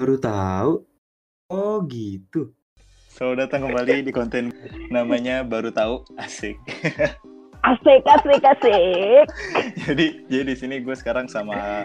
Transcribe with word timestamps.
Baru 0.00 0.16
tahu. 0.16 0.72
Oh 1.52 1.84
gitu. 1.84 2.56
Selamat 3.12 3.44
datang 3.44 3.68
kembali 3.68 4.00
di 4.00 4.08
konten 4.16 4.48
namanya 4.88 5.44
baru 5.44 5.68
tahu 5.68 6.08
asik. 6.16 6.56
Asik, 7.60 8.00
asik, 8.08 8.40
asik. 8.40 9.28
jadi 9.84 10.24
jadi 10.32 10.44
di 10.48 10.56
sini 10.56 10.80
gue 10.80 10.96
sekarang 10.96 11.28
sama 11.28 11.84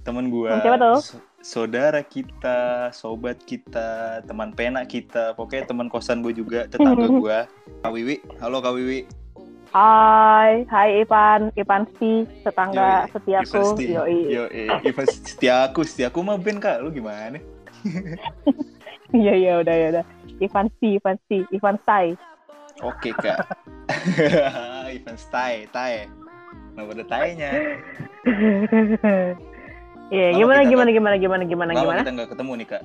temen 0.00 0.32
gue, 0.32 0.48
Siapa 0.48 0.80
tuh? 0.80 0.96
so- 1.04 1.20
saudara 1.44 2.00
kita, 2.00 2.88
sobat 2.96 3.36
kita, 3.44 4.24
teman 4.24 4.56
pena 4.56 4.88
kita, 4.88 5.36
pokoknya 5.36 5.68
teman 5.68 5.92
kosan 5.92 6.24
gue 6.24 6.32
juga, 6.32 6.64
tetangga 6.64 7.04
gue, 7.04 7.38
Kak 7.84 7.92
Wiwi. 7.92 8.24
Halo 8.40 8.64
Kak 8.64 8.72
Wiwi. 8.80 9.04
Hai, 9.68 10.64
hai 10.64 11.04
Ipan, 11.04 11.52
Ipan 11.52 11.84
Si, 12.00 12.24
tetangga 12.40 13.04
Yoi, 13.04 13.12
setiaku. 13.12 13.64
Yoi. 13.78 14.18
Yoi, 14.26 14.64
Ivan 14.82 15.06
setiaku, 15.06 15.80
setiaku 15.84 16.18
mah 16.24 16.40
Ben 16.40 16.56
kak, 16.56 16.80
lu 16.80 16.88
gimana? 16.88 17.36
Iya, 19.12 19.32
iya, 19.44 19.52
udah, 19.60 19.74
ya 19.74 19.86
udah. 19.92 20.04
Ivan 20.40 20.66
Si, 20.80 20.96
Ivan 20.96 21.16
Si, 21.28 21.44
Ivan 21.52 21.76
Sai. 21.84 22.16
Oke 22.80 23.12
kak. 23.12 23.44
Ivan 24.96 25.16
Stai. 25.20 25.68
Kenapa 25.68 26.90
ada 26.94 27.04
Tae-nya? 27.04 27.50
Iya, 30.08 30.26
Lama 30.32 30.38
gimana, 30.38 30.60
gimana, 30.64 30.90
gimana, 30.90 31.16
gimana, 31.18 31.42
gimana, 31.44 31.70
Lama 31.74 31.82
gimana? 31.84 32.00
kita 32.00 32.12
nggak 32.16 32.30
ketemu 32.32 32.52
nih 32.56 32.68
kak. 32.72 32.82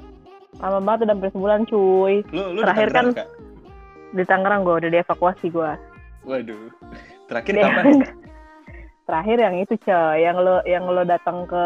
Lama 0.60 0.80
banget 0.84 1.00
udah 1.08 1.14
hampir 1.16 1.30
sebulan 1.32 1.62
cuy. 1.64 2.16
Lu, 2.28 2.42
lu 2.52 2.60
Terakhir 2.60 2.90
kan- 2.92 3.16
kak? 3.16 3.28
Di 4.14 4.24
Tangerang 4.28 4.62
gue 4.62 4.76
udah 4.78 4.90
dievakuasi 4.92 5.48
gue. 5.48 5.72
Waduh. 6.24 6.72
Terakhir 7.28 7.54
Iya. 7.54 7.64
kapan? 7.64 7.86
Terakhir 9.08 9.38
yang 9.38 9.56
itu 9.60 9.74
coy, 9.84 10.16
yang 10.18 10.38
lo 10.40 10.64
yang 10.64 10.88
lo 10.88 11.04
datang 11.04 11.44
ke 11.44 11.66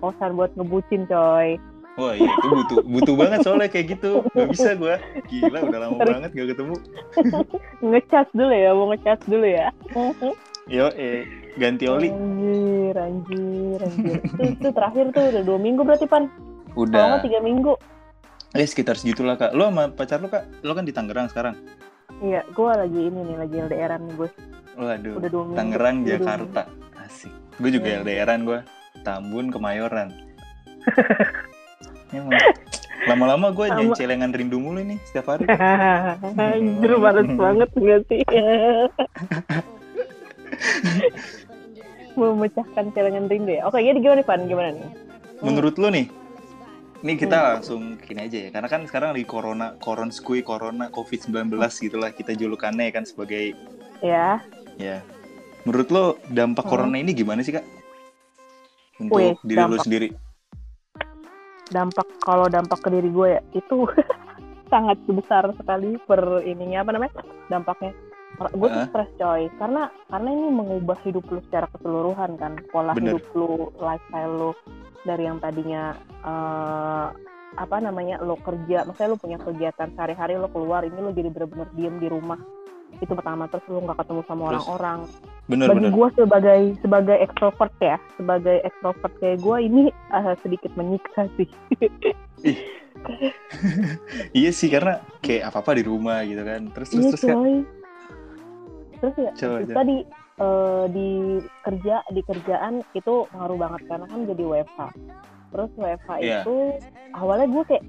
kosan 0.00 0.32
buat 0.34 0.48
ngebucin 0.56 1.04
coy. 1.04 1.60
Wah 1.98 2.14
iya 2.14 2.30
itu 2.30 2.46
butuh 2.48 2.78
butuh 2.86 3.14
banget 3.18 3.38
soalnya 3.42 3.68
kayak 3.68 3.98
gitu. 3.98 4.22
Gak 4.32 4.48
bisa 4.54 4.70
gua. 4.72 4.96
Gila 5.28 5.58
udah 5.66 5.78
lama 5.84 5.94
Terus- 5.98 6.14
banget 6.16 6.30
gak 6.32 6.48
ketemu. 6.54 6.74
Ngecas 7.90 8.28
dulu 8.32 8.54
ya, 8.54 8.70
mau 8.72 8.86
ngecas 8.88 9.20
dulu 9.26 9.46
ya. 9.46 9.66
Yo 10.64 10.86
eh 10.94 11.26
ganti 11.56 11.84
oli. 11.84 12.08
Anjir, 12.08 12.94
anjir, 12.96 13.78
anjir. 13.82 14.18
itu, 14.22 14.42
itu 14.56 14.68
terakhir 14.70 15.04
tuh 15.10 15.24
udah 15.28 15.42
dua 15.42 15.58
minggu 15.58 15.82
berarti 15.82 16.06
pan. 16.06 16.30
Kalau 16.72 16.86
Udah. 16.86 17.04
nggak 17.18 17.24
tiga 17.26 17.40
minggu. 17.42 17.72
Eh 18.54 18.64
sekitar 18.64 18.94
segitulah 18.94 19.34
kak. 19.34 19.52
Lu 19.52 19.66
sama 19.66 19.90
pacar 19.90 20.22
lu 20.22 20.30
kak? 20.30 20.46
Lu 20.62 20.72
kan 20.72 20.86
di 20.86 20.94
Tangerang 20.94 21.28
sekarang. 21.28 21.58
Iya, 22.18 22.42
gue 22.50 22.70
lagi 22.74 23.00
ini 23.10 23.20
nih, 23.22 23.36
lagi 23.38 23.56
LDRan 23.62 24.00
nih 24.10 24.14
gue. 24.18 24.28
Waduh. 24.78 25.14
Udah 25.22 25.30
dua 25.30 25.42
minggu. 25.46 25.58
Tangerang 25.58 25.96
dua 26.02 26.10
Jakarta. 26.14 26.62
Asik. 26.98 27.32
Gue 27.58 27.70
juga 27.74 27.88
Iya. 27.90 27.98
LDRan 28.02 28.40
gua. 28.46 28.60
Tambun 29.06 29.46
Kemayoran. 29.54 30.08
Emang. 32.14 32.34
Lama-lama 33.06 33.54
gue 33.54 33.66
nyanyi 33.70 33.94
celengan 33.94 34.34
rindu 34.34 34.58
mulu 34.58 34.82
nih 34.82 34.98
setiap 35.06 35.34
hari. 35.34 35.46
Anjir, 36.42 36.92
males 36.98 37.30
banget 37.38 37.70
gak 37.78 38.00
sih? 38.10 38.22
Memecahkan 42.18 42.90
celengan 42.90 43.30
rindu 43.30 43.54
ya. 43.54 43.62
Oke, 43.70 43.78
jadi 43.78 43.98
gimana 44.02 44.18
nih, 44.18 44.26
Pan? 44.26 44.40
Gimana 44.50 44.68
nih? 44.74 44.90
Menurut 45.38 45.78
lu 45.78 45.86
nih, 45.94 46.10
ini 46.98 47.14
kita 47.14 47.36
Hmm. 47.36 47.50
langsung 47.54 47.82
gini 47.96 48.20
aja 48.20 48.38
ya, 48.38 48.50
karena 48.50 48.66
kan 48.66 48.82
sekarang 48.84 49.14
lagi 49.14 49.22
corona, 49.24 49.78
koronskui, 49.78 50.42
corona, 50.42 50.90
covid-19 50.90 51.54
gitulah 51.80 52.10
kita 52.10 52.32
julukannya 52.32 52.90
kan 52.90 53.02
sebagai 53.02 53.54
Ya, 53.98 54.38
ya. 54.76 55.02
Menurut 55.62 55.90
lo 55.90 56.04
dampak 56.28 56.64
Hmm. 56.64 56.70
corona 56.70 56.96
ini 56.96 57.10
gimana 57.12 57.42
sih 57.42 57.50
kak? 57.50 57.66
Untuk 58.96 59.14
Wih, 59.16 59.34
diri 59.42 59.58
lo 59.58 59.66
dampak. 59.68 59.84
sendiri? 59.84 60.08
dampak 61.68 62.08
kalau 62.18 62.48
dampak 62.48 62.80
ke 62.80 62.88
diri 62.88 63.12
gue 63.12 63.28
ya 63.28 63.42
itu 63.52 63.84
sangat 64.72 64.96
besar 65.04 65.52
sekali 65.52 66.00
per 66.00 66.40
ininya 66.42 66.80
apa 66.80 66.96
namanya 66.96 67.12
dampaknya 67.46 67.92
gue 68.40 68.68
tuh 68.70 68.84
stres 68.88 69.10
coy 69.16 69.42
karena 69.58 69.82
karena 70.08 70.28
ini 70.30 70.48
mengubah 70.48 70.96
hidup 71.04 71.28
lu 71.28 71.44
secara 71.44 71.68
keseluruhan 71.68 72.40
kan 72.40 72.56
pola 72.72 72.96
Bener. 72.96 73.20
hidup 73.20 73.24
lu 73.36 73.50
lifestyle 73.76 74.32
lu 74.32 74.50
dari 75.06 75.22
yang 75.26 75.38
tadinya 75.38 75.94
eh, 76.24 77.06
apa 77.58 77.76
namanya 77.80 78.20
lo 78.22 78.36
kerja 78.38 78.84
maksudnya 78.84 79.10
lu 79.14 79.18
punya 79.18 79.38
kegiatan 79.40 79.88
sehari-hari 79.96 80.36
lo 80.36 80.52
keluar 80.52 80.84
ini 80.84 80.98
lo 81.00 81.10
jadi 81.10 81.32
bener-bener 81.32 81.68
diem 81.74 81.96
di 81.98 82.08
rumah. 82.10 82.38
Itu 83.04 83.12
pertama 83.12 83.46
terus 83.52 83.64
lu 83.68 83.84
nggak 83.84 84.00
ketemu 84.00 84.22
sama 84.24 84.42
orang-orang. 84.54 84.98
Bener 85.48 85.66
bagi 85.72 85.88
gue 85.88 86.08
sebagai 86.12 86.60
sebagai 86.84 87.16
ekstrovert 87.24 87.72
ya 87.80 87.96
sebagai 88.20 88.60
ekstrovert 88.64 89.12
kayak 89.20 89.40
gue 89.40 89.56
ini 89.64 89.82
eh, 89.92 90.34
sedikit 90.44 90.72
menyiksa 90.76 91.28
sih. 91.36 91.48
Iya 94.34 94.50
sih 94.50 94.68
karena 94.70 94.98
kayak 95.22 95.54
apa 95.54 95.62
apa 95.62 95.70
di 95.78 95.84
rumah 95.86 96.18
gitu 96.26 96.42
kan. 96.42 96.66
Terus 96.74 96.88
terus 96.90 96.98
iya 96.98 97.10
terus 97.14 97.22
kan. 97.24 97.36
coy. 97.38 97.54
Terus 98.98 99.14
ya 99.14 99.30
Coba, 99.38 99.56
coba. 99.62 99.74
tadi 99.78 99.96
eh, 100.38 100.84
di 100.88 101.08
kerja 101.60 102.00
di 102.08 102.20
kerjaan 102.22 102.80
itu 102.92 103.24
ngaruh 103.28 103.56
banget 103.56 103.80
karena 103.84 104.04
kan 104.04 104.24
jadi 104.24 104.42
WFH 104.44 104.78
terus 105.48 105.70
WFH 105.74 106.08
Iya. 106.18 106.40
itu 106.40 106.56
awalnya 107.12 107.46
gue 107.48 107.62
kayak 107.66 107.84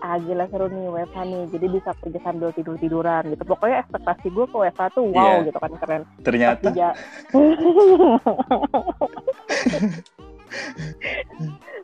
ah 0.00 0.16
gila 0.16 0.46
seru 0.46 0.66
nih 0.66 0.88
WFH 0.88 1.18
nih 1.22 1.46
jadi 1.50 1.66
bisa 1.68 1.90
kerja 1.94 2.18
sambil 2.22 2.50
tidur 2.50 2.74
tiduran 2.74 3.22
gitu 3.28 3.42
pokoknya 3.42 3.80
ekspektasi 3.80 4.28
gue 4.28 4.44
ke 4.44 4.56
WFH 4.56 4.86
tuh 4.90 5.04
wow 5.06 5.36
Iya. 5.36 5.44
gitu 5.44 5.58
kan 5.58 5.72
keren 5.76 6.02
Ternyata 6.20 6.66
dija- 6.66 6.96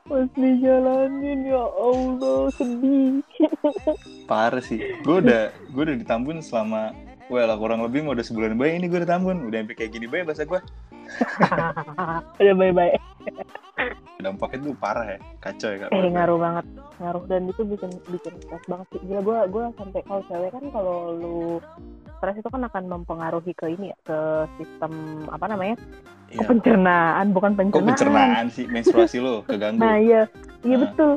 pas 0.07 0.29
dijalanin 0.33 1.45
ya 1.45 1.65
Allah 1.67 2.49
sedih 2.53 3.21
parah 4.25 4.61
sih. 4.61 4.81
Gue 5.03 5.21
udah 5.21 5.51
gue 5.51 5.83
udah 5.83 5.97
di 5.97 6.05
Tambun 6.05 6.39
selama 7.27 7.35
Well, 7.45 7.59
kurang 7.59 7.81
lebih 7.83 8.01
mau 8.03 8.13
udah 8.13 8.23
sebulan 8.23 8.55
bayi 8.55 8.79
ini 8.79 8.87
gue 8.87 9.01
di 9.01 9.09
Tambun. 9.09 9.45
Udah 9.45 9.59
sampai 9.61 9.75
kayak 9.75 9.91
gini 9.91 10.07
bayi 10.07 10.23
bahasa 10.23 10.43
gue. 10.43 10.61
udah 12.41 12.55
bye 12.55 12.91
Dampaknya 14.17 14.59
tuh 14.65 14.75
parah 14.75 15.07
ya. 15.07 15.19
Kacau 15.39 15.69
ya 15.69 15.79
kak. 15.83 15.91
eh 15.93 16.09
ngaruh 16.09 16.39
banget 16.41 16.65
ngaruh 16.97 17.23
dan 17.27 17.43
itu 17.45 17.63
bikin 17.63 17.91
bikin 18.09 18.33
stres 18.41 18.65
banget 18.65 18.87
sih 18.89 19.01
gila 19.05 19.21
gue 19.21 19.39
gue 19.53 19.63
sampai 19.77 20.01
kalau 20.03 20.23
cewek 20.25 20.51
kan 20.51 20.65
kalau 20.73 20.97
lu 21.13 21.39
stres 22.11 22.37
itu 22.37 22.49
kan 22.49 22.63
akan 22.65 22.83
mempengaruhi 22.89 23.53
ke 23.53 23.67
ini 23.69 23.93
ya 23.93 23.97
ke 24.03 24.19
sistem 24.57 24.93
apa 25.29 25.47
namanya 25.47 25.77
Iya. 26.27 26.43
pencernaan 26.43 27.27
bukan 27.31 27.53
Kok 27.53 27.61
pencernaan 27.61 27.87
pencernaan 27.87 28.47
sih 28.49 28.67
menstruasi 28.67 29.17
lo 29.21 29.45
keganggu? 29.45 29.79
nah 29.79 29.95
iya 29.95 30.25
iya 30.65 30.75
Ah. 30.75 30.81
betul 30.83 31.11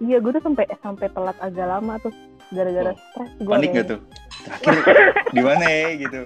iya 0.00 0.16
gue 0.18 0.30
tuh 0.30 0.42
sampai 0.42 0.64
sampai 0.76 1.06
telat 1.08 1.36
agak 1.38 1.64
lama 1.64 1.94
tuh 1.96 2.12
gara-gara 2.50 2.90
Oh, 2.90 2.98
stres 3.14 3.30
gue 3.38 3.52
Panik 3.54 3.70
gak 3.72 3.86
tuh? 3.88 4.00
Terakhir 4.44 5.06
di 5.32 5.40
mana 5.44 5.66
ya 5.66 5.88
gitu? 5.98 6.20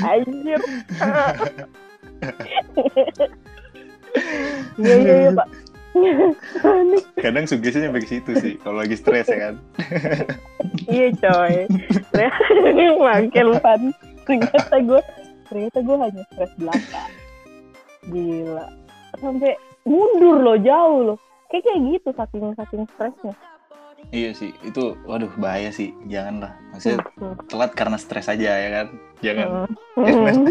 anjir 0.00 0.60
iya 4.80 4.94
iya 4.96 5.14
iya 5.28 5.30
pak. 5.34 5.48
Kadang 7.18 7.50
sugestinya 7.50 7.90
sampai 7.90 8.02
ke 8.02 8.08
situ 8.08 8.30
sih 8.38 8.54
kalau 8.62 8.78
lagi 8.78 8.94
stres 8.94 9.26
ya 9.26 9.50
kan. 9.50 9.54
Iya 10.86 11.06
coy. 11.18 11.54
Mangkel 12.98 13.50
pan. 13.58 13.90
Ternyata 14.26 14.76
gue 14.78 15.00
ternyata 15.50 15.78
gue 15.82 15.96
hanya 15.98 16.22
stres 16.30 16.52
belaka. 16.58 17.02
Gila. 18.06 18.66
Sampai 19.18 19.58
mundur 19.82 20.38
loh 20.40 20.58
jauh 20.62 21.00
loh. 21.14 21.18
Kayak 21.50 21.66
kayak 21.66 21.80
gitu 21.90 22.08
saking 22.14 22.54
saking 22.54 22.84
stresnya. 22.94 23.34
Iya 24.10 24.34
sih, 24.34 24.50
itu 24.64 24.96
waduh 25.04 25.30
bahaya 25.36 25.70
sih. 25.70 25.94
Janganlah. 26.04 26.50
Maksudnya 26.72 26.98
Hmm. 27.14 27.36
telat 27.46 27.70
karena 27.72 27.94
stres 27.94 28.26
aja 28.26 28.50
ya 28.50 28.68
kan. 28.72 28.86
Jangan. 29.20 29.46
Hmm. 29.94 30.46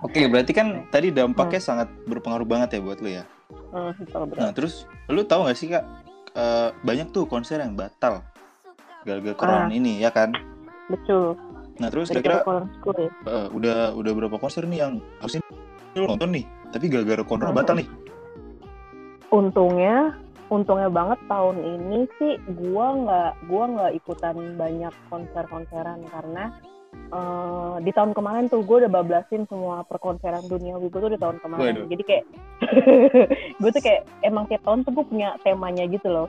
Oke, 0.00 0.24
berarti 0.26 0.52
kan 0.52 0.88
tadi 0.88 1.12
dampaknya 1.12 1.60
sangat 1.60 1.88
berpengaruh 2.04 2.48
banget 2.48 2.76
ya 2.76 2.80
buat 2.80 2.98
lu 2.98 3.10
ya. 3.12 3.24
Betul. 3.70 4.32
Nah, 4.34 4.50
terus 4.50 4.88
lu 5.06 5.20
tahu 5.22 5.44
gak 5.44 5.56
sih 5.56 5.68
Kak, 5.68 5.84
eh, 6.32 6.68
banyak 6.80 7.12
tuh 7.12 7.24
konser 7.24 7.60
yang 7.60 7.76
batal 7.76 8.24
gara-gara 9.04 9.36
corona 9.36 9.68
Ah. 9.68 9.72
ini 9.72 10.00
ya 10.00 10.08
kan. 10.08 10.32
Betul. 10.88 11.36
Nah, 11.76 11.88
terus 11.88 12.08
kira-kira 12.08 12.44
eh, 12.44 13.46
udah 13.48 13.92
udah 13.92 14.12
berapa 14.12 14.36
konser 14.36 14.64
nih 14.64 14.80
yang 14.80 14.92
harusnya 15.20 15.40
lu 15.94 16.04
nonton 16.06 16.32
nih, 16.32 16.44
tapi 16.72 16.86
gara-gara 16.88 17.22
corona 17.22 17.48
Hmm. 17.48 17.58
batal 17.60 17.76
nih. 17.76 17.88
Untungnya 19.30 20.18
untungnya 20.50 20.90
banget 20.90 21.18
tahun 21.30 21.62
ini 21.62 22.10
sih 22.18 22.34
gua 22.58 22.90
nggak 22.98 23.30
gua 23.46 23.64
nggak 23.70 23.92
ikutan 24.02 24.36
banyak 24.58 24.90
konser-konseran 25.06 26.02
karena 26.10 26.50
eh, 27.14 27.74
di 27.86 27.90
tahun 27.94 28.10
kemarin 28.18 28.50
tuh 28.50 28.66
gue 28.66 28.82
udah 28.82 28.90
bablasin 28.90 29.46
semua 29.46 29.86
perkonseran 29.86 30.42
dunia 30.50 30.74
gue 30.82 30.90
tuh 30.90 31.06
di 31.06 31.20
tahun 31.22 31.38
kemarin. 31.38 31.86
Waduh. 31.86 31.86
jadi 31.86 32.02
kayak 32.02 32.24
gue 33.62 33.70
tuh 33.70 33.82
kayak 33.82 34.02
emang 34.26 34.50
tiap 34.50 34.66
tahun 34.66 34.82
tuh 34.82 34.90
gue 34.98 35.04
punya 35.06 35.38
temanya 35.46 35.86
gitu 35.86 36.10
loh. 36.10 36.26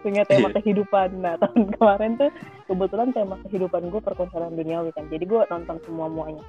Punya 0.00 0.24
tema 0.24 0.48
Iya. 0.50 0.56
kehidupan. 0.58 1.08
Nah 1.20 1.36
tahun 1.36 1.68
kemarin 1.76 2.16
tuh 2.16 2.30
kebetulan 2.64 3.12
tema 3.12 3.36
kehidupan 3.44 3.92
gue 3.92 4.00
perkonseran 4.00 4.56
duniawi 4.56 4.96
kan 4.96 5.04
jadi 5.12 5.20
gue 5.20 5.40
nonton 5.52 5.76
semua 5.84 6.08
muanya 6.08 6.40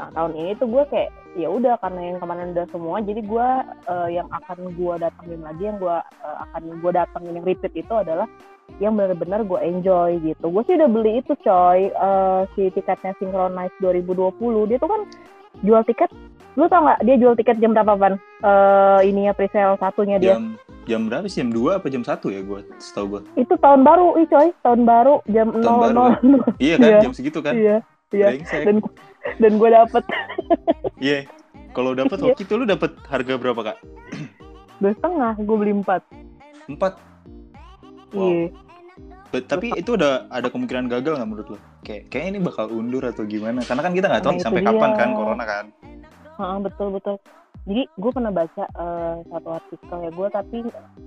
Nah 0.00 0.08
tahun 0.16 0.32
ini 0.32 0.56
tuh 0.56 0.64
gue 0.72 0.82
kayak 0.88 1.12
ya 1.36 1.52
udah 1.52 1.76
karena 1.84 2.00
yang 2.08 2.18
kemarin 2.24 2.56
udah 2.56 2.66
semua, 2.72 2.96
jadi 3.04 3.20
gue 3.20 3.48
eh, 3.84 4.08
yang 4.16 4.28
akan 4.32 4.72
gue 4.72 4.94
datengin 4.96 5.40
lagi, 5.44 5.62
yang 5.68 5.76
gue 5.76 5.96
eh, 6.00 6.36
akan 6.48 6.62
gue 6.80 6.90
datengin 6.96 7.36
yang 7.36 7.44
repeat 7.44 7.74
itu 7.76 7.92
adalah 7.92 8.24
yang 8.80 8.96
benar-benar 8.96 9.44
gue 9.44 9.60
enjoy 9.60 10.16
gitu. 10.24 10.46
Gue 10.48 10.62
sih 10.64 10.80
udah 10.80 10.88
beli 10.88 11.20
itu 11.20 11.36
coy, 11.44 11.92
eh, 11.92 12.40
si 12.56 12.72
tiketnya 12.72 13.12
Synchronize 13.20 13.76
2020. 13.84 14.72
Dia 14.72 14.80
tuh 14.80 14.88
kan 14.88 15.02
jual 15.60 15.82
tiket, 15.84 16.08
lu 16.56 16.64
tau 16.72 16.80
nggak 16.80 17.04
dia 17.04 17.16
jual 17.20 17.36
tiket 17.36 17.60
jam 17.60 17.76
berapa 17.76 17.92
pan? 18.00 18.14
Eh 18.40 19.00
ininya 19.12 19.36
presale 19.36 19.76
satunya 19.76 20.16
dia. 20.16 20.40
Jam 20.40 20.56
jam 20.88 21.00
berapa 21.12 21.28
sih? 21.28 21.44
Jam 21.44 21.52
2 21.52 21.76
apa 21.76 21.92
jam 21.92 22.00
1 22.00 22.08
ya 22.32 22.40
gue 22.40 22.60
setahu 22.80 23.06
gue. 23.12 23.20
Itu 23.36 23.54
tahun 23.60 23.84
baru, 23.84 24.16
ih 24.16 24.26
coy, 24.32 24.48
tahun 24.64 24.80
baru 24.88 25.20
jam 25.28 25.52
Tahun 25.52 25.92
00. 26.24 26.56
Iya 26.56 26.74
kan 26.80 26.88
Iya. 26.88 26.98
jam 27.04 27.12
segitu 27.12 27.38
kan. 27.44 27.52
Iya, 27.52 27.84
iya. 28.12 28.28
Dan 28.62 28.76
dan 29.36 29.52
gue 29.54 29.68
dapet 29.68 30.04
Iya. 31.00 31.24
Kalau 31.70 31.94
dapat 31.94 32.18
Iya. 32.18 32.24
hoki 32.28 32.42
tuh 32.44 32.56
lu 32.56 32.64
dapat 32.64 32.90
harga 33.06 33.34
berapa 33.36 33.60
kak? 33.64 33.78
dua 34.76 34.92
setengah, 34.92 35.32
gue 35.36 35.56
beli 35.56 35.72
empat. 35.76 36.02
Empat. 36.66 36.92
Wow. 38.10 38.26
Iya. 38.26 38.46
But, 39.30 39.46
tapi 39.46 39.70
itu 39.72 39.94
udah 39.94 40.26
ada 40.26 40.50
kemungkinan 40.50 40.90
gagal 40.90 41.14
nggak 41.14 41.28
menurut 41.28 41.48
lo? 41.48 41.58
Kayak 41.80 42.10
kayaknya 42.10 42.30
ini 42.32 42.40
bakal 42.42 42.66
undur 42.68 43.04
atau 43.04 43.22
gimana? 43.22 43.62
Karena 43.62 43.80
kan 43.80 43.92
kita 43.92 44.06
nggak 44.08 44.24
tahu 44.24 44.32
Nah, 44.32 44.36
itu 44.36 44.44
sampai 44.44 44.60
dia. 44.60 44.68
kapan 44.68 44.90
kan 44.92 45.08
corona 45.14 45.44
kan. 45.44 45.64
Heeh, 46.32 46.56
betul 46.60 46.88
betul. 46.90 47.16
Jadi 47.62 47.82
gue 47.86 48.10
pernah 48.10 48.32
baca 48.32 48.64
eh, 48.66 49.14
satu 49.22 49.48
artikel 49.52 49.98
ya 50.00 50.10
gue 50.10 50.28
tapi 50.32 50.58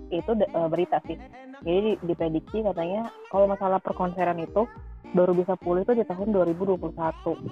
itu 0.09 0.31
eh, 0.37 0.67
berita 0.69 0.97
sih. 1.03 1.17
Jadi 1.59 1.79
di- 1.83 1.99
diprediksi 2.05 2.57
katanya 2.61 3.01
kalau 3.27 3.45
masalah 3.45 3.79
perkonseran 3.79 4.39
itu 4.39 4.63
baru 5.13 5.31
bisa 5.31 5.53
pulih 5.55 5.81
itu 5.81 5.93
di 5.93 6.03
tahun 6.03 6.29
2021 6.29 6.89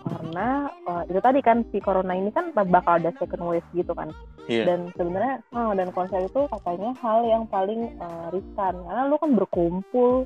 karena 0.02 0.48
eh, 0.68 1.04
itu 1.08 1.20
tadi 1.20 1.40
kan 1.40 1.62
si 1.70 1.78
corona 1.78 2.12
ini 2.12 2.30
kan 2.30 2.50
bakal 2.52 2.98
ada 2.98 3.14
second 3.16 3.44
wave 3.44 3.66
gitu 3.72 3.92
kan. 3.92 4.10
Iya. 4.44 4.66
Dan 4.66 4.80
sebenarnya 4.92 5.46
eh, 5.48 5.72
dan 5.76 5.90
konser 5.90 6.22
itu 6.22 6.42
katanya 6.48 6.92
hal 6.98 7.20
yang 7.24 7.44
paling 7.46 7.82
eh, 7.92 8.26
riskan 8.30 8.74
karena 8.76 9.02
lu 9.06 9.16
kan 9.16 9.32
berkumpul 9.32 10.26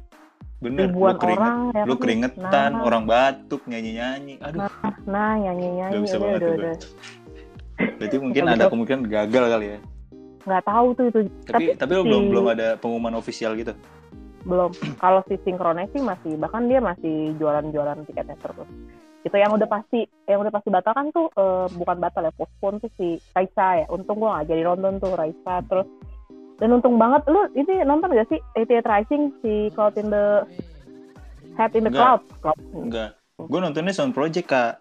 Bener. 0.58 0.88
ribuan 0.88 1.14
lu 1.14 1.20
keringet, 1.20 1.44
orang 1.44 1.60
ya 1.70 1.84
lu 1.84 1.94
kan? 1.94 2.02
keringetan, 2.02 2.70
Nah, 2.74 2.82
orang 2.82 3.04
batuk, 3.04 3.62
nyanyi-nyanyi. 3.66 4.40
Aduh, 4.40 4.64
nah 5.06 5.36
nyanyi 5.36 5.68
nyanyi 5.76 5.92
Nggak 5.92 6.02
bisa 6.02 6.16
udah 6.16 6.24
banget 6.24 6.36
udah 6.36 6.40
tuh 6.42 6.56
gue. 6.56 6.64
udah 6.64 6.76
berarti 7.76 8.16
mungkin 8.18 8.44
ada 8.48 8.66
kemungkinan 8.66 9.02
gagal 9.06 9.46
kali 9.52 9.68
ya. 9.68 9.80
nggak 10.46 10.64
tahu 10.64 10.88
tuh 10.94 11.06
itu 11.06 11.20
Tapi 11.44 11.64
tapi, 11.76 11.92
lu 11.92 12.00
si- 12.00 12.08
belum 12.08 12.24
belum 12.30 12.46
ada 12.48 12.68
pengumuman 12.76 13.14
ofisial 13.16 13.52
gitu. 13.56 13.74
Belum 14.46 14.72
kalau 15.02 15.26
si 15.26 15.42
Synchronize 15.42 15.90
sih 15.92 16.06
masih 16.06 16.38
bahkan 16.38 16.70
dia 16.70 16.78
masih 16.78 17.34
jualan-jualan 17.42 18.06
tiketnya 18.06 18.38
terus 18.38 18.70
itu 19.26 19.34
yang 19.42 19.58
udah 19.58 19.66
pasti 19.66 20.06
yang 20.30 20.46
udah 20.46 20.54
pasti 20.54 20.70
batal 20.70 20.94
kan 20.94 21.10
tuh 21.10 21.34
eh, 21.34 21.66
bukan 21.74 21.98
batal 21.98 22.30
ya 22.30 22.34
postpone 22.38 22.78
tuh 22.78 22.94
si 22.94 23.18
Raisa 23.34 23.82
ya 23.82 23.86
untung 23.90 24.22
gua 24.22 24.40
nggak 24.40 24.54
jadi 24.54 24.62
nonton 24.70 25.02
tuh 25.02 25.18
Raisa 25.18 25.66
terus 25.66 25.90
dan 26.62 26.72
untung 26.72 26.96
banget 26.96 27.28
lu 27.28 27.42
ini 27.58 27.84
nonton 27.84 28.16
gak 28.16 28.32
sih 28.32 28.40
88 28.56 28.88
Rising 28.88 29.24
si 29.44 29.54
Cloud 29.76 30.00
in 30.00 30.08
the 30.08 30.48
Head 31.56 31.76
in 31.76 31.88
the 31.88 31.92
Enggak. 31.92 32.00
Cloud 32.00 32.22
Cloud 32.40 32.60
Enggak. 32.72 33.10
Gue 33.36 33.60
nontonnya 33.60 33.92
Sound 33.92 34.16
Project 34.16 34.48
kak. 34.48 34.74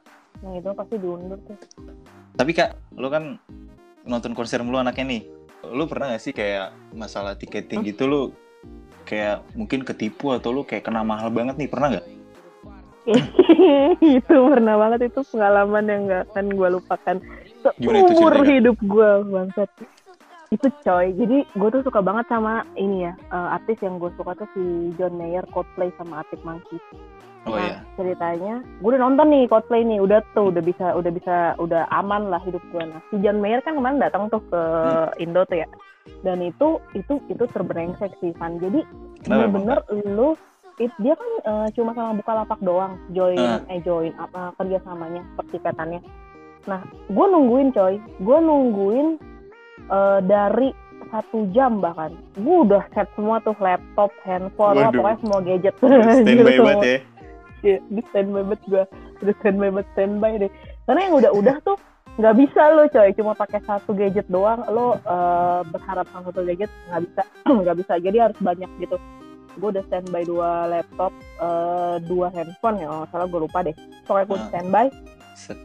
yang 0.43 0.61
itu 0.61 0.71
pasti 0.75 0.95
diundur 0.99 1.39
tuh 1.47 1.57
Tapi 2.35 2.51
kak, 2.55 2.95
lu 2.99 3.07
kan 3.11 3.39
nonton 4.03 4.35
konser 4.35 4.63
mulu 4.63 4.83
anaknya 4.83 5.19
nih. 5.19 5.23
Lu 5.71 5.87
pernah 5.91 6.15
gak 6.15 6.23
sih 6.23 6.35
kayak 6.35 6.75
masalah 6.95 7.35
tiketing 7.35 7.83
gitu 7.87 8.07
lu 8.07 8.23
kayak 9.05 9.45
mungkin 9.55 9.85
ketipu 9.85 10.33
atau 10.35 10.51
lu 10.51 10.67
kayak 10.67 10.89
kena 10.89 11.05
mahal 11.05 11.29
banget 11.31 11.61
nih 11.61 11.71
pernah 11.71 11.89
nggak? 11.97 12.07
itu 14.17 14.37
pernah 14.49 14.75
banget 14.81 15.13
itu 15.13 15.21
pengalaman 15.29 15.85
yang 15.85 16.01
gak 16.09 16.25
akan 16.33 16.47
gue 16.57 16.69
lupakan. 16.81 17.17
Seumur 17.61 18.35
hidup 18.49 18.77
gue 18.81 19.11
bangsat. 19.29 19.71
Itu 20.49 20.73
coy 20.87 21.13
jadi 21.13 21.45
gue 21.45 21.69
tuh 21.69 21.83
suka 21.85 22.01
banget 22.01 22.31
sama 22.31 22.63
ini 22.79 23.11
ya 23.11 23.13
eh, 23.13 23.49
artis 23.59 23.77
yang 23.83 23.99
gue 23.99 24.09
suka 24.15 24.39
tuh 24.39 24.49
si 24.55 24.95
John 24.95 25.19
Mayer 25.19 25.43
Coldplay 25.51 25.91
sama 25.99 26.23
Arctic 26.23 26.41
Monkeys 26.47 26.85
Oh 27.45 27.53
Nah, 27.53 27.61
iya. 27.61 27.77
ceritanya 27.95 28.55
gue 28.81 28.89
udah 28.89 29.03
nonton 29.03 29.29
nih 29.29 29.45
Coldplay 29.47 29.85
nih 29.85 30.01
udah 30.01 30.25
tuh 30.33 30.49
udah 30.49 30.61
bisa 30.61 30.87
udah 30.93 31.13
bisa 31.13 31.37
udah 31.57 31.85
aman 31.91 32.27
lah 32.27 32.41
hidup 32.41 32.65
gue 32.67 32.81
nah 32.81 33.01
si 33.07 33.21
John 33.21 33.39
Mayer 33.39 33.61
kan 33.61 33.77
kemarin 33.77 33.99
datang 33.99 34.29
tuh 34.29 34.41
ke 34.49 34.63
Indo 35.19 35.45
tuh 35.45 35.61
ya. 35.61 35.69
Dan 36.21 36.41
itu 36.41 36.77
itu 36.93 37.21
itu 37.27 37.45
terbrengsek 37.47 38.13
sih 38.19 38.33
Van. 38.35 38.57
Jadi 38.57 38.81
bener-bener 39.23 39.77
lu 40.05 40.37
it- 40.77 40.97
dia 40.99 41.13
kan 41.13 41.31
eh, 41.43 41.69
cuma 41.73 41.93
sama 41.93 42.13
buka 42.15 42.33
lapak 42.35 42.61
doang 42.61 42.97
join 43.11 43.37
Ah. 43.37 43.61
eh 43.69 43.81
join 43.81 44.13
apa 44.15 44.57
kerjasamanya 44.57 45.21
pertikatannya. 45.35 46.01
Nah 46.65 46.81
gue 47.07 47.27
nungguin 47.27 47.71
coy. 47.71 47.97
Gue 48.19 48.39
nungguin 48.39 49.21
eh, 49.87 50.21
dari 50.23 50.73
satu 51.07 51.47
jam 51.51 51.79
bahkan. 51.79 52.17
Gue 52.35 52.65
udah 52.65 52.85
set 52.91 53.07
semua 53.15 53.37
tuh 53.39 53.55
laptop 53.59 54.09
handphone 54.23 54.77
Waduh. 54.79 54.93
pokoknya 54.95 55.19
semua 55.21 55.41
gadget. 55.41 55.75
Standby 55.77 56.25
Gitu 56.31 56.43
banget 56.43 56.57
semua. 56.81 57.13
Ya. 57.65 57.79
Di 57.89 58.03
standby 58.13 58.45
banget 58.45 58.61
gue 58.69 58.85
udah 59.21 59.35
standby 59.41 59.69
banget 59.73 59.89
standby 59.97 60.33
deh. 60.39 60.53
Karena 60.85 61.01
yang 61.09 61.15
udah-udah 61.17 61.57
tuh 61.65 61.77
nggak 62.15 62.35
bisa 62.37 62.61
lo 62.71 62.85
coy. 62.87 63.11
Cuma 63.17 63.33
pakai 63.33 63.61
satu 63.65 63.91
gadget 63.91 64.29
doang 64.29 64.63
lo 64.69 65.01
eh, 65.01 65.61
berharap 65.67 66.07
sama 66.13 66.29
satu 66.29 66.45
gadget 66.45 66.69
nggak 66.89 67.01
bisa. 67.09 67.23
Nggak 67.65 67.77
bisa. 67.81 67.93
Jadi 67.99 68.17
harus 68.21 68.39
banyak 68.39 68.71
gitu. 68.79 68.97
Gue 69.55 69.69
udah 69.71 69.85
standby 69.87 70.23
dua 70.23 70.51
laptop 70.69 71.11
eh, 71.41 71.97
dua 72.05 72.29
handphone 72.31 72.77
ya 72.79 72.87
kalau 72.87 73.07
salah 73.09 73.27
gue 73.27 73.41
lupa 73.43 73.59
deh. 73.63 73.75
Pokoknya 74.05 74.27
gue 74.27 74.39
Ah. 74.39 74.47
standby. 74.49 74.87
Set. 75.35 75.59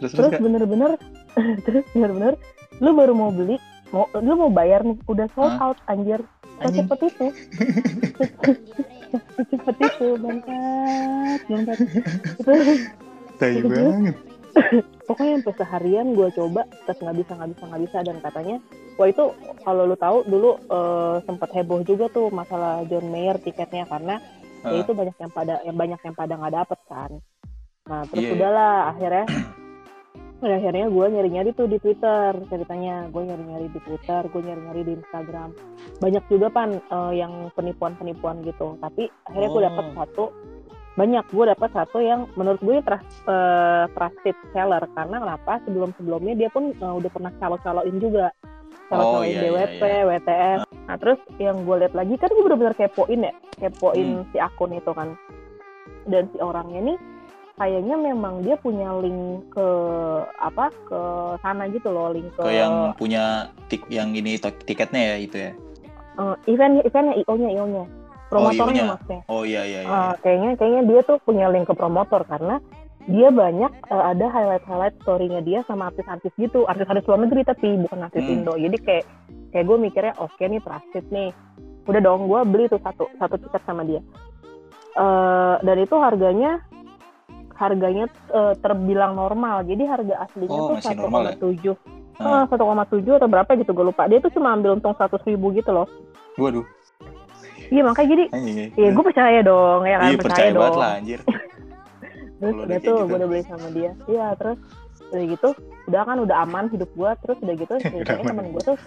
Terus 0.00 0.32
bener-bener 0.40 0.90
terus 1.68 1.84
bener-bener 1.92 2.34
lu 2.82 2.90
baru 2.92 3.14
mau 3.14 3.30
beli 3.30 3.60
mau 3.92 4.10
lu 4.16 4.34
mau 4.34 4.50
bayar 4.50 4.82
nih. 4.82 4.98
Udah 5.06 5.28
sold 5.32 5.54
out 5.60 5.78
anjir. 5.86 6.18
Secepat 6.54 6.98
itu 7.02 7.26
secepat 9.36 9.76
itu 9.78 10.06
bangsat 10.16 11.40
bangsat 11.44 11.78
itu 11.78 12.00
Tai 13.34 13.50
Terus? 13.50 13.66
banget. 13.68 14.16
pokoknya 15.04 15.32
sampai 15.36 15.54
seharian 15.58 16.06
gue 16.14 16.28
coba 16.30 16.62
tetap 16.80 16.96
nggak 17.00 17.16
bisa 17.18 17.32
nggak 17.34 17.50
bisa 17.50 17.62
nggak 17.66 17.82
bisa 17.82 17.98
dan 18.00 18.16
katanya 18.20 18.56
wah 18.94 19.08
itu 19.08 19.24
kalau 19.60 19.82
lu 19.84 19.96
tahu 19.96 20.22
dulu 20.24 20.50
eh, 20.64 21.16
sempat 21.22 21.50
heboh 21.50 21.82
juga 21.82 22.06
tuh 22.08 22.30
masalah 22.30 22.86
John 22.86 23.10
Mayer 23.10 23.36
tiketnya 23.36 23.84
karena 23.84 24.16
ya 24.62 24.70
Ah. 24.70 24.80
itu 24.80 24.96
banyak 24.96 25.12
yang 25.14 25.28
pada 25.28 25.54
yang 25.60 25.76
banyak 25.76 26.00
yang 26.00 26.14
pada 26.14 26.32
nggak 26.34 26.54
dapet 26.56 26.80
kan 26.86 27.10
nah 27.84 28.00
terus 28.06 28.22
Iya, 28.22 28.28
iya. 28.28 28.34
udahlah 28.34 28.74
akhirnya 28.88 29.24
Akhirnya 30.44 30.86
gue 30.86 31.06
nyari-nyari 31.08 31.50
tuh 31.52 31.64
di 31.64 31.80
Twitter 31.80 32.36
ceritanya. 32.46 33.08
Gue 33.08 33.24
nyari-nyari 33.24 33.72
di 33.72 33.80
Twitter 33.80 34.20
gue 34.24 34.40
nyari-nyari 34.40 34.82
di 34.84 34.92
Instagram. 34.94 35.56
Banyak 35.98 36.24
juga 36.28 36.46
pan 36.48 36.76
eh, 36.76 37.12
yang 37.16 37.48
penipuan-penipuan 37.52 38.44
gitu. 38.44 38.76
Tapi 38.78 39.08
akhirnya 39.24 39.48
gue 39.48 39.60
Oh. 39.60 39.66
dapet 39.66 39.86
satu. 39.94 40.24
Banyak. 40.94 41.24
Gue 41.32 41.44
dapet 41.48 41.70
satu 41.72 41.98
yang 41.98 42.28
menurut 42.36 42.60
gue 42.60 42.76
trust, 42.84 43.08
eh, 43.24 43.84
trusted 43.90 44.36
seller. 44.52 44.84
Karena 44.92 45.16
kenapa? 45.18 45.52
Sebelum 45.64 45.90
sebelumnya 45.96 46.34
dia 46.36 46.52
pun 46.52 46.70
eh, 46.70 46.94
udah 46.94 47.10
pernah 47.10 47.32
calo-caloin 47.40 47.96
juga. 47.96 48.28
Oh, 48.92 49.00
calo-caloin 49.24 49.32
iya, 49.32 49.40
DWP, 49.48 49.82
iya, 49.82 50.02
WTS 50.04 50.60
nah 50.84 51.00
terus 51.00 51.16
yang 51.40 51.64
gue 51.64 51.80
lihat 51.80 51.96
lagi 51.96 52.20
kan 52.20 52.28
gue 52.28 52.44
bener-bener 52.44 52.76
kepoin 52.76 53.24
ya. 53.24 53.32
Kepoin 53.56 54.20
Hmm. 54.20 54.28
si 54.28 54.36
akun 54.36 54.76
itu 54.76 54.92
kan. 54.92 55.16
Dan 56.04 56.28
si 56.28 56.36
orangnya 56.36 56.92
nih 56.92 56.96
kayaknya 57.54 57.94
memang 57.94 58.42
dia 58.42 58.58
punya 58.58 58.90
link 58.98 59.46
ke 59.54 59.68
apa 60.42 60.74
ke 60.90 61.00
sana 61.38 61.70
gitu 61.70 61.86
loh 61.88 62.10
link 62.10 62.26
ke, 62.34 62.42
Ke 62.42 62.50
yang 62.50 62.74
punya 62.98 63.46
tik 63.70 63.86
yang 63.86 64.10
ini 64.10 64.34
tiketnya 64.38 65.14
ya 65.14 65.16
itu 65.16 65.36
ya. 65.38 65.52
eh, 66.14 66.34
event 66.50 66.82
eventnya 66.82 67.14
io 67.14 67.34
nya 67.34 67.50
io 67.50 67.66
nya 67.66 67.84
promotornya 68.26 68.82
io-nya. 68.82 68.90
maksudnya 68.90 69.20
Oh 69.30 69.42
iya 69.46 69.62
iya 69.62 69.80
iya. 69.86 69.90
Eh, 69.90 70.14
kayaknya 70.20 70.50
kayaknya 70.58 70.82
dia 70.90 71.00
tuh 71.06 71.18
punya 71.22 71.46
link 71.46 71.66
ke 71.66 71.74
promotor 71.74 72.26
karena 72.26 72.58
dia 73.06 73.28
banyak 73.30 73.70
eh, 73.70 74.04
ada 74.10 74.26
highlight 74.26 74.64
highlight 74.66 74.96
storynya 75.02 75.38
dia 75.38 75.62
sama 75.70 75.94
artis-artis 75.94 76.34
gitu 76.34 76.66
artis-artis 76.66 77.06
luar 77.06 77.22
negeri 77.22 77.46
tapi 77.46 77.78
bukan 77.78 78.02
artis 78.02 78.22
Hmm. 78.24 78.34
Indo 78.42 78.54
jadi 78.58 78.76
kayak 78.82 79.04
kayak 79.54 79.64
gue 79.70 79.78
mikirnya 79.78 80.14
oke 80.18 80.42
nih 80.42 80.58
trusted 80.58 81.06
nih 81.14 81.30
udah 81.86 82.00
dong 82.02 82.26
gue 82.26 82.40
beli 82.48 82.64
tuh 82.66 82.82
satu 82.82 83.06
satu 83.14 83.38
tiket 83.38 83.62
sama 83.62 83.86
dia 83.86 84.02
eh 84.94 85.54
dan 85.60 85.76
itu 85.78 85.94
harganya 85.94 86.58
harganya 87.54 88.04
eh, 88.28 88.54
terbilang 88.58 89.14
normal 89.14 89.62
jadi 89.62 89.82
harga 89.86 90.14
aslinya 90.22 90.50
Oh, 90.52 90.68
tuh 90.68 90.76
masih 90.76 90.88
satu 90.90 91.02
koma 91.02 91.18
ya? 91.24 91.34
tujuh 91.36 91.76
Ah. 92.14 92.46
satu 92.46 92.62
koma 92.62 92.84
tujuh 92.86 93.12
atau 93.12 93.26
berapa 93.26 93.50
gitu 93.54 93.70
gue 93.70 93.86
lupa 93.86 94.06
dia 94.06 94.18
tuh 94.18 94.30
cuma 94.30 94.52
ambil 94.52 94.74
untung 94.74 94.94
seratus 94.94 95.18
ribu 95.24 95.50
gitu 95.50 95.70
loh 95.70 95.90
Waduh. 96.36 96.62
iya 97.68 97.82
makanya 97.82 98.08
jadi 98.08 98.24
Anjing 98.30 98.56
ya. 98.56 98.66
ya 98.76 98.88
gue 98.90 99.04
percaya 99.04 99.38
dong 99.40 99.82
ya 99.82 99.96
kan 99.96 100.08
Iya 100.08 100.18
percaya 100.20 100.48
dong 100.48 100.60
banget 100.60 100.76
lah 100.76 100.90
anjir. 100.94 101.20
terus 102.38 102.54
udah 102.56 102.78
tuh 102.78 102.94
gitu. 102.94 103.02
gue 103.04 103.16
udah 103.16 103.28
beli 103.28 103.42
sama 103.42 103.66
dia 103.70 103.90
iya 104.04 104.26
terus 104.34 104.58
udah 105.06 105.24
gitu 105.26 105.48
udah 105.86 106.02
kan 106.02 106.16
udah 106.20 106.36
aman 106.40 106.64
hidup 106.68 106.90
gue 106.92 107.10
terus 107.20 107.38
udah 107.40 107.54
gitu 107.56 107.74
ceritanya 107.84 108.24
temen 108.24 108.46
gue 108.48 108.62
tuh 108.64 108.78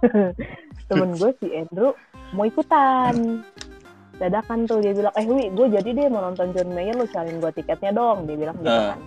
temen 0.88 1.10
gue 1.12 1.30
si 1.36 1.46
Andrew 1.52 1.90
mau 2.30 2.44
ikutan 2.44 3.14
dadakan 4.20 4.68
tuh. 4.68 4.84
Dia 4.84 4.92
bilang 4.92 5.14
eh 5.16 5.26
Wi 5.26 5.48
gue 5.50 5.66
jadi 5.72 5.88
deh 5.90 6.06
mau 6.12 6.20
nonton 6.20 6.52
John 6.52 6.70
Mayer 6.76 6.94
lu 6.94 7.08
cariin 7.08 7.40
gue 7.40 7.50
tiketnya 7.56 7.90
dong. 7.96 8.28
Dia 8.28 8.36
bilang 8.36 8.56
gitu 8.60 8.68
kan. 8.68 9.00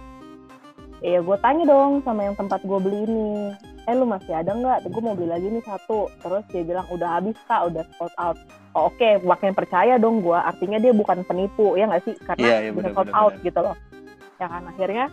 Ya 1.03 1.20
gue 1.20 1.38
tanya 1.43 1.63
dong 1.67 2.01
sama 2.01 2.25
yang 2.25 2.36
tempat 2.36 2.60
gue 2.65 2.79
beli 2.82 3.00
ini. 3.05 3.53
Eh 3.86 3.93
lu 3.93 4.10
masih 4.10 4.34
ada 4.34 4.51
nggak? 4.55 4.89
Gue 4.89 5.01
mau 5.03 5.13
beli 5.13 5.29
lagi 5.29 5.48
nih 5.48 5.63
satu. 5.63 6.10
Terus 6.20 6.43
dia 6.50 6.63
bilang 6.65 6.88
udah 6.89 7.22
habis 7.22 7.38
kak 7.46 7.70
udah 7.70 7.84
sold 8.01 8.15
out. 8.17 8.38
Oh, 8.74 8.89
oke 8.89 9.22
makin 9.22 9.53
percaya 9.53 10.01
dong 10.01 10.25
gue 10.25 10.34
artinya 10.34 10.82
dia 10.82 10.89
bukan 10.91 11.22
penipu 11.24 11.77
ya 11.77 11.86
nggak 11.86 12.03
sih? 12.10 12.15
Karena 12.25 12.41
Iya, 12.41 12.58
iya, 12.65 12.72
bisa 12.74 12.89
benar, 12.89 12.98
sold 12.98 13.12
out 13.13 13.34
gitu 13.46 13.60
loh. 13.62 13.77
Ya 14.41 14.48
kan 14.50 14.65
akhirnya 14.65 15.05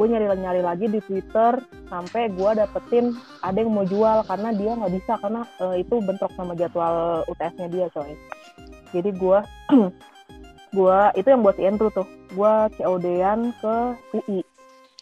gue 0.00 0.08
nyari 0.08 0.26
nyari 0.32 0.62
lagi 0.64 0.86
di 0.88 1.00
twitter 1.04 1.60
sampai 1.92 2.32
gue 2.32 2.50
dapetin 2.56 3.12
ada 3.44 3.60
yang 3.60 3.68
mau 3.68 3.84
jual 3.84 4.24
karena 4.24 4.48
dia 4.56 4.72
nggak 4.72 4.92
bisa 4.96 5.12
karena 5.20 5.44
eh, 5.60 5.84
itu 5.84 6.00
bentrok 6.00 6.32
sama 6.40 6.56
jadwal 6.56 7.20
UTS-nya 7.28 7.68
dia 7.68 7.84
coy 7.92 8.16
jadi 8.90 9.10
gue 9.14 9.38
gue 10.78 10.98
itu 11.18 11.28
yang 11.28 11.42
buat 11.42 11.56
si 11.58 11.62
Andrew 11.66 11.90
tuh. 11.90 12.06
Gue 12.30 12.52
COD-an 12.78 13.50
ke 13.58 13.74
UI 14.14 14.38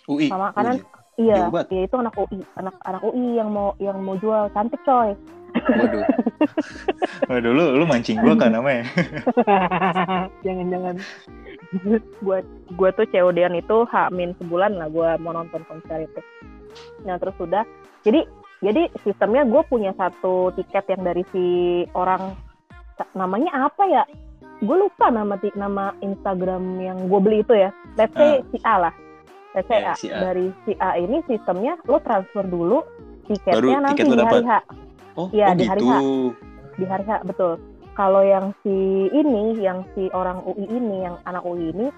UI. 0.09 0.27
sama 0.33 0.53
kanan 0.57 0.81
UI. 0.81 1.29
iya. 1.29 1.53
Iya 1.69 1.83
itu 1.85 1.95
anak 2.01 2.15
UI 2.17 2.41
anak 2.57 2.75
anak 2.89 3.03
UI 3.05 3.37
yang 3.37 3.53
mau 3.53 3.77
yang 3.77 4.01
mau 4.01 4.17
jual. 4.17 4.49
Cantik 4.57 4.81
coy. 4.85 5.13
Waduh. 5.57 6.05
Waduh, 7.33 7.53
lu, 7.53 7.65
lu 7.81 7.85
mancing 7.89 8.21
gua 8.21 8.37
kan 8.37 8.53
namanya. 8.53 8.85
jangan-jangan. 10.45 10.97
Gue 12.25 12.39
gue 12.73 12.91
tuh 12.97 13.07
COD-an 13.09 13.61
itu 13.61 13.77
hamin 13.93 14.33
sebulan 14.41 14.77
lah 14.81 14.89
gue 14.89 15.09
mau 15.21 15.37
nonton 15.37 15.65
konser 15.69 16.09
itu. 16.09 16.21
Nah 17.05 17.21
terus 17.21 17.37
sudah 17.37 17.65
jadi 18.05 18.25
jadi 18.65 18.91
sistemnya 19.05 19.47
gue 19.47 19.63
punya 19.69 19.93
satu 19.95 20.51
tiket 20.57 20.85
yang 20.91 21.03
dari 21.05 21.23
si 21.31 21.45
orang 21.95 22.35
namanya 23.13 23.69
apa 23.69 23.85
ya 23.85 24.03
gue 24.59 24.77
lupa 24.77 25.09
nama 25.09 25.39
nama 25.55 25.95
Instagram 26.01 26.63
yang 26.79 26.99
gue 27.07 27.21
beli 27.21 27.39
itu 27.41 27.55
ya 27.55 27.71
let's 27.95 28.11
say 28.13 28.39
Ah. 28.39 28.47
si 28.51 28.59
A 28.63 28.75
lah 28.79 28.95
let's 29.55 29.67
say 29.67 29.79
Ya, 29.79 29.91
A. 29.91 29.95
si 29.95 30.07
A. 30.09 30.19
dari 30.21 30.47
si 30.65 30.73
A 30.77 30.91
ini 30.95 31.23
sistemnya 31.25 31.79
lo 31.85 31.99
transfer 31.99 32.43
dulu 32.43 32.83
Baru 32.83 33.29
tiketnya 33.29 33.79
nanti 33.79 34.01
tiket 34.01 34.09
lo 34.09 34.17
di 34.17 34.25
hari. 34.25 34.43
H 34.43 34.53
Oh, 35.15 35.29
Iya, 35.35 35.47
oh 35.51 35.55
di 35.55 35.65
hari 35.67 35.83
gitu. 35.83 35.99
di 36.75 36.85
hari 36.87 37.05
H 37.05 37.13
betul. 37.23 37.53
Kalau 37.93 38.23
yang 38.23 38.55
si 38.63 38.71
ini, 39.11 39.59
yang 39.59 39.83
si 39.93 40.07
orang 40.15 40.47
UI 40.47 40.65
ini, 40.65 41.03
yang 41.03 41.19
anak 41.27 41.43
UI 41.43 41.75
ini, 41.75 41.91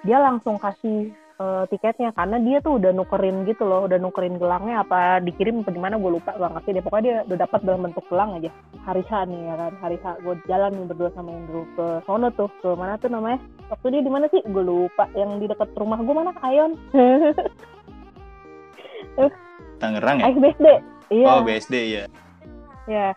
dia 0.00 0.16
langsung 0.16 0.56
kasih 0.56 1.12
eh, 1.40 1.64
tiketnya 1.70 2.10
karena 2.14 2.36
dia 2.42 2.58
tuh 2.62 2.78
udah 2.78 2.90
nukerin 2.94 3.46
gitu 3.48 3.64
loh, 3.66 3.86
udah 3.86 3.98
nukerin 3.98 4.38
gelangnya 4.38 4.86
apa 4.86 5.18
dikirim 5.22 5.62
apa 5.62 5.70
gimana 5.74 5.98
gue 5.98 6.10
lupa 6.20 6.34
gak 6.34 6.52
ngerti 6.58 6.70
deh. 6.78 6.82
Pokoknya 6.84 7.04
dia 7.04 7.16
udah 7.26 7.38
dapat 7.46 7.60
dalam 7.62 7.80
bentuk 7.86 8.04
gelang 8.10 8.30
aja. 8.38 8.50
Hari 8.84 9.02
H 9.06 9.12
nih 9.26 9.40
ya 9.48 9.54
kan, 9.58 9.72
hari 9.80 9.96
H 10.02 10.04
gue 10.22 10.34
jalan 10.46 10.70
nih 10.74 10.86
berdua 10.90 11.10
sama 11.16 11.30
Andrew 11.32 11.64
ke 11.74 11.86
sono 12.06 12.28
tuh, 12.34 12.50
ke 12.62 12.68
mana 12.74 12.94
tuh 13.00 13.10
namanya? 13.10 13.38
Waktu 13.72 13.86
dia 13.94 14.02
di 14.04 14.12
mana 14.12 14.26
sih? 14.28 14.42
Gue 14.44 14.64
lupa. 14.64 15.08
Yang 15.16 15.30
di 15.40 15.46
dekat 15.50 15.70
rumah 15.78 15.98
gue 15.98 16.14
mana? 16.14 16.32
Ayon. 16.44 16.76
Tangerang 19.80 20.16
ya? 20.22 20.30
BSD. 20.32 20.68
Iya. 21.12 21.26
Oh, 21.28 21.40
BSD 21.44 21.74
ya. 21.92 22.04
Ya, 22.84 23.08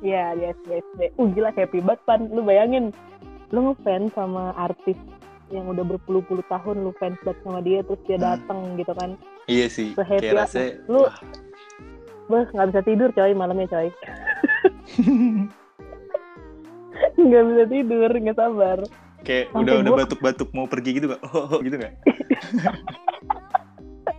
ya, 0.00 0.32
yes, 0.36 0.56
yes, 0.68 0.84
yes. 0.96 1.12
Uh, 1.16 1.28
gila 1.32 1.52
happy 1.52 1.80
banget, 1.80 2.00
Pan. 2.08 2.20
Lu 2.32 2.44
bayangin, 2.44 2.92
lu 3.52 3.72
ngefans 3.72 4.12
sama 4.16 4.52
artis 4.56 4.96
yang 5.54 5.66
udah 5.66 5.86
berpuluh-puluh 5.86 6.42
tahun 6.44 6.82
lu 6.82 6.92
fans 6.98 7.14
banget 7.22 7.38
sama 7.40 7.60
dia, 7.60 7.80
terus 7.80 8.00
dia 8.04 8.16
Hmm. 8.16 8.26
dateng 8.26 8.60
gitu 8.74 8.92
kan. 8.92 9.10
Iya 9.46 9.66
sih. 9.68 9.88
Se-happy 9.94 10.20
Kayak 10.20 10.36
rasanya. 10.42 10.70
Lu- 10.86 11.06
wah. 12.26 12.46
Nggak 12.50 12.68
bisa 12.68 12.80
tidur 12.82 13.08
coy 13.10 13.32
malamnya 13.32 13.66
coy. 13.68 13.88
Nggak 17.16 17.42
bisa 17.46 17.64
tidur, 17.66 18.10
nggak 18.12 18.36
sabar. 18.36 18.78
Kayak 19.22 19.44
Sampai 19.48 19.62
udah 19.62 19.74
udah 19.80 19.90
gua- 19.90 20.00
batuk-batuk 20.04 20.48
mau 20.52 20.66
pergi 20.66 20.90
gitu 20.94 21.06
gak? 21.08 21.20
Oh, 21.26 21.48
oh, 21.48 21.58
gitu 21.60 21.76
gak? 21.76 21.92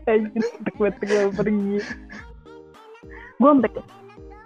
Betul 0.06 0.34
gue 0.74 0.90
pergi. 1.32 1.78
Gue 3.36 3.50
sampai 3.52 3.72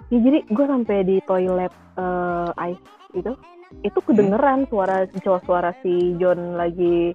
ya, 0.10 0.18
jadi 0.20 0.40
gue 0.50 0.66
sampai 0.66 0.98
di 1.06 1.18
toilet 1.26 1.74
eh, 1.98 2.70
ice 2.74 2.86
itu 3.18 3.32
itu 3.86 4.00
kedengeran 4.02 4.66
suara 4.68 5.06
cowok 5.06 5.42
suara 5.46 5.72
si 5.86 6.18
John 6.18 6.58
lagi 6.58 7.14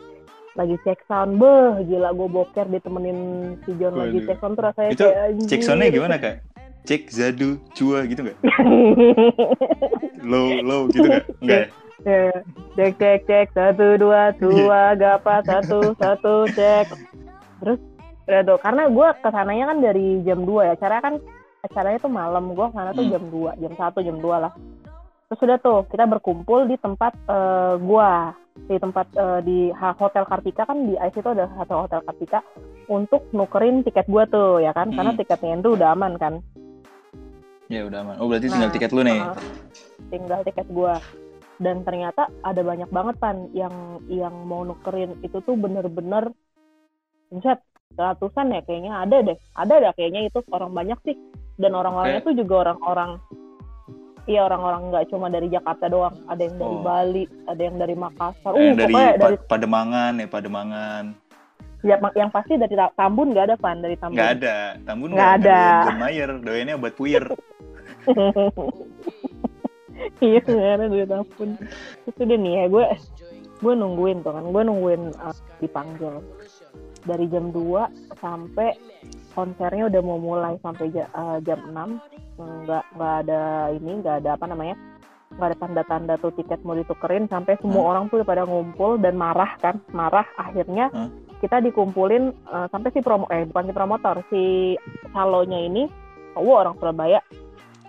lagi 0.55 0.79
cek 0.87 1.03
sound 1.11 1.43
beh 1.43 1.83
gila 1.91 2.15
gue 2.15 2.29
boker 2.31 2.67
ditemenin 2.71 3.19
si 3.67 3.75
John 3.75 3.99
lagi 3.99 4.23
Waduh. 4.23 4.29
cek 4.31 4.39
sound 4.39 4.55
tuh 4.55 4.65
rasanya 4.71 4.91
Itu 4.95 5.07
kayak. 5.11 5.29
Cek 5.51 5.61
soundnya 5.67 5.91
gimana 5.91 6.17
kak? 6.23 6.37
Cek 6.85 7.03
Zadu 7.11 7.59
Cua 7.75 8.07
gitu 8.07 8.21
gak? 8.23 8.39
Low 10.31 10.63
low 10.63 10.87
gitu 10.95 11.11
gak? 11.11 11.27
Enggak 11.43 11.75
ya? 12.07 12.31
Cek 12.79 12.93
cek 13.03 13.21
cek 13.27 13.47
satu 13.51 13.99
dua 13.99 14.31
dua 14.39 14.95
gapa 14.95 15.43
satu 15.43 15.91
satu 15.99 16.47
cek 16.55 16.87
terus 17.59 17.81
ya 18.29 18.41
tuh 18.45 18.59
karena 18.61 18.89
gue 18.89 19.09
ke 19.21 19.29
sananya 19.29 19.65
kan 19.73 19.79
dari 19.85 20.07
jam 20.25 20.45
2 20.49 20.69
ya 20.69 20.73
acara 20.77 20.97
kan 21.01 21.15
acaranya 21.65 21.99
tuh 21.99 22.13
malam 22.13 22.53
gue 22.53 22.67
sana 22.71 22.93
tuh 22.93 23.03
Hmm. 23.03 23.11
jam 23.11 23.25
2 23.27 23.57
jam 23.57 23.73
1 23.73 23.99
jam 24.01 24.17
2 24.19 24.37
lah 24.39 24.53
terus 25.25 25.41
udah 25.41 25.59
tuh 25.59 25.79
kita 25.89 26.05
berkumpul 26.07 26.69
di 26.69 26.77
tempat 26.77 27.17
eh, 27.17 27.75
gua 27.81 28.37
di 28.63 28.77
tempat 28.77 29.07
eh, 29.11 29.41
di 29.41 29.59
hotel 29.73 30.25
Kartika 30.25 30.63
kan 30.63 30.85
di 30.85 30.95
IC 30.95 31.17
itu 31.17 31.31
ada 31.31 31.49
satu 31.51 31.75
hotel 31.81 32.01
Kartika 32.05 32.39
untuk 32.87 33.25
nukerin 33.31 33.81
tiket 33.81 34.05
gua 34.05 34.25
tuh 34.27 34.61
ya 34.61 34.71
kan 34.71 34.93
karena 34.93 35.11
Hmm. 35.11 35.19
tiketnya 35.19 35.57
itu 35.57 35.71
udah 35.73 35.89
aman 35.91 36.15
kan 36.15 36.35
Ya 37.65 37.81
udah 37.83 38.05
aman. 38.05 38.17
Oh 38.21 38.29
berarti 38.29 38.47
tinggal 38.47 38.69
Nah, 38.69 38.75
tiket 38.77 38.91
lu 38.93 39.01
nih. 39.03 39.21
uh, 39.25 39.35
tinggal 40.07 40.41
tiket 40.45 40.69
gua 40.69 41.01
dan 41.57 41.81
ternyata 41.81 42.29
ada 42.43 42.61
banyak 42.61 42.91
banget 42.91 43.17
pan 43.17 43.49
yang 43.51 43.73
yang 44.05 44.35
mau 44.45 44.61
nukerin 44.63 45.17
itu 45.23 45.41
tuh 45.41 45.57
bener-bener 45.57 46.29
buset 47.31 47.59
ratusan 47.97 48.51
ya 48.51 48.61
kayaknya 48.61 48.93
ada 48.99 49.17
deh 49.23 49.37
ada 49.55 49.75
deh 49.79 49.93
kayaknya 49.93 50.27
itu 50.27 50.39
orang 50.49 50.71
banyak 50.71 50.99
sih 51.03 51.17
dan 51.55 51.73
orang-orangnya 51.73 52.21
tuh 52.21 52.35
juga 52.35 52.55
orang-orang 52.65 53.17
iya 54.25 54.41
orang-orang 54.43 54.89
nggak 54.89 55.05
cuma 55.09 55.29
dari 55.29 55.47
Jakarta 55.47 55.87
doang 55.87 56.17
ada 56.27 56.41
yang 56.41 56.57
dari 56.57 56.73
Oh. 56.73 56.83
Bali 56.83 57.25
ada 57.45 57.63
yang 57.63 57.77
dari 57.77 57.95
Makassar 57.95 58.53
Yang 58.53 58.65
uh 58.65 58.77
dari, 58.77 58.95
Pa- 58.95 59.17
dari 59.17 59.37
Pademangan 59.45 60.13
ya 60.17 60.27
Pademangan. 60.27 61.05
ya, 61.85 61.97
yang 62.17 62.31
pasti 62.33 62.57
dari 62.57 62.73
Ta- 62.73 62.95
Tambun 62.97 63.31
nggak 63.31 63.45
ada 63.45 63.57
pan 63.57 63.77
dari 63.79 63.95
Tambun 63.95 64.17
Nggak 64.17 64.31
ada. 64.35 64.57
Tambun 64.83 65.11
Nggak 65.13 65.21
nggak 65.21 65.45
ada. 65.45 65.61
John 65.85 65.99
Mayer. 66.01 66.31
Doyannya 66.41 66.75
obat 66.75 66.95
puyer. 66.97 67.25
iya 70.21 70.41
sebenarnya 70.43 70.89
duit 70.89 71.09
ampun 71.09 71.57
itu 72.05 72.21
dia 72.21 72.37
nih 72.37 72.53
ya 72.55 72.65
gue 72.69 72.85
gue 73.57 73.73
nungguin 73.73 74.21
tuh 74.21 74.33
kan 74.33 74.45
gue 74.45 74.63
nungguin 74.63 75.03
uh, 75.17 75.33
dipanggil 75.59 76.21
dari 77.05 77.29
jam 77.29 77.49
2 77.49 78.17
sampai 78.19 78.75
konsernya 79.33 79.87
udah 79.87 80.03
mau 80.03 80.19
mulai 80.19 80.57
sampai 80.61 80.89
ja- 80.91 81.11
uh, 81.13 81.39
jam 81.41 81.61
6 81.69 82.01
nggak 82.35 82.85
nggak 82.93 83.15
ada 83.25 83.43
ini 83.71 83.93
nggak 84.01 84.17
ada 84.21 84.31
apa 84.35 84.47
namanya 84.47 84.77
nggak 85.35 85.49
ada 85.51 85.59
tanda-tanda 85.59 86.15
tuh 86.17 86.31
tiket 86.33 86.63
mau 86.63 86.75
ditukerin 86.75 87.27
sampai 87.27 87.59
semua 87.59 87.91
orang 87.91 88.07
tuh 88.07 88.23
pada 88.23 88.47
ngumpul 88.47 88.99
dan 88.99 89.19
marah 89.19 89.59
kan 89.59 89.83
marah. 89.91 90.23
Akhirnya 90.39 90.95
Hmm. 90.95 91.11
kita 91.43 91.59
dikumpulin 91.59 92.31
uh, 92.47 92.71
sampai 92.71 92.95
si 92.95 93.03
promo 93.03 93.27
eh 93.29 93.43
bukan 93.45 93.67
si 93.67 93.73
promotor 93.75 94.17
si 94.31 94.43
salonya 95.11 95.59
ini 95.59 95.91
cowok 96.35 96.57
orang 96.57 96.75
Surabaya. 96.79 97.21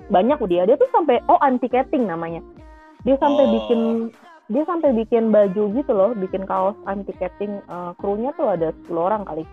Banyak 0.09 0.41
dia 0.45 0.65
dia 0.65 0.73
tuh 0.73 0.89
sampai 0.89 1.21
oh 1.29 1.37
antiketing 1.37 2.09
namanya. 2.09 2.41
Dia 3.05 3.13
sampai 3.21 3.45
Oh. 3.45 3.51
bikin 3.53 3.81
dia 4.45 4.63
sampai 4.69 4.93
bikin 4.93 5.33
baju 5.33 5.63
gitu 5.73 5.91
loh 5.91 6.13
bikin 6.13 6.45
kaos 6.45 6.77
antiketing 6.85 7.57
uh, 7.65 7.97
krunya 7.97 8.29
tuh 8.37 8.53
ada 8.53 8.69
10 8.85 8.93
orang 8.93 9.23
kali 9.25 9.43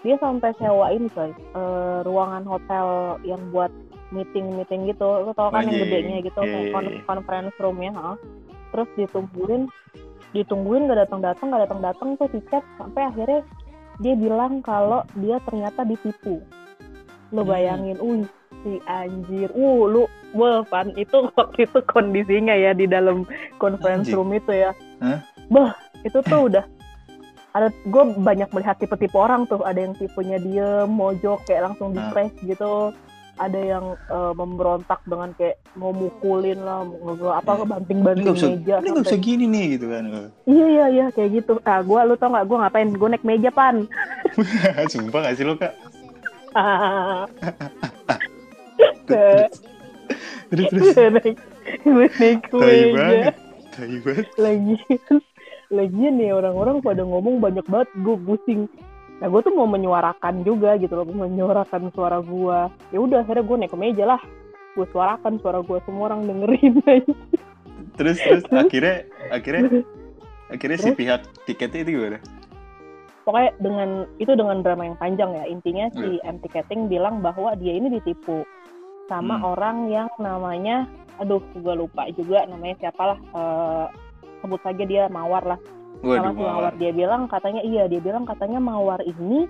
dia 0.00 0.16
sampai 0.16 0.56
sewain 0.56 1.12
coy 1.12 1.30
uh, 1.52 2.00
ruangan 2.08 2.44
hotel 2.48 3.20
yang 3.20 3.40
buat 3.52 3.68
meeting 4.10 4.56
meeting 4.56 4.88
gitu 4.88 5.04
lo 5.04 5.36
tau 5.36 5.52
kan 5.52 5.68
yang 5.68 5.76
Anjing. 5.76 5.86
gedenya 5.86 6.16
gitu 6.24 6.40
iya. 6.40 7.04
conference 7.04 7.54
room 7.60 7.78
ya 7.84 7.92
ha. 7.92 8.16
terus 8.72 8.88
ditungguin 8.96 9.68
ditungguin 10.32 10.88
gak 10.88 11.06
datang 11.06 11.20
datang 11.20 11.46
gak 11.52 11.62
datang 11.68 11.80
datang 11.84 12.08
tuh 12.16 12.28
tiket 12.32 12.64
sampai 12.80 13.02
akhirnya 13.12 13.40
dia 14.00 14.14
bilang 14.16 14.64
kalau 14.64 15.04
dia 15.20 15.36
ternyata 15.44 15.84
ditipu 15.84 16.40
lo 17.30 17.42
Hmm. 17.44 17.50
bayangin 17.50 17.98
uh 18.00 18.39
si 18.60 18.72
anjir 18.84 19.48
uh 19.50 19.82
lu 19.84 20.02
wah 20.32 20.60
pan 20.62 20.92
itu 20.94 21.26
waktu 21.36 21.64
itu 21.64 21.78
kondisinya 21.84 22.52
ya 22.52 22.72
di 22.72 22.84
dalam 22.84 23.24
conference 23.56 24.06
Anjing. 24.06 24.16
room 24.16 24.30
itu 24.32 24.52
ya 24.52 24.70
Hah? 25.00 25.20
bah 25.48 25.70
itu 26.02 26.18
tuh 26.20 26.46
udah 26.46 26.64
ada 27.50 27.66
gue 27.82 28.04
banyak 28.16 28.46
melihat 28.50 28.78
tipe-tipe 28.78 29.16
orang 29.16 29.42
tuh 29.44 29.58
ada 29.66 29.74
yang 29.76 29.98
tipenya 29.98 30.38
dia 30.38 30.68
mojok 30.86 31.42
kayak 31.44 31.66
langsung 31.66 31.90
di 31.90 31.98
Ah. 31.98 32.14
press 32.14 32.30
gitu 32.40 32.94
ada 33.40 33.56
yang 33.56 33.96
eh, 33.96 34.32
memberontak 34.36 35.00
dengan 35.02 35.32
kayak 35.34 35.58
mau 35.72 35.90
mukulin 35.90 36.60
lah 36.60 36.84
mau 36.84 37.16
apa 37.32 37.56
Iya. 37.56 37.64
banting-banting 37.66 38.36
meja 38.36 38.76
ini 38.78 38.88
nggak 38.92 39.06
bisa 39.08 39.16
gini 39.18 39.44
nih 39.48 39.64
gitu 39.74 39.88
kan. 39.88 40.04
iya 40.44 40.66
iya 40.68 40.86
iya 40.92 41.06
kayak 41.10 41.40
gitu 41.40 41.56
ah 41.64 41.80
gue 41.80 42.00
lu 42.04 42.14
tau 42.14 42.30
nggak 42.30 42.46
gue 42.46 42.56
ngapain 42.60 42.88
gue 42.92 43.08
naik 43.08 43.24
meja 43.24 43.50
pan 43.50 43.88
Sumpah 44.92 45.20
gak 45.26 45.34
sih 45.34 45.42
lo 45.42 45.58
kak? 45.58 45.74
Terus 50.50 50.66
terus. 50.70 50.94
naik 50.98 51.38
naik 52.18 52.42
meja 52.50 53.30
lagi 54.36 54.74
lagian 55.70 56.18
nih 56.18 56.34
orang-orang 56.34 56.82
pada 56.82 57.06
ngomong 57.06 57.38
banyak 57.38 57.62
banget 57.70 57.88
gue 58.02 58.16
pusing. 58.26 58.66
Nah 59.22 59.30
gue 59.30 59.40
tuh 59.46 59.54
mau 59.54 59.70
menyuarakan 59.70 60.42
juga 60.42 60.74
gitu 60.82 60.98
loh 60.98 61.06
mau 61.06 61.30
menyuarakan 61.30 61.94
suara 61.94 62.18
gue 62.18 62.58
ya 62.90 62.98
udah 62.98 63.22
akhirnya 63.22 63.46
gue 63.46 63.56
naik 63.62 63.72
ke 63.72 63.78
meja 63.78 64.04
lah. 64.04 64.20
Gue 64.74 64.86
suarakan 64.90 65.38
suara 65.38 65.62
gue 65.62 65.78
semua 65.86 66.10
orang 66.10 66.26
dengerin. 66.26 66.74
Terus 67.94 68.18
terus 68.18 68.44
akhirnya 68.50 69.06
akhirnya 69.30 69.86
akhirnya 70.50 70.78
si 70.82 70.90
Terus? 70.90 70.98
pihak 70.98 71.20
tiketnya 71.46 71.80
itu 71.86 71.90
gimana? 72.00 72.18
Pokoknya 73.22 73.50
dengan 73.62 73.90
itu 74.18 74.32
dengan 74.34 74.58
drama 74.64 74.82
yang 74.90 74.98
panjang 74.98 75.30
ya. 75.36 75.44
Intinya 75.46 75.86
si 75.94 76.18
M 76.26 76.42
Ticketing 76.42 76.90
bilang 76.90 77.22
bahwa 77.22 77.54
dia 77.54 77.78
ini 77.78 77.94
ditipu 77.94 78.42
sama 79.10 79.34
Hmm. 79.36 79.50
orang 79.50 79.76
yang 79.90 80.08
namanya 80.16 80.86
aduh 81.18 81.42
gue 81.52 81.74
lupa 81.74 82.06
juga 82.14 82.46
namanya 82.46 82.78
siapalah 82.78 83.18
eh, 83.18 83.86
sebut 84.40 84.60
saja 84.62 84.82
dia 84.86 85.04
Mawar 85.10 85.44
lah. 85.44 85.60
Waduh. 86.00 86.16
sama 86.16 86.32
si 86.32 86.40
Mawar. 86.40 86.72
Dia 86.78 86.92
bilang 86.94 87.26
katanya 87.26 87.60
iya 87.60 87.84
dia 87.84 87.98
bilang 87.98 88.24
katanya 88.24 88.56
Mawar 88.56 89.02
ini 89.02 89.44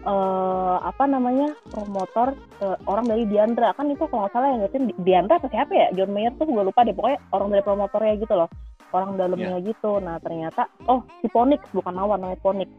eh 0.00 0.76
apa 0.80 1.04
namanya 1.04 1.50
promotor 1.68 2.32
eh, 2.62 2.76
orang 2.86 3.04
dari 3.04 3.26
Diandra. 3.26 3.74
Kan 3.74 3.90
itu 3.90 4.06
kalau 4.06 4.24
nggak 4.24 4.32
salah 4.32 4.48
yang 4.48 4.60
ngertiin 4.62 4.86
Di- 4.88 4.98
Diandra 5.02 5.36
atau 5.36 5.50
siapa 5.50 5.72
ya? 5.74 5.88
John 5.92 6.14
Mayer 6.14 6.32
tuh 6.38 6.46
gue 6.46 6.62
lupa 6.62 6.86
deh. 6.86 6.94
Pokoknya 6.94 7.18
orang 7.34 7.48
dari 7.50 7.64
promotornya 7.66 8.14
gitu 8.16 8.32
loh 8.32 8.48
orang 8.90 9.18
dalamnya 9.18 9.56
gitu. 9.62 9.98
Nah 10.02 10.18
ternyata 10.22 10.66
oh 10.86 11.02
si 11.22 11.26
Ponix 11.30 11.62
bukan 11.74 11.94
Mawar 11.94 12.18
namanya 12.18 12.40
Ponix 12.42 12.70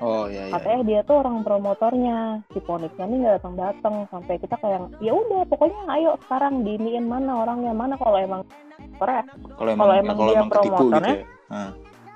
oh 0.00 0.28
iya 0.28 0.48
iya. 0.48 0.52
Katanya 0.56 0.82
dia 0.84 1.00
tuh 1.08 1.16
orang 1.24 1.40
promotornya. 1.40 2.44
Si 2.52 2.58
Ponixnya 2.60 3.04
nih 3.08 3.16
nggak 3.24 3.34
datang 3.40 3.54
datang. 3.56 3.94
Sampai 4.12 4.36
kita 4.36 4.56
kayak 4.60 4.92
ya 5.00 5.12
udah 5.12 5.42
pokoknya 5.48 5.80
ayo 5.96 6.10
sekarang 6.26 6.64
diiniin 6.64 7.06
mana 7.08 7.46
orangnya 7.46 7.72
mana 7.72 7.94
kalau 7.96 8.18
emang 8.20 8.42
keren 8.96 9.24
kalau 9.56 9.70
emang 9.72 9.86
kalau 9.88 9.94
ya, 9.94 10.00
emang 10.00 10.16
dia 10.16 10.36
emang 10.36 10.48
gitu 10.48 10.56
promotornya, 10.56 11.14
ya. 11.16 11.24
Ah. 11.52 11.70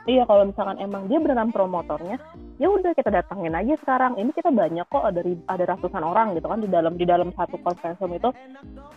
Iya 0.09 0.25
kalau 0.25 0.49
misalkan 0.49 0.81
emang 0.81 1.13
dia 1.13 1.21
beneran 1.21 1.53
promotornya, 1.53 2.17
ya 2.57 2.73
udah 2.73 2.97
kita 2.97 3.13
datangin 3.13 3.53
aja 3.53 3.77
sekarang. 3.85 4.17
Ini 4.17 4.33
kita 4.33 4.49
banyak 4.49 4.89
kok 4.89 5.05
ada 5.05 5.21
ada 5.49 5.65
ratusan 5.77 6.01
orang 6.01 6.33
gitu 6.33 6.49
kan 6.49 6.61
di 6.65 6.69
dalam 6.73 6.97
di 6.97 7.05
dalam 7.05 7.29
satu 7.37 7.61
room 7.61 8.13
itu. 8.17 8.33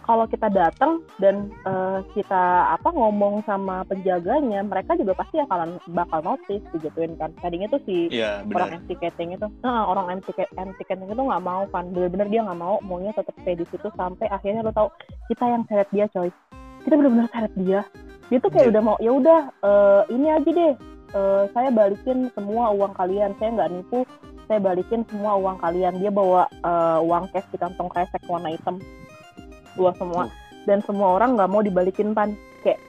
Kalau 0.04 0.26
kita 0.28 0.48
datang 0.48 1.04
dan 1.20 1.52
eh, 1.68 2.00
kita 2.16 2.76
apa 2.76 2.88
ngomong 2.92 3.44
sama 3.44 3.84
penjaganya, 3.84 4.64
mereka 4.64 4.96
juga 4.96 5.16
pasti 5.20 5.44
akan 5.44 5.80
bakal 5.92 6.24
notice 6.24 6.64
digituin 6.72 7.20
kan. 7.20 7.36
Tadinya 7.44 7.68
tuh 7.68 7.84
si 7.84 8.08
iya 8.08 8.40
orang 8.48 8.84
ticketing 8.88 9.36
itu, 9.36 9.48
nah, 9.60 9.88
orang 9.88 10.24
ticketing 10.24 11.08
itu 11.08 11.24
nggak 11.24 11.44
mau 11.44 11.68
kan, 11.72 11.92
bener-bener 11.92 12.28
dia 12.32 12.42
nggak 12.48 12.60
mau, 12.60 12.80
maunya 12.84 13.12
tetap 13.16 13.36
stay 13.44 13.56
di 13.60 13.68
situ 13.72 13.92
sampai 13.96 14.28
akhirnya 14.32 14.64
lo 14.64 14.72
tau 14.72 14.88
kita 15.28 15.46
yang 15.48 15.64
seret 15.68 15.88
dia 15.92 16.08
coy, 16.12 16.32
kita 16.84 16.94
bener-bener 17.00 17.28
seret 17.32 17.54
dia, 17.56 17.82
dia 18.28 18.38
tuh 18.44 18.52
kayak 18.52 18.68
Iya. 18.68 18.72
udah 18.76 18.82
mau 18.84 18.98
ya 19.00 19.12
udah 19.16 19.40
eh, 19.64 20.02
ini 20.12 20.28
aja 20.32 20.50
deh, 20.52 20.74
eh, 21.14 21.44
saya 21.54 21.70
balikin 21.70 22.30
semua 22.34 22.74
uang 22.74 22.94
kalian, 22.98 23.38
saya 23.38 23.50
nggak 23.54 23.72
nipu, 23.72 24.04
saya 24.50 24.60
balikin 24.60 25.02
semua 25.08 25.38
uang 25.38 25.58
kalian, 25.62 25.98
dia 26.02 26.12
bawa 26.12 26.50
eh, 26.50 27.00
uang 27.02 27.30
cash 27.32 27.48
di 27.54 27.58
kantong 27.58 27.90
kresek 27.90 28.22
warna 28.26 28.52
hitam, 28.52 28.82
dua 29.78 29.94
semua, 29.98 30.26
Oh. 30.26 30.30
dan 30.66 30.80
semua 30.86 31.18
orang 31.18 31.36
nggak 31.38 31.50
mau 31.50 31.62
dibalikin 31.62 32.14
pan, 32.14 32.34
kayak 32.62 32.80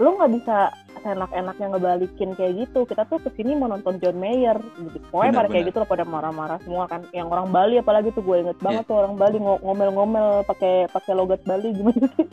lo 0.00 0.16
nggak 0.16 0.32
bisa 0.32 0.72
enak-enaknya 1.00 1.66
ngebalikin 1.72 2.36
kayak 2.36 2.52
gitu. 2.60 2.84
Kita 2.84 3.08
tuh 3.08 3.20
ke 3.24 3.32
sini 3.32 3.56
mau 3.56 3.72
nonton 3.72 3.96
John 4.04 4.20
Mayer. 4.20 4.56
Gitu. 4.76 5.00
Pokoknya 5.08 5.32
pada 5.32 5.48
kayak 5.48 5.64
gitu 5.72 5.78
lah 5.80 5.88
pada 5.88 6.04
marah-marah 6.04 6.58
semua 6.60 6.84
kan. 6.88 7.04
Yang 7.16 7.28
orang 7.32 7.48
Bali 7.48 7.80
apalagi 7.80 8.12
tuh 8.12 8.20
gue 8.20 8.36
inget 8.44 8.58
banget 8.60 8.84
tuh 8.84 9.00
orang 9.00 9.16
Bali 9.16 9.40
ngo- 9.40 9.60
ngomel-ngomel 9.64 10.44
pakai 10.44 10.92
pakai 10.92 11.12
logat 11.16 11.40
Bali 11.48 11.72
gimana 11.72 12.04
sih? 12.16 12.26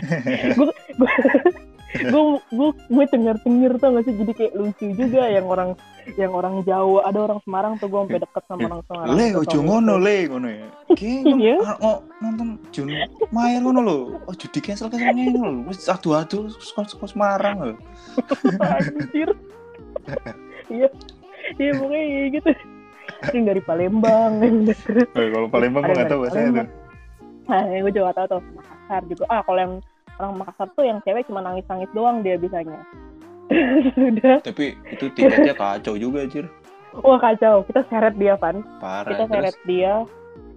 Gue 0.56 0.70
gue 1.90 2.22
gue 2.54 2.68
gue 2.70 3.04
cengir-cengir 3.10 3.72
tuh 3.82 3.88
gak 3.90 4.04
sih 4.06 4.14
jadi 4.14 4.32
kayak 4.36 4.52
lucu 4.54 4.86
juga 4.94 5.26
yang 5.26 5.46
orang 5.50 5.70
yang 6.14 6.30
orang 6.30 6.62
Jawa 6.62 7.02
ada 7.06 7.18
orang 7.18 7.38
Semarang 7.42 7.72
tuh 7.82 7.90
gue 7.90 7.98
sampai 7.98 8.20
deket 8.22 8.42
sama 8.46 8.62
orang 8.70 8.82
Semarang 8.86 9.14
le 9.18 9.26
ojo 9.34 9.58
ngono 9.58 9.94
gitu. 9.98 10.06
le 10.06 10.16
ngono 10.30 10.48
ya. 10.48 10.66
Kayaknya 10.94 11.56
oh, 11.86 11.98
nonton 12.22 12.48
Jun 12.70 12.88
Mayer 13.34 13.60
ngono 13.62 13.80
lho 13.82 13.96
ojo 14.30 14.46
di 14.46 14.60
cancel 14.62 14.86
cancel 14.86 15.10
ngono 15.10 15.48
lho 15.50 15.60
wis 15.66 15.90
adu-adu 15.90 16.46
kos 16.50 16.94
kos 16.94 17.10
Semarang 17.12 17.56
lho 17.58 17.74
Anjir. 18.62 19.30
Iya. 20.70 20.86
Iya 21.58 21.72
pokoknya 21.74 22.30
gitu. 22.30 22.50
Yang 23.34 23.44
dari 23.44 23.62
Palembang. 23.66 24.32
Eh, 25.18 25.28
kalau 25.34 25.48
Palembang 25.50 25.82
gue 25.82 25.92
Ada 25.92 25.98
nggak 25.98 26.10
tahu 26.14 26.20
bahasanya 26.22 26.50
tuh. 26.54 26.66
Nah, 27.50 27.62
yang 27.66 27.82
gue 27.82 27.92
juga 27.98 28.14
tahu 28.14 28.26
tuh. 28.38 28.42
Makassar 28.54 29.02
juga. 29.10 29.24
Ah, 29.26 29.42
kalau 29.42 29.58
yang 29.58 29.74
orang 30.20 30.36
Makassar 30.36 30.68
tuh 30.76 30.84
yang 30.84 31.00
cewek 31.02 31.24
cuma 31.26 31.40
nangis-nangis 31.40 31.88
doang 31.96 32.20
dia 32.20 32.36
bisanya. 32.36 32.84
Sudah. 33.98 34.38
tapi 34.46 34.78
itu 34.94 35.10
tiketnya 35.10 35.58
kacau 35.58 35.98
juga 35.98 36.22
anjir 36.22 36.46
Wah 36.90 37.18
kacau. 37.22 37.62
Kita 37.70 37.86
seret 37.86 38.18
dia, 38.18 38.34
Van. 38.34 38.66
parah 38.82 39.14
Kita 39.14 39.24
terus 39.26 39.30
seret 39.30 39.56
dia. 39.62 39.94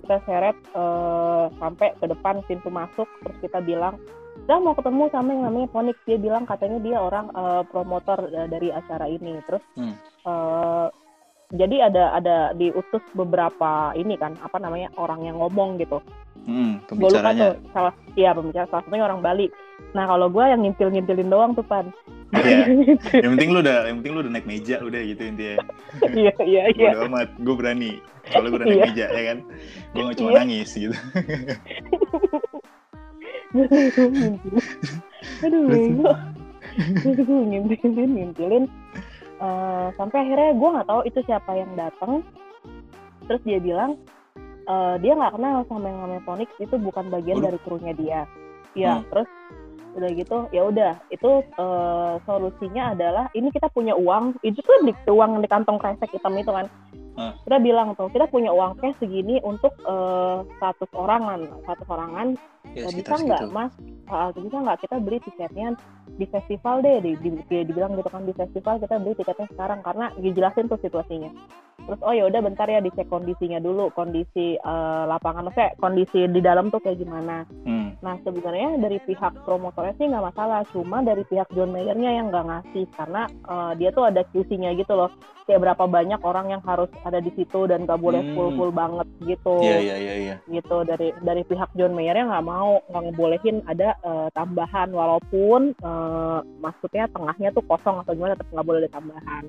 Kita 0.01 0.17
seret 0.25 0.57
eh, 0.57 1.45
sampai 1.61 1.93
ke 2.01 2.05
depan 2.09 2.41
pintu 2.49 2.73
masuk. 2.73 3.05
Terus 3.21 3.37
kita 3.37 3.61
bilang, 3.61 4.01
kita 4.41 4.57
mau 4.57 4.73
ketemu 4.73 5.13
sama 5.13 5.29
yang 5.29 5.43
namanya 5.45 5.69
Ponix. 5.69 5.93
Dia 6.09 6.17
bilang 6.17 6.49
katanya 6.49 6.81
dia 6.81 6.97
orang 6.97 7.29
eh, 7.29 7.63
promotor 7.69 8.33
eh, 8.33 8.49
dari 8.49 8.73
acara 8.73 9.05
ini. 9.05 9.37
Terus 9.45 9.61
Hmm. 9.77 9.93
eh, 10.25 10.87
jadi 11.53 11.85
ada 11.85 12.17
ada 12.17 12.37
diutus 12.57 13.05
beberapa 13.13 13.93
ini 13.93 14.17
kan 14.17 14.33
apa 14.41 14.57
namanya 14.57 14.89
orang 14.97 15.21
yang 15.21 15.37
ngomong 15.37 15.77
gitu. 15.77 16.01
hmm, 16.49 16.81
Gue 16.89 17.07
lupa 17.07 17.21
pembicaranya 17.23 17.53
tuh 17.53 17.69
salah 17.71 17.93
iya 18.17 18.33
pembicara 18.33 18.65
salah 18.67 18.81
satunya 18.83 19.05
orang 19.05 19.21
Bali. 19.21 19.47
Nah 19.93 20.09
kalau 20.09 20.27
gue 20.27 20.41
yang 20.43 20.65
ngintil 20.65 20.89
ngintilin 20.89 21.29
doang 21.29 21.53
tuh 21.53 21.61
pan. 21.61 21.85
Iya. 22.33 22.65
yang 23.23 23.37
penting 23.37 23.53
lu 23.53 23.61
udah 23.61 23.85
yang 23.85 24.01
penting 24.01 24.13
lu 24.17 24.19
udah 24.25 24.33
naik 24.33 24.49
meja 24.49 24.81
udah 24.81 25.01
gitu 25.05 25.21
intinya 25.21 25.61
Iya 26.09 26.33
iya 26.41 26.63
iya. 26.73 26.89
Bodo 26.97 27.05
amat 27.13 27.29
gue 27.37 27.55
berani 27.55 27.91
soalnya 28.25 28.49
gue 28.49 28.57
udah 28.57 28.67
naik 28.67 28.81
Iya. 28.81 28.85
meja 28.89 29.05
ya 29.13 29.23
kan 29.29 29.37
gue 29.93 30.01
gak 30.01 30.17
cuma 30.17 30.29
Iya. 30.33 30.37
nangis 30.41 30.69
gitu. 30.73 30.97
Aduh 35.45 35.61
gue 35.69 36.13
ngintilin 37.53 38.09
ngintilin. 38.17 38.65
Eh, 39.43 39.87
sampai 39.99 40.17
akhirnya 40.23 40.55
gue 40.55 40.69
nggak 40.79 40.87
tahu 40.87 41.01
itu 41.03 41.19
siapa 41.27 41.51
yang 41.51 41.71
datang. 41.75 42.23
Terus 43.27 43.41
dia 43.43 43.59
bilang 43.59 43.99
eh, 44.63 44.95
dia 45.03 45.13
nggak 45.19 45.35
kenal 45.35 45.67
sama 45.67 45.91
yang 45.91 45.99
namanya 46.07 46.23
Ponix 46.23 46.49
itu 46.63 46.75
bukan 46.79 47.11
bagian 47.11 47.43
dari 47.43 47.59
krunya 47.67 47.91
dia. 47.91 48.23
Iya, 48.73 49.03
Hmm. 49.03 49.07
terus 49.11 49.29
udah 49.93 50.09
gitu 50.17 50.37
ya 50.49 50.65
udah 50.65 50.93
itu 51.13 51.31
eh, 51.45 52.13
solusinya 52.25 52.97
adalah 52.97 53.29
ini 53.37 53.53
kita 53.53 53.69
punya 53.69 53.93
uang 53.93 54.41
itu 54.41 54.57
tuh 54.57 54.89
di 54.89 54.93
uang 55.05 55.37
di 55.43 55.47
kantong 55.51 55.77
kresek 55.77 56.09
hitam 56.09 56.33
itu 56.33 56.49
kan 56.49 56.65
Hmm. 57.13 57.33
kita 57.45 57.57
bilang 57.61 57.93
tuh 57.93 58.09
kita 58.09 58.25
punya 58.25 58.49
uang 58.49 58.81
cash 58.81 58.97
segini 58.97 59.37
untuk 59.45 59.73
eh, 59.85 60.37
100 60.57 60.89
orangan. 60.97 61.39
100 61.61 61.85
orangan 61.93 62.27
ya 62.73 62.89
Eh, 62.89 62.93
bisa 62.95 63.13
nggak 63.13 63.53
mas? 63.53 63.73
Ah, 64.09 64.33
bisa 64.33 64.57
nggak 64.57 64.81
kita 64.81 64.95
beli 64.97 65.21
tiketnya 65.21 65.77
di 66.17 66.25
festival 66.25 66.81
deh 66.81 66.99
di, 66.99 67.11
di, 67.21 67.29
di- 67.45 67.65
dibilang 67.69 67.93
gitu 67.95 68.09
kan 68.09 68.25
di 68.25 68.33
festival 68.33 68.81
kita 68.81 68.97
beli 68.97 69.13
tiketnya 69.13 69.47
sekarang. 69.53 69.79
Karena 69.85 70.09
dijelasin 70.17 70.65
tuh 70.65 70.81
situasinya. 70.81 71.29
Terus 71.83 71.99
oh 71.99 72.13
ya 72.15 72.25
udah 72.31 72.39
bentar 72.39 72.65
ya 72.65 72.79
dicek 72.79 73.11
kondisinya 73.11 73.59
dulu 73.61 73.93
kondisi 73.93 74.57
eh, 74.57 75.03
lapangan. 75.05 75.53
Maksudnya 75.53 75.77
kondisi 75.77 76.19
di 76.25 76.41
dalam 76.41 76.73
tuh 76.73 76.81
kayak 76.81 76.97
gimana. 76.97 77.45
Hmm. 77.63 77.95
nah 78.03 78.19
sebenarnya 78.19 78.83
dari 78.83 78.99
pihak 78.99 79.47
promotornya 79.47 79.95
sih 79.95 80.09
nggak 80.09 80.33
masalah. 80.33 80.65
Cuma 80.73 81.05
dari 81.05 81.21
pihak 81.23 81.47
John 81.53 81.71
Mayer-nya 81.71 82.09
yang 82.09 82.33
nggak 82.33 82.47
ngasih. 82.49 82.85
Karena 82.97 83.29
eh, 83.29 83.71
dia 83.77 83.89
tuh 83.93 84.09
ada 84.09 84.25
QC-nya 84.33 84.73
gitu 84.73 84.97
loh 84.97 85.13
kayak 85.43 85.61
berapa 85.61 85.83
banyak 85.83 86.19
orang 86.19 86.47
yang 86.49 86.61
harus 86.63 86.87
ada 87.01 87.17
di 87.17 87.31
situ 87.33 87.65
dan 87.65 87.83
nggak 87.83 87.97
boleh 87.97 88.21
Hmm. 88.21 88.33
full 88.33 88.49
full 88.55 88.71
banget 88.71 89.07
gitu 89.21 89.59
iya 89.59 89.77
iya 89.79 89.95
iya 89.97 90.13
iya 90.15 90.35
gitu 90.47 90.83
dari 90.83 91.11
dari 91.19 91.43
pihak 91.43 91.69
John 91.73 91.91
Mayer 91.91 92.15
yang 92.15 92.31
nggak 92.31 92.45
mau 92.45 92.79
nggak 92.87 93.03
ngebolehin 93.07 93.57
ada 93.65 93.93
eh, 93.99 94.27
tambahan 94.31 94.89
walaupun 94.89 95.75
eh, 95.75 96.39
maksudnya 96.59 97.05
tengahnya 97.09 97.49
tuh 97.51 97.63
kosong 97.63 97.99
atau 97.99 98.11
gimana 98.11 98.33
tetap 98.33 98.51
nggak 98.51 98.67
boleh 98.67 98.79
ada 98.81 98.91
tambahan. 98.91 99.43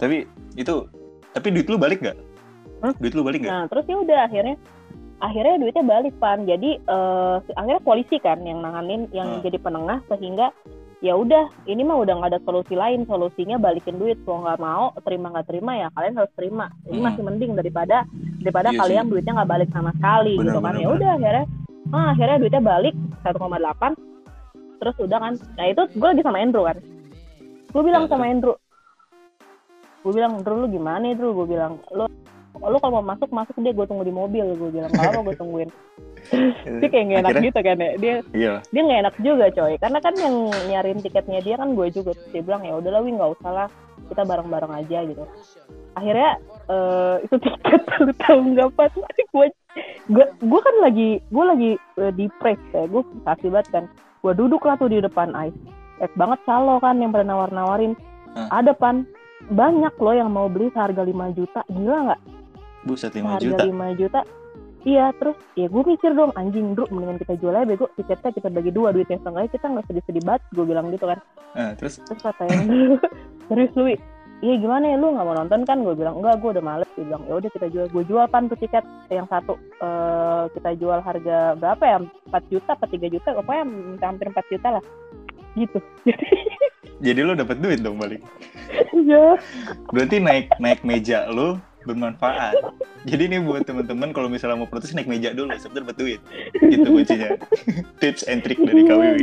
tapi 0.00 0.24
itu 0.54 0.88
tapi 1.30 1.46
duit 1.50 1.68
lu 1.68 1.76
balik 1.76 2.00
nggak 2.00 2.16
Hah? 2.80 2.92
duit 2.96 3.12
lu 3.12 3.22
balik 3.22 3.44
nggak 3.44 3.52
Nah 3.52 3.64
terus 3.68 3.84
ya 3.84 3.96
udah 3.96 4.20
akhirnya 4.24 4.56
akhirnya 5.20 5.54
duitnya 5.56 5.84
balik 5.84 6.14
pan 6.18 6.44
jadi 6.44 6.70
eh, 6.78 7.36
akhirnya 7.54 7.82
polisi 7.82 8.16
kan 8.18 8.40
yang 8.42 8.60
nanganin 8.60 9.06
yang 9.12 9.38
Hmm. 9.38 9.42
jadi 9.44 9.58
penengah 9.58 10.00
sehingga 10.08 10.50
ya 11.00 11.14
udah 11.14 11.50
ini 11.64 11.82
mah 11.82 11.98
udah 11.98 12.14
nggak 12.16 12.30
ada 12.32 12.40
solusi 12.42 12.74
lain 12.74 13.02
solusinya 13.04 13.56
balikin 13.56 13.96
duit 13.96 14.18
kalau 14.22 14.42
nggak 14.42 14.60
mau 14.60 14.92
terima 15.02 15.26
nggak 15.30 15.46
terima 15.46 15.72
ya 15.76 15.88
kalian 15.92 16.14
harus 16.14 16.32
terima. 16.34 16.66
Ini 16.84 16.98
Hmm. 16.98 17.06
masih 17.06 17.22
mending 17.22 17.52
daripada 17.54 17.96
daripada 18.38 18.68
Iya 18.70 18.78
kalian 18.78 19.04
sih. 19.04 19.10
duitnya 19.10 19.32
nggak 19.34 19.50
balik 19.50 19.68
sama 19.70 19.90
sekali 19.92 20.34
Benar, 20.34 20.46
gitu 20.46 20.60
kan 20.60 20.74
ya 20.74 20.88
udah 20.88 21.10
akhirnya 21.14 21.44
ah, 21.90 22.06
akhirnya 22.12 22.36
duitnya 22.38 22.62
balik 22.62 22.94
1,8 23.22 23.92
terus 24.76 24.96
udah 24.98 25.18
kan. 25.18 25.32
Nah 25.56 25.66
itu 25.66 25.82
gue 25.90 26.08
lagi 26.08 26.22
sama 26.22 26.38
Andrew 26.38 26.64
kan. 26.64 26.76
Gue 27.70 27.82
bilang 27.82 28.04
Ya, 28.04 28.10
sama 28.10 28.24
Andrew. 28.26 28.54
Gue 30.00 30.12
bilang 30.12 30.32
Andrew 30.36 30.56
lu 30.56 30.68
gimana 30.68 31.04
Andrew? 31.06 31.32
Gue 31.32 31.46
bilang 31.48 31.80
lu 31.90 32.04
lu 32.54 32.76
kalau 32.78 32.92
mau 32.94 33.06
masuk 33.06 33.28
masuk 33.28 33.56
dia 33.58 33.72
gue 33.72 33.82
tunggu 33.82 34.04
di 34.04 34.12
mobil. 34.12 34.44
Gue 34.54 34.70
bilang 34.70 34.92
kalau 34.92 35.20
gue 35.22 35.34
tungguin 35.34 35.70
dia 36.80 36.88
kayak 36.88 37.04
nggak 37.04 37.20
enak 37.20 37.30
Akhirnya- 37.30 37.46
gitu 37.48 37.60
kan 37.60 37.76
ya. 37.76 37.92
Dia 38.00 38.14
iya. 38.32 38.54
dia 38.72 38.82
nggak 38.82 39.00
enak 39.04 39.14
juga 39.20 39.44
coy. 39.52 39.74
Karena 39.76 39.98
kan 40.00 40.14
yang 40.16 40.36
nyariin 40.70 41.00
tiketnya 41.04 41.40
dia 41.44 41.54
kan 41.60 41.68
gue 41.76 41.86
juga 41.90 42.12
Terus 42.14 42.30
dia 42.32 42.42
bilang 42.42 42.62
ya 42.64 42.74
udahlah 42.78 43.00
wi 43.04 43.10
nggak 43.12 43.30
usah 43.40 43.50
lah. 43.52 43.68
Kita 44.08 44.22
bareng 44.24 44.48
bareng 44.48 44.72
aja 44.72 44.98
gitu. 45.04 45.24
Akhirnya 45.94 46.30
eh 46.68 47.16
itu 47.22 47.36
tiket 47.38 47.82
lu 48.04 48.12
tahu 48.16 48.38
nggak 48.54 48.68
pan 48.72 48.90
gue 49.34 49.46
gue 50.06 50.26
gue 50.30 50.60
kan 50.60 50.76
lagi 50.80 51.08
gue 51.20 51.44
lagi 51.44 51.70
eh, 52.00 52.12
di 52.14 52.26
press 52.40 52.60
ya. 52.72 52.84
Gue 52.86 53.02
kasih 53.24 53.50
banget 53.52 53.68
kan. 53.72 53.84
Gue 54.24 54.32
duduk 54.32 54.64
lah 54.64 54.80
tuh 54.80 54.88
di 54.88 55.00
depan 55.00 55.32
ice 55.36 55.56
eh 56.02 56.10
banget 56.18 56.42
calo 56.42 56.82
kan 56.82 56.98
yang 56.98 57.14
pada 57.14 57.22
nawar 57.22 57.54
nawarin 57.54 57.94
Hah? 58.34 58.62
ada 58.62 58.72
pan. 58.72 59.04
Banyak 59.44 60.00
loh 60.00 60.16
yang 60.16 60.32
mau 60.32 60.48
beli 60.48 60.72
seharga 60.72 61.04
5 61.04 61.36
juta. 61.36 61.60
Gila 61.68 61.98
nggak? 62.08 62.20
Buset 62.88 63.12
5 63.12 63.20
seharga 63.20 63.44
juta. 63.44 63.62
5 63.68 64.00
juta 64.00 64.20
iya 64.84 65.10
terus 65.16 65.36
ya 65.56 65.66
gue 65.66 65.82
mikir 65.82 66.12
dong 66.12 66.32
anjing 66.36 66.76
bro 66.76 66.84
mendingan 66.92 67.20
kita 67.20 67.34
jual 67.40 67.56
aja 67.56 67.64
bego 67.64 67.88
tiketnya 67.96 68.30
kita 68.36 68.48
bagi 68.52 68.70
dua 68.70 68.92
duitnya 68.92 69.16
setengah 69.20 69.48
kita 69.48 69.66
nggak 69.72 69.86
sedih-sedih 69.88 70.22
banget 70.24 70.42
gue 70.52 70.64
bilang 70.64 70.86
gitu 70.92 71.04
kan. 71.08 71.18
Eh, 71.56 71.72
terus? 71.80 72.04
Terus 72.04 72.20
kata 72.20 72.44
yang 72.46 72.64
serius 73.48 73.72
lu 73.74 73.84
iya 74.44 74.54
gimana 74.60 74.92
ya 74.92 74.96
lu 75.00 75.16
nggak 75.16 75.26
mau 75.26 75.36
nonton 75.36 75.60
kan? 75.64 75.80
Gue 75.80 75.96
bilang 75.96 76.20
enggak 76.20 76.36
gue 76.44 76.50
udah 76.52 76.64
males. 76.64 76.90
Dia 76.94 77.04
bilang 77.08 77.22
ya 77.24 77.34
udah 77.40 77.50
kita 77.50 77.66
jual. 77.72 77.86
Gue 77.88 78.04
jual 78.04 78.24
pan 78.28 78.44
tuh 78.46 78.60
tiket 78.60 78.84
yang 79.08 79.26
satu 79.32 79.56
eh 79.80 80.42
kita 80.52 80.70
jual 80.76 81.00
harga 81.00 81.56
berapa 81.56 81.84
ya? 81.84 81.98
4 82.28 82.52
juta 82.52 82.70
apa 82.76 82.86
3 82.86 83.08
juta? 83.08 83.28
Pokoknya 83.40 83.64
hampir 84.04 84.26
4 84.28 84.52
juta 84.52 84.68
lah. 84.78 84.84
Gitu. 85.56 85.78
Jadi 87.04 87.20
lu 87.20 87.32
dapat 87.34 87.56
duit 87.58 87.80
dong 87.80 87.96
balik. 87.98 88.22
ya 89.04 89.36
Berarti 89.90 90.16
naik 90.22 90.46
naik 90.62 90.80
meja 90.86 91.26
lu 91.28 91.58
bermanfaat. 91.84 92.54
Jadi 93.04 93.22
ini 93.28 93.38
buat 93.44 93.68
teman-teman 93.68 94.12
kalau 94.16 94.28
misalnya 94.32 94.56
mau 94.60 94.68
protes 94.68 94.96
naik 94.96 95.08
meja 95.08 95.36
dulu, 95.36 95.52
sebetulnya 95.56 95.92
dapat 95.92 95.96
duit. 96.00 96.20
Gitu 96.58 96.88
kuncinya. 96.88 97.36
Tips 98.00 98.24
and 98.26 98.40
trick 98.40 98.58
dari 98.60 98.82
KWW. 98.84 99.18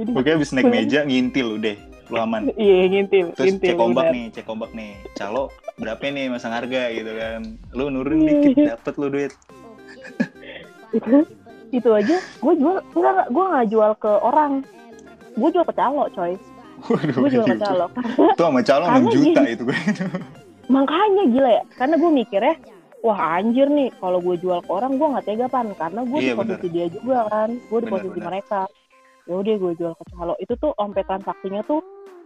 Pokoknya 0.14 0.34
habis 0.36 0.50
naik 0.52 0.68
meja 0.68 1.06
ngintil 1.06 1.56
udah, 1.56 1.76
lu 2.12 2.18
aman. 2.18 2.50
iya 2.58 2.86
ngintil 2.90 3.32
Terus 3.34 3.56
ngintil 3.56 3.72
cek 3.72 3.80
ombak 3.80 4.06
nih, 4.12 4.24
cek 4.34 4.46
ombak 4.50 4.70
nih. 4.74 4.92
Calo 5.16 5.48
berapa 5.80 6.02
nih 6.02 6.28
masang 6.28 6.52
harga 6.52 6.92
gitu 6.92 7.12
kan. 7.16 7.40
Lu 7.72 7.88
nurun 7.88 8.26
dikit 8.26 8.76
dapet 8.76 8.94
lu 9.00 9.08
duit. 9.08 9.32
itu 10.90 11.22
itu 11.78 11.86
aja 11.86 12.18
gue 12.18 12.54
jual 12.58 12.82
enggak 12.98 13.12
enggak 13.14 13.28
gue 13.30 13.44
nggak 13.46 13.66
jual 13.70 13.90
ke 14.02 14.12
orang 14.26 14.52
gue 15.38 15.48
jual 15.54 15.64
ke 15.66 15.74
calo 15.78 16.04
coy 16.10 16.34
Waduh, 16.82 17.14
gue 17.14 17.28
ke 17.28 17.38
gitu. 17.46 17.58
calo 17.58 17.86
Tuh 18.32 18.44
sama 18.44 18.60
calo 18.60 18.84
Karena 18.86 19.00
6 19.02 19.12
juta 19.12 19.40
gini. 19.40 19.52
itu 19.52 19.62
gue. 19.64 19.78
makanya 20.66 21.24
gila 21.26 21.50
ya 21.50 21.62
karena 21.74 21.94
gue 21.96 22.10
mikirnya 22.14 22.54
wah 23.00 23.18
anjir 23.34 23.66
nih 23.66 23.90
kalau 23.96 24.18
gue 24.18 24.38
jual 24.38 24.60
ke 24.60 24.70
orang 24.70 24.94
gue 24.94 25.08
nggak 25.08 25.24
tega 25.24 25.46
pan 25.46 25.66
karena 25.74 26.00
gue 26.00 26.18
Iya, 26.20 26.30
di 26.30 26.38
posisi 26.38 26.66
dia 26.68 26.86
juga 26.86 27.16
kan 27.26 27.50
gue 27.58 27.78
di 27.80 27.88
posisi 27.88 28.14
benar. 28.14 28.26
mereka 28.30 28.60
ya 29.24 29.34
udah 29.34 29.54
gue 29.56 29.72
jual 29.74 29.92
ke 29.92 30.04
calo 30.08 30.34
itu 30.38 30.54
tuh 30.54 30.70
sampai 30.72 31.02
transaksinya 31.02 31.62
tuh 31.64 31.80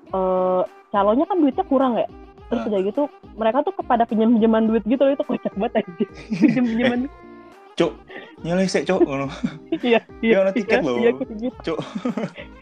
eh 0.07 0.63
calonya 0.91 1.25
kan 1.25 1.37
duitnya 1.39 1.65
kurang 1.65 1.97
ya 1.97 2.05
terus 2.45 2.61
Ah. 2.61 2.69
udah 2.69 2.81
gitu 2.83 3.03
mereka 3.35 3.59
tuh 3.63 3.73
kepada 3.73 4.05
pinjam 4.05 4.31
pinjaman 4.31 4.69
duit 4.69 4.85
gitu 4.85 5.01
loh 5.01 5.13
itu 5.13 5.25
kocak 5.25 5.55
banget 5.55 5.73
aja 5.81 5.91
pinjam 6.39 6.65
pinjaman 6.67 7.01
Cuk, 7.75 7.91
sih, 8.69 8.87
Cuk. 8.87 9.03
Iya 9.83 9.99
Ya, 10.23 10.37
ono 10.39 10.51
tiket 10.53 10.79
iya, 10.79 10.87
loh. 10.87 10.95
iya 10.97 11.11
gitu 11.11 11.33
Cuk. 11.65 11.79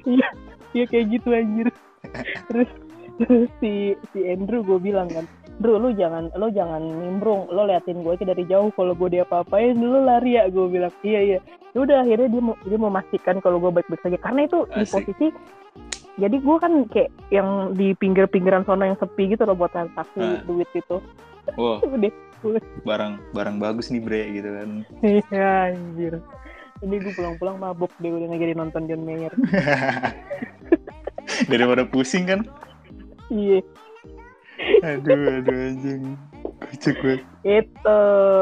iya 0.06 0.28
iya 0.72 0.84
kayak 0.84 1.06
gitu 1.10 1.28
anjir 1.30 1.68
terus 2.48 2.70
terus 3.18 3.48
si 3.58 3.72
si 4.10 4.18
Andrew 4.24 4.60
gue 4.60 4.78
bilang 4.78 5.06
kan 5.06 5.24
Drew 5.54 5.76
lu 5.76 5.92
jangan 5.92 6.32
lu 6.32 6.48
jangan 6.48 6.80
nimbrung 6.80 7.46
lo 7.46 7.64
liatin 7.64 8.00
gue 8.00 8.12
aja 8.12 8.24
dari 8.26 8.44
jauh 8.44 8.72
kalau 8.72 8.92
gue 8.92 9.08
dia 9.10 9.22
apa-apain 9.22 9.74
lu 9.74 10.00
lari 10.00 10.34
ya 10.34 10.48
gue 10.48 10.66
bilang 10.66 10.92
iya 11.02 11.20
iya 11.22 11.40
Ya 11.72 11.80
udah 11.80 12.04
akhirnya 12.04 12.28
dia 12.28 12.42
mau 12.42 12.56
dia 12.60 12.76
memastikan 12.76 13.40
kalau 13.40 13.56
gue 13.56 13.72
baik-baik 13.72 14.00
saja 14.02 14.18
karena 14.18 14.44
itu 14.44 14.68
di 14.68 14.82
Asik. 14.82 14.92
posisi 15.08 15.26
jadi 16.14 16.36
gue 16.36 16.56
kan 16.58 16.72
kayak 16.86 17.08
yang 17.28 17.48
di 17.72 17.96
pinggir-pinggiran 17.96 18.64
sono 18.64 18.84
yang 18.84 18.98
sepi 18.98 19.32
gitu 19.32 19.44
loh 19.44 19.56
buat 19.56 19.72
transaksi 19.72 20.20
Ah. 20.20 20.44
duit 20.44 20.68
itu 20.72 21.00
Wah, 21.56 21.80
udah 22.44 22.62
barang 22.82 23.12
barang 23.32 23.56
bagus 23.56 23.88
nih, 23.88 23.98
Bre 23.98 24.22
gitu 24.30 24.50
kan. 24.52 24.68
iya 25.00 25.72
anjir 25.72 26.20
ini 26.82 26.98
gue 26.98 27.12
pulang-pulang 27.12 27.56
mabuk 27.56 27.90
deh 27.96 28.10
udah 28.10 28.26
nggak 28.26 28.40
jadi 28.40 28.54
nonton 28.54 28.82
John 28.84 29.02
Mayer 29.02 29.32
Daripada 31.44 31.82
pusing 31.84 32.26
kan. 32.26 32.40
iya 33.28 33.62
Aduh, 34.80 35.40
aduh 35.40 35.58
anjing. 35.68 36.14
Kocak 36.60 36.96
banget. 36.96 37.20
itu 37.42 37.98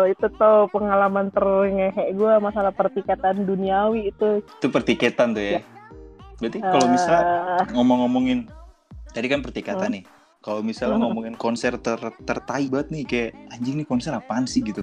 itu 0.06 0.26
tuh 0.34 0.68
pengalaman 0.68 1.28
terngehe 1.30 1.90
gue 2.12 2.32
masalah 2.38 2.68
pertikatan 2.70 3.44
duniawi 3.44 4.10
itu 4.10 4.44
Itu 4.58 4.68
pertiketan 4.68 5.32
tuh 5.32 5.44
ya. 5.46 5.60
Berarti 6.36 6.58
kalau 6.58 6.86
misalnya 6.86 7.24
Eh, 7.60 7.64
ngomong-ngomongin 7.72 8.48
tadi 9.10 9.26
kan 9.26 9.40
pertikatan 9.40 9.88
nih. 9.90 10.04
Kalau 10.40 10.60
misalnya 10.60 10.96
Hmm. 10.96 11.04
ngomongin 11.06 11.36
konser 11.36 11.76
ter 11.76 11.96
tertai 12.22 12.68
banget 12.68 12.88
nih 12.90 13.04
kayak 13.04 13.30
anjing 13.50 13.76
nih 13.76 13.84
konser 13.84 14.12
apaan 14.12 14.44
sih 14.44 14.60
gitu. 14.60 14.80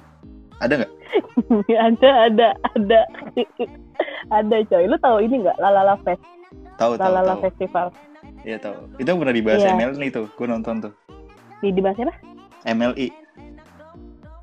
Ada 0.58 0.74
nggak? 0.76 0.92
ada 1.86 2.10
ada 2.24 2.48
ada 2.68 2.98
ada 4.28 4.56
coy 4.64 4.84
lu 4.84 4.98
tahu 4.98 5.16
ini 5.20 5.40
nggak 5.40 5.56
Lalala 5.56 5.94
Fest 6.02 6.22
Tahu 6.74 6.94
tahu 6.94 7.10
Lalala. 7.10 7.34
Festival 7.40 7.86
Iya 8.40 8.56
tahu. 8.56 8.74
Itu 8.96 9.10
pernah 9.12 9.34
dibahas 9.34 9.60
Iya. 9.60 9.74
MLI 9.74 10.08
tuh. 10.08 10.26
Gue 10.32 10.46
nonton 10.46 10.74
tuh. 10.80 10.92
di 11.58 11.70
di 11.70 11.80
bahasa 11.80 12.02
apa 12.02 12.14
MLI. 12.64 13.10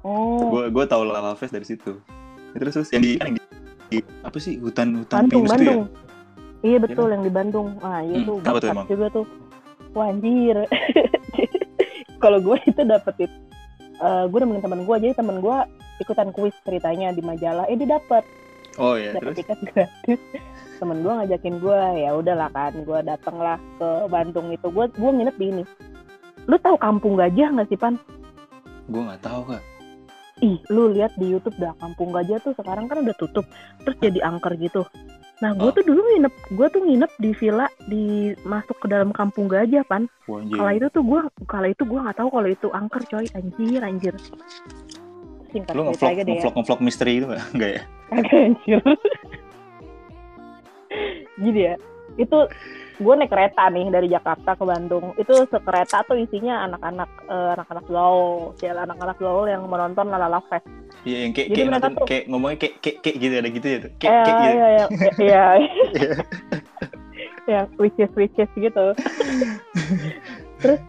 oh 0.03 0.49
Gue 0.49 0.63
gue 0.67 0.85
tahu 0.85 1.03
Lala 1.03 1.31
Fest 1.33 1.51
dari 1.51 1.63
situ. 1.63 1.95
Ya, 2.51 2.57
Terus 2.59 2.73
terus 2.73 2.89
yang 2.91 3.01
di, 3.01 3.11
yang 3.15 3.33
di, 3.33 3.41
di- 3.93 4.07
apa 4.21 4.37
sih 4.37 4.57
hutan 4.57 4.95
hutan 4.97 5.25
Bandung 5.25 5.43
ya? 5.43 5.51
Bandung 5.51 5.81
iya 6.61 6.77
betul 6.79 7.07
yang 7.07 7.21
di 7.21 7.29
Bandung 7.29 7.67
ah 7.79 8.01
iya 8.01 8.17
Hmm, 8.17 8.41
tuh 8.41 8.57
tuh 8.57 8.69
emang? 8.69 8.85
juga 8.89 9.05
tuh 9.11 9.25
wah 9.93 10.09
anjir 10.09 10.57
kalau 12.23 12.41
gue 12.41 12.57
itu 12.65 12.81
dapet 12.81 13.15
itu 13.21 13.37
gue 14.25 14.39
nemenin 14.41 14.59
temen 14.59 14.81
gue 14.81 14.95
jadi 14.97 15.13
temen 15.13 15.37
gue 15.37 15.57
ikutan 15.97 16.29
kuis 16.31 16.55
ceritanya 16.61 17.11
di 17.11 17.21
majalah 17.21 17.65
eh 17.65 17.75
dia 17.75 17.95
dapet. 17.95 18.23
Oh 18.75 18.99
iya, 18.99 19.15
dapet 19.15 19.23
terus? 19.23 19.35
tiket 19.39 19.59
gratis. 19.71 20.19
Temen 20.79 20.99
gue 20.99 21.13
ngajakin 21.13 21.55
gue 21.63 21.79
ya 22.03 22.11
udahlah 22.11 22.51
kan 22.51 22.73
gue 22.75 22.99
dateng 23.01 23.37
lah 23.39 23.55
ke 23.79 23.87
Bandung 24.11 24.51
itu. 24.51 24.67
Gue 24.67 24.91
gue 24.91 25.11
nginep 25.11 25.35
di 25.39 25.45
ini. 25.47 25.63
Lu 26.45 26.59
tahu 26.59 26.75
kampung 26.75 27.15
gajah 27.15 27.47
nggak 27.55 27.71
sih 27.71 27.79
pan? 27.79 27.95
Gue 28.91 29.01
nggak 29.01 29.23
tahu 29.23 29.41
kak. 29.49 29.63
ih 30.43 30.59
lu 30.67 30.91
lihat 30.91 31.15
di 31.15 31.31
YouTube 31.31 31.55
dah 31.55 31.71
kampung 31.79 32.11
gajah 32.11 32.43
tuh 32.43 32.51
sekarang 32.59 32.91
kan 32.91 32.99
udah 32.99 33.15
tutup 33.15 33.47
terus 33.87 33.95
jadi 34.03 34.19
angker 34.19 34.51
gitu. 34.59 34.83
Nah 35.39 35.55
gue 35.55 35.63
Oh. 35.63 35.71
tuh 35.71 35.79
dulu 35.79 36.03
nginep 36.11 36.33
gue 36.59 36.67
tuh 36.75 36.81
nginep 36.83 37.11
di 37.23 37.31
villa 37.39 37.67
di 37.87 38.03
masuk 38.43 38.75
ke 38.83 38.91
dalam 38.91 39.15
kampung 39.15 39.47
gajah 39.47 39.87
pan. 39.87 40.11
Wah, 40.27 40.43
anjing. 40.43 40.59
kala 40.59 40.71
itu 40.75 40.87
tuh 40.91 41.07
gue 41.07 41.19
kala 41.47 41.71
itu 41.71 41.87
gue 41.87 41.99
nggak 42.03 42.19
tahu 42.19 42.29
kalau 42.35 42.49
itu 42.51 42.67
angker 42.75 43.03
coy. 43.07 43.25
Anjir 43.31 43.79
anjir 43.79 44.13
singkat 45.55 45.71
Lu 45.71 45.87
ngevlog 45.87 46.11
deh 46.11 46.19
ya 46.19 46.23
ngevlog 46.27 46.53
ngevlog 46.53 46.79
misteri 46.83 47.11
itu 47.15 47.25
nggak? 47.25 47.43
Enggak 47.55 47.69
ya? 47.71 47.81
Agak 48.15 48.35
anjir. 48.35 48.81
Gini 51.35 51.61
ya, 51.63 51.75
itu 52.15 52.37
gue 52.95 53.13
naik 53.13 53.27
kereta 53.27 53.67
nih 53.67 53.87
dari 53.89 54.07
Jakarta 54.07 54.55
ke 54.55 54.63
Bandung. 54.63 55.11
Itu 55.15 55.43
sekereta 55.45 56.03
tuh 56.03 56.15
isinya 56.15 56.63
anak-anak 56.63 57.09
eh, 57.25 57.49
anak-anak 57.55 57.85
gaul, 57.85 58.55
ya 58.57 58.71
anak-anak 58.73 59.17
gaul 59.17 59.45
yang 59.45 59.63
menonton 59.65 60.07
Lalala 60.07 60.39
Fest. 60.47 60.63
Iya 61.03 61.17
yang 61.23 61.31
kayak 61.31 61.47
Jadi 61.49 61.57
kayak 61.57 61.71
nonton 61.73 61.91
tuh- 61.93 62.07
kayak 62.07 62.23
ngomongnya 62.27 62.57
kayak 62.57 62.75
kayak 62.79 62.97
kayak 63.01 63.15
gitu 63.17 63.33
ada 63.35 63.49
gitu 63.49 63.67
ya 63.67 63.77
tuh. 63.77 63.91
Kayak 63.97 64.11
Eh, 64.11 64.23
kayak 64.23 64.37
gitu. 64.37 64.55
iya, 64.55 64.67
iya, 64.67 64.85
iya, 65.27 65.45
iya, 65.91 66.13
yang 67.51 67.67
witches 67.77 68.11
witches 68.15 68.51
gitu. 68.55 68.85
Terus 70.55 70.79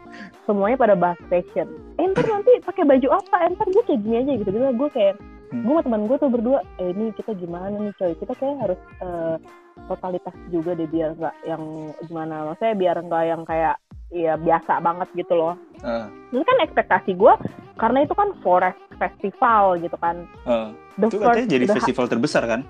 semuanya 0.46 0.76
pada 0.76 0.94
bahas 0.94 1.18
fashion. 1.26 1.66
Eh, 1.96 2.06
ntar 2.06 2.24
nanti 2.24 2.50
pakai 2.62 2.84
baju 2.84 3.08
apa? 3.12 3.36
Eh, 3.42 3.50
ntar 3.52 3.66
gue 3.66 3.84
kayak 3.84 4.00
gini 4.00 4.16
aja 4.16 4.32
gitu. 4.36 4.48
Gitu 4.48 4.62
gue 4.72 4.90
kayak 4.90 5.14
Hmm. 5.46 5.62
gue 5.62 5.72
sama 5.72 5.82
teman 5.84 6.02
gue 6.06 6.16
tuh 6.16 6.26
berdua, 6.26 6.58
eh 6.76 6.90
ini 6.90 7.10
kita 7.12 7.30
gimana 7.32 7.70
nih 7.70 7.94
coy? 7.94 8.12
Kita 8.14 8.34
kayak 8.34 8.56
harus 8.60 8.80
eh, 8.98 9.36
totalitas 9.84 10.34
juga 10.48 10.72
deh 10.72 10.86
biar 10.86 11.14
nggak 11.14 11.34
yang 11.44 11.62
gimana? 12.02 12.34
Maksudnya 12.48 12.74
biar 12.74 12.96
nggak 13.00 13.24
yang 13.24 13.42
kayak 13.44 13.76
ya 14.08 14.34
biasa 14.34 14.78
banget 14.80 15.08
gitu 15.14 15.34
loh. 15.34 15.54
Ah, 15.82 16.06
Ini 16.30 16.40
kan 16.40 16.56
ekspektasi 16.62 17.14
gue 17.14 17.34
karena 17.76 18.02
itu 18.02 18.14
kan 18.14 18.34
forest 18.40 18.78
festival 18.96 19.78
gitu 19.78 19.94
kan. 19.98 20.26
ah. 20.42 20.70
The 20.96 21.06
Itu 21.06 21.18
katanya 21.20 21.48
jadi 21.48 21.64
the- 21.66 21.74
festival 21.76 22.06
terbesar 22.06 22.42
kan? 22.42 22.60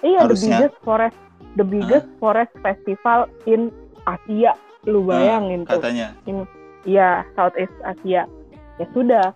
Iya, 0.00 0.24
the 0.24 0.36
biggest 0.36 0.76
forest, 0.80 1.18
the 1.56 1.64
biggest 1.64 2.08
forest 2.16 2.52
festival 2.60 3.24
in 3.44 3.68
Asia. 4.04 4.52
Lu 4.84 5.00
bayangin 5.02 5.64
tuh. 5.64 5.76
Katanya. 5.76 6.12
Iya, 6.84 7.24
Southeast 7.36 7.74
Asia. 7.84 8.28
Ya 8.80 8.86
sudah. 8.92 9.32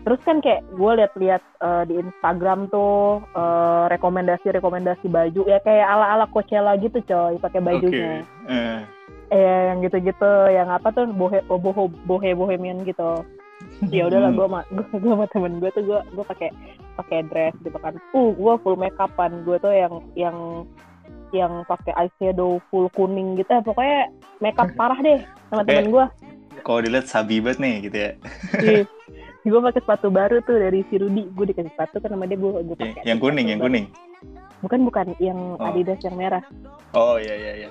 Terus 0.00 0.20
kan 0.24 0.40
kayak 0.40 0.64
gue 0.72 0.92
lihat-lihat 0.96 1.42
eh, 1.60 1.82
di 1.92 1.94
Instagram 2.00 2.72
tuh 2.72 3.20
eh, 3.36 3.84
rekomendasi-rekomendasi 3.92 5.06
baju 5.12 5.42
ya 5.44 5.60
kayak 5.60 5.86
ala-ala 5.86 6.24
Coachella 6.32 6.80
gitu 6.80 7.04
coy, 7.04 7.36
pakai 7.36 7.60
bajunya. 7.60 8.24
Eh, 8.48 8.80
Eh 9.30 9.70
yang 9.70 9.78
gitu-gitu, 9.86 10.32
yang 10.50 10.66
apa 10.74 10.90
tuh 10.90 11.06
bohe 11.06 11.38
boho 11.46 11.86
bohe 12.08 12.34
bohemian 12.34 12.82
gitu. 12.82 13.22
Ya 13.94 14.08
udahlah 14.08 14.32
gue 14.32 14.46
sama 14.48 14.60
gue 14.72 15.12
sama 15.12 15.26
temen 15.28 15.60
gue 15.60 15.70
tuh 15.76 15.84
gue 15.84 16.00
gue 16.16 16.24
pakai 16.24 16.48
pakai 16.96 17.18
dress 17.28 17.54
gitu 17.60 17.76
kan. 17.76 17.94
Uh, 18.16 18.32
gue 18.32 18.54
full 18.64 18.74
makeupan. 18.74 19.44
Gue 19.44 19.60
tuh 19.60 19.70
yang 19.70 20.00
yang 20.16 20.36
yang 21.30 21.62
pakai 21.68 21.92
eyeshadow 21.94 22.58
full 22.72 22.88
kuning 22.96 23.36
gitu 23.36 23.52
ya. 23.52 23.62
Pokoknya 23.62 24.10
makeup 24.40 24.72
parah 24.74 24.98
deh 24.98 25.20
sama 25.52 25.62
Oke. 25.62 25.68
temen 25.68 25.86
gue. 25.92 26.06
Kalau 26.60 26.80
dilihat 26.80 27.06
sabi 27.06 27.40
banget 27.40 27.58
nih 27.58 27.74
gitu 27.88 27.96
ya. 27.96 28.10
Gue 29.40 29.60
pakai 29.60 29.80
sepatu 29.80 30.08
baru 30.08 30.44
tuh 30.44 30.56
dari 30.56 30.84
si 30.86 31.00
Rudy. 31.00 31.32
Gue 31.32 31.48
dikasih 31.48 31.72
sepatu 31.72 31.96
kan 31.98 32.12
sama 32.12 32.24
dia 32.24 32.36
gue 32.36 32.50
gue 32.52 32.76
pakai. 32.76 33.02
yang 33.04 33.16
kuning 33.16 33.48
yang 33.48 33.58
kuning? 33.58 33.86
Bukan 34.60 34.84
bukan. 34.84 35.16
Yang 35.16 35.38
Oh. 35.56 35.66
Adidas 35.66 36.00
yang 36.04 36.14
merah. 36.14 36.44
Oh 36.92 37.16
iya 37.16 37.34
iya 37.34 37.52
iya. 37.64 37.70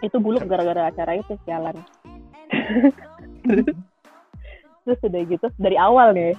Itu 0.00 0.18
buluk 0.18 0.46
gara-gara 0.46 0.86
acara 0.86 1.18
itu 1.18 1.34
jalan 1.44 1.74
terus 4.84 5.00
udah 5.00 5.22
gitu 5.24 5.46
dari 5.56 5.74
awal 5.74 6.12
nih 6.12 6.36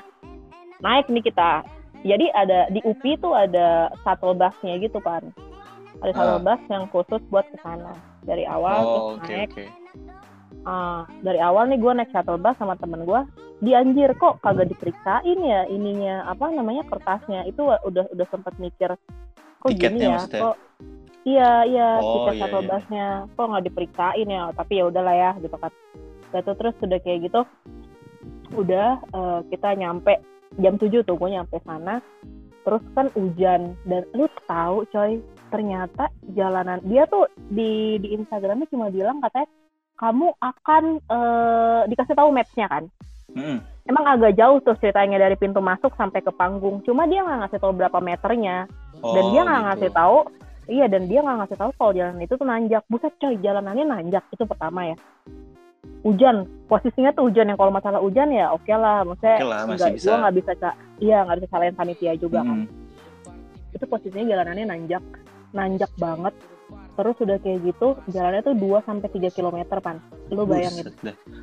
naik 0.80 1.10
nih 1.10 1.24
kita. 1.24 1.66
Jadi 2.06 2.30
ada 2.32 2.70
di 2.70 2.78
UPI 2.86 3.18
tuh 3.18 3.34
ada 3.34 3.90
shuttle 4.06 4.38
busnya 4.38 4.78
gitu 4.78 5.02
kan 5.02 5.26
ada 6.00 6.12
shuttle 6.14 6.38
Ah. 6.38 6.46
bus 6.46 6.62
yang 6.70 6.86
khusus 6.94 7.22
buat 7.28 7.44
ke 7.50 7.58
sana. 7.60 7.92
Dari 8.22 8.46
awal 8.46 8.78
oh 8.78 8.86
terus 8.86 9.06
oke 9.18 9.26
naik. 9.28 9.50
oke 9.50 9.66
Ah, 10.66 11.06
dari 11.22 11.38
awal 11.38 11.70
nih 11.70 11.78
gue 11.78 11.92
naik 11.94 12.10
shuttle 12.10 12.42
bus 12.42 12.58
sama 12.58 12.74
temen 12.82 13.06
gue 13.06 13.22
dianjir 13.62 14.18
kok 14.18 14.42
kagak 14.42 14.74
diperiksain 14.74 15.38
ya 15.38 15.70
ininya 15.70 16.26
apa 16.26 16.50
namanya 16.50 16.82
kertasnya 16.90 17.46
itu 17.46 17.62
udah 17.62 18.10
udah 18.10 18.28
sempat 18.34 18.58
mikir 18.58 18.98
kok 19.62 19.70
Tiketnya 19.70 19.94
gini 19.94 20.02
ya 20.02 20.18
maksudnya? 20.18 20.42
kok 20.42 20.56
iya 21.26 21.52
iya 21.70 21.90
Oh, 22.02 22.06
tiket 22.18 22.34
iya, 22.34 22.40
shuttle 22.42 22.64
iya. 22.66 22.70
busnya 22.74 23.06
kok 23.30 23.46
nggak 23.46 23.66
diperiksain 23.70 24.28
ya 24.28 24.42
tapi 24.58 24.74
ya 24.82 24.84
udahlah 24.90 25.16
ya 25.16 25.32
gitu 25.38 25.56
kan 25.62 25.72
tuh, 26.34 26.56
terus 26.58 26.76
udah 26.82 27.00
kayak 27.06 27.20
gitu 27.30 27.42
udah 28.58 28.90
eh, 29.06 29.40
kita 29.54 29.70
nyampe 29.78 30.14
jam 30.58 30.82
7 30.82 31.06
tuh 31.06 31.14
gue 31.14 31.30
nyampe 31.30 31.62
sana 31.62 32.02
terus 32.66 32.82
kan 32.98 33.14
hujan 33.14 33.78
dan 33.86 34.02
lu 34.18 34.26
tahu 34.50 34.82
coy 34.90 35.22
ternyata 35.54 36.10
jalanan 36.34 36.82
dia 36.90 37.06
tuh 37.06 37.30
di 37.54 38.02
di 38.02 38.18
Instagramnya 38.18 38.66
cuma 38.74 38.90
bilang 38.90 39.22
katanya 39.22 39.46
kamu 39.96 40.28
akan 40.36 40.84
eh, 41.02 41.82
dikasih 41.88 42.14
tahu 42.14 42.30
mapsnya 42.30 42.68
kan? 42.68 42.84
Mm-mm. 43.32 43.60
emang 43.86 44.06
agak 44.08 44.34
jauh 44.34 44.58
tuh 44.60 44.74
ceritanya 44.76 45.20
dari 45.20 45.36
pintu 45.36 45.60
masuk 45.60 45.92
sampai 45.94 46.20
ke 46.20 46.32
panggung. 46.32 46.80
Cuma 46.82 47.04
dia 47.04 47.20
nggak 47.20 47.40
ngasih 47.42 47.60
tahu 47.60 47.74
berapa 47.74 48.00
meternya. 48.00 48.66
Dan 48.96 49.24
Oh, 49.24 49.30
dia 49.30 49.42
nggak 49.42 49.56
gitu. 49.56 49.68
ngasih 49.68 49.90
tahu 49.92 50.18
iya 50.66 50.86
dan 50.88 51.06
dia 51.06 51.20
nggak 51.20 51.38
ngasih 51.38 51.58
tahu 51.60 51.70
kalau 51.76 51.92
jalan 51.92 52.18
itu 52.18 52.34
tuh 52.34 52.44
nanjak. 52.44 52.84
Buset 52.86 53.14
coy 53.16 53.36
jalanannya 53.38 53.86
nanjak. 53.86 54.24
Itu 54.30 54.44
pertama 54.44 54.88
ya. 54.88 54.98
Hujan. 56.02 56.48
Posisinya 56.66 57.12
tuh 57.12 57.28
hujan. 57.28 57.50
Yang 57.50 57.60
kalau 57.60 57.72
masalah 57.72 58.00
hujan 58.00 58.30
ya 58.30 58.50
oke 58.50 58.72
lah. 58.72 59.04
Maksudnya 59.04 59.36
Oke 59.36 59.46
lah, 59.46 59.60
masih 59.64 59.74
nggak- 59.76 59.94
bisa. 59.94 60.08
gua 60.08 60.18
nggak 60.18 60.36
bisa 60.36 60.52
ca- 60.56 60.78
iya 60.98 61.18
nggak 61.22 61.38
bisa 61.38 61.50
salahin 61.50 61.76
panitia 61.76 62.14
juga 62.16 62.40
kan. 62.42 62.58
Mm. 62.64 62.68
itu 63.76 63.86
posisinya 63.86 64.26
jalanannya 64.26 64.66
nanjak. 64.66 65.04
Nanjak 65.52 65.92
banget 65.96 66.34
terus 66.96 67.16
udah 67.18 67.38
kayak 67.38 67.60
gitu 67.62 67.88
jalannya 68.08 68.42
tuh 68.42 68.54
2 68.54 68.64
sampai 68.82 69.08
3 69.10 69.30
km 69.30 69.58
pan 69.78 70.00
lu 70.28 70.44
bayangin. 70.44 70.90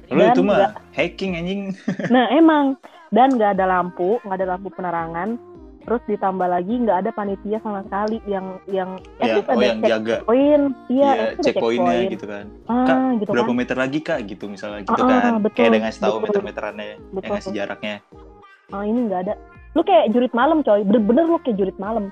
Lu 0.09 0.23
itu 0.23 0.41
mah 0.41 0.57
nggak- 0.59 0.75
hacking 0.91 1.33
anjing. 1.35 1.62
Nah 2.09 2.29
emang 2.31 2.77
dan 3.09 3.31
nggak 3.31 3.55
ada 3.55 3.67
lampu, 3.67 4.17
nggak 4.21 4.37
ada 4.37 4.49
lampu 4.51 4.69
penerangan. 4.69 5.37
Terus 5.83 5.99
ditambah 6.07 6.47
lagi 6.47 6.79
nggak 6.79 6.95
ada 6.97 7.11
panitia 7.11 7.59
sama 7.59 7.83
sekali 7.83 8.23
yang 8.25 8.62
yang 8.67 8.91
at 9.19 9.27
ya, 9.27 9.35
oh 9.37 9.51
ada 9.51 9.65
yang 9.67 9.81
jaga. 9.83 10.15
checkpoint, 10.17 10.65
iya, 10.88 11.11
ada 11.11 11.25
checkpointnya 11.37 11.91
checkpoint. 11.91 12.12
gitu 12.12 12.25
kan. 12.25 12.45
Ah, 12.65 12.85
Kak, 12.85 12.99
gitu 13.19 13.31
Berapa 13.31 13.51
kan. 13.51 13.59
meter 13.59 13.77
lagi 13.77 13.99
kak 14.01 14.19
gitu 14.25 14.45
misalnya 14.47 14.81
gitu 14.81 14.95
Ah, 14.95 15.03
ah, 15.03 15.21
kan. 15.21 15.33
betul, 15.43 15.57
Kayak 15.59 15.69
ada 15.69 15.79
ngasih 15.83 16.01
tahu 16.01 16.15
betul. 16.15 16.23
meter-meterannya, 16.25 16.87
ya 16.87 16.97
Betul. 17.11 17.31
ngasih 17.35 17.51
jaraknya. 17.53 17.97
Ah 18.71 18.85
ini 18.85 19.01
nggak 19.05 19.21
ada. 19.21 19.35
Lu 19.73 19.83
kayak 19.83 20.07
jurit 20.09 20.33
malam 20.33 20.59
coy, 20.61 20.81
bener-bener 20.81 21.25
lu 21.27 21.38
kayak 21.41 21.57
jurit 21.59 21.77
malam. 21.77 22.05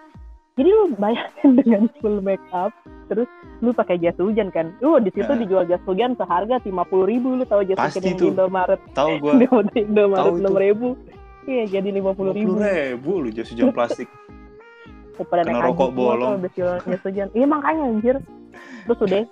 Jadi 0.57 0.69
lu 0.69 0.85
bayangin 0.95 1.51
dengan 1.63 1.83
full 1.97 2.19
make 2.19 2.43
up, 2.51 2.75
terus 3.11 3.27
lu 3.59 3.75
pakai 3.75 3.99
jas 3.99 4.15
hujan 4.15 4.49
kan. 4.49 4.71
Lu 4.79 4.97
di 4.97 5.11
situ 5.11 5.27
Ya. 5.27 5.35
dijual 5.37 5.67
jas 5.67 5.83
hujan 5.83 6.15
seharga 6.15 6.63
lima 6.63 6.87
puluh 6.87 7.05
ribu. 7.05 7.35
Lu 7.35 7.43
tahu 7.43 7.67
jas 7.67 7.75
hujan 7.77 8.03
yang 8.07 8.17
di 8.23 8.27
Indomaret, 8.31 8.81
Tahu 8.95 9.11
gua 9.19 9.33
di 9.67 9.81
Indomaret 9.83 10.33
enam 10.39 10.55
ribu. 10.55 10.89
Iya 11.43 11.65
jadi 11.69 11.89
lima 11.91 12.15
puluh 12.15 12.31
ribu. 12.31 12.55
ribu 12.55 13.13
lu 13.19 13.29
jas 13.29 13.51
hujan 13.51 13.75
plastik. 13.75 14.07
Kena 15.21 15.45
naik 15.45 15.61
rokok 15.67 15.91
bolong. 15.93 16.41
jual 16.57 16.81
jas 16.81 17.03
hujan 17.05 17.29
iya 17.35 17.45
makanya 17.45 17.83
anjir 17.85 18.17
terus 18.89 18.99
udah 19.05 19.23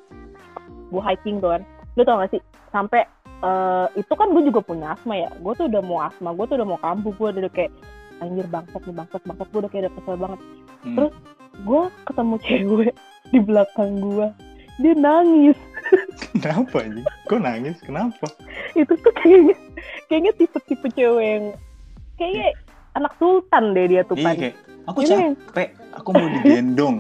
gue 0.89 1.03
hiking 1.03 1.41
tuh 1.41 1.57
kan 1.57 1.63
lu 1.97 2.03
tau 2.05 2.21
gak 2.21 2.29
sih 2.29 2.41
sampai 2.69 3.09
eh, 3.41 3.87
itu 3.97 4.13
kan 4.13 4.29
gue 4.29 4.43
juga 4.45 4.61
punya 4.61 4.93
asma 4.93 5.17
ya 5.17 5.33
gue 5.33 5.53
tuh 5.57 5.65
udah 5.65 5.81
mau 5.81 6.05
asma 6.05 6.37
gue 6.37 6.45
tuh 6.45 6.57
udah 6.57 6.69
mau 6.69 6.79
kambuh 6.79 7.09
gue 7.11 7.29
udah 7.41 7.53
kayak 7.53 7.73
anjir 8.21 8.45
bangsat 8.47 8.85
nih 8.85 8.95
bangsat 8.95 9.23
bangsat 9.25 9.49
gue 9.49 9.59
udah 9.59 9.71
kayak 9.73 9.83
udah 9.89 9.93
kesel 9.97 10.17
banget 10.17 10.41
Hmm. 10.79 10.95
Terus? 10.95 11.13
gue 11.59 11.83
ketemu 12.07 12.35
cewek 12.45 12.93
di 13.29 13.39
belakang 13.39 13.99
gue 13.99 14.29
dia 14.79 14.95
nangis 14.95 15.59
Kenapa 16.37 16.85
anjing? 16.85 17.07
Kok 17.25 17.41
nangis? 17.41 17.77
Kenapa? 17.81 18.27
itu 18.77 18.93
tuh 18.93 19.13
kayaknya 19.17 19.57
kayaknya 20.07 20.33
tipe-tipe 20.37 20.89
cewek 20.93 21.25
yang 21.25 21.45
kayaknya 22.15 22.49
anak 22.93 23.13
sultan 23.17 23.73
deh 23.73 23.87
dia 23.89 24.03
tuh 24.05 24.15
Iya 24.15 24.33
kayak 24.37 24.55
aku 24.85 24.99
Ini 25.03 25.09
capek, 25.09 25.69
aku 25.93 26.09
mau 26.13 26.29
digendong. 26.29 26.97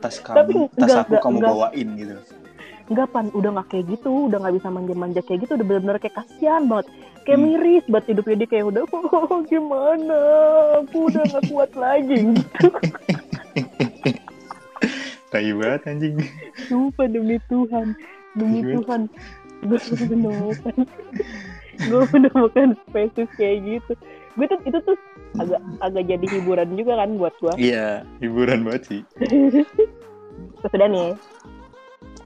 Tas 0.00 0.20
Tapi 0.26 0.52
kamu, 0.52 0.68
tas 0.68 0.80
enggak, 0.84 0.96
aku 1.00 1.08
enggak, 1.08 1.22
kamu 1.22 1.36
enggak. 1.36 1.50
bawain 1.50 1.88
gitu. 1.96 2.14
Enggak 2.86 3.06
pan, 3.10 3.26
udah 3.34 3.50
nggak 3.56 3.68
kayak 3.72 3.84
gitu, 3.90 4.10
udah 4.30 4.38
nggak 4.38 4.54
bisa 4.62 4.68
manja-manja 4.70 5.20
kayak 5.24 5.38
gitu, 5.42 5.52
udah 5.58 5.66
bener-bener 5.66 5.98
kayak 5.98 6.16
kasihan 6.16 6.62
banget, 6.70 6.86
kayak 7.24 7.38
Hmm. 7.40 7.46
miris 7.50 7.84
buat 7.90 8.04
hidupnya 8.06 8.36
dia 8.38 8.48
kayak 8.52 8.66
udah, 8.70 8.82
oh 8.86 9.38
gimana, 9.42 10.20
aku 10.84 10.96
udah 11.10 11.22
nggak 11.26 11.44
kuat 11.50 11.72
lagi, 11.74 12.14
gitu. 12.36 12.68
Tai 15.26 15.48
banget 15.58 15.80
anjing. 15.90 16.16
Sumpah 16.70 17.06
demi 17.10 17.36
Tuhan, 17.46 17.98
demi 18.34 18.60
Iya. 18.62 18.78
Tuhan, 18.78 19.00
gue 19.66 19.78
menemukan, 20.06 20.76
gue 21.82 22.02
menemukan 22.14 22.68
spesies 22.86 23.30
kayak 23.34 23.58
gitu. 23.66 23.92
Gue 24.36 24.46
tuh 24.46 24.58
itu 24.62 24.78
tuh 24.84 24.96
agak 25.36 25.60
agak 25.82 26.04
jadi 26.06 26.26
hiburan 26.30 26.78
juga 26.78 27.02
kan 27.02 27.10
buat 27.18 27.34
gue. 27.42 27.54
Iya, 27.58 28.06
hiburan 28.22 28.62
banget 28.62 28.82
sih. 28.86 29.00
Terus 30.62 30.72
udah 30.72 30.88
nih, 30.88 31.10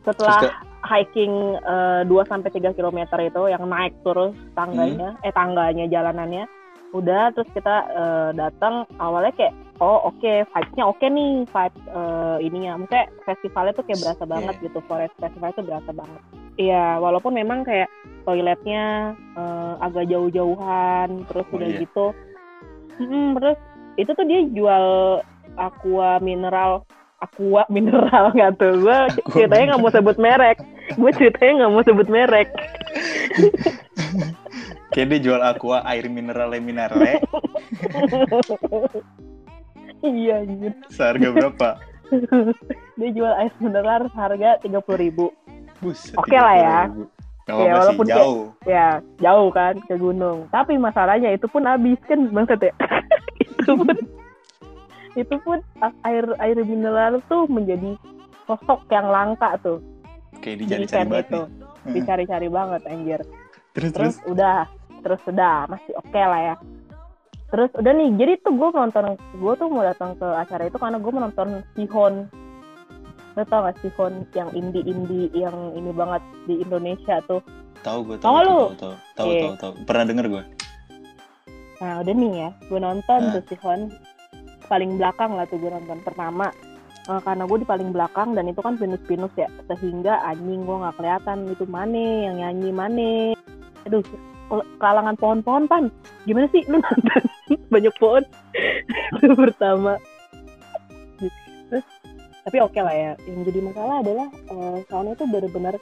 setelah 0.03 0.39
hiking 0.81 1.33
eh, 1.61 2.03
2 2.05 2.11
sampai 2.27 2.51
3 2.51 2.73
km 2.73 2.99
itu 3.21 3.43
yang 3.47 3.65
naik 3.69 3.93
terus 4.01 4.33
tangganya 4.53 5.13
Hmm. 5.15 5.27
eh 5.29 5.33
tangganya 5.33 5.85
jalanannya 5.87 6.45
udah 6.91 7.31
terus 7.31 7.47
kita 7.55 7.77
eh, 7.89 8.31
datang 8.35 8.83
awalnya 8.99 9.31
kayak 9.35 9.55
oh 9.79 10.11
oke 10.11 10.33
vibes-nya 10.51 10.85
oke 10.85 11.07
nih 11.07 11.47
vibes 11.47 11.83
eh, 11.87 12.37
ininya. 12.43 12.73
Maksudnya 12.83 13.05
festivalnya 13.25 13.73
tuh 13.73 13.85
kayak 13.87 14.01
berasa 14.03 14.25
banget 14.27 14.55
Iya. 14.59 14.65
gitu 14.69 14.79
forest 14.85 15.15
festival 15.17 15.51
itu 15.51 15.63
berasa 15.65 15.91
banget. 15.95 16.21
Iya 16.59 16.85
walaupun 16.99 17.33
memang 17.33 17.63
kayak 17.63 17.89
toiletnya 18.27 19.15
eh, 19.39 19.73
agak 19.81 20.11
jauh-jauhan 20.11 21.25
terus 21.31 21.47
Oh, 21.49 21.57
udah 21.57 21.69
iya. 21.69 21.81
gitu. 21.83 22.07
Mm, 23.01 23.29
terus 23.39 23.59
itu 23.97 24.11
tuh 24.13 24.27
dia 24.29 24.41
jual 24.51 24.87
aqua 25.57 26.21
mineral 26.21 26.85
aqua 27.21 27.69
mineral 27.69 28.31
nggak 28.37 28.57
tuh 28.57 28.81
gue 28.81 28.99
ceritanya 29.33 29.75
nggak 29.75 29.81
mau 29.81 29.93
sebut 29.93 30.17
merek. 30.19 30.59
Gue 30.99 31.11
ceritanya 31.15 31.53
nggak 31.65 31.73
mau 31.73 31.85
sebut 31.87 32.09
merek 32.11 32.49
Kayak 34.91 35.07
dia 35.07 35.21
jual 35.23 35.41
aqua 35.41 35.79
air 35.87 36.07
mineral 36.11 36.51
minerale 36.59 37.23
iya 40.03 40.43
anjir 40.43 40.73
seharga 40.91 41.29
berapa? 41.31 41.69
dia 42.99 43.11
jual 43.15 43.33
air 43.39 43.53
mineral 43.63 44.11
harga 44.11 44.59
tiga 44.59 44.83
puluh 44.83 44.99
ribu 44.99 45.27
Buset. 45.81 46.13
Oke 46.21 46.37
lah 46.37 46.57
ya. 46.61 46.79
30.000. 46.93 47.09
Gak 47.49 47.57
Ya, 47.57 47.73
walaupun 47.73 48.05
sih, 48.05 48.13
jauh. 48.15 48.45
ya 48.63 48.87
jauh 49.19 49.49
kan 49.51 49.75
ke 49.89 49.95
gunung 49.97 50.45
tapi 50.53 50.77
masalahnya 50.77 51.35
itu 51.35 51.49
pun 51.51 51.65
habis 51.67 51.99
kan 52.07 52.31
bangsat 52.31 52.61
ya 52.63 52.73
itu 53.43 53.71
pun 53.75 53.97
itu 55.19 55.35
pun 55.43 55.59
air 56.07 56.31
air 56.39 56.59
mineral 56.63 57.19
tuh 57.27 57.49
menjadi 57.51 57.97
sosok 58.47 58.87
yang 58.93 59.09
langka 59.11 59.57
tuh 59.67 59.83
di 60.39 60.63
dicari-cari 60.63 60.85
event 60.87 61.11
banget 61.11 61.27
itu 61.27 61.43
dicari-cari 61.91 62.49
banget 62.53 62.83
anjir 62.87 63.21
Terus, 63.75 63.91
terus. 63.91 64.15
terus 64.15 64.17
udah 64.31 64.69
terus 65.01 65.21
udah 65.25 65.67
masih 65.67 65.93
oke 65.97 66.15
lah 66.17 66.43
ya. 66.43 66.57
Terus 67.51 67.71
udah 67.75 67.93
nih 67.93 68.09
jadi 68.15 68.33
tuh 68.41 68.55
gue 68.55 68.69
nonton 68.71 69.05
gue 69.19 69.53
tuh 69.59 69.67
mau 69.67 69.83
datang 69.83 70.15
ke 70.15 70.23
acara 70.25 70.63
itu 70.65 70.79
karena 70.79 70.97
gue 70.97 71.13
menonton 71.13 71.49
Sihon. 71.75 72.15
Lo 73.35 73.43
tau 73.45 73.67
gak 73.67 73.79
Sihon 73.83 74.23
yang 74.33 74.51
indie 74.55 74.87
indie 74.87 75.27
yang 75.35 75.55
ini 75.75 75.91
banget 75.91 76.23
di 76.47 76.63
Indonesia 76.63 77.19
tuh? 77.27 77.43
Tahu 77.81 77.99
gue, 78.05 78.17
Tahu 78.21 78.37
tahu, 78.77 78.95
tahu, 79.17 79.31
tahu. 79.57 79.73
Pernah 79.83 80.05
denger 80.07 80.27
gue. 80.29 80.45
nah 81.81 82.05
udah 82.05 82.13
nih 82.13 82.33
ya 82.37 82.51
gue 82.69 82.77
nonton 82.79 83.21
Ah. 83.25 83.33
tuh 83.35 83.43
Sihon. 83.49 83.81
Paling 84.71 85.01
belakang 85.01 85.35
lah 85.35 85.49
tuh 85.51 85.59
gue 85.59 85.71
nonton 85.73 85.99
pertama. 86.07 86.53
Eh, 87.09 87.21
karena 87.25 87.43
gue 87.43 87.59
di 87.59 87.67
paling 87.67 87.91
belakang 87.91 88.39
dan 88.39 88.47
itu 88.47 88.61
kan 88.63 88.79
pinus-pinus 88.79 89.33
ya. 89.35 89.49
Sehingga 89.67 90.23
anjing 90.23 90.63
gue 90.63 90.77
nggak 90.77 90.95
kelihatan. 90.95 91.51
Itu 91.51 91.67
mana 91.67 91.99
yang 92.31 92.37
nyanyi 92.39 92.71
mana? 92.71 93.11
Aduh 93.89 94.05
kalangan 94.83 95.15
pohon-pohon 95.15 95.65
pan 95.71 95.85
gimana 96.27 96.47
sih 96.51 96.67
lu 96.67 96.83
nonton 96.83 97.23
banyak 97.75 97.95
pohon 98.03 98.23
itu 99.23 99.35
pertama 99.39 99.95
terus 101.71 101.87
tapi 102.43 102.57
oke 102.59 102.81
lah 102.83 102.95
ya 102.95 103.13
yang 103.31 103.41
jadi 103.47 103.61
masalah 103.63 103.97
adalah 104.03 104.27
eh, 104.33 104.77
soundnya 104.91 105.15
itu 105.15 105.25
benar-benar 105.31 105.75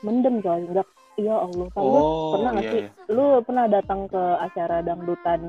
mendem 0.00 0.40
coy 0.40 0.64
nggak 0.64 0.88
ya 1.20 1.34
Allah 1.36 1.66
kan 1.76 1.82
lu 1.84 2.00
Oh, 2.00 2.32
pernah 2.38 2.50
nggak 2.56 2.64
iya, 2.64 2.72
sih 2.72 2.82
iya. 2.88 2.90
lu 3.12 3.26
pernah 3.44 3.64
datang 3.68 4.00
ke 4.08 4.22
acara 4.40 4.76
dangdutan 4.80 5.40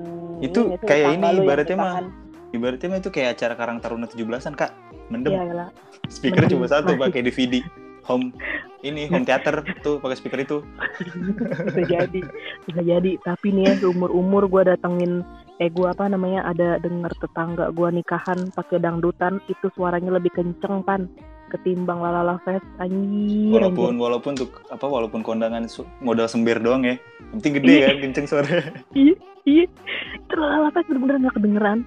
Itu 0.44 0.60
sih, 0.76 0.84
kayak 0.84 1.08
ini 1.16 1.28
lu 1.40 1.42
ibaratnya 1.48 1.78
mah? 1.80 1.94
Ibaratnya 2.52 2.88
mah 2.92 3.00
itu 3.00 3.10
kayak 3.16 3.40
acara 3.40 3.54
Karang 3.56 3.80
Taruna 3.80 4.12
17-an, 4.12 4.60
Kak. 4.60 4.72
Mendem. 5.08 5.32
Iya 5.32 5.44
lah 5.56 5.70
Speaker 6.12 6.44
mendem. 6.44 6.60
cuma 6.60 6.68
satu 6.68 7.00
pakai 7.00 7.24
DVD. 7.24 7.64
Home 8.04 8.34
ini 8.82 9.06
home 9.06 9.24
theater 9.24 9.62
tuh 9.80 9.98
pakai 9.98 10.18
speaker 10.18 10.40
itu. 10.40 10.58
bisa 11.68 11.82
jadi 11.86 12.22
bisa 12.66 12.82
jadi 12.82 13.12
tapi 13.22 13.48
nih 13.52 13.78
ya 13.78 13.88
umur 13.88 14.10
umur 14.10 14.44
gue 14.48 14.66
datengin 14.68 15.22
eh 15.58 15.70
gue 15.70 15.86
apa 15.86 16.10
namanya 16.10 16.42
ada 16.44 16.78
denger 16.78 17.14
tetangga 17.16 17.70
gue 17.70 17.88
nikahan 17.92 18.50
pakai 18.52 18.82
dangdutan 18.82 19.38
itu 19.46 19.70
suaranya 19.72 20.18
lebih 20.18 20.34
kenceng 20.34 20.82
pan 20.82 21.06
ketimbang 21.48 22.00
lalala 22.00 22.42
fest 22.42 22.66
anjir 22.80 23.54
Walaupun 23.54 23.94
walaupun 23.96 24.32
tuh 24.34 24.50
apa 24.68 24.82
walaupun 24.82 25.22
kondangan 25.22 25.68
modal 26.00 26.26
sember 26.26 26.58
doang 26.58 26.82
ya. 26.82 26.96
Penting 27.32 27.62
gede 27.62 27.70
Iya. 27.76 27.86
kan 27.86 27.98
kenceng 28.02 28.26
suara. 28.26 28.48
anjir. 28.50 29.16
iya 29.46 29.66
itu 30.18 30.34
lalala 30.34 30.70
fest 30.72 30.88
bener-bener 30.88 31.22
gak 31.22 31.36
kedengeran 31.38 31.80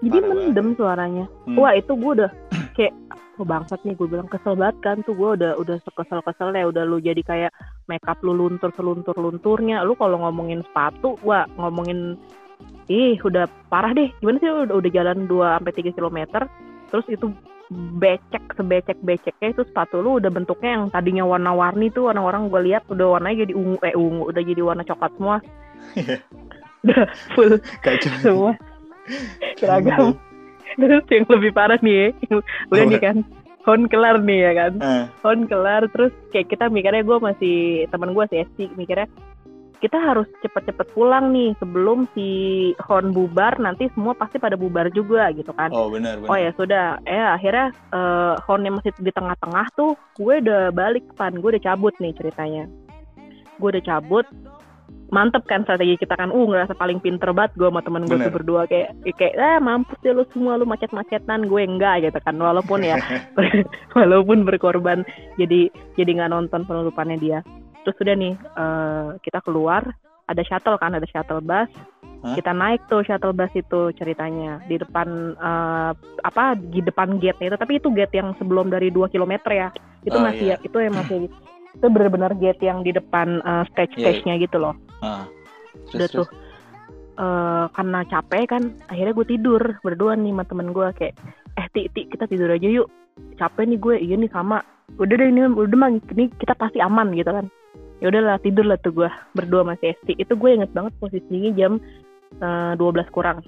jadi 0.00 0.16
Parah 0.18 0.32
mendem 0.32 0.68
suaranya 0.74 1.24
Hmm. 1.44 1.58
wah 1.58 1.72
itu 1.74 1.92
gue 1.92 2.10
udah 2.16 2.30
kayak 2.72 2.94
oh 3.40 3.48
bangsat 3.48 3.80
nih 3.88 3.96
gue 3.96 4.04
bilang 4.04 4.28
kesel 4.28 4.52
banget 4.52 4.76
kan 4.84 4.96
tuh 5.00 5.16
gue 5.16 5.40
udah 5.40 5.56
udah 5.56 5.80
sekesel 5.80 6.20
keselnya 6.20 6.68
udah 6.68 6.84
lu 6.84 7.00
jadi 7.00 7.24
kayak 7.24 7.52
makeup 7.88 8.20
lu 8.20 8.36
luntur 8.36 8.68
seluntur 8.76 9.16
lunturnya 9.16 9.80
lu 9.80 9.96
kalau 9.96 10.20
ngomongin 10.20 10.60
sepatu 10.60 11.16
wah 11.24 11.48
ngomongin 11.56 12.20
ih 12.92 13.16
udah 13.24 13.48
parah 13.72 13.96
deh 13.96 14.12
gimana 14.20 14.36
sih 14.42 14.50
udah, 14.52 14.76
udah 14.76 14.90
jalan 14.92 15.24
2 15.24 15.56
sampai 15.56 15.72
tiga 15.72 15.90
kilometer? 15.96 16.42
Terus 16.92 17.06
itu 17.08 17.26
becek 17.70 18.44
sebecek 18.58 18.98
beceknya 19.00 19.54
itu 19.54 19.62
sepatu 19.62 20.02
lu 20.02 20.18
udah 20.18 20.28
bentuknya 20.28 20.70
yang 20.76 20.84
tadinya 20.90 21.24
warna-warni 21.24 21.88
tuh 21.94 22.10
orang-orang 22.10 22.50
gue 22.50 22.60
lihat 22.66 22.82
udah 22.90 23.16
warnanya 23.16 23.46
jadi 23.46 23.54
ungu 23.54 23.78
eh 23.86 23.94
ungu 23.94 24.26
udah 24.28 24.42
jadi 24.42 24.60
warna 24.60 24.82
coklat 24.84 25.12
semua. 25.16 25.36
Iya. 25.96 26.16
udah 26.84 27.02
full 27.32 27.52
Kacau. 27.80 28.12
semua. 28.20 28.52
Seragam 29.58 30.18
terus 30.78 31.04
yang 31.10 31.26
lebih 31.26 31.50
parah 31.54 31.80
nih 31.82 31.94
ya 31.94 32.08
yang 32.28 32.38
udah 32.70 32.84
nih 32.86 33.00
kan 33.02 33.16
hon 33.66 33.82
kelar 33.90 34.16
nih 34.22 34.38
ya 34.40 34.52
kan 34.56 34.72
Ah, 34.80 35.04
hon 35.24 35.44
kelar 35.50 35.84
terus 35.90 36.12
kayak 36.30 36.48
kita 36.52 36.70
mikirnya 36.70 37.02
gue 37.04 37.18
masih 37.18 37.56
teman 37.90 38.14
gue 38.14 38.24
si 38.30 38.36
Esti 38.40 38.64
mikirnya 38.76 39.08
kita 39.80 39.96
harus 39.96 40.28
cepet-cepet 40.44 40.92
pulang 40.92 41.32
nih 41.32 41.56
sebelum 41.56 42.04
si 42.12 42.28
hon 42.84 43.16
bubar 43.16 43.56
nanti 43.56 43.88
semua 43.96 44.12
pasti 44.12 44.36
pada 44.36 44.52
bubar 44.52 44.92
juga 44.92 45.32
gitu 45.32 45.56
kan 45.56 45.72
oh 45.72 45.88
benar 45.88 46.20
benar. 46.20 46.28
Oh 46.28 46.36
ya 46.36 46.52
sudah, 46.52 47.00
eh 47.08 47.16
akhirnya 47.16 47.72
eh 47.72 48.34
hornnya 48.44 48.76
masih 48.76 48.92
di 49.00 49.08
tengah-tengah 49.08 49.66
tuh, 49.72 49.96
gue 50.20 50.44
udah 50.44 50.68
balik 50.76 51.08
pan, 51.16 51.32
gue 51.32 51.56
udah 51.56 51.64
cabut 51.64 51.96
nih 51.96 52.12
ceritanya. 52.12 52.68
Gue 53.56 53.72
udah 53.72 53.84
cabut, 53.84 54.28
mantep 55.10 55.42
kan 55.44 55.62
strategi 55.62 55.98
kita 55.98 56.14
kan, 56.14 56.30
uh 56.30 56.46
ngerasa 56.46 56.74
paling 56.74 56.98
pinter 56.98 57.34
banget 57.34 57.54
gue 57.58 57.66
sama 57.66 57.82
temen 57.82 58.06
gue 58.06 58.16
tuh 58.16 58.30
berdua 58.30 58.62
kayak 58.64 58.94
kayak 59.18 59.34
ah 59.38 59.58
mampus 59.58 59.98
deh 60.00 60.14
lu 60.14 60.22
semua 60.30 60.54
lu 60.54 60.64
macet-macetan, 60.64 61.50
gue 61.50 61.62
enggak 61.62 62.06
gitu 62.06 62.18
kan, 62.22 62.38
walaupun 62.38 62.80
ya 62.80 62.96
walaupun 63.98 64.46
berkorban 64.46 65.02
jadi 65.34 65.68
jadi 65.94 66.10
nggak 66.16 66.30
nonton 66.30 66.62
penutupannya 66.64 67.18
dia. 67.18 67.38
Terus 67.82 67.96
udah 68.00 68.14
nih 68.14 68.34
eh, 68.38 69.06
kita 69.24 69.42
keluar, 69.42 69.82
ada 70.30 70.42
shuttle 70.46 70.78
kan, 70.78 70.94
ada 70.94 71.06
shuttle 71.10 71.42
bus. 71.42 71.70
Hah? 72.20 72.36
Kita 72.36 72.52
naik 72.52 72.84
tuh 72.92 73.00
shuttle 73.00 73.32
bus 73.32 73.48
itu 73.56 73.90
ceritanya 73.96 74.60
di 74.68 74.76
depan 74.76 75.34
eh, 75.34 75.92
apa 76.22 76.54
di 76.54 76.84
depan 76.84 77.16
gate 77.18 77.40
itu, 77.42 77.56
tapi 77.56 77.80
itu 77.80 77.88
gate 77.90 78.14
yang 78.20 78.36
sebelum 78.36 78.68
dari 78.68 78.92
2 78.92 79.08
km 79.08 79.34
ya. 79.48 79.72
Itu 80.04 80.16
Oh, 80.16 80.24
masih 80.24 80.54
iya. 80.54 80.56
ya, 80.60 80.64
itu 80.64 80.76
yang 80.78 80.94
masih 80.94 81.18
itu 81.76 81.86
benar-benar 81.86 82.34
gate 82.38 82.62
yang 82.62 82.82
di 82.82 82.90
depan 82.90 83.38
eh, 83.42 83.64
stage 83.70 83.94
stage-nya 83.98 84.40
gitu 84.42 84.58
loh. 84.58 84.74
Ah. 85.00 85.24
Udah 85.94 86.08
tuh. 86.10 86.26
eh, 87.20 87.64
karena 87.76 88.00
capek 88.08 88.42
kan, 88.48 88.62
akhirnya 88.88 89.14
gue 89.14 89.26
tidur 89.28 89.62
berdua 89.84 90.16
nih 90.16 90.32
sama 90.34 90.44
temen 90.48 90.68
gue 90.74 90.88
kayak 90.98 91.14
eh 91.58 91.66
ti 91.74 91.86
ti 91.94 92.06
kita 92.10 92.26
tidur 92.26 92.50
aja 92.50 92.66
yuk. 92.66 92.88
Capek 93.36 93.64
nih 93.70 93.78
gue 93.78 93.94
iya 94.00 94.16
nih 94.16 94.30
sama. 94.32 94.64
Udah 94.98 95.14
deh 95.14 95.28
ini 95.30 95.46
udah 95.46 95.78
mah 95.78 95.90
ini 95.94 96.32
kita 96.40 96.56
pasti 96.58 96.82
aman 96.82 97.14
gitu 97.14 97.30
kan. 97.30 97.46
Ya 98.00 98.08
udahlah 98.08 98.40
tidur 98.40 98.64
lah 98.64 98.80
tuh 98.80 98.96
gue 98.96 99.08
berdua 99.36 99.62
masih 99.62 99.92
Esti. 99.92 100.16
Itu 100.16 100.34
gue 100.34 100.50
inget 100.56 100.72
banget 100.72 100.96
posisinya 100.98 101.52
jam 101.54 101.76
eh, 102.40 102.72
12 102.74 103.14
kurang. 103.14 103.44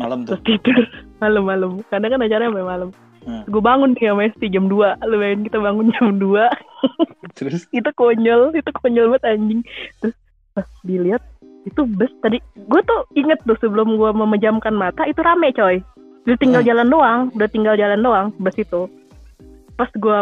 Malam 0.00 0.24
tuh. 0.24 0.40
terus 0.40 0.42
tidur 0.48 0.78
malam-malam. 1.22 1.84
Karena 1.92 2.06
kan 2.08 2.24
acaranya 2.24 2.50
sampai 2.50 2.64
malam 2.64 2.88
Hmm. 3.26 3.42
gue 3.42 3.58
bangun 3.58 3.90
nih 3.98 4.06
sama 4.06 4.22
Esti 4.30 4.46
jam 4.54 4.70
2 4.70 5.02
lu 5.02 5.18
bayangin 5.18 5.42
kita 5.50 5.58
bangun 5.58 5.90
jam 5.98 6.14
2 6.14 6.46
Terus? 7.38 7.66
Itu 7.74 7.90
konyol. 7.92 8.54
Itu 8.56 8.70
konyol 8.72 9.16
banget 9.16 9.36
anjing. 9.36 9.60
Terus 10.00 10.16
pas 10.54 10.68
dilihat 10.86 11.22
itu 11.66 11.82
bus 11.84 12.12
tadi. 12.22 12.38
Gue 12.54 12.80
tuh 12.86 13.04
inget 13.18 13.42
tuh 13.44 13.58
sebelum 13.58 13.98
gue 13.98 14.10
memejamkan 14.14 14.72
mata 14.72 15.04
itu 15.04 15.20
rame 15.20 15.50
coy. 15.52 15.82
Udah 16.26 16.38
tinggal 16.38 16.62
Hmm. 16.62 16.70
jalan 16.70 16.88
doang. 16.88 17.20
Udah 17.34 17.48
tinggal 17.50 17.74
jalan 17.74 18.00
doang 18.00 18.26
bus 18.38 18.56
itu. 18.56 18.88
Pas 19.76 19.90
gue 19.92 20.18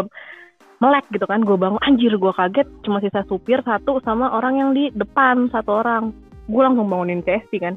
melek 0.82 1.06
gitu 1.12 1.28
kan 1.28 1.44
gue 1.44 1.56
bangun. 1.56 1.80
Anjir 1.84 2.16
gue 2.16 2.32
kaget. 2.34 2.68
Cuma 2.82 2.98
sisa 2.98 3.22
supir 3.28 3.62
satu 3.62 4.00
sama 4.02 4.32
orang 4.32 4.54
yang 4.58 4.70
di 4.74 4.90
depan 4.96 5.52
satu 5.54 5.84
orang. 5.84 6.10
Gue 6.48 6.60
langsung 6.60 6.88
bangunin 6.88 7.24
Esti 7.24 7.56
kan 7.56 7.76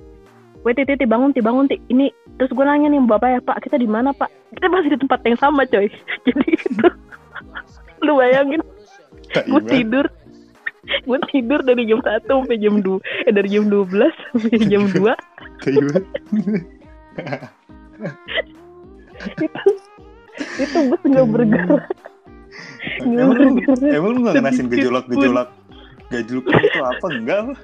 Weh 0.67 0.75
ti, 0.75 0.83
ti, 0.83 0.99
ti, 0.99 1.07
bangun 1.07 1.31
ti 1.31 1.39
bangun 1.39 1.71
ti. 1.71 1.79
Ini 1.87 2.11
terus 2.35 2.51
gue 2.51 2.65
nanya 2.67 2.91
nih 2.91 2.99
bapak 3.07 3.29
ya 3.31 3.39
pak 3.39 3.63
kita 3.63 3.79
di 3.79 3.87
mana 3.87 4.11
pak? 4.11 4.27
Kita 4.51 4.67
masih 4.67 4.91
di 4.91 4.99
tempat 4.99 5.23
yang 5.23 5.39
sama 5.39 5.63
coy. 5.63 5.87
Jadi 6.27 6.47
itu 6.59 6.87
lu 8.05 8.19
bayangin 8.19 8.59
gue 9.31 9.61
tidur 9.67 10.05
gue 10.87 11.19
tidur 11.31 11.59
dari 11.63 11.83
jam 11.87 11.99
1 11.99 12.27
sampai 12.27 12.59
jam 12.59 12.79
2 12.79 13.27
eh 13.27 13.33
dari 13.35 13.47
jam 13.51 13.67
12 13.67 13.91
sampai 14.31 14.67
jam 14.71 14.83
2 14.87 15.03
Tai 15.57 15.73
banget. 15.73 16.03
itu 19.41 19.61
itu 20.61 20.77
bus 20.85 21.01
nggak 21.01 21.27
bergerak. 21.33 21.83
Nggak 23.01 23.23
Emang 23.25 23.37
lu, 23.41 23.47
emang 23.89 24.11
lu 24.13 24.19
gak 24.21 24.35
ngenasin 24.37 24.69
sedikit 24.69 24.85
gejolak-gejolak 24.85 25.49
gajluk 26.13 26.45
itu 26.45 26.79
apa? 26.79 27.07
Enggak. 27.09 27.57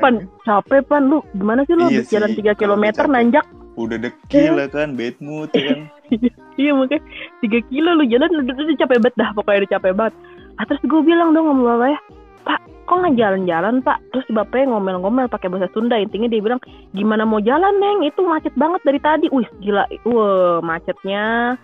Pan 0.00 0.14
capek 0.44 0.80
pan. 0.86 1.02
Lu 1.08 1.18
gimana 1.34 1.64
sih 1.64 1.74
lu? 1.74 1.88
Iya 1.88 2.02
habis 2.04 2.12
jalan 2.12 2.30
sih, 2.32 2.42
3 2.42 2.54
kalau 2.58 2.76
km 2.76 2.86
nanjak. 3.10 3.46
Udah 3.74 3.98
dekil 3.98 4.54
lah 4.54 4.70
kan, 4.70 4.94
bad 4.94 5.16
mood 5.18 5.50
ya 5.50 5.74
kan. 5.74 5.80
iya 6.62 6.70
makanya 6.70 7.02
3 7.42 7.70
kilo 7.72 7.90
lu 7.98 8.04
jalan 8.06 8.30
udah, 8.30 8.54
udah 8.54 8.76
capek 8.78 8.98
banget 9.02 9.14
dah. 9.18 9.30
Pokoknya 9.34 9.58
udah 9.64 9.72
capek 9.78 9.92
banget. 9.96 10.14
Ah, 10.54 10.64
terus 10.70 10.82
gue 10.86 11.02
bilang 11.02 11.34
dong 11.34 11.50
sama 11.50 11.62
bapak 11.74 11.88
ya 11.90 12.00
pak 12.44 12.60
kok 12.84 12.96
nggak 13.00 13.16
jalan-jalan 13.16 13.74
pak? 13.80 13.98
Terus 14.12 14.26
bapaknya 14.30 14.76
ngomel-ngomel 14.76 15.26
pakai 15.32 15.48
bahasa 15.48 15.72
Sunda. 15.72 15.96
Intinya 15.96 16.28
dia 16.28 16.44
bilang 16.44 16.60
gimana 16.92 17.24
mau 17.24 17.40
jalan 17.40 17.72
neng? 17.80 18.04
Itu 18.04 18.22
macet 18.28 18.52
banget 18.54 18.84
dari 18.84 19.00
tadi. 19.00 19.26
Wih 19.32 19.48
gila. 19.64 19.88
Wah 20.04 20.60
macetnya. 20.60 21.56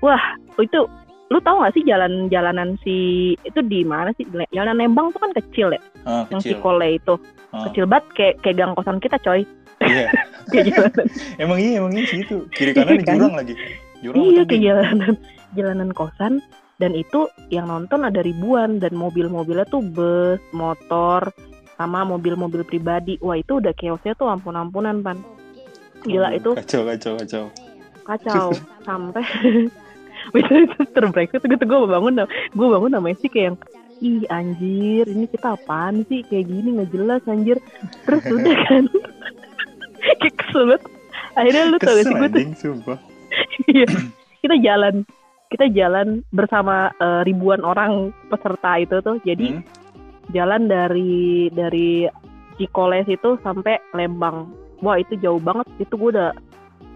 Wah 0.00 0.22
itu 0.62 0.86
lu 1.30 1.38
tahu 1.38 1.62
gak 1.62 1.72
sih 1.72 1.86
jalan-jalanan 1.86 2.74
si 2.82 2.96
itu 3.40 3.62
di 3.62 3.80
mana 3.82 4.10
sih 4.12 4.26
jalanan 4.50 4.82
Lembang 4.82 5.14
tuh 5.14 5.22
kan 5.22 5.30
kecil 5.32 5.70
ya 5.70 5.80
Ah, 6.02 6.26
yang 6.26 6.42
kecil. 6.42 6.58
Cikole 6.58 6.98
itu 6.98 7.14
Ah, 7.50 7.66
kecil 7.66 7.86
banget 7.86 8.06
kayak 8.12 8.34
kayak 8.42 8.56
gang 8.56 8.72
kosan 8.74 8.98
kita 8.98 9.16
coy 9.16 9.46
Iya. 9.80 10.06
jalanan 10.66 11.06
Emang 11.42 11.58
iya, 11.58 11.78
emang 11.78 11.92
iya 11.94 12.04
segitu. 12.04 12.44
Kiri 12.50 12.72
kanan 12.72 12.92
Iya 12.92 13.02
kan? 13.02 13.14
jurang 13.16 13.34
lagi. 13.34 13.54
Jurang 14.00 14.18
iya 14.20 14.42
kayak 14.42 14.50
di- 14.52 14.66
jalanan 14.66 15.14
jalanan 15.52 15.90
kosan 15.90 16.32
dan 16.76 16.92
itu 16.92 17.20
yang 17.48 17.66
nonton 17.66 18.00
ada 18.02 18.20
ribuan 18.20 18.76
dan 18.76 18.92
mobil-mobilnya 18.92 19.66
tuh 19.66 19.82
bus 19.84 20.40
motor 20.50 21.30
sama 21.74 22.02
mobil-mobil 22.02 22.62
pribadi 22.62 23.16
wah 23.18 23.34
itu 23.34 23.56
udah 23.56 23.70
chaosnya 23.72 24.12
tuh 24.14 24.26
ampun-ampunan 24.26 24.98
pan 25.00 25.18
gila 26.02 26.32
itu 26.32 26.56
Kacau, 26.56 26.82
kacau, 26.84 27.12
kacau. 27.16 27.44
kacau 28.02 28.46
sampai 28.88 29.24
itu 30.36 30.54
itu 30.66 30.80
terbrengsek 30.92 31.42
gitu. 31.42 31.64
Gue 31.64 31.78
bangun 31.86 32.24
gue 32.28 32.66
bangun 32.68 32.90
namanya 32.92 33.16
sih 33.18 33.30
kayak 33.30 33.54
yang 33.54 33.56
ih 34.00 34.24
anjir 34.32 35.04
ini 35.06 35.28
kita 35.28 35.54
apaan 35.54 36.02
sih? 36.08 36.24
Kayak 36.24 36.48
gini 36.48 36.68
nggak 36.78 36.90
jelas 36.92 37.22
anjir. 37.26 37.56
Terus 38.04 38.22
udah 38.26 38.56
kan 38.68 38.84
kayak 40.20 40.34
kesel 40.38 40.62
banget. 40.68 40.82
Akhirnya 41.30 41.62
lu 41.68 41.76
tau 41.78 41.94
gak 41.94 42.04
sih 42.04 42.14
gue 42.14 42.28
tuh. 42.28 42.98
Iya, 43.70 43.86
kita 44.42 44.56
jalan 44.58 44.94
kita 45.50 45.66
jalan 45.70 46.22
bersama 46.30 46.90
eh, 46.96 47.22
ribuan 47.24 47.62
orang 47.62 48.10
peserta 48.26 48.78
itu 48.78 48.98
tuh. 49.00 49.18
Jadi 49.22 49.54
Hmm? 49.54 49.64
jalan 50.30 50.70
dari 50.70 51.50
dari 51.50 52.06
Cikoles 52.54 53.06
itu 53.06 53.34
sampai 53.42 53.78
Lembang. 53.92 54.50
Wah 54.80 54.96
itu 54.96 55.14
jauh 55.18 55.38
banget. 55.38 55.66
Itu 55.78 55.94
gue 55.96 56.10
udah 56.14 56.30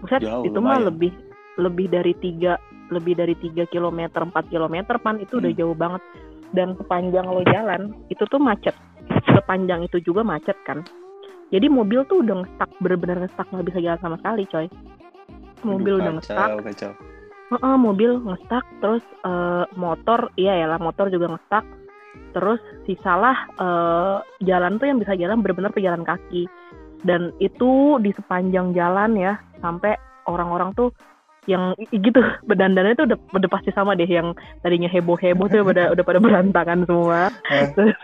buset 0.01 0.21
Jauh, 0.21 0.43
itu 0.43 0.57
mah 0.59 0.77
lumayan. 0.77 0.87
lebih 0.91 1.11
lebih 1.55 1.87
dari 1.87 2.13
tiga 2.19 2.59
lebih 2.93 3.17
dari 3.17 3.33
tiga 3.37 3.65
kilometer 3.69 4.21
4 4.21 4.51
kilometer 4.51 4.95
pan 5.01 5.17
itu 5.17 5.37
udah 5.41 5.51
Hmm. 5.51 5.59
jauh 5.59 5.77
banget. 5.77 6.01
Dan 6.53 6.77
sepanjang 6.77 7.25
lo 7.25 7.41
jalan 7.49 7.91
itu 8.07 8.23
tuh 8.29 8.39
macet. 8.39 8.75
Sepanjang 9.27 9.83
itu 9.83 9.99
juga 9.99 10.21
macet 10.23 10.55
kan. 10.63 10.85
Jadi 11.53 11.67
mobil 11.69 12.01
tuh 12.09 12.25
udah 12.25 12.41
ngestak 12.41 12.69
bener-bener 12.81 13.17
ngestak 13.25 13.47
nggak 13.49 13.65
bisa 13.69 13.79
jalan 13.81 13.99
sama 14.01 14.15
sekali 14.21 14.43
coy. 14.49 14.67
Mobil 15.65 15.93
Aduh, 15.97 16.01
udah 16.01 16.13
ngestak 16.19 16.37
kacau, 16.37 16.59
kacau. 16.61 16.91
Heeh, 17.45 17.75
mobil 17.77 18.11
ngestak 18.25 18.65
terus 18.81 19.03
eh, 19.21 19.65
motor 19.77 20.33
iya 20.37 20.57
ya 20.57 20.67
lah 20.69 20.79
motor 20.81 21.13
juga 21.13 21.37
ngestak 21.37 21.65
terus 22.33 22.59
sisalah 22.89 23.37
eh, 23.55 24.17
jalan 24.43 24.81
tuh 24.81 24.87
yang 24.89 24.97
bisa 24.97 25.13
jalan 25.13 25.41
benar-benar 25.45 25.73
pejalan 25.73 26.01
kaki. 26.01 26.49
Dan 27.05 27.29
itu 27.37 28.01
di 28.01 28.09
sepanjang 28.17 28.73
jalan 28.73 29.13
ya 29.13 29.37
sampai 29.61 29.93
orang-orang 30.25 30.73
tuh 30.73 30.89
yang 31.45 31.77
gitu. 31.93 32.21
Berdandannya 32.45 32.97
tuh 32.97 33.05
udah, 33.09 33.17
udah 33.33 33.49
pasti 33.49 33.69
sama 33.73 33.93
deh 33.93 34.09
yang 34.09 34.33
tadinya 34.65 34.89
heboh-heboh 34.89 35.47
tuh 35.49 35.61
udah 35.65 35.93
udah 35.93 36.03
pada 36.05 36.19
berantakan 36.21 36.85
semua. 36.89 37.29
Eh. 37.53 37.69
terus, 37.73 37.97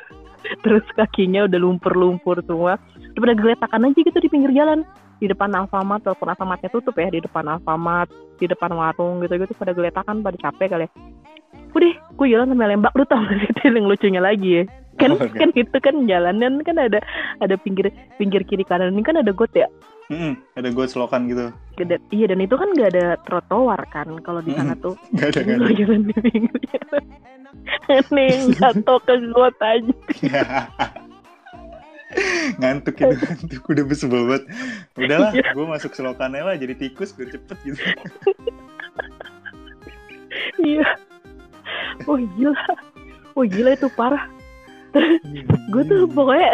terus 0.61 0.85
kakinya 0.97 1.45
udah 1.49 1.59
lumpur-lumpur 1.59 2.41
semua. 2.45 2.77
Udah 3.13 3.21
pada 3.21 3.35
geletakan 3.37 3.85
aja 3.89 3.99
gitu 3.99 4.17
di 4.21 4.29
pinggir 4.29 4.53
jalan. 4.53 4.85
Di 5.21 5.29
depan 5.29 5.53
Alfamart 5.53 6.01
walaupun 6.01 6.33
Alfamartnya 6.33 6.69
tutup 6.73 6.97
ya 6.97 7.05
di 7.13 7.21
depan 7.21 7.45
Alfamart 7.45 8.09
di 8.41 8.49
depan 8.49 8.73
warung 8.73 9.21
gitu-gitu 9.21 9.53
pada 9.53 9.69
geletakan 9.69 10.25
pada 10.25 10.37
capek 10.41 10.67
kali 10.73 10.85
ya. 10.89 10.91
Udah 11.77 11.93
gue 11.93 12.27
jalan 12.27 12.49
sampai 12.49 12.67
lembak 12.73 12.93
lu 12.97 13.05
tau 13.05 13.21
gak 13.21 13.53
sih 13.61 13.69
yang 13.69 13.85
lucunya 13.85 14.17
lagi 14.17 14.49
ya? 14.49 14.63
Kan 14.97 15.13
Oh, 15.13 15.21
enggak. 15.21 15.37
kan 15.39 15.49
itu 15.55 15.77
kan 15.77 15.95
jalanan 16.09 16.53
kan 16.65 16.75
ada 16.75 16.99
ada 17.37 17.55
pinggir 17.55 17.93
pinggir 18.17 18.41
kiri 18.43 18.65
kanan 18.65 18.97
ini 18.97 19.05
kan 19.05 19.15
ada 19.21 19.29
got 19.31 19.53
ya 19.55 19.69
Mm-mm, 20.11 20.33
ada 20.59 20.67
gue 20.67 20.85
selokan 20.91 21.31
gitu. 21.31 21.55
Gede. 21.79 21.95
iya 22.11 22.27
dan 22.27 22.43
itu 22.43 22.55
kan 22.59 22.67
gak 22.75 22.91
ada 22.91 23.15
trotoar 23.23 23.79
kan 23.89 24.11
kalau 24.21 24.43
di 24.43 24.51
sana 24.51 24.75
tuh. 24.75 24.99
Gak 25.15 25.31
ada 25.33 25.41
kan? 25.47 25.57
gue 25.63 25.73
jalan 25.79 26.01
di 26.03 26.13
pinggir 26.19 26.59
jalan 26.75 27.03
aneh 27.91 28.27
yang 28.31 28.43
jatuh 28.55 28.99
ke 29.03 29.13
got 29.31 29.55
aja. 29.63 29.93
Ngantuk 32.59 32.99
itu 32.99 33.15
ngantuk 33.15 33.63
udah 33.71 33.83
sebel 33.95 34.21
banget. 34.27 34.43
Udahlah 34.99 35.31
Iya. 35.31 35.55
gue 35.55 35.65
masuk 35.65 35.95
selokannya 35.95 36.43
lah 36.43 36.55
jadi 36.59 36.75
tikus 36.75 37.15
biar 37.15 37.31
cepet 37.31 37.57
gitu. 37.63 37.81
Iya. 40.61 40.85
Oh 42.05 42.17
gila. 42.19 42.63
Oh 43.33 43.43
gila 43.47 43.73
itu 43.73 43.87
parah. 43.95 44.27
Gue 45.71 45.83
tuh 45.87 46.05
pokoknya 46.11 46.51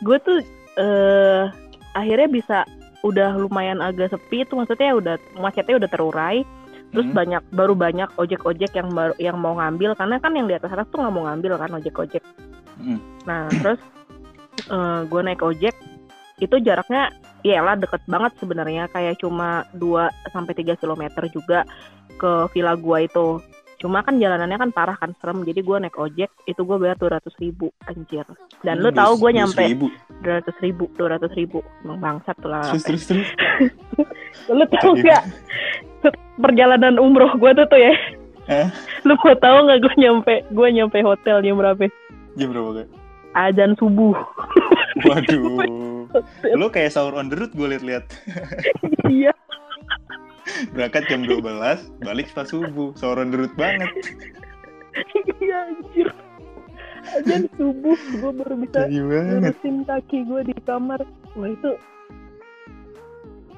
gue 0.00 0.18
tuh 0.24 0.38
eh 0.76 1.44
akhirnya 1.96 2.28
bisa 2.28 2.58
udah 3.04 3.36
lumayan 3.36 3.82
agak 3.84 4.12
sepi 4.12 4.44
itu 4.46 4.56
maksudnya 4.56 4.96
udah 4.96 5.14
macetnya 5.40 5.76
udah 5.76 5.90
terurai 5.90 6.46
terus 6.94 7.06
Hmm. 7.10 7.18
banyak 7.18 7.42
baru 7.50 7.74
banyak 7.74 8.08
ojek-ojek 8.14 8.72
yang 8.72 8.88
baru 8.94 9.12
yang 9.18 9.36
mau 9.36 9.58
ngambil 9.58 9.98
karena 9.98 10.16
kan 10.22 10.32
yang 10.32 10.46
di 10.46 10.54
atas 10.54 10.70
atas 10.72 10.86
tuh 10.88 11.02
nggak 11.02 11.14
mau 11.14 11.26
ngambil 11.28 11.58
kan 11.58 11.70
ojek-ojek 11.76 12.22
Hmm. 12.80 13.00
nah 13.26 13.50
terus 13.50 13.80
gue 15.06 15.20
naik 15.20 15.42
ojek 15.42 15.74
itu 16.36 16.56
jaraknya 16.60 17.12
ya 17.40 17.64
lah 17.64 17.78
deket 17.78 18.02
banget 18.04 18.32
sebenarnya 18.36 18.90
kayak 18.92 19.20
cuma 19.20 19.64
2 19.76 20.10
sampai 20.34 20.52
3 20.52 20.76
km 20.76 21.02
juga 21.32 21.64
ke 22.16 22.48
villa 22.52 22.74
gua 22.76 23.04
itu 23.04 23.40
cuma 23.76 24.00
kan 24.00 24.16
jalanannya 24.16 24.56
kan 24.56 24.70
parah 24.72 24.96
kan 24.96 25.12
serem. 25.20 25.44
Jadi 25.44 25.60
gue 25.60 25.76
naik 25.76 25.96
ojek 25.96 26.30
itu 26.44 26.60
gue 26.60 26.76
bayar 26.76 26.96
200 26.96 27.28
ribu 27.38 27.68
anjir. 27.84 28.24
Dan 28.64 28.80
lu 28.80 28.88
tahu 28.90 29.20
gue 29.20 29.30
nyampe 29.36 29.62
ribu. 29.62 29.86
200 30.24 30.64
ribu 30.64 30.84
200 30.96 31.28
ribu. 31.36 31.60
Emang 31.84 31.98
bangsat 32.00 32.36
tuh 32.40 32.48
lah. 32.48 32.64
Terus 32.72 32.84
terus 32.84 33.04
terus? 33.08 33.28
Lu 34.52 34.64
tahu 34.68 34.94
Iya. 35.00 35.20
nggak 36.00 36.14
perjalanan 36.38 36.96
umroh 37.02 37.32
gue 37.34 37.50
tuh 37.56 37.66
tuh 37.66 37.80
ya? 37.80 37.92
Eh? 38.46 38.68
lu 39.02 39.18
mau 39.18 39.34
tahu 39.34 39.56
nggak 39.66 39.80
gue 39.82 39.94
nyampe 39.98 40.34
gue 40.54 40.68
nyampe 40.70 40.98
hotel 41.02 41.42
jam 41.42 41.58
berapa? 41.58 41.90
Jam 42.38 42.54
berapa 42.54 42.70
kak? 42.82 42.88
Azan 43.34 43.74
subuh. 43.74 44.14
Waduh. 45.04 46.06
Lu 46.60 46.66
kayak 46.72 46.94
sahur 46.94 47.18
on 47.18 47.28
the 47.28 47.36
road 47.36 47.52
gue 47.52 47.66
liat-liat. 47.68 48.04
Iya 49.10 49.34
berangkat 50.74 51.02
jam 51.10 51.26
12 51.26 51.42
balik 52.02 52.30
pas 52.32 52.46
subuh. 52.46 52.94
Sahur 52.94 53.22
on 53.22 53.30
the 53.34 53.38
road 53.44 53.54
banget. 53.58 53.90
Iya 55.44 55.56
anjir. 55.68 56.08
Azan 57.06 57.46
subuh 57.54 57.94
gue 57.94 58.32
baru 58.32 58.54
bisa 58.64 58.88
lurusin 58.88 59.84
kaki 59.84 60.24
gue 60.24 60.40
di 60.48 60.56
kamar. 60.64 61.04
Wah 61.36 61.48
itu 61.52 61.70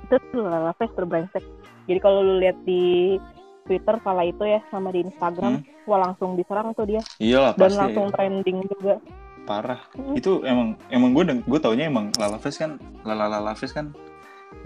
itu 0.09 0.41
lala 0.41 0.73
fest 0.81 0.97
terbrengsek 0.97 1.45
jadi 1.89 1.99
kalau 2.05 2.21
lu 2.21 2.35
lihat 2.45 2.57
di 2.69 3.17
Twitter 3.65 3.97
kala 4.05 4.29
itu 4.29 4.45
ya 4.45 4.61
sama 4.69 4.93
di 4.93 5.01
Instagram 5.09 5.65
wah 5.89 6.01
langsung 6.05 6.37
diserang 6.37 6.77
tuh 6.77 6.85
dia. 6.85 7.01
Iyalah 7.17 7.57
dan 7.57 7.73
pasti. 7.73 7.81
langsung 7.81 8.07
trending 8.13 8.59
juga. 8.69 9.01
Parah. 9.49 9.81
Hmm. 9.97 10.13
itu 10.13 10.45
emang 10.45 10.77
emang 10.93 11.17
gue 11.17 11.25
gue 11.49 11.61
taunya 11.61 11.89
emang 11.89 12.13
Lala 12.21 12.37
Fest 12.37 12.61
kan 12.61 12.77
Lala 13.09 13.33
Lala 13.33 13.57
Fest 13.57 13.73
kan 13.73 13.97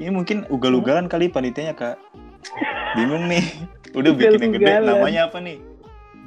ini 0.01 0.11
mungkin 0.11 0.49
ugal-ugalan 0.49 1.07
kali 1.11 1.29
panitianya 1.29 1.77
kak. 1.77 1.97
Bingung 2.97 3.29
nih. 3.29 3.45
Udah 3.99 4.13
bikin 4.17 4.41
yang 4.41 4.53
gede. 4.57 4.73
Namanya 4.81 5.29
apa 5.29 5.39
nih? 5.41 5.59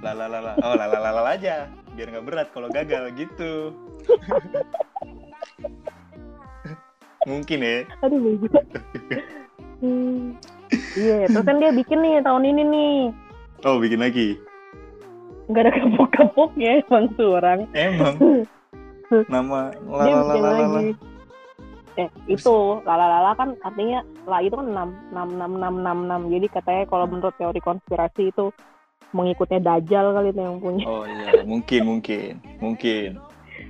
Lala 0.06 0.30
Lala 0.30 0.53
oh 0.62 0.76
Lala 0.78 0.97
Lala 1.01 1.34
aja. 1.34 1.66
Biar 1.97 2.14
nggak 2.14 2.26
berat 2.28 2.47
kalau 2.53 2.70
gagal 2.70 3.10
gitu. 3.18 3.74
Mungkin 7.30 7.60
ya. 7.66 7.89
Aduh 8.06 8.22
bego 8.22 8.47
Hmm. 9.84 10.39
Iya, 10.95 11.28
terus 11.28 11.45
kan 11.45 11.60
dia 11.60 11.70
bikin 11.76 11.99
nih 11.99 12.24
tahun 12.24 12.47
ini 12.47 12.64
nih. 12.64 12.95
oh 13.68 13.76
bikin 13.78 13.99
lagi? 14.01 14.39
Nggak 15.51 15.68
ada 15.68 15.72
kapok-kapoknya 15.78 16.82
emang 16.82 17.06
tuh 17.20 17.38
orang. 17.38 17.68
emang? 17.76 18.16
Nama 19.34 19.76
Dia 19.76 20.16
Eh, 21.96 22.08
itu 22.28 22.52
lala-lala 22.82 23.32
kan 23.34 23.56
artinya 23.62 24.00
lah 24.26 24.39
itu 24.39 24.52
kan 24.52 24.68
6 24.68 24.76
6 25.12 25.39
6 25.39 25.48
6 25.56 25.80
6 25.80 26.28
6. 26.28 26.28
Jadi 26.30 26.48
katanya 26.50 26.84
kalau 26.86 27.06
menurut 27.06 27.32
teori 27.34 27.60
konspirasi 27.60 28.24
itu 28.30 28.52
mengikutnya 29.10 29.60
Dajjal 29.62 30.12
kali 30.12 30.30
itu 30.30 30.41
yang 30.41 30.60
punya. 30.60 30.84
oh 30.84 31.04
iya 31.06 31.39
mungkin 31.41 31.82
mungkin 31.86 32.32
mungkin 32.60 33.10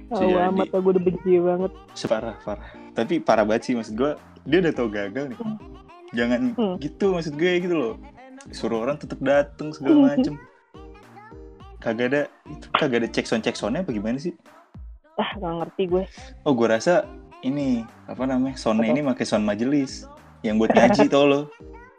Oh, 0.08 0.18
jadi. 0.18 0.50
amat 0.50 0.68
gue 0.72 0.82
udah 0.88 1.04
benci 1.04 1.32
banget. 1.38 1.72
separah 1.94 2.34
parah 2.40 2.66
tapi 2.92 3.18
parah 3.20 3.42
banget 3.44 3.62
sih 3.64 3.74
maksud 3.74 3.94
gue 3.94 4.12
dia 4.44 4.58
udah 4.60 4.74
tau 4.74 4.90
gagal 4.90 5.26
nih 5.30 5.38
jangan 6.12 6.42
Hmm. 6.56 6.76
gitu 6.80 7.14
maksud 7.14 7.34
gue 7.36 7.52
gitu 7.60 7.76
loh 7.76 7.94
suruh 8.50 8.82
orang 8.82 8.98
tetap 8.98 9.18
datang 9.20 9.70
segala 9.70 10.10
macem 10.12 10.34
kagak 11.78 12.08
ada 12.08 12.22
itu 12.48 12.66
kagak 12.72 12.98
ada 12.98 13.10
cek 13.12 13.26
sound 13.26 13.44
cek 13.44 13.54
soundnya 13.54 13.82
apa 13.82 13.92
gimana 13.92 14.18
sih 14.18 14.34
Ah, 15.16 15.30
nggak 15.34 15.54
ngerti 15.62 15.84
gue. 15.88 16.04
oh 16.44 16.52
gue 16.52 16.68
rasa 16.68 17.06
ini 17.42 17.84
apa 18.06 18.24
namanya 18.24 18.56
soundnya 18.56 18.88
Apa? 18.88 18.94
ini 18.96 19.02
pakai 19.04 19.26
sound 19.26 19.46
majelis. 19.46 20.06
Yang 20.46 20.56
buat 20.62 20.72
ngaji 20.78 21.04
tau 21.14 21.26
lo. 21.26 21.42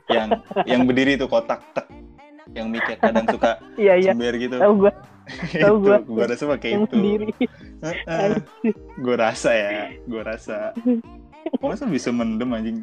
Yang 0.07 0.29
yang 0.65 0.81
berdiri 0.87 1.19
tuh 1.19 1.29
kotak 1.29 1.61
tek. 1.75 1.87
Yang 2.55 2.67
mikir 2.79 2.97
kadang 3.03 3.27
suka 3.27 3.59
Iya, 3.83 3.95
iya. 3.99 4.11
sember 4.15 4.35
gitu. 4.39 4.57
Tahu 4.57 4.73
gue 4.79 4.93
tahu 5.59 5.75
gua. 5.83 5.97
gue 6.15 6.25
rasa 6.31 6.45
pakai 6.47 6.69
yang 6.73 6.85
itu. 6.87 6.95
sendiri. 6.95 7.29
gue 8.97 9.17
rasa 9.19 9.51
ya 9.53 9.71
gue 9.99 10.23
rasa. 10.23 10.71
Masa 11.63 11.85
bisa 11.87 12.11
mendem 12.11 12.51
anjing 12.51 12.79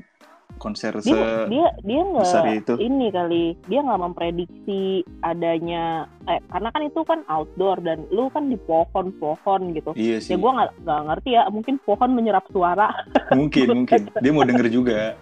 konser 0.64 0.96
se 1.04 1.12
dia 1.12 1.44
dia 1.52 1.68
dia 1.84 2.02
besar 2.08 2.48
nggak 2.48 2.80
ini 2.80 3.12
kali 3.12 3.44
dia 3.68 3.84
nggak 3.84 4.00
memprediksi 4.00 5.04
adanya 5.20 6.08
eh 6.32 6.40
karena 6.48 6.72
kan 6.72 6.82
itu 6.88 7.02
kan 7.04 7.20
outdoor 7.28 7.84
dan 7.84 8.08
lu 8.16 8.32
kan 8.32 8.48
di 8.48 8.56
pohon-pohon 8.56 9.76
gitu. 9.76 9.92
Iya 10.00 10.24
sih. 10.24 10.32
ya 10.32 10.38
gue 10.40 10.52
nggak 10.56 11.02
ngerti 11.12 11.30
ya 11.36 11.44
mungkin 11.52 11.76
pohon 11.84 12.16
menyerap 12.16 12.48
suara. 12.56 12.88
Mungkin 13.40 13.84
mungkin. 13.84 14.02
Dia 14.24 14.32
mau 14.32 14.48
denger 14.48 14.68
juga. 14.72 15.20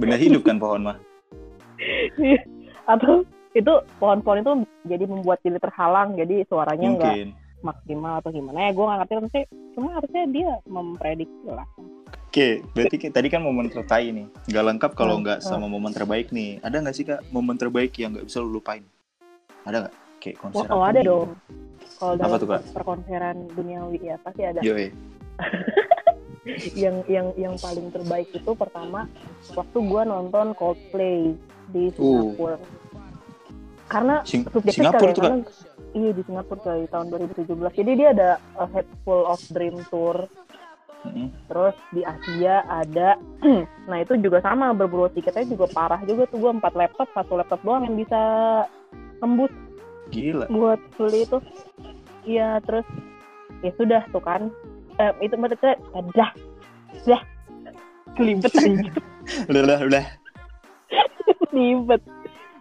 Benda 0.00 0.16
hidup 0.16 0.46
kan 0.46 0.56
pohon 0.56 0.88
mah. 0.88 0.96
Atau 2.88 3.28
itu 3.52 3.72
pohon-pohon 4.00 4.40
itu 4.40 4.52
jadi 4.88 5.04
membuat 5.04 5.42
diri 5.44 5.58
terhalang 5.60 6.16
jadi 6.16 6.46
suaranya 6.48 6.88
nggak 6.96 7.14
maksimal 7.58 8.22
atau 8.22 8.30
gimana 8.30 8.58
ya 8.68 8.70
gue 8.72 8.84
nggak 8.86 8.98
ngerti. 9.04 9.14
Tapi 9.18 9.40
cuma 9.76 9.88
harusnya 10.00 10.24
dia 10.32 10.50
memprediksi 10.64 11.48
lah 11.50 11.68
oke 12.38 12.46
berarti 12.72 12.96
tadi 13.10 13.28
kan 13.28 13.42
momen 13.42 13.66
tertai 13.66 14.14
nih 14.14 14.26
nggak 14.46 14.64
lengkap 14.64 14.92
kalau 14.94 15.18
Hmm, 15.18 15.26
nggak 15.26 15.38
hmm. 15.40 15.48
sama 15.48 15.66
momen 15.66 15.90
terbaik 15.90 16.30
nih 16.30 16.62
ada 16.62 16.78
nggak 16.78 16.94
sih 16.94 17.02
kak 17.02 17.26
momen 17.28 17.58
terbaik 17.58 17.90
yang 17.94 18.14
nggak 18.14 18.24
bisa 18.24 18.38
lu 18.38 18.54
lupain 18.54 18.86
ada 19.66 19.84
nggak 19.84 19.94
kayak 20.18 20.36
oh, 20.36 20.40
konser 20.44 20.66
oh 20.68 20.78
apa 20.78 20.86
ada 20.88 21.00
dong 21.02 21.28
kalau 21.98 22.14
Apa 22.14 22.20
dalam 22.20 22.38
tuh, 22.38 22.48
Kak? 22.48 22.62
perkonseran 22.70 23.36
duniawi 23.50 23.98
ya 24.00 24.16
pasti 24.22 24.42
ada 24.44 24.62
Yoi. 24.62 24.86
yang 26.78 27.02
yang 27.06 27.26
yang 27.34 27.54
paling 27.58 27.90
terbaik 27.90 28.30
itu 28.30 28.50
pertama 28.54 29.10
waktu 29.50 29.78
gua 29.82 30.06
nonton 30.06 30.54
Coldplay 30.54 31.34
di 31.68 31.90
Uh. 31.92 32.30
Singapura. 32.30 32.56
Karena 33.84 34.14
Sing- 34.22 34.46
subjektif 34.46 34.78
Singapura 34.78 35.02
ya, 35.02 35.10
kak 35.10 35.18
karena- 35.18 35.50
iya 35.92 36.10
di 36.12 36.22
Singapura 36.22 36.60
kali 36.62 36.84
tahun 36.86 37.06
2017. 37.10 37.74
Jadi 37.74 37.90
dia 37.92 38.08
ada 38.12 38.30
a 38.54 38.66
Head 38.68 38.86
Full 39.02 39.22
of 39.26 39.40
Dream 39.50 39.76
Tour. 39.88 40.16
Mm-mm. 41.06 41.30
Terus 41.46 41.76
di 41.94 42.02
Asia 42.02 42.66
ada, 42.66 43.14
nah 43.90 43.98
itu 44.02 44.18
juga 44.18 44.42
sama 44.42 44.74
berburu 44.74 45.06
tiketnya 45.14 45.46
juga 45.46 45.70
parah 45.70 46.02
juga 46.02 46.26
tuh 46.26 46.42
gua 46.42 46.52
empat 46.58 46.74
laptop 46.74 47.06
satu 47.14 47.38
laptop 47.38 47.62
doang 47.62 47.86
yang 47.86 47.94
bisa 47.94 48.20
tembus 49.22 49.52
gila 50.10 50.46
buat 50.50 50.80
beli 50.98 51.22
itu. 51.22 51.38
Iya 52.26 52.58
terus 52.66 52.86
ya 53.62 53.70
sudah 53.78 54.02
tuh 54.10 54.22
kan 54.22 54.50
eh, 54.98 55.12
itu 55.22 55.34
maksudnya 55.38 55.78
dah 56.14 56.30
dah 57.06 57.20
kelibet 58.18 58.52
anjir. 58.58 58.92
udah 59.48 59.60
udah 59.86 60.04
ribet 61.54 62.02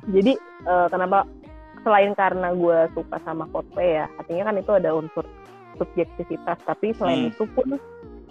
jadi 0.15 0.33
eh, 0.67 0.87
kenapa 0.93 1.25
selain 1.83 2.11
karena 2.19 2.51
gue 2.51 2.79
suka 2.95 3.17
sama 3.23 3.47
Coldplay 3.51 4.03
ya 4.03 4.05
artinya 4.19 4.51
kan 4.51 4.55
itu 4.59 4.71
ada 4.75 4.91
unsur 4.91 5.23
subjektivitas 5.77 6.57
tapi 6.65 6.91
selain 6.97 7.27
Hmm. 7.27 7.31
itu 7.31 7.43
pun 7.53 7.77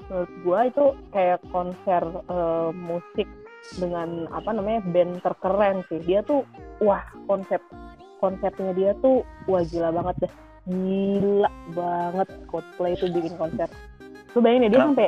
menurut 0.06 0.30
gue 0.36 0.60
itu 0.66 0.84
kayak 1.10 1.38
konser 1.50 2.02
eh, 2.06 2.70
musik 2.72 3.28
dengan 3.74 4.30
apa 4.30 4.50
namanya 4.50 4.80
band 4.86 5.18
terkeren 5.20 5.82
sih 5.88 5.98
dia 6.00 6.22
tuh 6.22 6.46
wah 6.78 7.02
konsep 7.26 7.58
konsepnya 8.16 8.70
dia 8.72 8.90
tuh 8.98 9.20
wah 9.44 9.62
gila 9.62 9.90
banget 9.90 10.26
deh 10.26 10.32
gila 10.66 11.50
banget 11.74 12.28
Coldplay 12.46 12.94
itu 12.94 13.06
bikin 13.10 13.34
konser 13.34 13.66
lu 14.32 14.38
bayangin 14.38 14.66
ya 14.66 14.70
dia 14.70 14.80
sampai 14.84 15.06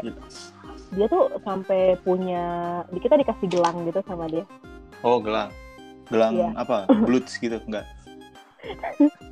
dia 0.88 1.06
tuh 1.06 1.24
sampai 1.44 1.80
punya 2.00 2.42
kita 2.90 3.14
dikasih 3.14 3.46
gelang 3.48 3.76
gitu 3.84 4.00
sama 4.04 4.26
dia 4.26 4.42
Oh 4.98 5.22
gelang, 5.22 5.54
gelang 6.10 6.34
Iya. 6.34 6.50
apa? 6.58 6.90
Bluetooth 7.06 7.38
gitu 7.38 7.54
enggak? 7.70 7.86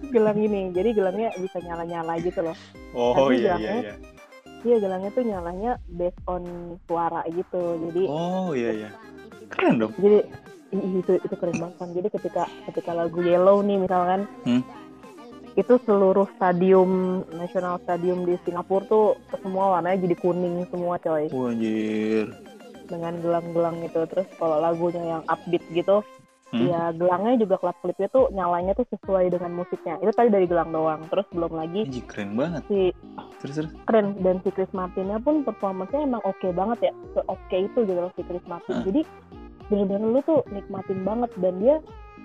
gelang 0.06 0.38
ini 0.38 0.70
jadi 0.70 0.94
gelangnya 0.94 1.34
bisa 1.34 1.58
nyala 1.58 1.82
nyala 1.82 2.14
gitu 2.22 2.38
loh 2.40 2.54
Oh 2.94 3.12
Tapi 3.12 3.42
iya 3.42 3.58
iya 3.58 3.72
iya. 3.82 3.94
Iya 4.66 4.82
gelangnya 4.82 5.10
tuh 5.14 5.22
nyalanya 5.22 5.72
based 5.86 6.18
on 6.26 6.42
suara 6.84 7.22
gitu. 7.30 7.62
Jadi 7.86 8.02
Oh 8.10 8.50
iya 8.50 8.70
iya. 8.74 8.90
Keren 9.46 9.78
dong. 9.78 9.94
jadi 9.94 10.26
itu 10.74 11.12
itu 11.16 11.34
keren 11.38 11.54
banget 11.54 11.76
kan. 11.78 11.88
Jadi 11.94 12.08
ketika 12.10 12.42
ketika 12.66 12.90
lagu 12.90 13.22
Yellow 13.22 13.62
nih 13.62 13.78
misalkan 13.78 14.26
Hmm. 14.42 14.66
itu 15.54 15.78
seluruh 15.86 16.26
stadium 16.34 16.90
national 17.32 17.78
stadium 17.80 18.26
di 18.26 18.34
Singapura 18.42 18.84
tuh 18.84 19.06
semua 19.40 19.78
warnanya 19.78 20.04
jadi 20.04 20.16
kuning 20.18 20.66
semua 20.68 20.98
coy 20.98 21.30
anjir. 21.30 22.26
dengan 22.86 23.14
gelang-gelang 23.18 23.78
itu. 23.80 24.02
Terus 24.04 24.26
kalau 24.34 24.58
lagunya 24.58 25.02
yang 25.08 25.22
upbeat 25.26 25.62
gitu 25.70 26.02
Hmm. 26.46 26.62
ya 26.62 26.94
gelangnya 26.94 27.42
juga 27.42 27.58
klip 27.58 27.74
klipnya 27.82 28.06
tuh 28.08 28.30
nyalanya 28.30 28.70
tuh 28.72 28.86
sesuai 28.88 29.28
dengan 29.28 29.50
musiknya. 29.52 29.98
Itu 29.98 30.14
tadi 30.14 30.30
dari 30.30 30.46
gelang 30.46 30.70
doang. 30.70 31.02
Terus 31.10 31.26
belum 31.30 31.52
lagi 31.52 31.82
Anjir 31.84 32.06
keren 32.06 32.30
banget. 32.32 32.62
si 32.70 32.94
Terus 33.42 33.54
terus. 33.58 33.70
keren 33.82 34.14
dan 34.20 34.38
si 34.40 34.50
Chris 34.50 34.70
Martinnya 34.70 35.18
pun 35.18 35.42
performanya 35.42 35.98
emang 35.98 36.22
oke 36.22 36.46
banget 36.50 36.78
ya 36.80 36.92
se 37.12 37.20
oke 37.22 37.56
itu 37.56 37.78
gitu 37.82 37.98
loh 37.98 38.14
si 38.14 38.22
Chris 38.22 38.46
Martin 38.46 38.78
Hah. 38.78 38.84
jadi 38.84 39.02
bener-bener 39.66 40.08
lu 40.08 40.20
tuh 40.22 40.40
nikmatin 40.48 41.02
banget 41.02 41.30
dan 41.36 41.54
dia 41.58 41.76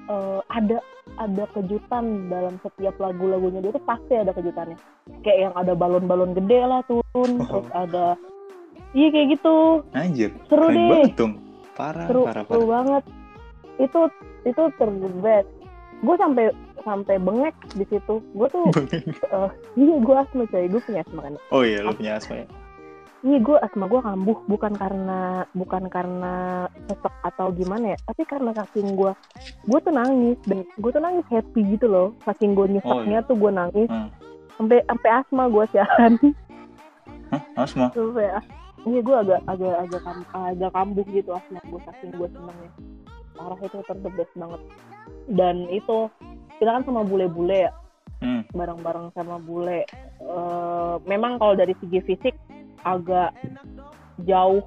eh, 0.08 0.40
ada 0.48 0.78
ada 1.18 1.44
kejutan 1.52 2.06
dalam 2.30 2.62
setiap 2.62 2.94
lagu-lagunya 2.96 3.60
dia 3.60 3.74
tuh 3.74 3.84
pasti 3.84 4.14
ada 4.14 4.30
kejutannya 4.32 4.78
kayak 5.22 5.50
yang 5.50 5.54
ada 5.54 5.74
balon-balon 5.74 6.32
gede 6.32 6.62
lah 6.62 6.86
turun 6.86 7.42
Oh. 7.42 7.50
terus 7.50 7.68
ada 7.74 8.06
iya 8.94 9.08
kayak 9.10 9.28
gitu 9.34 9.82
Anjir. 9.92 10.30
seru 10.46 10.70
keren 10.70 10.78
deh 10.78 10.88
banget 10.88 11.14
dong. 11.18 11.34
Parah 11.74 12.06
seru 12.06 12.22
parah 12.24 12.44
seru 12.46 12.62
parah. 12.62 12.70
banget 12.72 13.04
itu 13.82 14.00
itu 14.46 14.62
ter 14.78 14.90
the 14.90 15.10
best 15.22 15.50
gue 16.02 16.16
sampai 16.18 16.46
sampai 16.82 17.16
bengek 17.22 17.54
di 17.78 17.86
situ. 17.88 18.20
Gue 18.34 18.48
tuh 18.50 18.66
iya 19.78 19.96
gue 20.02 20.16
asma 20.18 20.44
coy. 20.50 20.66
Gue 20.66 20.82
punya 20.82 21.06
asma 21.06 21.20
kan? 21.30 21.36
Oh 21.54 21.62
iya 21.62 21.86
lu 21.86 21.94
punya 21.94 22.18
asma 22.18 22.42
ya. 22.42 22.48
Iya 23.22 23.38
gue 23.38 23.58
asma 23.62 23.86
gue 23.86 24.02
kambuh. 24.02 24.38
Bukan 24.50 24.74
karena 24.82 25.46
bukan 25.54 25.84
karena 25.94 26.66
sesek 26.90 27.14
atau 27.22 27.54
gimana 27.54 27.94
ya. 27.94 27.98
Tapi 28.10 28.24
karena 28.26 28.52
saking 28.58 28.98
gue 28.98 29.14
gue 29.70 29.80
tuh 29.86 29.94
nangis. 29.94 30.38
Dan 30.50 30.66
gue 30.66 30.92
tuh 30.92 31.02
nangis 31.02 31.26
happy 31.30 31.62
gitu 31.70 31.86
loh. 31.86 32.18
Saking 32.26 32.58
gue 32.58 32.66
nyeseknya 32.78 33.22
tuh 33.30 33.38
gue 33.38 33.52
nangis. 33.54 33.90
Hmm. 33.90 34.10
sampai 34.60 34.78
sampai 34.86 35.10
asma 35.10 35.44
gue 35.50 35.66
siaran. 35.74 36.14
Hah? 37.34 37.42
Asma? 37.56 37.88
sampai 37.94 38.30
iya 38.90 39.00
gue 39.02 39.14
agak 39.14 39.42
agak 39.46 39.74
agak 39.78 40.02
agak 40.34 40.72
kambuh 40.74 41.06
gitu 41.14 41.30
asma 41.38 41.62
gue 41.70 41.82
saking 41.86 42.12
gue 42.18 42.28
senengnya 42.34 42.72
parah 43.42 43.60
itu 43.60 43.78
terdebes 43.84 44.30
banget 44.38 44.62
dan 45.34 45.56
itu 45.68 45.98
kita 46.58 46.70
kan 46.72 46.84
sama 46.86 47.02
bule-bule 47.02 47.66
ya 47.66 47.74
Hmm. 48.22 48.46
bareng-bareng 48.54 49.10
sama 49.18 49.42
bule. 49.42 49.82
Eh, 50.22 50.96
memang 51.10 51.42
kalau 51.42 51.58
dari 51.58 51.74
segi 51.82 52.06
fisik 52.06 52.38
agak 52.86 53.34
jauh. 54.22 54.62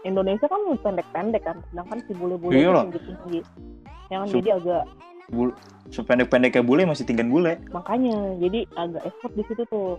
Indonesia 0.00 0.44
kan 0.44 0.60
pendek-pendek 0.80 1.40
kan, 1.40 1.64
sedangkan 1.72 2.04
si 2.04 2.12
bule-bule 2.12 2.52
itu 2.52 2.60
Iyalah. 2.60 2.84
tinggi-tinggi. 2.84 3.40
Ya 4.08 4.16
kan, 4.20 4.28
Sup- 4.28 4.36
jadi 4.40 4.50
agak 4.56 4.84
Bul 5.30 5.48
sependek-pendeknya 5.88 6.60
bule 6.60 6.82
masih 6.84 7.04
tinggal 7.04 7.24
bule. 7.24 7.56
makanya 7.70 8.36
jadi 8.36 8.68
agak 8.74 9.02
effort 9.06 9.32
di 9.32 9.44
situ 9.48 9.62
tuh. 9.64 9.96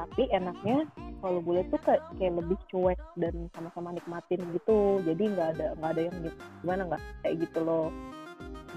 Tapi 0.00 0.22
enaknya 0.30 0.88
kalau 1.20 1.38
bule 1.38 1.60
tuh 1.68 1.76
kayak, 1.78 2.00
kayak 2.16 2.40
lebih 2.40 2.56
cuek 2.66 2.96
dan 3.14 3.34
sama-sama 3.52 3.92
nikmatin 3.92 4.40
gitu. 4.50 4.78
Jadi 5.04 5.22
nggak 5.28 5.48
ada 5.54 5.66
nggak 5.76 5.90
ada 5.92 6.02
yang 6.02 6.16
gi- 6.22 6.38
gimana 6.60 6.82
nggak? 6.88 7.02
Kayak 7.20 7.34
gitu 7.44 7.58
loh. 7.60 7.86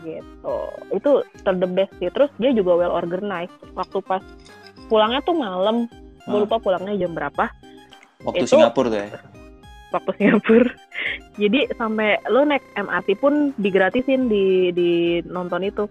Gitu. 0.02 0.58
Itu 0.92 1.12
ter 1.40 1.56
the 1.56 1.70
best 1.70 1.94
sih. 1.98 2.12
Terus 2.12 2.28
dia 2.36 2.52
juga 2.52 2.76
well 2.76 2.92
organized. 2.92 3.56
Waktu 3.72 4.04
pas 4.04 4.24
pulangnya 4.86 5.24
tuh 5.24 5.34
malam. 5.34 5.88
Gue 6.24 6.40
Ah. 6.40 6.44
lupa 6.44 6.56
pulangnya 6.58 6.96
jam 6.98 7.12
berapa. 7.12 7.48
Waktu 8.22 8.44
Itu- 8.44 8.56
Singapura 8.56 8.88
tuh 8.88 9.00
ya. 9.00 9.08
waktu 9.92 10.12
Singapura. 10.18 10.72
Jadi 11.42 11.60
sampai 11.74 12.18
lo 12.28 12.44
naik 12.44 12.66
MRT 12.74 13.10
pun 13.16 13.34
digratisin 13.56 14.26
di 14.26 14.72
di 14.72 14.90
nonton 15.24 15.62
itu. 15.62 15.86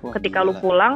Wah, 0.00 0.12
ketika 0.14 0.40
lu 0.40 0.54
gila. 0.54 0.62
pulang 0.62 0.94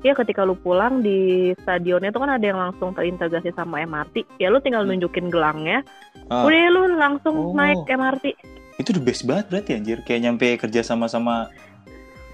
ya 0.00 0.14
ketika 0.14 0.42
lu 0.42 0.54
pulang 0.54 1.00
di 1.00 1.18
stadionnya 1.58 2.08
tuh 2.08 2.22
kan 2.22 2.32
ada 2.32 2.44
yang 2.44 2.56
langsung 2.56 2.92
terintegrasi 2.92 3.50
sama 3.52 3.82
MRT 3.82 4.38
ya 4.38 4.46
lu 4.46 4.58
tinggal 4.58 4.82
Hmm. 4.82 4.94
nunjukin 4.94 5.26
gelangnya 5.26 5.82
Ah, 6.28 6.44
udah 6.44 6.68
lu 6.68 6.80
langsung 6.94 7.34
Oh. 7.34 7.52
naik 7.52 7.82
MRT 7.84 8.36
itu 8.78 8.90
the 8.90 9.00
best 9.00 9.24
banget 9.24 9.50
berarti 9.50 9.70
anjir. 9.74 9.98
Kayak 10.02 10.20
nyampe 10.22 10.46
kerja 10.56 10.80
sama-sama 10.82 11.50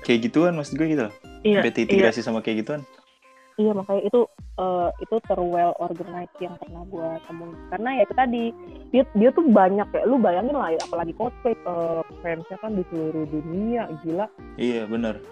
kayak 0.02 0.28
gituan 0.28 0.52
maksud 0.52 0.76
gue 0.76 0.88
gitu 0.88 1.08
loh. 1.08 1.14
iya 1.40 1.60
Sampai 1.60 1.64
iya 1.64 1.74
terintegrasi 1.74 2.20
sama 2.20 2.40
kayak 2.40 2.60
gituan. 2.60 2.82
iya 3.54 3.70
makanya 3.70 4.02
itu 4.02 4.20
eh, 4.58 4.88
itu 4.98 5.14
ter 5.22 5.38
well 5.38 5.72
organized 5.78 6.34
yang 6.36 6.58
pernah 6.58 6.82
gue 6.84 7.08
temuin 7.24 7.54
karena 7.70 7.88
ya 7.94 8.02
itu 8.02 8.14
tadi 8.14 8.42
dia 8.90 9.04
dia 9.14 9.30
tuh 9.30 9.46
banyak 9.46 9.88
ya 9.88 10.02
lu 10.04 10.18
bayangin 10.18 10.52
lah 10.52 10.68
ya 10.68 10.80
apalagi 10.82 11.14
Coldplay 11.14 11.54
eh, 11.54 12.02
fansnya 12.18 12.56
kan 12.58 12.74
di 12.74 12.82
seluruh 12.90 13.24
dunia 13.24 13.86
gila 14.02 14.26
Iya 14.58 14.84
bener. 14.84 15.22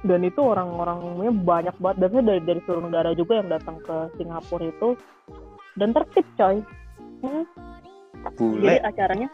Dan 0.00 0.20
itu 0.22 0.38
orang-orangnya 0.38 1.32
banyak 1.34 1.76
banget 1.76 1.96
dan 1.98 2.22
dari 2.22 2.40
dari 2.40 2.60
seluruh 2.62 2.86
negara 2.86 3.10
juga 3.12 3.42
yang 3.42 3.48
datang 3.48 3.82
ke 3.82 3.96
Singapura 4.14 4.64
itu 4.64 4.88
dan 5.74 5.90
tertib 5.90 6.26
coy 6.34 6.56
Hmm, 7.18 7.42
Bule. 8.38 8.62
jadi 8.62 8.78
acaranya 8.84 9.28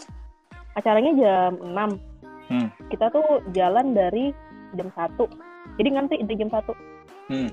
acaranya 0.75 1.13
jam 1.15 1.53
6 1.61 2.01
Hmm. 2.45 2.69
kita 2.89 3.09
tuh 3.09 3.25
jalan 3.53 3.93
dari 3.93 4.33
jam 4.73 4.89
1 4.89 5.29
jadi 5.77 5.89
ngantri 5.91 6.17
di 6.23 6.35
jam 6.35 6.49
1 6.49 6.73
Hmm. 7.29 7.49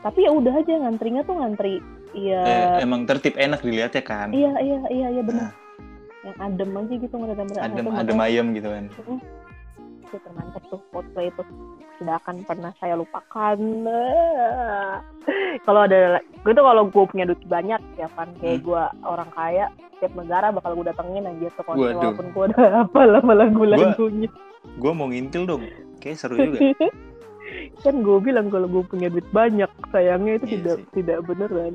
tapi 0.00 0.24
ya 0.24 0.30
udah 0.30 0.54
aja 0.54 0.72
ngantrinya 0.78 1.20
tuh 1.22 1.36
ngantri 1.36 1.80
ya 2.12 2.40
Eh, 2.42 2.84
emang 2.84 3.04
tertib 3.04 3.32
enak 3.34 3.60
dilihatnya 3.60 4.02
kan. 4.02 4.28
iya 4.30 4.52
iya 4.58 4.78
iya 4.88 5.08
iya 5.10 5.22
benar 5.22 5.48
Nah. 5.48 5.52
yang 6.20 6.36
adem 6.38 6.70
aja 6.76 6.94
gitu 6.96 7.14
nggak 7.16 7.32
ada 7.32 7.64
Adem 7.64 7.86
adem 7.88 8.18
ayam 8.20 8.46
gitu 8.52 8.68
kan. 8.68 8.84
Itu 10.10 10.18
termantap 10.20 10.62
tuh 10.66 10.82
Coldplay 10.90 11.30
itu 11.30 11.42
tidak 11.96 12.18
akan 12.20 12.42
pernah 12.42 12.72
saya 12.76 12.94
lupakan 12.94 13.58
kalau 15.66 15.80
ada 15.80 15.98
gue 16.18 16.50
tuh 16.50 16.64
kalau 16.64 16.82
gue 16.84 17.04
punya 17.06 17.24
duit 17.24 17.38
banyak 17.46 17.78
ya 17.94 18.08
kan 18.10 18.28
kayak 18.36 18.58
Hmm. 18.58 18.66
gue 18.66 18.82
orang 19.04 19.30
kaya 19.30 19.64
setiap 19.94 20.12
negara 20.16 20.50
bakal 20.50 20.74
gue 20.74 20.86
datengin 20.86 21.24
aja 21.24 21.46
tuh 21.52 21.62
konser 21.62 21.94
walaupun 21.94 22.26
gue 22.28 22.44
udah 22.50 22.68
apa 22.82 23.00
lama 23.06 23.32
lagu-lagunya 23.36 24.28
Gue 24.76 24.92
mau 24.92 25.08
ngintil 25.08 25.46
dong. 25.46 25.64
Kayak 25.98 26.16
seru 26.18 26.36
juga. 26.36 26.60
kan 27.82 27.94
gue 27.96 28.18
bilang 28.20 28.46
kalau 28.46 28.66
gue 28.66 28.84
punya 28.84 29.08
duit 29.08 29.24
banyak 29.30 29.66
sayangnya 29.88 30.36
itu 30.36 30.46
Iya 30.46 30.52
tidak 30.52 30.76
sih. 30.76 30.86
tidak 30.94 31.18
beneran 31.24 31.74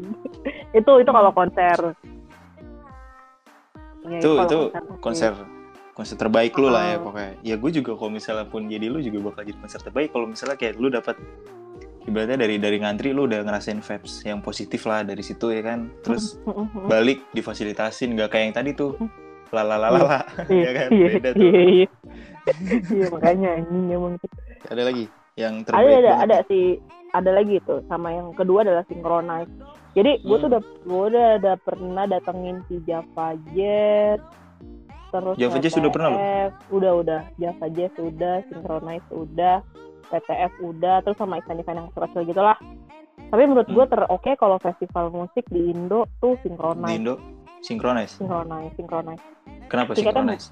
itu 0.72 0.92
itu 0.96 1.12
kalau 1.12 1.32
konser 1.32 1.80
Ya, 4.06 4.22
Itu- 4.22 4.38
kalau 4.38 4.46
itu 4.46 4.60
sih. 4.70 5.02
konser 5.02 5.34
konser 5.96 6.14
terbaik 6.14 6.52
lu 6.54 6.68
lah 6.68 6.84
ya 6.86 6.98
pokoknya. 7.00 7.32
Ya 7.42 7.56
gue 7.56 7.72
juga 7.74 7.96
kalau 7.96 8.12
misalnya 8.12 8.46
pun 8.46 8.68
jadi 8.68 8.86
lu 8.86 9.00
juga 9.00 9.32
bakal 9.32 9.48
jadi 9.48 9.58
konser 9.58 9.80
terbaik 9.80 10.12
kalau 10.12 10.28
misalnya 10.28 10.56
kayak 10.56 10.76
lu 10.76 10.92
dapat 10.92 11.16
ibaratnya 12.04 12.38
dari 12.38 12.60
dari 12.60 12.78
ngantri 12.78 13.10
lu 13.10 13.26
udah 13.26 13.42
ngerasain 13.42 13.80
vibes 13.80 14.22
yang 14.22 14.40
positif 14.40 14.84
lah 14.84 15.02
dari 15.02 15.24
situ 15.24 15.50
ya 15.50 15.64
kan. 15.64 15.88
Terus 16.04 16.36
balik 16.86 17.24
difasilitasin 17.32 18.12
nggak 18.14 18.30
kayak 18.30 18.44
yang 18.44 18.56
tadi 18.56 18.72
tuh 18.72 19.00
lalalala 19.50 20.20
ya 20.52 20.72
kan 20.76 20.88
iya, 20.92 21.08
beda 21.16 21.30
tuh. 21.32 21.40
iya, 21.42 21.62
iya. 21.64 21.88
Iya, 22.92 23.06
makanya 23.10 23.50
anjing 23.58 23.86
emang 23.90 24.14
Ada 24.68 24.82
lagi 24.84 25.06
yang 25.34 25.54
ada 25.62 25.66
terbaik. 25.66 25.80
ada 25.80 25.96
banget. 25.96 26.22
ada 26.22 26.38
sih 26.46 26.66
ada 27.10 27.32
lagi 27.32 27.56
tuh 27.64 27.80
sama 27.88 28.12
yang 28.12 28.36
kedua 28.36 28.62
adalah 28.62 28.84
synchronize 28.86 29.48
jadi 29.96 30.20
gue 30.20 30.36
tuh 30.36 30.46
Hmm. 30.46 30.52
udah 30.52 30.62
gue 30.84 31.04
udah, 31.10 31.28
udah 31.40 31.56
pernah 31.64 32.06
datengin 32.06 32.60
si 32.68 32.84
Java 32.84 33.34
Jet 33.50 34.20
terus 35.18 35.36
Java 35.38 35.58
Jet 35.58 35.72
sudah 35.72 35.90
pernah 35.90 36.10
lo? 36.10 36.18
PTF, 36.18 36.52
udah 36.70 36.92
udah 36.96 37.22
Java 37.36 37.68
Jet 37.70 37.94
udah 37.96 38.36
synchronize 38.46 39.08
udah 39.10 39.56
PTF 40.06 40.54
udah 40.60 40.96
terus 41.02 41.18
sama 41.18 41.38
event-event 41.38 41.78
yang 41.78 41.90
kecil 41.92 42.22
gitu 42.24 42.40
lah 42.40 42.58
tapi 43.26 43.42
menurut 43.44 43.66
gue 43.66 43.82
Hmm. 43.82 43.92
ter 43.92 44.02
oke 44.06 44.32
kalau 44.36 44.58
festival 44.58 45.10
musik 45.10 45.44
di 45.48 45.68
Indo 45.68 46.06
tuh 46.16 46.38
di 46.38 46.46
synchronize 46.46 46.94
Indo 46.94 47.16
synchronize. 47.60 48.14
synchronize 48.14 48.74
synchronize 48.76 49.24
Kenapa 49.66 49.92
Tiketnya 49.92 50.22
synchronize? 50.22 50.46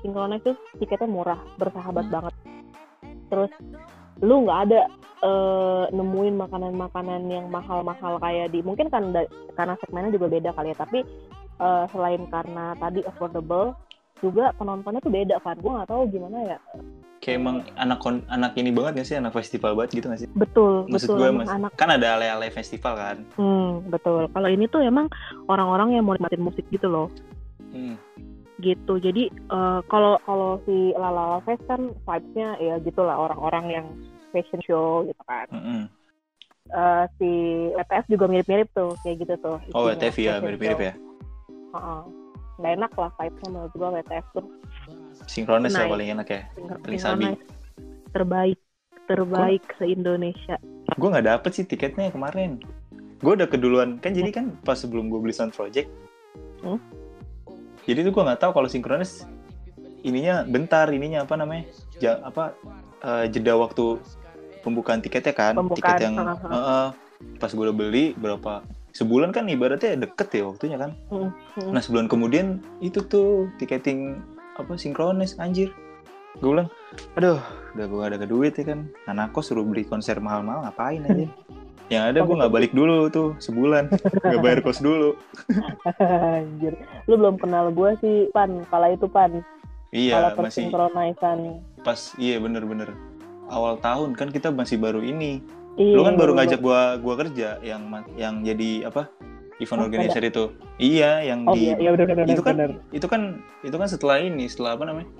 synchronize 0.00 0.42
tuh 0.42 0.56
tiketnya 0.74 1.04
murah 1.06 1.40
bersahabat 1.54 2.04
Hmm. 2.04 2.14
banget 2.14 2.34
terus 3.26 3.52
lu 4.20 4.42
nggak 4.42 4.60
ada 4.64 4.80
eh, 5.20 5.84
nemuin 5.90 6.36
makanan-makanan 6.38 7.22
yang 7.26 7.48
mahal-mahal 7.48 8.16
kayak 8.18 8.52
di 8.52 8.60
mungkin 8.60 8.88
kan 8.88 9.08
da- 9.10 9.24
karena 9.52 9.72
segmennya 9.78 10.12
juga 10.12 10.28
beda 10.30 10.52
kali 10.52 10.68
ya 10.68 10.78
tapi 10.78 11.00
eh, 11.56 11.84
selain 11.88 12.24
karena 12.26 12.72
tadi 12.74 13.00
affordable 13.02 13.72
juga 14.20 14.54
penontonnya 14.54 15.00
tuh 15.00 15.12
beda 15.12 15.36
kan 15.40 15.56
gue 15.56 15.70
nggak 15.70 15.90
tahu 15.90 16.02
gimana 16.10 16.38
ya 16.46 16.58
Kayak 17.18 17.40
emang 17.40 17.56
anak 17.80 18.04
anak 18.28 18.52
ini 18.52 18.68
banget 18.68 19.00
gak 19.00 19.08
sih? 19.08 19.16
Anak 19.16 19.32
festival 19.32 19.72
banget 19.72 19.96
gitu 19.96 20.12
gak 20.12 20.20
sih? 20.20 20.28
betul 20.36 20.84
Maksud 20.84 21.08
betul 21.08 21.16
gue 21.16 21.28
mas, 21.32 21.48
anak 21.48 21.72
kan 21.72 21.88
ada 21.88 22.20
ale-ale 22.20 22.52
festival 22.52 22.92
kan? 22.94 23.16
hmm, 23.40 23.88
betul 23.88 24.28
kalau 24.28 24.48
ini 24.52 24.68
tuh 24.68 24.84
emang 24.84 25.08
orang-orang 25.48 25.96
yang 25.96 26.04
mau 26.04 26.12
nikmatin 26.12 26.44
musik 26.44 26.64
gitu 26.68 26.84
loh 26.86 27.08
Hmm. 27.72 27.96
gitu 28.60 29.02
jadi 29.02 29.26
eh, 29.32 29.80
kalau 29.88 30.14
kalau 30.22 30.62
si 30.62 30.94
Lala 30.94 31.42
Fest 31.42 31.64
kan 31.66 31.90
vibes-nya 32.06 32.54
ya 32.60 32.78
gitulah 32.78 33.18
orang-orang 33.18 33.64
yang 33.66 33.86
fashion 34.30 34.62
show 34.62 35.02
gitu 35.02 35.22
kan 35.26 35.48
Mm-mm. 35.50 35.82
Eh, 36.66 37.04
si 37.16 37.30
WTF 37.72 38.04
juga 38.08 38.24
mirip-mirip 38.24 38.68
tuh 38.70 38.94
kayak 39.00 39.26
gitu 39.26 39.34
tuh 39.40 39.56
Oh, 39.72 39.84
WTF 39.84 40.16
ya, 40.16 40.38
fashion 40.38 40.44
mirip-mirip 40.44 40.80
ya. 40.80 40.92
Heeh. 41.72 42.02
Nggak 42.58 42.72
enak 42.78 42.92
lah 42.94 43.10
vibes-nya 43.18 43.48
menurut 43.50 43.72
gua 43.74 43.88
WTF 43.98 44.26
tuh 44.34 44.46
Sinkronis 45.24 45.72
lah 45.72 45.86
Nice. 45.86 45.92
paling 45.94 46.08
enak 46.18 46.28
ya. 46.28 46.40
Paling 46.84 47.00
sinkronis. 47.00 47.38
terbaik 48.14 48.58
terbaik 49.04 49.62
se 49.78 49.84
Indonesia 49.90 50.56
Gue 50.94 51.08
nggak 51.10 51.26
dapet 51.26 51.50
sih 51.50 51.64
tiketnya 51.66 52.12
kemarin. 52.14 52.62
Gue 53.18 53.34
udah 53.34 53.48
keduluan 53.48 53.98
kan 53.98 54.14
jadi 54.14 54.30
kan 54.30 54.54
pas 54.62 54.78
sebelum 54.78 55.08
gue 55.10 55.18
beli 55.18 55.34
sound 55.34 55.56
project. 55.56 55.88
Hmm? 56.62 56.78
Jadi 57.88 58.06
tuh 58.06 58.12
gue 58.14 58.22
nggak 58.22 58.40
tahu 58.40 58.52
kalau 58.54 58.68
sinkronis 58.68 59.26
ininya 60.04 60.44
bentar 60.44 60.86
ininya 60.92 61.24
apa 61.24 61.34
namanya 61.40 61.64
ja, 61.96 62.20
apa 62.20 62.52
eh, 63.00 63.24
jeda 63.32 63.56
waktu 63.56 63.96
pembukaan 64.60 65.00
tiketnya 65.00 65.32
kan 65.32 65.56
Pembukaan, 65.56 65.96
tiket 65.96 66.04
yang 66.04 66.14
ha. 66.20 66.34
eh, 66.36 66.88
pas 67.40 67.50
gue 67.50 67.64
udah 67.64 67.76
beli 67.76 68.12
berapa 68.16 68.60
sebulan 68.94 69.34
kan 69.34 69.50
ibaratnya 69.50 70.06
deket 70.06 70.28
ya 70.38 70.42
waktunya 70.46 70.78
kan 70.78 70.94
Hmm, 71.10 71.34
hmm. 71.58 71.70
Nah 71.74 71.82
sebulan 71.82 72.06
kemudian 72.06 72.62
itu 72.78 73.02
tuh 73.02 73.50
tiketing 73.58 74.22
apa 74.54 74.78
sinkronis 74.78 75.34
anjir. 75.42 75.74
Gue 76.38 76.50
bilang, 76.50 76.70
aduh 77.14 77.38
udah 77.74 77.86
gue 77.86 78.02
ada 78.02 78.26
duit 78.26 78.54
ya 78.54 78.64
kan. 78.74 78.90
Anakku 79.06 79.42
suruh 79.42 79.62
beli 79.66 79.86
konser 79.86 80.18
mahal-mahal 80.18 80.66
ngapain 80.66 81.02
aja. 81.06 81.26
Yang 81.92 82.02
ada 82.10 82.18
gue 82.24 82.34
nggak 82.40 82.54
balik 82.54 82.72
dulu 82.72 83.12
tuh 83.12 83.36
sebulan, 83.38 83.92
nggak 84.24 84.40
bayar 84.40 84.58
kos 84.64 84.80
dulu. 84.80 85.14
Anjir. 86.00 86.80
Lu 87.04 87.20
belum 87.20 87.36
kenal 87.36 87.68
gue 87.76 87.90
sih, 88.00 88.16
Pan. 88.32 88.64
Kala 88.72 88.96
itu, 88.96 89.04
Pan. 89.04 89.44
Iya 89.94 90.32
Kala 90.34 90.48
masih 90.48 90.74
pas 91.84 92.16
iya 92.18 92.40
bener-bener 92.42 92.90
awal 93.46 93.78
tahun 93.78 94.16
kan 94.18 94.32
kita 94.32 94.50
masih 94.50 94.80
baru 94.80 95.04
ini. 95.04 95.44
Iya, 95.74 95.94
Lu 95.94 96.02
kan 96.02 96.14
baru 96.14 96.30
baru- 96.30 96.36
ngajak 96.38 96.60
gua 96.60 96.80
gua 96.96 97.14
kerja 97.16 97.58
yang 97.60 97.82
yang 98.14 98.34
jadi 98.40 98.86
apa 98.86 99.10
event 99.56 99.80
Oh, 99.80 99.84
organizer 99.84 100.22
itu. 100.22 100.44
Iya 100.76 101.10
yang 101.24 101.40
Oh 101.44 101.52
di 101.52 101.62
iya, 101.64 101.74
iya 101.76 101.90
benar 101.90 102.06
benar 102.08 102.24
itu 102.28 102.42
kan 102.42 102.54
benar. 102.54 102.70
itu 102.90 103.06
kan 103.06 103.20
itu 103.60 103.74
kan 103.74 103.88
setelah 103.88 104.16
ini 104.18 104.44
setelah 104.44 104.70
apa 104.72 104.84
namanya 104.84 105.10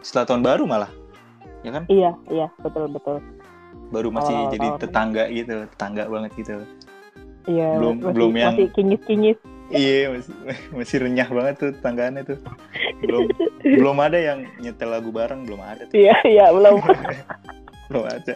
setelah 0.00 0.24
tahun 0.24 0.42
baru 0.44 0.64
malah 0.64 0.90
ya 1.60 1.70
kan 1.72 1.82
Iya, 1.88 2.10
iya, 2.28 2.46
betul 2.56 2.86
betul. 2.88 3.18
baru 3.88 4.08
masih 4.10 4.30
Awal-awal 4.30 4.52
jadi 4.52 4.68
tahun. 4.68 4.80
tetangga 4.80 5.24
gitu 5.28 5.54
tetangga 5.66 6.02
banget 6.06 6.30
gitu 6.36 6.52
Iya, 7.46 7.68
Belum- 7.74 7.98
masih, 7.98 8.12
belum 8.12 8.32
yang- 8.34 8.52
masih 8.52 8.66
kinyis-kinyis. 8.70 9.38
iya 9.70 9.98
masih 10.08 10.32
masih 10.70 10.96
renyah 11.00 11.28
banget 11.28 11.54
tuh 11.56 11.70
tetanggaannya 11.72 12.22
tuh 12.24 12.38
belum 13.00 13.22
belum 13.64 13.96
ada 13.98 14.18
yang 14.18 14.38
nyetel 14.58 14.88
lagu 14.88 15.10
bareng 15.10 15.42
belum 15.42 15.58
ada 15.58 15.82
tuh 15.84 15.96
Iya, 15.96 16.14
iya, 16.24 16.46
belum. 16.50 16.76
belum 17.88 18.04
ada. 18.06 18.34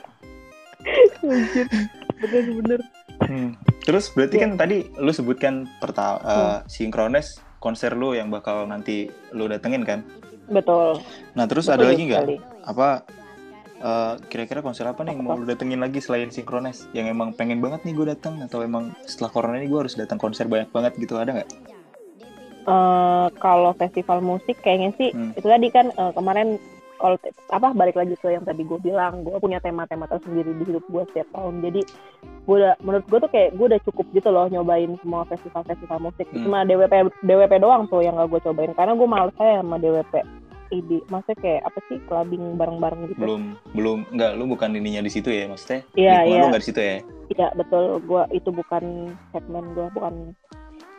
Bener-bener. 2.22 2.80
Hmm. 3.22 3.54
terus 3.80 4.10
berarti 4.10 4.36
Iya. 4.36 4.42
kan 4.44 4.50
tadi 4.56 4.76
lu 4.96 5.10
sebutkan 5.10 5.54
perta 5.78 6.06
Hmm. 6.16 6.26
eh, 6.26 6.58
sinkrones 6.66 7.26
konser 7.58 7.92
lu 7.92 8.12
yang 8.12 8.28
bakal 8.28 8.62
nanti 8.64 9.06
lu 9.30 9.46
datengin 9.46 9.82
kan 9.82 10.02
Betul. 10.48 10.98
nah 11.32 11.46
terus 11.46 11.66
Betul 11.66 11.76
ada 11.76 11.84
lagi 11.88 12.02
nggak 12.04 12.22
apa 12.64 12.88
eh, 13.76 14.14
kira-kira 14.26 14.58
konser 14.60 14.84
apa 14.84 15.02
nih 15.02 15.12
yang 15.12 15.22
mau 15.24 15.34
lu 15.34 15.42
datengin 15.44 15.78
lagi 15.78 15.98
selain 15.98 16.28
sinkrones 16.28 16.86
yang 16.90 17.06
emang 17.06 17.30
pengen 17.32 17.58
banget 17.58 17.82
nih 17.82 17.92
gue 17.92 18.06
datang 18.08 18.38
atau 18.40 18.58
emang 18.60 18.90
setelah 19.02 19.30
corona 19.30 19.56
ini 19.56 19.66
gue 19.66 19.80
harus 19.80 19.94
datang 19.94 20.16
konser 20.16 20.46
banyak 20.46 20.70
banget 20.70 20.92
gitu 20.96 21.14
ada 21.16 21.30
nggak 21.32 21.50
Eh, 22.62 23.26
kalau 23.40 23.74
festival 23.74 24.18
musik 24.20 24.54
kayaknya 24.60 24.94
sih 24.94 25.10
Hmm. 25.10 25.30
itu 25.32 25.42
tadi 25.44 25.66
kan 25.68 25.90
eh, 25.90 26.12
kemarin 26.12 26.62
kalau 27.02 27.18
te- 27.18 27.34
apa 27.50 27.74
balik 27.74 27.98
lagi 27.98 28.14
ke 28.14 28.30
yang 28.30 28.46
tadi 28.46 28.62
gue 28.62 28.78
bilang 28.78 29.26
gue 29.26 29.34
punya 29.42 29.58
tema-tema 29.58 30.06
tersendiri 30.06 30.54
di 30.54 30.62
hidup 30.70 30.86
gue 30.86 31.02
setiap 31.10 31.26
tahun. 31.34 31.58
Jadi 31.66 31.82
gue 32.22 32.56
udah 32.62 32.78
menurut 32.86 33.06
gue 33.10 33.18
tuh 33.26 33.30
kayak 33.34 33.50
gue 33.58 33.66
udah 33.66 33.80
cukup 33.90 34.06
gitu 34.14 34.28
loh 34.30 34.46
nyobain 34.46 34.94
semua 35.02 35.26
festival-festival 35.26 35.98
musik. 35.98 36.30
Hmm. 36.30 36.46
cuma 36.46 36.62
DWP 36.62 37.10
DWP 37.26 37.52
doang 37.58 37.90
tuh 37.90 38.06
yang 38.06 38.14
gak 38.14 38.30
gue 38.30 38.40
cobain. 38.46 38.72
Karena 38.78 38.94
gue 38.94 39.08
males 39.10 39.34
saya 39.34 39.58
sama 39.58 39.82
DWP 39.82 40.14
ID 40.72 41.04
maksudnya 41.12 41.36
kayak 41.44 41.62
apa 41.68 41.78
sih 41.90 41.98
clubbing 42.08 42.56
bareng-bareng 42.56 43.12
gitu. 43.12 43.20
Belum 43.20 43.42
belum 43.76 43.98
nggak 44.16 44.32
lu 44.40 44.44
bukan 44.48 44.72
ininya 44.72 45.04
di 45.04 45.12
situ 45.12 45.28
ya 45.28 45.44
maksudnya? 45.50 45.84
Iya, 45.92 46.16
iya. 46.24 46.40
lu 46.40 46.46
nggak 46.48 46.62
di 46.64 46.68
situ 46.72 46.80
ya? 46.80 46.96
Iya 47.32 47.48
betul, 47.56 47.84
gua 48.08 48.24
itu 48.32 48.48
bukan 48.48 49.12
segmen 49.36 49.64
gua, 49.76 49.92
bukan 49.92 50.14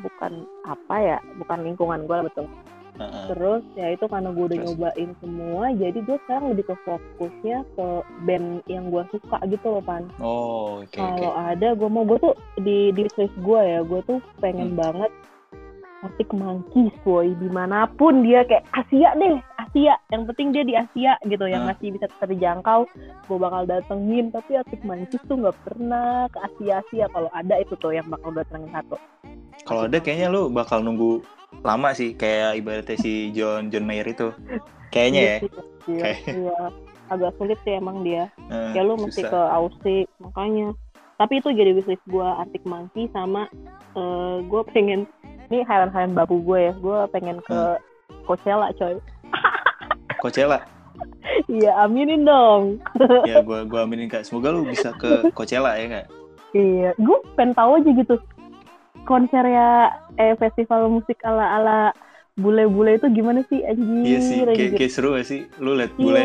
bukan 0.06 0.32
apa 0.70 0.95
ya, 1.01 1.18
bukan 1.41 1.60
lingkungan 1.66 2.06
gua 2.06 2.22
betul. 2.22 2.45
Heeh. 2.94 3.26
Terus 3.34 3.64
ya 3.74 3.88
itu 3.89 4.06
karena 4.06 4.30
gue 4.30 4.46
udah 4.46 4.58
Terus? 4.58 4.68
nyobain 4.70 5.12
semua, 5.18 5.64
jadi 5.74 5.98
gue 5.98 6.18
sekarang 6.24 6.46
lebih 6.54 6.66
ke 6.70 6.76
fokusnya 6.82 7.58
ke 7.74 7.88
band 8.24 8.48
yang 8.66 8.86
gue 8.88 9.04
suka 9.10 9.38
gitu 9.46 9.66
loh 9.68 9.82
pan. 9.82 10.06
oh 10.18 10.80
oke 10.80 10.94
oke 10.94 11.02
Kalau 11.18 11.34
ada 11.34 11.68
gue 11.74 11.89
mau 11.89 12.04
gue 12.04 12.18
tuh 12.20 12.34
di 12.58 12.89
di 12.89 13.04
list 13.04 13.34
gue 13.36 13.60
ya, 13.60 13.82
gue 13.82 14.00
tuh 14.04 14.22
pengen 14.38 14.74
Hmm. 14.74 14.80
banget 14.80 15.12
Arctic 16.04 16.36
Monkeys 16.36 16.91
boy 17.02 17.32
di 17.34 17.48
mana 17.48 17.88
pun 17.89 18.22
dia 18.22 18.44
kayak 18.44 18.68
Asia 18.74 19.16
deh 19.16 19.39
Asia 19.56 19.96
yang 20.12 20.28
penting 20.28 20.52
dia 20.52 20.62
di 20.62 20.76
Asia 20.76 21.16
gitu 21.24 21.48
yang 21.48 21.64
masih 21.64 21.96
bisa 21.96 22.12
terjangkau 22.20 22.84
gue 23.24 23.38
bakal 23.39 23.64
datengin 23.64 24.28
tapi 24.28 24.60
Arctic 24.60 24.84
Monkeys 24.84 25.24
tuh 25.24 25.39
nggak 25.39 25.56
pernah 25.64 26.28
ke 26.28 26.44
Asia 26.44 26.84
Asia 26.84 27.06
kalau 27.08 27.32
ada 27.32 27.56
itu 27.56 27.72
tuh 27.80 27.96
yang 27.96 28.04
bakal 28.06 28.36
datengin 28.36 28.68
satu 28.70 29.00
kalau 29.64 29.88
ada 29.88 29.96
kayaknya 29.98 30.28
lu 30.28 30.52
bakal 30.52 30.84
nunggu 30.84 31.24
lama 31.62 31.93
sih 31.93 32.14
kayak 32.14 32.58
ibaratnya 32.58 32.97
si 32.97 33.30
John 33.32 33.70
John 33.70 33.86
Mayer 33.86 34.08
itu. 34.08 34.34
Kayaknya 34.89 35.22
ya. 35.22 35.28
Iya 35.28 35.39
sih, 35.39 35.51
iya, 35.88 36.01
Kayak- 36.01 36.24
iya. 36.34 36.60
agak 37.08 37.32
sulit 37.38 37.60
sih 37.62 37.74
emang 37.74 38.01
dia. 38.01 38.26
Eh, 38.47 38.72
ya 38.74 38.82
lu 38.82 38.95
mesti 38.95 39.22
ke 39.22 39.41
Aussie 39.51 40.10
makanya. 40.18 40.74
Tapi 41.14 41.38
itu 41.38 41.49
jadi 41.49 41.72
wishlist 41.72 42.01
gue 42.06 42.26
Arctic 42.26 42.64
Monkey 42.64 43.06
sama 43.10 43.45
eh 43.93 44.36
gue 44.41 44.62
pengen 44.70 45.06
ini 45.47 45.62
Highland 45.62 46.14
babu 46.14 46.41
gue 46.41 46.70
ya. 46.70 46.74
Gue 46.74 46.97
pengen 47.10 47.38
ke 47.41 47.54
Hmm. 47.54 47.78
Coachella 48.24 48.72
coy. 48.74 48.97
Coachella? 50.22 50.64
Iya 51.47 51.76
aminin 51.80 52.24
dong. 52.24 52.80
Ya 53.26 53.41
gua 53.41 53.64
gua 53.64 53.84
aminin 53.84 54.08
kak. 54.08 54.24
Semoga 54.24 54.54
lu 54.54 54.64
bisa 54.64 54.93
ke 54.95 55.10
Coachella 55.38 55.76
ya 55.76 55.88
kak. 55.89 56.06
Iya 56.54 56.93
gue 56.95 57.18
pengen 57.34 57.51
tahu 57.51 57.82
aja 57.82 57.89
gitu 57.91 58.16
konser 59.04 59.43
ya 59.43 59.91
eh 60.16 60.34
festival 60.36 60.88
musik 60.88 61.20
ala 61.22 61.58
ala 61.58 61.78
bule-bule 62.34 62.97
itu 62.97 63.08
gimana 63.14 63.45
sih 63.45 63.62
anjir 63.62 64.01
iya 64.01 64.20
sih 64.20 64.38
kayak, 64.41 64.49
anjir. 64.49 64.70
kayak 64.74 64.91
seru 64.91 65.14
gak 65.14 65.28
sih? 65.28 65.45
Lu 65.62 65.78
liat 65.78 65.93
Iya. 65.93 66.01
bule 66.01 66.24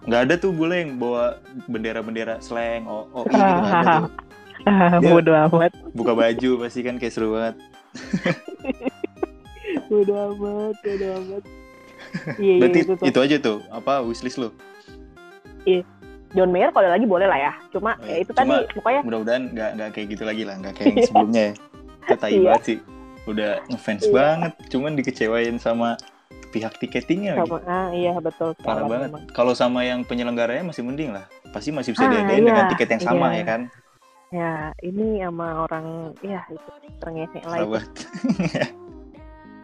nggak 0.00 0.20
ada 0.28 0.34
tuh 0.36 0.52
bule 0.52 0.76
yang 0.76 0.96
bawa 0.96 1.40
bendera-bendera 1.66 2.36
slang 2.38 2.84
oh, 2.84 3.08
oh 3.10 3.24
gitu 3.24 3.36
nggak 3.36 3.64
ada 3.64 3.84
tuh. 4.04 4.12
Ah, 4.60 5.00
Dia- 5.00 5.08
bodo 5.08 5.32
amat. 5.32 5.72
buka 5.96 6.12
baju 6.12 6.50
pasti 6.60 6.84
kan 6.84 7.00
kayak 7.00 7.16
seru 7.16 7.32
banget. 7.32 7.56
Bodo 9.88 10.12
amat 10.12 10.74
bodo 10.84 11.06
amat. 11.16 11.42
Iya 12.36 12.44
iya 12.44 12.60
berarti 12.60 12.78
itu 12.78 12.92
tuh. 12.92 13.04
itu 13.08 13.18
aja 13.18 13.36
tuh 13.40 13.58
apa 13.72 14.04
wishlist 14.04 14.36
lu? 14.36 14.52
John 16.30 16.50
Mayer 16.52 16.70
kalau 16.70 16.86
lagi 16.86 17.06
boleh 17.08 17.26
lah 17.26 17.38
ya 17.40 17.52
cuma 17.70 17.96
Oh, 17.96 18.06
ya 18.06 18.14
iya. 18.14 18.22
itu 18.22 18.30
Cuma- 18.30 18.38
tadi 18.38 18.54
pokoknya 18.70 19.00
mudah-mudahan 19.02 19.42
nggak 19.50 19.70
nggak 19.74 19.88
kayak 19.90 20.06
gitu 20.12 20.22
lagi 20.22 20.42
lah 20.46 20.54
nggak 20.60 20.74
kayak 20.76 20.86
yang 20.92 21.06
sebelumnya 21.08 21.42
ya 21.42 21.54
itu 22.00 22.14
tai 22.14 22.32
Iya. 22.32 22.42
banget 22.46 22.62
sih. 22.64 22.78
Udah 23.22 23.50
ngefans 23.66 24.02
Iya. 24.02 24.12
banget. 24.12 24.52
Cuman 24.68 24.92
dikecewain 24.94 25.56
sama 25.56 25.94
pihak 26.50 26.74
tiketingnya 26.76 27.36
lagi. 27.36 27.46
Sama 27.46 27.58
ah 27.64 27.88
iya 27.90 28.12
betul. 28.16 28.50
Parah 28.58 28.84
banget. 28.84 29.10
kalau 29.30 29.52
sama 29.52 29.80
yang 29.80 30.02
penyelenggaranya 30.02 30.64
masih 30.64 30.82
mending 30.82 31.10
lah. 31.10 31.24
Pasti 31.50 31.70
masih 31.70 31.92
bisa 31.92 32.04
Ah, 32.04 32.10
diadain 32.10 32.38
iya. 32.38 32.46
dengan 32.46 32.64
tiket 32.68 32.88
yang 32.90 33.02
sama 33.04 33.26
Iya. 33.28 33.36
ya 33.36 33.44
kan? 33.44 33.60
Ya 34.30 34.52
ini 34.80 35.18
sama 35.18 35.46
orang 35.60 35.86
ya 36.20 36.38
itu 36.46 36.70
terngese 36.98 37.34
parah 37.36 37.50
lah 37.50 37.58
itu 37.58 37.66
banget 37.68 37.90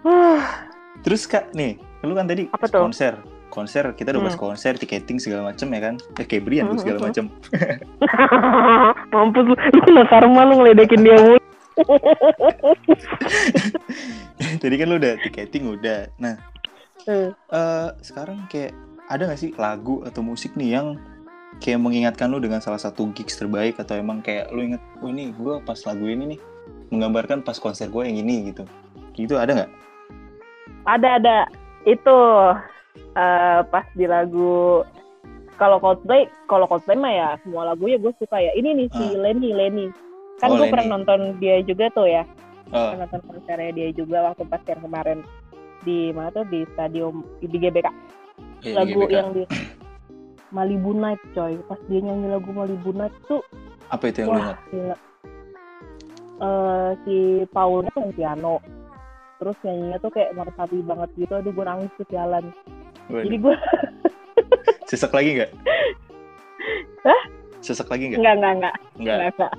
Huh, 0.02 0.42
terus 1.04 1.22
kak 1.24 1.50
nih 1.52 1.74
lu 2.02 2.14
kan 2.14 2.26
tadi 2.26 2.46
Apa 2.48 2.66
tuh? 2.66 2.82
konser. 2.82 3.14
Konser 3.46 3.94
kita 3.94 4.10
udah 4.10 4.22
bahas 4.22 4.34
Hmm. 4.34 4.42
konser 4.44 4.74
tiketing 4.74 5.18
segala 5.18 5.48
macem 5.48 5.66
ya 5.68 5.80
kan? 5.80 5.94
Eh 6.18 6.24
kayak 6.24 6.42
Brian 6.44 6.66
Hmm, 6.66 6.78
segala 6.78 6.98
hmm, 6.98 7.06
macem. 7.08 7.24
Mampus 9.14 9.44
lu. 9.44 9.54
Lu 9.54 9.90
nakarma 9.92 10.40
lu 10.44 10.54
ngeledekin 10.60 11.00
dia 11.00 11.16
mulu 11.16 11.38
tadi 14.62 14.74
kan 14.76 14.86
lu 14.88 14.96
udah 14.96 15.14
tiketing 15.24 15.64
udah 15.76 16.08
nah 16.20 16.36
Eh, 17.06 17.30
eh 17.30 17.88
sekarang 18.02 18.50
kayak 18.50 18.74
ada 19.06 19.30
gak 19.30 19.38
sih 19.38 19.54
lagu 19.54 20.02
atau 20.02 20.26
musik 20.26 20.58
nih 20.58 20.74
yang 20.74 20.98
kayak 21.62 21.78
mengingatkan 21.78 22.26
lu 22.26 22.42
dengan 22.42 22.58
salah 22.58 22.82
satu 22.82 23.14
gigs 23.14 23.38
terbaik 23.38 23.78
atau 23.78 23.94
emang 23.94 24.18
kayak 24.26 24.50
lu 24.50 24.66
inget 24.66 24.82
oh 24.98 25.06
ini 25.06 25.30
gue 25.30 25.62
pas 25.62 25.78
lagu 25.86 26.02
ini 26.02 26.34
nih 26.34 26.40
menggambarkan 26.90 27.46
pas 27.46 27.62
konser 27.62 27.94
gue 27.94 28.02
yang 28.02 28.18
ini 28.18 28.50
gitu 28.50 28.66
gitu 29.14 29.38
ada 29.38 29.54
nggak 29.54 29.70
Ada 30.82 31.08
ada 31.22 31.36
itu 31.86 32.18
eh, 33.14 33.60
pas 33.70 33.86
di 33.94 34.10
lagu 34.10 34.82
kalau 35.56 35.80
Coldplay, 35.80 36.28
kalau 36.46 36.68
Coldplay 36.68 36.96
mah 37.00 37.12
ya 37.12 37.28
semua 37.40 37.72
lagunya 37.72 37.96
gue 37.96 38.12
suka 38.20 38.36
ya. 38.36 38.52
Ini 38.52 38.76
nih 38.76 38.88
si 38.92 39.04
Ah. 39.16 39.24
Lenny, 39.24 39.50
Lenny. 39.56 39.86
Kan 40.36 40.48
gue 40.52 40.66
pernah 40.68 40.86
nonton 40.98 41.40
dia 41.40 41.60
juga 41.64 41.88
tuh 41.96 42.06
ya. 42.08 42.22
oh, 42.72 42.92
Pernah 42.92 43.08
nonton 43.08 43.20
konsernya 43.24 43.72
dia 43.72 43.88
juga 43.96 44.32
waktu 44.32 44.44
pas 44.48 44.62
yang 44.68 44.80
kemarin 44.84 45.18
di 45.86 46.10
mana 46.12 46.28
tuh 46.34 46.44
di 46.50 46.66
stadion 46.74 47.24
di 47.40 47.56
GBK. 47.56 47.88
iya, 48.66 48.74
lagu 48.82 49.00
GBK. 49.06 49.12
yang 49.16 49.28
di 49.32 49.42
Malibu 50.52 50.92
Night 50.92 51.22
coy. 51.32 51.56
Pas 51.64 51.80
dia 51.88 52.00
nyanyi 52.04 52.26
lagu 52.28 52.50
Malibu 52.52 52.90
Night 52.92 53.14
tuh 53.30 53.40
apa 53.86 54.10
itu 54.10 54.26
yang 54.26 54.28
lu 54.28 54.34
wah 54.34 54.42
ingat 54.42 54.58
gila. 54.74 54.96
Eh, 56.36 56.90
si 57.06 57.16
Paulnya 57.48 57.90
tuh 57.96 58.12
piano. 58.12 58.54
Terus 59.36 59.56
nyanyinya 59.64 59.98
tuh 60.00 60.10
kayak 60.12 60.34
meresapi 60.36 60.78
banget 60.84 61.10
gitu. 61.16 61.32
Aduh 61.32 61.52
gue 61.54 61.64
nangis 61.64 61.92
tuh 61.96 62.06
jalan. 62.12 62.44
Jadi 63.08 63.36
gue 63.40 63.54
sesek 64.90 65.10
lagi 65.14 65.30
nggak 65.42 65.50
Hah? 67.06 67.22
sesek 67.62 67.86
lagi 67.90 68.10
nggak 68.10 68.18
enggak 68.22 68.34
enggak 68.36 68.52
enggak 68.54 68.74
nggak 68.98 69.16
enggak 69.16 69.30
enggak. 69.34 69.52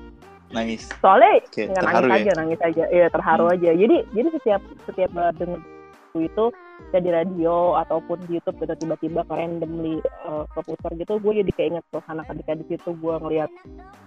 Nangis. 0.50 0.88
Soalnya 0.98 1.44
kayak 1.48 1.68
nggak 1.70 1.84
terharu 1.84 2.06
nangis 2.06 2.18
ya? 2.18 2.24
aja 2.24 2.34
nangis 2.36 2.60
aja. 2.62 2.84
Iya 2.88 3.08
terharu 3.10 3.44
Hmm. 3.44 3.54
aja. 3.54 3.70
Jadi 3.74 3.98
jadi 4.12 4.28
setiap 4.32 4.62
setiap 4.86 5.10
denger 5.34 5.60
lagu 6.08 6.20
itu 6.24 6.46
ya 6.88 7.00
di 7.00 7.10
radio 7.10 7.56
ataupun 7.76 8.18
di 8.24 8.38
YouTube 8.38 8.58
gitu 8.60 8.74
tiba-tiba 8.76 9.22
randomly 9.28 9.98
uh, 10.24 10.46
keputar 10.52 10.94
gitu 10.94 11.18
gue 11.18 11.42
jadi 11.42 11.52
kayak 11.52 11.70
inget 11.74 11.86
tuh 11.90 12.02
anak 12.06 12.26
ketika 12.28 12.54
di 12.54 12.66
situ 12.66 12.90
gue 12.96 13.16
ngeliat 13.18 13.52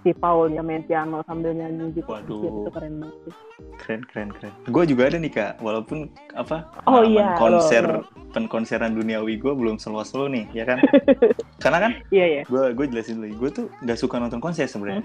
si 0.01 0.11
Paul 0.11 0.49
yang 0.49 0.65
main 0.65 0.81
piano 0.81 1.19
sambil 1.21 1.51
nyanyi 1.51 1.91
gitu. 1.93 2.07
Waduh. 2.07 2.31
Anjir, 2.35 2.51
itu 2.57 2.69
keren 2.71 2.93
banget 2.97 3.15
sih. 3.21 3.33
keren 3.77 4.01
keren 4.03 4.29
keren. 4.33 4.53
Gue 4.67 4.83
juga 4.83 5.01
ada 5.07 5.17
nih 5.19 5.31
kak. 5.31 5.53
Walaupun 5.59 5.97
apa 6.33 6.57
Oh 6.81 6.99
pengalaman 6.99 7.11
iya, 7.11 7.27
konser 7.37 7.83
lo- 7.85 8.03
penkonseran 8.31 8.91
duniawi 8.91 9.35
gue 9.35 9.51
belum 9.51 9.75
seluas 9.75 10.11
lo 10.11 10.25
nih 10.25 10.47
ya 10.51 10.63
kan? 10.65 10.79
Karena 11.63 11.79
kan 11.81 11.91
iya 12.09 12.25
iya. 12.39 12.43
gue 12.43 12.63
gue 12.71 12.85
jelasin 12.87 13.19
dulu 13.19 13.35
gue 13.37 13.49
tuh 13.53 13.65
nggak 13.79 13.95
suka 13.95 14.15
nonton 14.17 14.39
konser 14.39 14.65
sebenarnya 14.65 15.03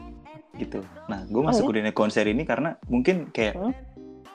gitu. 0.57 0.81
Nah 1.07 1.25
gue 1.25 1.43
masuk 1.43 1.63
Oh, 1.63 1.69
ke 1.69 1.79
dunia 1.79 1.93
konser 1.93 2.25
ini 2.25 2.43
karena 2.43 2.77
mungkin 2.87 3.29
kayak 3.29 3.55
Hmm. 3.55 3.73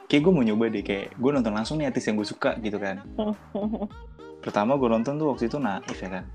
kayak 0.06 0.22
gue 0.22 0.32
mau 0.32 0.42
nyoba 0.42 0.66
deh 0.68 0.82
kayak 0.82 1.14
gue 1.14 1.32
nonton 1.32 1.52
langsung 1.52 1.76
nih 1.76 1.88
artis 1.88 2.06
yang 2.06 2.16
gue 2.16 2.26
suka 2.26 2.56
gitu 2.58 2.78
kan. 2.78 3.02
Pertama 4.42 4.74
gue 4.76 4.88
nonton 4.88 5.16
tuh 5.16 5.28
waktu 5.30 5.46
itu 5.46 5.58
Naif 5.58 5.98
ya 5.98 6.10
kan. 6.12 6.26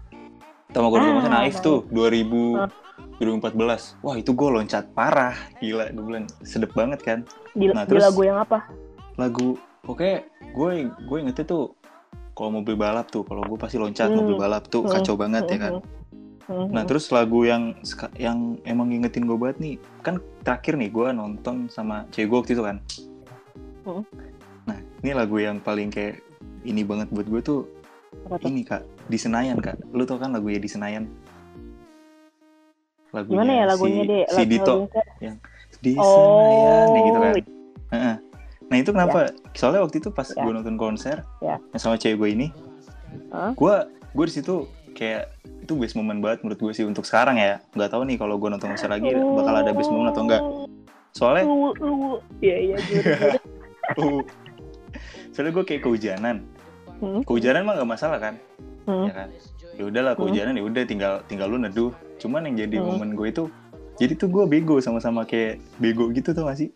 Pertama 0.66 0.86
gue 0.88 0.98
nonton 1.00 1.26
Ah, 1.26 1.34
Naif 1.40 1.58
tuh 1.60 1.86
2000 1.88 2.56
Ah. 2.56 2.70
2014 3.18 3.96
wah 4.00 4.14
itu 4.14 4.30
gue 4.30 4.48
loncat 4.50 4.84
parah. 4.90 5.34
Gila 5.58 5.90
gue 5.90 6.04
bilang 6.04 6.26
sedep 6.40 6.72
banget 6.72 7.00
kan. 7.00 7.18
Di, 7.52 7.68
Nah, 7.68 7.82
di 7.82 7.90
terus- 7.90 8.04
lagu 8.04 8.22
yang 8.22 8.38
apa? 8.38 8.66
lagu 9.16 9.56
pokoknya 9.80 10.16
gue 10.50 10.70
gue 11.00 11.18
ingetnya 11.18 11.46
tuh 11.46 11.72
kalau 12.32 12.52
mobil 12.52 12.76
balap 12.76 13.08
tuh 13.08 13.24
kalau 13.24 13.40
gue 13.42 13.56
pasti 13.56 13.76
loncat 13.76 14.08
Hmm. 14.08 14.20
mobil 14.20 14.36
balap 14.36 14.68
tuh 14.68 14.84
Hmm. 14.84 14.92
kacau 14.92 15.16
banget 15.16 15.44
ya 15.46 15.58
kan 15.58 15.72
Mhm. 16.46 16.70
nah 16.70 16.82
terus 16.82 17.10
lagu 17.10 17.42
yang 17.42 17.74
yang 18.14 18.38
emang 18.62 18.88
ngingetin 18.88 19.26
gue 19.26 19.34
banget 19.34 19.58
nih 19.58 19.74
kan 20.00 20.16
terakhir 20.40 20.74
nih 20.74 20.88
gue 20.88 21.06
nonton 21.10 21.66
sama 21.66 22.06
cewek 22.08 22.28
gue 22.28 22.38
waktu 22.38 22.52
itu 22.54 22.62
kan 22.62 22.76
Hmm. 23.82 24.02
nah 24.64 24.74
ini 25.00 25.10
lagu 25.10 25.38
yang 25.38 25.58
paling 25.58 25.90
kayak 25.90 26.22
ini 26.62 26.82
banget 26.82 27.06
buat 27.08 27.26
gue 27.26 27.40
tuh 27.40 27.60
ini 28.42 28.62
kak 28.62 28.82
di 29.06 29.14
Senayan 29.14 29.58
kak 29.58 29.78
lu 29.90 30.02
tau 30.02 30.18
kan 30.18 30.30
lagu 30.30 30.46
ya 30.46 30.58
di 30.58 30.66
Senayan 30.66 31.06
lagunya 33.10 33.34
gimana 33.38 33.52
ya 33.52 33.64
lagunya 33.66 34.02
si, 34.02 34.08
deh 34.08 34.24
si 34.28 34.42
Dito 34.44 34.74
lagunya? 34.84 35.32
di 35.76 35.92
Oh. 35.94 36.04
Senayan 36.04 36.86
ya 36.88 37.00
gitu 37.00 37.18
kan 37.18 37.32
Heeh. 37.86 38.16
Nah 38.66 38.76
itu 38.76 38.90
kenapa? 38.90 39.20
Soalnya 39.54 39.80
waktu 39.80 40.02
itu 40.02 40.10
pas 40.10 40.26
Ya. 40.26 40.42
gue 40.42 40.52
nonton 40.52 40.74
konser 40.74 41.22
Ya. 41.38 41.62
yang 41.70 41.78
sama 41.80 41.94
cewek 41.94 42.18
gue 42.18 42.28
ini, 42.32 42.46
Hah? 43.30 43.54
gue 43.54 43.74
gue 44.10 44.24
di 44.26 44.34
situ 44.34 44.66
kayak 44.90 45.30
itu 45.66 45.74
best 45.74 45.98
moment 45.98 46.22
banget 46.22 46.46
menurut 46.46 46.60
gue 46.62 46.72
sih 46.72 46.86
untuk 46.86 47.02
sekarang 47.02 47.36
ya. 47.36 47.58
Nggak 47.74 47.90
tahu 47.90 48.06
nih 48.06 48.16
kalau 48.16 48.38
gue 48.38 48.46
nonton 48.46 48.70
konser 48.70 48.86
lagi 48.86 49.10
bakal 49.10 49.54
ada 49.58 49.74
best 49.74 49.90
moment 49.90 50.14
atau 50.14 50.22
enggak. 50.22 50.42
Soalnya, 51.10 51.44
Lu, 51.48 51.74
lu. 51.80 51.92
Iya, 52.38 52.56
iya, 52.60 52.76
gimana, 52.76 53.02
gimana? 53.02 53.40
uh, 53.96 54.20
soalnya 55.34 55.52
gue 55.56 55.64
kayak 55.64 55.82
kehujanan. 55.82 56.36
Hmm. 57.02 57.20
Kehujanan 57.26 57.66
mah 57.66 57.74
nggak 57.76 57.90
masalah 57.90 58.18
kan, 58.22 58.34
Hmm. 58.86 59.10
ya 59.10 59.12
kan? 59.12 59.28
Ya 59.76 59.84
udahlah 59.84 60.12
kehujanan 60.16 60.56
ya 60.56 60.64
udah 60.64 60.82
tinggal 60.86 61.12
tinggal 61.26 61.48
lu 61.50 61.58
neduh. 61.58 61.92
Cuman 62.16 62.46
yang 62.48 62.68
jadi 62.68 62.80
Hmm. 62.80 62.96
momen 62.96 63.12
gue 63.16 63.28
itu, 63.28 63.44
jadi 63.96 64.12
tuh 64.16 64.28
gue 64.28 64.44
bego 64.44 64.76
sama-sama 64.78 65.24
kayak 65.24 65.60
bego 65.76 66.08
gitu 66.12 66.32
tuh 66.32 66.44
gak 66.44 66.56
sih? 66.56 66.68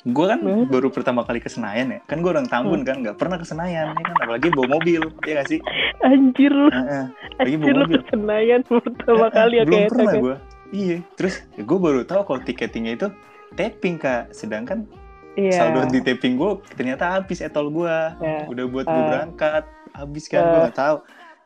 Gue 0.00 0.24
kan 0.24 0.40
Hmm. 0.40 0.64
baru 0.64 0.88
pertama 0.88 1.20
kali 1.22 1.38
ke 1.38 1.52
Senayan 1.52 1.92
ya, 1.92 2.00
kan 2.08 2.24
gue 2.24 2.30
orang 2.30 2.48
Tambun 2.48 2.80
kan, 2.82 3.04
nggak 3.04 3.20
pernah 3.20 3.36
ke 3.36 3.44
Senayan, 3.44 3.92
ya 3.92 4.00
kan? 4.00 4.16
apalagi 4.18 4.48
bawa 4.48 4.68
mobil, 4.72 5.02
ya 5.22 5.32
gak 5.36 5.48
sih? 5.48 5.60
Anjir 6.00 6.48
lu, 6.48 6.72
Heeh. 6.72 7.04
Lagi 7.36 7.44
anjir 7.52 7.60
bawa 7.60 7.68
lu 7.70 7.84
mobil. 7.84 7.98
kesenayan 8.00 8.60
pertama 8.64 9.26
kali 9.28 9.54
ya 9.54 9.64
Belum 9.64 9.76
kayak 9.76 9.90
pernah 9.92 10.12
gue. 10.16 10.36
Iya, 10.70 10.96
terus 11.14 11.34
ya 11.52 11.62
gue 11.62 11.78
baru 11.78 12.00
tahu 12.02 12.20
kalau 12.24 12.40
tiketingnya 12.40 12.92
itu 12.94 13.06
tapping 13.52 13.96
kak, 13.96 14.32
sedangkan 14.32 14.88
Iya. 15.36 15.52
saldo 15.52 15.84
di 15.86 16.00
tapping 16.00 16.34
gue 16.34 16.50
ternyata 16.72 17.04
habis 17.12 17.38
etol 17.38 17.68
gue, 17.68 17.96
Ya. 18.16 18.48
udah 18.48 18.64
buat 18.66 18.86
gue 18.88 18.96
Ah. 18.96 19.08
berangkat, 19.10 19.64
habis 19.92 20.24
kan 20.26 20.40
gue 20.40 20.58
nggak 20.64 20.78
tahu. 20.78 20.96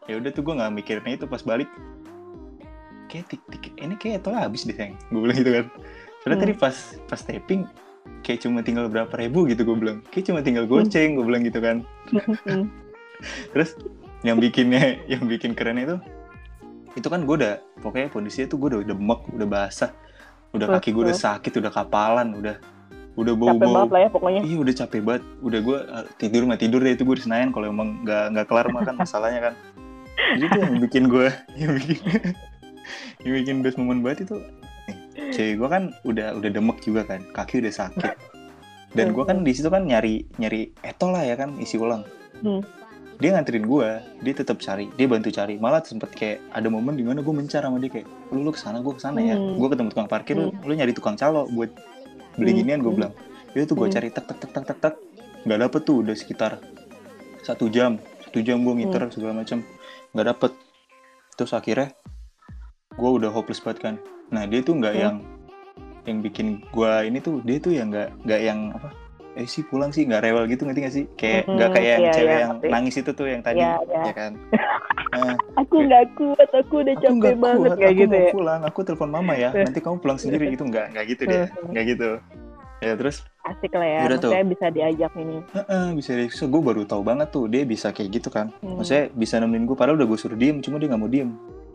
Ya 0.04 0.14
udah 0.14 0.30
tuh 0.30 0.42
gue 0.42 0.54
nggak 0.54 0.72
mikirin 0.72 1.10
itu 1.10 1.26
pas 1.26 1.42
balik. 1.42 1.66
Kayak 3.06 3.26
tik 3.28 3.42
tik 3.50 3.64
ini 3.76 3.94
kayak 3.94 4.22
etol 4.22 4.32
habis 4.32 4.62
deh 4.62 4.72
sayang, 4.72 4.94
gue 5.02 5.18
bilang 5.18 5.34
gitu 5.34 5.50
kan. 5.52 5.66
Soalnya 6.20 6.36
Hmm. 6.36 6.44
tadi 6.44 6.54
pas 6.54 6.76
pas 7.04 7.20
tapping 7.20 7.62
kayak 8.24 8.44
cuma 8.44 8.64
tinggal 8.64 8.88
berapa 8.88 9.12
ribu 9.16 9.44
gitu 9.48 9.64
gue 9.64 9.76
bilang, 9.76 9.98
kayak 10.12 10.32
cuma 10.32 10.40
tinggal 10.40 10.64
goceng 10.64 11.16
gue 11.16 11.24
bilang 11.24 11.42
gitu 11.44 11.60
kan. 11.60 11.84
Hmm. 12.48 12.68
Terus 13.52 13.76
yang 14.24 14.40
bikinnya 14.40 15.04
yang 15.04 15.28
bikin 15.28 15.52
keren 15.52 15.76
itu 15.80 15.96
itu 16.94 17.06
kan 17.10 17.26
gue 17.26 17.34
udah 17.34 17.54
pokoknya 17.82 18.08
kondisinya 18.08 18.46
tuh 18.48 18.58
gue 18.62 18.68
udah 18.78 18.80
demek, 18.86 19.20
udah 19.34 19.48
basah, 19.50 19.90
udah 20.54 20.66
kaki 20.78 20.94
gue 20.94 21.02
udah 21.10 21.18
sakit, 21.18 21.52
udah 21.58 21.72
kapalan, 21.74 22.38
udah 22.38 22.56
udah 23.14 23.32
bau 23.34 23.54
Capek 23.54 23.66
bau. 23.66 23.74
banget 23.74 23.90
lah 23.90 24.00
ya 24.00 24.08
pokoknya. 24.10 24.40
Iya 24.42 24.56
udah 24.58 24.74
capek 24.74 25.00
banget, 25.02 25.22
udah 25.42 25.60
gue 25.62 25.78
uh, 25.86 26.04
tidur 26.18 26.42
nggak 26.50 26.60
tidur 26.66 26.80
deh 26.82 26.92
itu 26.94 27.02
gue 27.06 27.16
di 27.18 27.22
Senayan 27.22 27.50
kalau 27.54 27.66
emang 27.70 28.02
nggak 28.02 28.24
nggak 28.34 28.46
kelar 28.50 28.66
makan 28.74 28.94
masalahnya 28.98 29.40
kan. 29.50 29.54
Jadi 30.38 30.44
tuh 30.50 30.60
yang 30.62 30.76
bikin 30.82 31.04
gue 31.10 31.26
yang 31.60 31.72
bikin 31.78 31.98
yang 33.26 33.32
bikin 33.42 33.56
best 33.62 33.78
moment 33.78 34.02
banget 34.02 34.30
itu 34.30 34.36
cewek 35.32 35.54
gue 35.56 35.68
kan 35.68 35.84
udah 36.02 36.34
udah 36.34 36.50
demek 36.50 36.78
juga 36.82 37.06
kan, 37.06 37.20
kaki 37.32 37.62
udah 37.64 37.72
sakit. 37.72 38.12
Dan 38.94 39.10
gue 39.10 39.24
kan 39.24 39.42
di 39.42 39.50
situ 39.50 39.66
kan 39.66 39.82
nyari 39.84 40.22
nyari 40.38 40.70
etol 40.82 41.14
lah 41.14 41.22
ya 41.22 41.34
kan 41.34 41.56
isi 41.58 41.76
ulang. 41.76 42.04
Hmm. 42.42 42.60
dia 43.14 43.30
nganterin 43.30 43.62
gue 43.62 43.88
dia 44.26 44.34
tetap 44.34 44.58
cari 44.58 44.90
dia 44.98 45.06
bantu 45.06 45.30
cari. 45.30 45.54
Malah 45.54 45.86
sempet 45.86 46.10
kayak 46.12 46.42
ada 46.50 46.66
momen 46.66 46.98
di 46.98 47.06
mana 47.06 47.22
gue 47.22 47.30
mencar 47.30 47.62
sama 47.62 47.78
dia 47.78 47.86
kayak 47.86 48.10
lu 48.34 48.42
lu 48.42 48.50
ke 48.50 48.58
sana 48.58 48.82
gue 48.82 48.90
ke 48.90 48.98
sana 48.98 49.22
ya. 49.22 49.38
Hmm. 49.38 49.54
gue 49.54 49.68
ketemu 49.70 49.88
tukang 49.94 50.10
parkir 50.10 50.34
lu 50.34 50.50
lu 50.50 50.72
nyari 50.74 50.90
tukang 50.90 51.14
calo 51.14 51.46
buat 51.54 51.70
beli 52.34 52.50
Hmm. 52.50 52.58
ginian 52.66 52.80
gue 52.82 52.90
bilang. 52.90 53.14
Itu 53.54 53.70
tuh 53.70 53.76
gue 53.78 53.86
Hmm. 53.86 53.94
cari 53.94 54.08
tak 54.10 54.24
tak 54.26 54.38
tak 54.42 54.50
tak 54.50 54.64
tak 54.66 54.78
tak 54.82 54.94
nggak 55.46 55.58
dapet 55.62 55.80
tuh 55.86 55.96
udah 56.02 56.14
sekitar 56.18 56.58
satu 57.46 57.70
jam. 57.70 58.02
Satu 58.26 58.42
jam 58.42 58.58
gue 58.66 58.74
ngiter 58.82 59.06
Hmm. 59.06 59.12
segala 59.14 59.32
macam 59.46 59.62
nggak 60.10 60.26
dapet. 60.34 60.52
Terus 61.38 61.52
akhirnya 61.54 61.88
gue 62.98 63.10
udah 63.14 63.30
hopeless 63.30 63.62
banget 63.62 63.78
kan 63.78 63.94
nah 64.28 64.44
dia 64.44 64.60
tuh 64.60 64.74
nggak 64.74 64.92
Hmm. 64.92 65.02
yang 65.02 65.16
yang 66.04 66.18
bikin 66.20 66.46
gue 66.66 66.92
ini 67.02 67.18
tuh 67.18 67.40
dia 67.40 67.56
tuh 67.58 67.72
yang 67.72 67.88
nggak 67.88 68.08
nggak 68.22 68.40
yang 68.42 68.60
apa 68.70 68.88
eh 69.34 69.44
sih 69.44 69.62
pulang 69.62 69.90
sih 69.90 70.04
nggak 70.04 70.22
rewel 70.22 70.46
gitu 70.46 70.62
ngerti 70.62 70.80
gak 70.80 70.94
sih 70.94 71.04
kayak 71.12 71.42
nggak 71.44 71.66
Hmm, 71.66 71.74
kayak 71.74 71.88
yang 71.88 72.00
iya, 72.00 72.12
cewek 72.12 72.28
iya, 72.28 72.38
yang 72.38 72.50
ngerti. 72.52 72.68
nangis 72.70 72.94
itu 72.94 73.10
tuh 73.10 73.26
yang 73.26 73.42
tadi 73.42 73.58
Iya, 73.58 73.72
iya. 73.82 74.02
ya 74.02 74.14
kan 74.14 74.32
Nah, 75.14 75.34
Aku 75.56 75.76
nggak 75.80 76.04
kuat, 76.12 76.50
aku 76.52 76.74
udah 76.76 76.90
aku 76.92 77.00
capek 77.00 77.14
nggak 77.14 77.36
banget 77.38 77.58
kuat, 77.64 77.76
kayak 77.76 77.86
aku 77.88 78.00
gitu 78.00 78.10
mau 78.12 78.18
ya. 78.20 78.32
pulang 78.32 78.60
aku 78.62 78.78
telepon 78.82 79.10
mama 79.10 79.32
ya 79.32 79.50
nanti 79.64 79.78
kamu 79.78 79.96
pulang 79.96 80.18
sendiri 80.18 80.46
itu 80.48 80.62
nggak 80.62 80.86
nggak 80.90 81.04
gitu 81.08 81.22
deh 81.24 81.38
Eh. 81.40 81.48
nggak 81.68 81.84
gitu 81.88 82.08
ya 82.80 82.92
terus 82.94 83.16
Asik 83.40 83.72
lah 83.72 83.84
ya, 83.84 83.98
Yaudah 84.02 84.18
tuh. 84.18 84.30
maksudnya 84.30 84.46
bisa 84.48 84.66
diajak 84.70 85.12
ini. 85.14 85.36
Heeh, 85.52 85.86
bisa 85.92 86.10
deh 86.12 86.28
so, 86.28 86.44
gue 86.44 86.60
baru 86.60 86.82
tahu 86.82 87.02
banget 87.02 87.28
tuh 87.28 87.44
dia 87.44 87.62
bisa 87.62 87.90
kayak 87.90 88.10
gitu 88.12 88.28
kan 88.28 88.50
Hmm. 88.58 88.76
maksudnya 88.76 89.08
bisa 89.10 89.34
nemenin 89.36 89.64
gue 89.64 89.74
padahal 89.74 89.96
udah 89.96 90.06
gue 90.06 90.16
suruh 90.16 90.34
diem 90.34 90.58
cuma 90.60 90.76
dia 90.76 90.86
nggak 90.86 90.98
mau 90.98 91.08
diem 91.08 91.30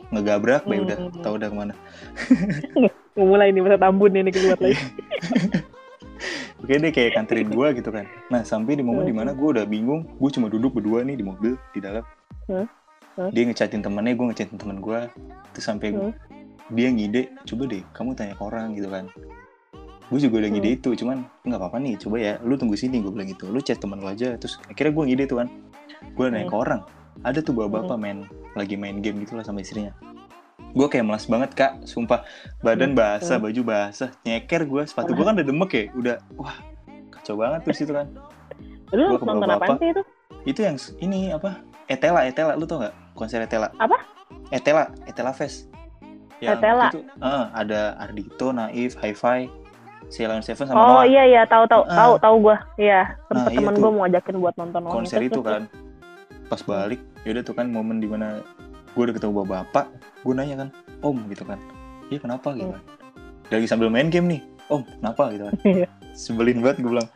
ngegabrak 0.09 0.63
baik 0.63 0.81
udah 0.83 0.97
Hmm. 0.99 1.21
tahu 1.21 1.33
udah 1.37 1.47
ke 1.47 1.55
mana 1.55 1.73
Mau 3.17 3.25
mulai 3.27 3.51
nih 3.51 3.59
masa 3.59 3.75
tambun 3.75 4.11
ini 4.11 4.31
keluar 4.31 4.55
lagi. 4.55 4.79
Oke 6.59 6.75
deh 6.75 6.91
kayak 6.91 7.15
kanterin 7.15 7.47
gue 7.47 7.67
gitu 7.73 7.89
kan 7.89 8.03
nah 8.27 8.41
sampai 8.41 8.75
di 8.75 8.83
momen 8.83 9.03
Hmm. 9.03 9.09
di 9.09 9.15
mana 9.15 9.31
gue 9.31 9.47
udah 9.49 9.65
bingung 9.65 10.03
gue 10.09 10.29
cuma 10.29 10.47
duduk 10.47 10.73
berdua 10.73 11.01
nih 11.01 11.15
di 11.15 11.23
mobil 11.23 11.55
di 11.71 11.79
dalam 11.79 12.03
Hmm. 12.45 12.67
Hmm. 13.15 13.31
dia 13.31 13.43
ngechatin 13.43 13.79
temennya 13.79 14.13
gue 14.13 14.25
ngechatin 14.27 14.57
temen 14.57 14.77
gue 14.77 14.99
terus 15.51 15.65
sampai 15.65 15.91
Hmm. 15.91 16.11
dia 16.69 16.89
ngide 16.89 17.33
coba 17.43 17.63
deh 17.65 17.81
kamu 17.91 18.09
tanya 18.13 18.33
ke 18.33 18.43
orang 18.43 18.75
gitu 18.75 18.87
kan 18.87 19.07
gue 20.09 20.19
juga 20.19 20.35
udah 20.37 20.49
ngide 20.49 20.67
Hmm. 20.67 20.77
itu 20.77 20.89
cuman 20.97 21.17
nggak 21.43 21.59
apa-apa 21.59 21.77
nih 21.79 21.95
coba 21.97 22.15
ya 22.17 22.33
lu 22.41 22.53
tunggu 22.55 22.75
sini 22.75 22.99
gue 22.99 23.09
bilang 23.09 23.27
gitu 23.27 23.47
lu 23.47 23.59
chat 23.59 23.77
temen 23.77 23.97
lu 23.97 24.07
aja 24.07 24.35
terus 24.35 24.59
akhirnya 24.65 24.91
gue 24.91 25.03
ngide 25.05 25.23
tuh 25.25 25.37
kan 25.39 25.47
gue 26.03 26.23
nanya 26.25 26.43
Hmm. 26.43 26.51
ke 26.51 26.57
orang 26.57 26.81
ada 27.21 27.39
tuh 27.39 27.51
bapak-bapak 27.51 27.97
main 27.97 28.17
lagi 28.53 28.75
main 28.75 28.97
game 28.97 29.19
gitu 29.19 29.33
lah 29.33 29.43
sama 29.43 29.59
istrinya 29.59 29.91
gue 30.69 30.85
kayak 30.85 31.01
malas 31.01 31.25
banget 31.25 31.51
kak 31.51 31.71
sumpah 31.83 32.21
badan 32.59 32.91
Hmm. 32.91 32.99
basah 32.99 33.37
baju 33.37 33.61
basah 33.63 34.11
nyeker 34.21 34.63
gue 34.63 34.83
sepatu 34.83 35.11
gue 35.11 35.23
kan 35.23 35.33
udah 35.33 35.45
demek 35.45 35.71
ya 35.71 35.83
udah 35.93 36.15
wah 36.35 36.55
kacau 37.11 37.35
banget 37.35 37.59
tuh 37.63 37.75
situ 37.75 37.91
kan 37.91 38.07
Lu 38.89 39.05
Gua 39.13 39.37
nonton 39.37 39.49
apaan 39.51 39.77
sih 39.77 39.89
itu? 39.91 40.01
itu 40.45 40.59
yang 40.61 40.75
ini 40.99 41.29
apa 41.29 41.61
Etela 41.85 42.25
Etela 42.25 42.53
lu 42.53 42.65
tau 42.65 42.79
gak 42.79 42.93
konser 43.13 43.37
Etela 43.39 43.69
Apa? 43.77 43.97
Etela 44.49 44.89
Etela 45.03 45.29
Fest 45.29 45.69
yang 46.39 46.55
Etela? 46.55 46.89
itu 46.89 47.01
eh, 47.05 47.45
ada 47.51 47.97
Ardito 47.97 48.49
Naif 48.49 48.93
Hi-Fi 48.95 49.45
Ceylon 50.07 50.41
Seven 50.41 50.65
sama 50.65 50.73
Oh 50.75 50.85
Noah 50.95 51.05
iya 51.05 51.23
iya 51.23 51.41
tahu 51.45 51.65
tahu 51.65 51.85
Ah. 51.85 51.93
tahu 51.95 52.13
tahu 52.17 52.35
gue. 52.41 52.57
Iya, 52.79 53.01
Nah, 53.05 53.25
sempet 53.29 53.51
iya 53.51 53.57
temen 53.61 53.73
tuh. 53.73 53.81
gue 53.83 53.91
mau 53.91 54.03
ajakin 54.03 54.35
buat 54.37 54.55
nonton 54.55 54.81
konser 54.85 55.21
itu 55.21 55.39
kan 55.39 55.61
pas 56.49 56.61
balik 56.65 56.99
yaudah 57.23 57.45
tuh 57.45 57.53
kan 57.53 57.69
momen 57.69 58.01
di 58.01 58.09
mana 58.09 58.41
gue 58.97 59.01
udah 59.05 59.15
ketemu 59.15 59.45
bapak 59.45 59.85
gue 60.25 60.33
nanya 60.33 60.67
kan 60.67 60.69
om 61.05 61.15
gitu 61.29 61.45
kan. 61.45 61.61
Iya 62.09 62.19
kenapa? 62.25 62.57
gitu 62.57 62.73
kan. 62.73 62.83
Lagi 63.53 63.67
sambil 63.69 63.87
main 63.93 64.09
game 64.09 64.27
nih 64.27 64.41
om 64.67 64.81
kenapa? 64.83 65.29
gitu 65.31 65.43
kan. 65.47 65.55
Iya. 65.63 65.87
sebelin 66.17 66.59
banget 66.59 66.83
gue 66.83 66.91
bilang. 66.91 67.09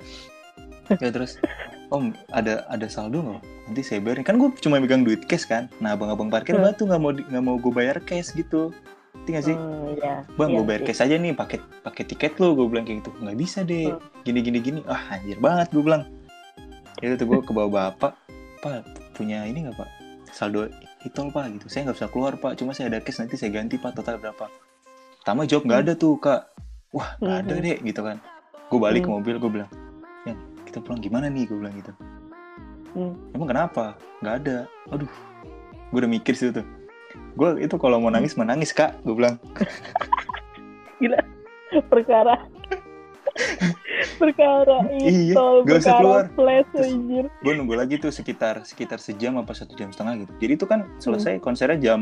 Ya 1.02 1.10
terus 1.10 1.42
om 1.90 2.14
ada 2.30 2.64
ada 2.70 2.86
saldo 2.88 3.20
nggak 3.26 3.42
nanti 3.68 3.82
saya 3.82 4.00
bayarin. 4.00 4.24
Kan 4.24 4.38
gue 4.38 4.54
cuma 4.62 4.78
megang 4.78 5.02
duit 5.04 5.26
cash 5.26 5.50
kan. 5.50 5.68
Nah 5.82 5.98
abang-abang 5.98 6.30
parkir 6.30 6.56
Hmm. 6.56 6.70
batu 6.70 6.86
nggak 6.86 7.02
mau 7.02 7.12
nggak 7.12 7.44
mau 7.44 7.56
gue 7.58 7.74
bayar 7.74 7.98
cash 8.06 8.32
gitu. 8.38 8.70
Ngerti 9.14 9.30
nggak 9.34 9.46
sih? 9.50 9.56
Hmm, 9.58 9.98
iya. 9.98 10.14
bang 10.38 10.50
Iya 10.52 10.56
gue 10.62 10.66
bayar 10.68 10.82
sih. 10.84 10.88
cash 10.94 11.02
aja 11.04 11.16
nih 11.18 11.34
pakai 11.34 11.58
pakai 11.82 12.04
tiket 12.06 12.34
lo 12.38 12.54
gue 12.54 12.66
bilang 12.70 12.86
kayak 12.86 13.02
gitu. 13.04 13.12
Nggak 13.20 13.38
bisa 13.40 13.60
deh. 13.66 13.92
Hmm. 13.92 14.00
gini 14.24 14.40
gini 14.46 14.60
gini. 14.62 14.80
Ah 14.86 15.18
anjir 15.18 15.40
banget 15.42 15.68
gue 15.74 15.84
bilang. 15.84 16.04
Itu 17.02 17.18
tuh 17.20 17.26
gue 17.28 17.40
ke 17.44 17.52
bawah 17.52 17.72
bapak 17.72 18.14
pak 18.64 19.03
punya 19.14 19.46
ini 19.46 19.64
nggak 19.64 19.78
pak? 19.78 19.90
Saldo 20.34 20.66
hitol 21.00 21.30
pak 21.30 21.46
gitu. 21.54 21.66
Saya 21.70 21.88
nggak 21.88 21.98
bisa 22.02 22.08
keluar 22.10 22.34
pak. 22.36 22.58
Cuma 22.58 22.74
saya 22.74 22.90
ada 22.90 23.00
cash 23.00 23.22
nanti 23.22 23.38
saya 23.38 23.54
ganti 23.54 23.78
pak 23.78 23.94
total 23.94 24.18
berapa. 24.18 24.50
Pertama 25.22 25.46
jawab 25.46 25.64
nggak 25.64 25.82
ada 25.86 25.94
tuh 25.94 26.18
kak. 26.18 26.42
Wah 26.92 27.16
nggak 27.18 27.38
ada 27.46 27.54
Hmm. 27.54 27.64
deh 27.64 27.78
gitu 27.80 28.02
kan. 28.02 28.18
Gue 28.68 28.80
balik 28.82 29.06
ke 29.06 29.10
Hmm. 29.10 29.18
mobil 29.18 29.36
gue 29.38 29.52
bilang 29.52 29.72
yang 30.26 30.38
kita 30.66 30.82
pulang 30.82 31.00
gimana 31.00 31.30
nih? 31.30 31.46
Gue 31.46 31.58
bilang 31.58 31.76
gitu. 31.78 31.94
Hmm. 32.94 33.14
emang 33.32 33.50
kenapa? 33.50 33.86
Nggak 34.20 34.36
ada. 34.42 34.58
Aduh 34.90 35.10
gue 35.90 35.98
udah 35.98 36.10
mikir 36.10 36.34
sih 36.34 36.50
tuh. 36.50 36.66
Gue 37.34 37.62
itu 37.62 37.78
kalau 37.78 38.02
mau 38.02 38.10
nangis 38.10 38.34
menangis 38.34 38.74
kak 38.74 38.98
gue 39.02 39.14
bilang. 39.14 39.38
Perkara 41.90 42.38
perkara 44.20 44.78
Iya, 44.92 45.34
itu 45.34 45.44
nggak 45.64 45.78
usah 45.78 45.92
perkara 45.92 46.00
keluar. 46.00 46.24
flash 46.34 46.68
Terus- 46.72 47.30
gue 47.40 47.54
nunggu 47.54 47.76
lagi 47.76 47.96
tuh 47.98 48.10
sekitar 48.10 48.64
sekitar 48.64 48.98
sejam 48.98 49.36
apa 49.36 49.52
satu 49.52 49.74
jam 49.74 49.90
setengah 49.90 50.24
gitu. 50.24 50.32
Jadi 50.40 50.54
itu 50.54 50.66
kan 50.66 50.80
selesai 50.98 51.40
konsernya 51.40 51.78
jam 51.78 52.00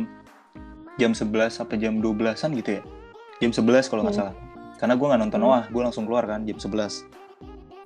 jam 0.96 1.12
11 1.12 1.24
sampai 1.54 1.76
jam 1.78 1.98
12an 1.98 2.52
gitu 2.54 2.78
ya? 2.78 2.84
Jam 3.40 3.52
11 3.52 3.88
kalau 3.88 4.04
nggak 4.04 4.14
Hmm. 4.14 4.24
salah. 4.28 4.36
Karena 4.76 4.94
gue 4.94 5.08
nggak 5.08 5.22
nonton 5.22 5.40
Hmm. 5.40 5.48
Noah 5.48 5.64
gue 5.68 5.82
langsung 5.82 6.04
keluar 6.04 6.24
kan 6.26 6.42
jam 6.42 6.58
11 6.58 7.06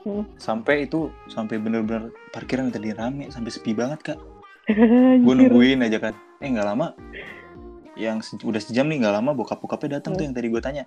Hmm. 0.01 0.21
sampai 0.35 0.85
itu 0.85 1.09
sampai 1.25 1.57
bener-bener 1.57 2.13
parkiran 2.29 2.69
tadi 2.69 2.91
rame 2.91 3.27
sampai 3.27 3.49
sepi 3.49 3.71
banget 3.71 3.99
kak. 4.05 4.19
Gue 5.21 5.33
nungguin 5.35 5.81
aja 5.81 5.97
kan 5.99 6.13
eh 6.39 6.47
nggak 6.47 6.65
lama. 6.65 6.93
Yang 7.95 8.17
se- 8.27 8.43
udah 8.43 8.59
sejam 8.59 8.85
nih 8.85 8.99
nggak 8.99 9.13
lama 9.13 9.31
bokap 9.31 9.57
bokapnya 9.57 9.97
datang 9.97 10.13
tuh 10.13 10.23
yang 10.23 10.33
tadi 10.33 10.45
gue 10.47 10.59
tanya. 10.59 10.85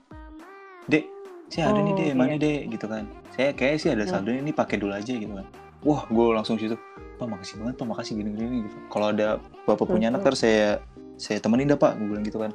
Dek 0.86 1.04
saya 1.48 1.72
ada 1.72 1.80
nih 1.80 1.92
Oh, 1.92 1.96
dek 1.96 2.06
iya. 2.06 2.14
mana 2.14 2.34
dek 2.36 2.60
gitu 2.68 2.86
kan. 2.86 3.04
Saya 3.32 3.48
kayak 3.56 3.76
sih 3.80 3.88
ada 3.88 4.04
Hmm. 4.04 4.12
saldo 4.12 4.30
ini 4.30 4.52
pakai 4.52 4.76
dulu 4.76 4.92
aja 4.92 5.12
gitu 5.12 5.32
kan. 5.32 5.46
Wah 5.80 6.02
gue 6.04 6.26
langsung 6.34 6.58
situ 6.58 6.76
pak 7.18 7.26
makasih 7.26 7.58
banget 7.58 7.74
pak 7.80 7.86
makasih 7.88 8.12
gini 8.18 8.30
gini 8.36 8.56
gitu. 8.68 8.76
Kalau 8.92 9.10
ada 9.10 9.40
bapak 9.64 9.86
punya 9.88 10.12
anak 10.12 10.22
ntar 10.22 10.34
saya 10.36 10.78
saya 11.16 11.40
temenin 11.40 11.70
dah 11.70 11.78
pak 11.78 11.96
gue 11.96 12.06
bilang 12.06 12.24
gitu 12.26 12.38
kan. 12.38 12.52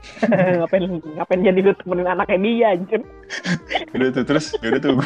Ngapain 0.64 0.82
ngapain 0.88 1.40
jadi 1.44 1.60
lu 1.60 1.72
temenin 1.76 2.08
anaknya 2.08 2.38
dia 2.40 2.66
anjir? 2.72 3.00
Udah 3.94 4.08
tuh 4.16 4.24
terus 4.24 4.46
udah 4.56 4.80
tuh 4.80 4.96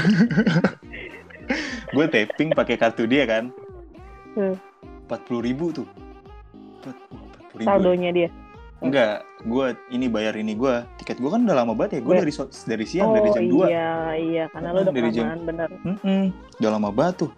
gue 1.90 2.06
tapping 2.14 2.54
pakai 2.54 2.76
kartu 2.78 3.04
dia 3.10 3.26
kan. 3.26 3.50
Hmm. 4.34 4.54
empat 5.04 5.20
puluh 5.28 5.42
ribu 5.44 5.74
tuh. 5.74 5.86
Empat 6.80 6.96
puluh 7.10 7.58
ribu 7.58 7.66
saldonya 7.66 8.10
dia 8.14 8.28
Enggak, 8.80 9.22
gue 9.40 9.66
ini 9.88 10.06
bayar 10.06 10.34
ini 10.34 10.52
gue 10.52 10.74
tiket 10.96 11.16
gue 11.16 11.26
kan 11.26 11.40
udah 11.40 11.56
lama 11.56 11.72
banget 11.72 11.98
ya. 11.98 12.00
Gue 12.02 12.14
dari 12.16 12.30
so- 12.30 12.50
dari 12.64 12.84
siang 12.84 13.08
oh 13.08 13.14
dari 13.14 13.28
jam 13.30 13.44
2 13.44 13.64
iya 13.64 13.90
iya 14.14 14.44
karena 14.48 14.68
Hmm, 14.68 14.78
udah 14.78 14.92
dari 14.92 15.10
jam- 15.10 15.40
bener. 15.40 15.68
Mm-mm, 15.80 16.22
udah 16.58 16.70
lama 16.70 16.90
banget 16.90 17.14
tuh. 17.18 17.30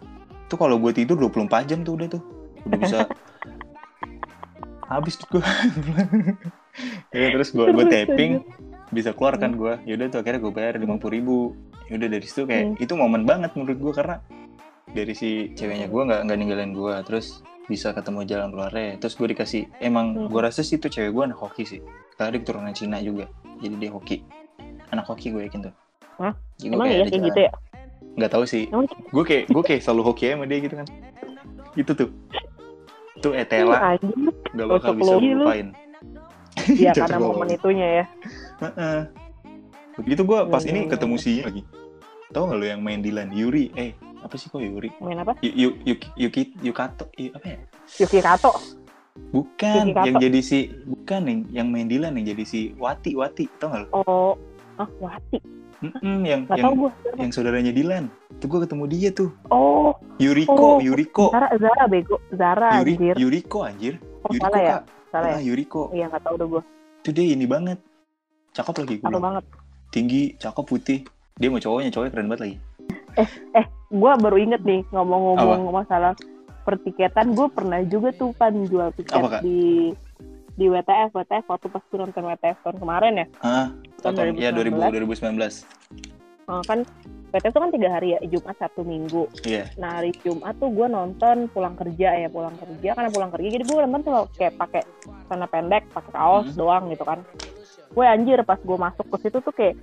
Tuh 0.47 0.57
kalau 0.57 0.77
gue 0.77 0.93
tidur 0.93 1.17
24 1.17 1.67
jam 1.67 1.81
tuh 1.81 1.95
udah 1.95 2.09
tuh. 2.09 2.23
Udah 2.65 2.79
bisa. 2.79 2.99
Habis 4.87 5.15
tuh 5.17 5.27
gue 5.29 5.43
ya 7.15 7.27
terus 7.33 7.51
gue 7.51 7.67
gue 7.67 7.85
tapping 7.85 8.33
bisa 8.89 9.11
keluar 9.11 9.35
kan 9.35 9.51
gue 9.53 9.83
yaudah 9.83 10.07
tuh 10.09 10.19
akhirnya 10.21 10.41
gue 10.41 10.53
bayar 10.53 10.73
lima 10.77 10.97
puluh 10.97 11.13
ribu. 11.13 11.39
Yaudah 11.87 12.09
dari 12.09 12.23
situ 12.23 12.43
kayak 12.45 12.65
Hmm. 12.69 12.75
itu 12.79 12.93
momen 12.93 13.23
banget 13.23 13.51
menurut 13.53 13.77
gue 13.77 13.93
karena 13.93 14.19
dari 14.89 15.13
si 15.13 15.31
ceweknya 15.53 15.87
gue 15.87 15.99
nggak 16.01 16.21
nggak 16.23 16.37
ninggalin 16.37 16.71
gue 16.73 16.95
terus 17.03 17.43
bisa 17.67 17.91
ketemu 17.91 18.23
jalan 18.25 18.49
keluarnya. 18.49 18.97
Terus 18.97 19.15
gue 19.15 19.29
dikasih 19.29 19.63
emang 19.79 20.15
Hmm. 20.15 20.27
gue 20.27 20.41
rasa 20.41 20.63
sih 20.63 20.77
tuh 20.77 20.87
cewek 20.87 21.11
gue 21.11 21.23
anak 21.25 21.39
hoki 21.39 21.63
sih. 21.63 21.81
Karena 22.15 22.33
dia 22.33 22.41
keturunan 22.41 22.73
Cina 22.73 22.99
juga 22.99 23.27
jadi 23.59 23.75
dia 23.77 23.91
hoki. 23.91 24.23
Anak 24.89 25.07
hoki 25.07 25.31
gue 25.31 25.43
yakin 25.45 25.67
tuh. 25.67 25.75
Hah? 26.17 26.33
Jadi 26.57 26.73
emang 26.73 26.89
iya 26.89 27.05
kayak 27.05 27.23
gitu 27.27 27.41
ya? 27.43 27.53
Nggak 28.17 28.31
tahu 28.31 28.45
sih. 28.45 28.65
Gue 29.11 29.25
kayak 29.25 29.45
gue 29.47 29.63
kayak 29.63 29.81
selalu 29.83 30.03
hoki 30.05 30.25
sama 30.29 30.45
dia 30.45 30.59
gitu 30.59 30.75
kan. 30.75 30.87
Itu 31.75 31.93
tuh. 31.93 32.09
Tuh 33.19 33.33
Etela. 33.33 33.97
Anjir 33.97 34.13
gak 34.53 34.67
bakal 34.71 34.93
bisa 34.95 35.15
lupain. 35.15 35.67
Iya 36.67 36.93
karena 36.97 37.19
momen 37.19 37.49
itunya 37.51 37.89
ya. 38.01 38.05
Heeh. 38.61 39.01
begitu 39.97 40.23
gue 40.23 40.41
pas 40.47 40.61
Hmm. 40.61 40.71
ini 40.71 40.81
ketemu 40.87 41.17
si 41.17 41.41
lagi. 41.41 41.65
Tau 42.29 42.45
gak 42.47 42.57
lo 42.57 42.65
yang 42.65 42.81
main 42.81 43.01
Dilan 43.01 43.33
Yuri? 43.33 43.73
Eh 43.73 43.97
apa 44.27 44.35
sih 44.35 44.51
kok 44.51 44.59
Yuri? 44.59 44.91
Main 44.99 45.23
apa? 45.23 45.39
Yu, 45.41 45.51
Yu, 45.55 45.69
Yuki, 45.87 46.09
Yuki, 46.19 46.43
Yukato 46.61 47.07
Yu- 47.15 47.33
apa 47.33 47.47
ya? 47.47 47.59
Yuki 48.03 48.19
Kato 48.19 48.53
bukan 49.33 49.89
Yuki 49.89 49.97
Kato. 49.97 50.07
yang 50.11 50.17
jadi 50.21 50.41
si 50.45 50.59
bukan 50.85 51.21
yang 51.25 51.41
yang 51.49 51.67
main 51.73 51.89
Dilan 51.89 52.13
yang 52.21 52.37
jadi 52.37 52.45
si 52.45 52.61
Wati 52.77 53.17
Wati 53.17 53.49
tau 53.57 53.73
gak 53.73 53.89
lo 53.89 53.89
oh 53.97 54.33
ah 54.77 54.89
Wati. 55.01 55.39
Mm-mm, 55.77 56.25
yang 56.25 56.49
nggak 56.49 56.57
yang 56.57 56.73
gue 56.73 56.91
yang 57.21 57.31
saudaranya 57.33 57.73
Dilan 57.73 58.09
tuh 58.41 58.49
gue 58.49 58.61
ketemu 58.65 58.85
dia 58.89 59.09
tuh. 59.13 59.29
Oh. 59.53 59.93
Yuriko 60.17 60.57
Oh, 60.57 60.77
Yuriko. 60.81 61.29
Zara 61.37 61.53
Zara 61.61 61.85
bego. 61.85 62.17
Zara 62.33 62.81
Yuri, 62.81 62.97
anjir. 62.97 63.15
Yuriko 63.21 63.59
anjir. 63.61 63.95
Oh 64.25 64.33
Yuriko 64.33 64.49
salah 64.49 64.61
ya? 64.61 64.73
Kak. 64.73 64.83
Salah 65.13 65.29
ya? 65.29 65.37
Ah, 65.37 65.43
Yuriko. 65.45 65.83
Iya 65.93 66.05
nggak 66.09 66.23
tahu 66.25 66.35
udah 66.41 66.49
gue 66.49 66.63
itu 67.05 67.11
dia 67.13 67.27
ini 67.39 67.47
banget. 67.47 67.79
Cakep 68.57 68.75
lagi 68.83 68.95
gue 68.99 69.05
bilang. 69.05 69.23
banget. 69.23 69.45
Tinggi 69.93 70.23
cakep 70.41 70.65
putih. 70.65 70.99
Dia 71.37 71.49
mau 71.53 71.61
cowoknya 71.61 71.93
cowoknya 71.93 72.13
keren 72.17 72.29
banget 72.33 72.43
lagi 72.43 72.57
gue 73.89 74.13
baru 74.19 74.37
inget 74.37 74.63
nih 74.63 74.83
ngomong-ngomong 74.91 75.71
masalah 75.73 76.13
pertiketan 76.63 77.33
gue 77.33 77.47
pernah 77.49 77.79
juga 77.83 78.11
tuh 78.11 78.35
kan 78.35 78.51
jual 78.67 78.91
tiket 78.93 79.15
Apa, 79.17 79.39
di 79.41 79.95
di 80.57 80.67
WTF 80.67 81.13
WTF 81.13 81.45
waktu 81.47 81.67
pas 81.69 81.83
gue 81.85 81.99
nonton 82.01 82.25
WTF 82.25 82.57
tahun 82.65 82.77
kemarin 82.77 83.13
ya? 83.15 83.27
Ah 83.41 83.67
Tahun 84.01 84.15
tahun 84.15 84.27
ya 84.37 84.51
2000 84.51 84.73
2019. 84.91 85.69
2019 85.69 86.17
Eh, 86.47 86.63
kan 86.63 86.79
WTF 87.35 87.51
itu 87.51 87.59
kan 87.59 87.71
tiga 87.71 87.89
hari 87.91 88.09
ya 88.09 88.21
Jumat 88.25 88.55
Sabtu 88.57 88.81
Minggu. 88.81 89.27
Iya. 89.43 89.67
Nah 89.77 89.99
hari 89.99 90.15
Jumat 90.17 90.55
tuh 90.57 90.71
gue 90.71 90.87
nonton 90.87 91.51
pulang 91.51 91.75
kerja 91.75 92.09
ya 92.17 92.29
pulang 92.31 92.55
kerja 92.55 92.95
karena 92.95 93.11
pulang 93.11 93.31
kerja 93.31 93.49
jadi 93.51 93.65
gue 93.67 93.77
nonton 93.83 94.01
tuh 94.01 94.27
kayak 94.33 94.55
pakai 94.57 94.83
celana 95.27 95.47
pendek 95.47 95.83
pakai 95.91 96.11
kaos 96.11 96.47
Hmm. 96.49 96.57
doang 96.57 96.85
gitu 96.89 97.03
kan 97.03 97.19
gue 97.93 98.05
anjir 98.05 98.41
pas 98.43 98.59
gue 98.59 98.79
masuk 98.79 99.07
ke 99.15 99.17
situ 99.29 99.39
tuh 99.41 99.55
kayak 99.55 99.75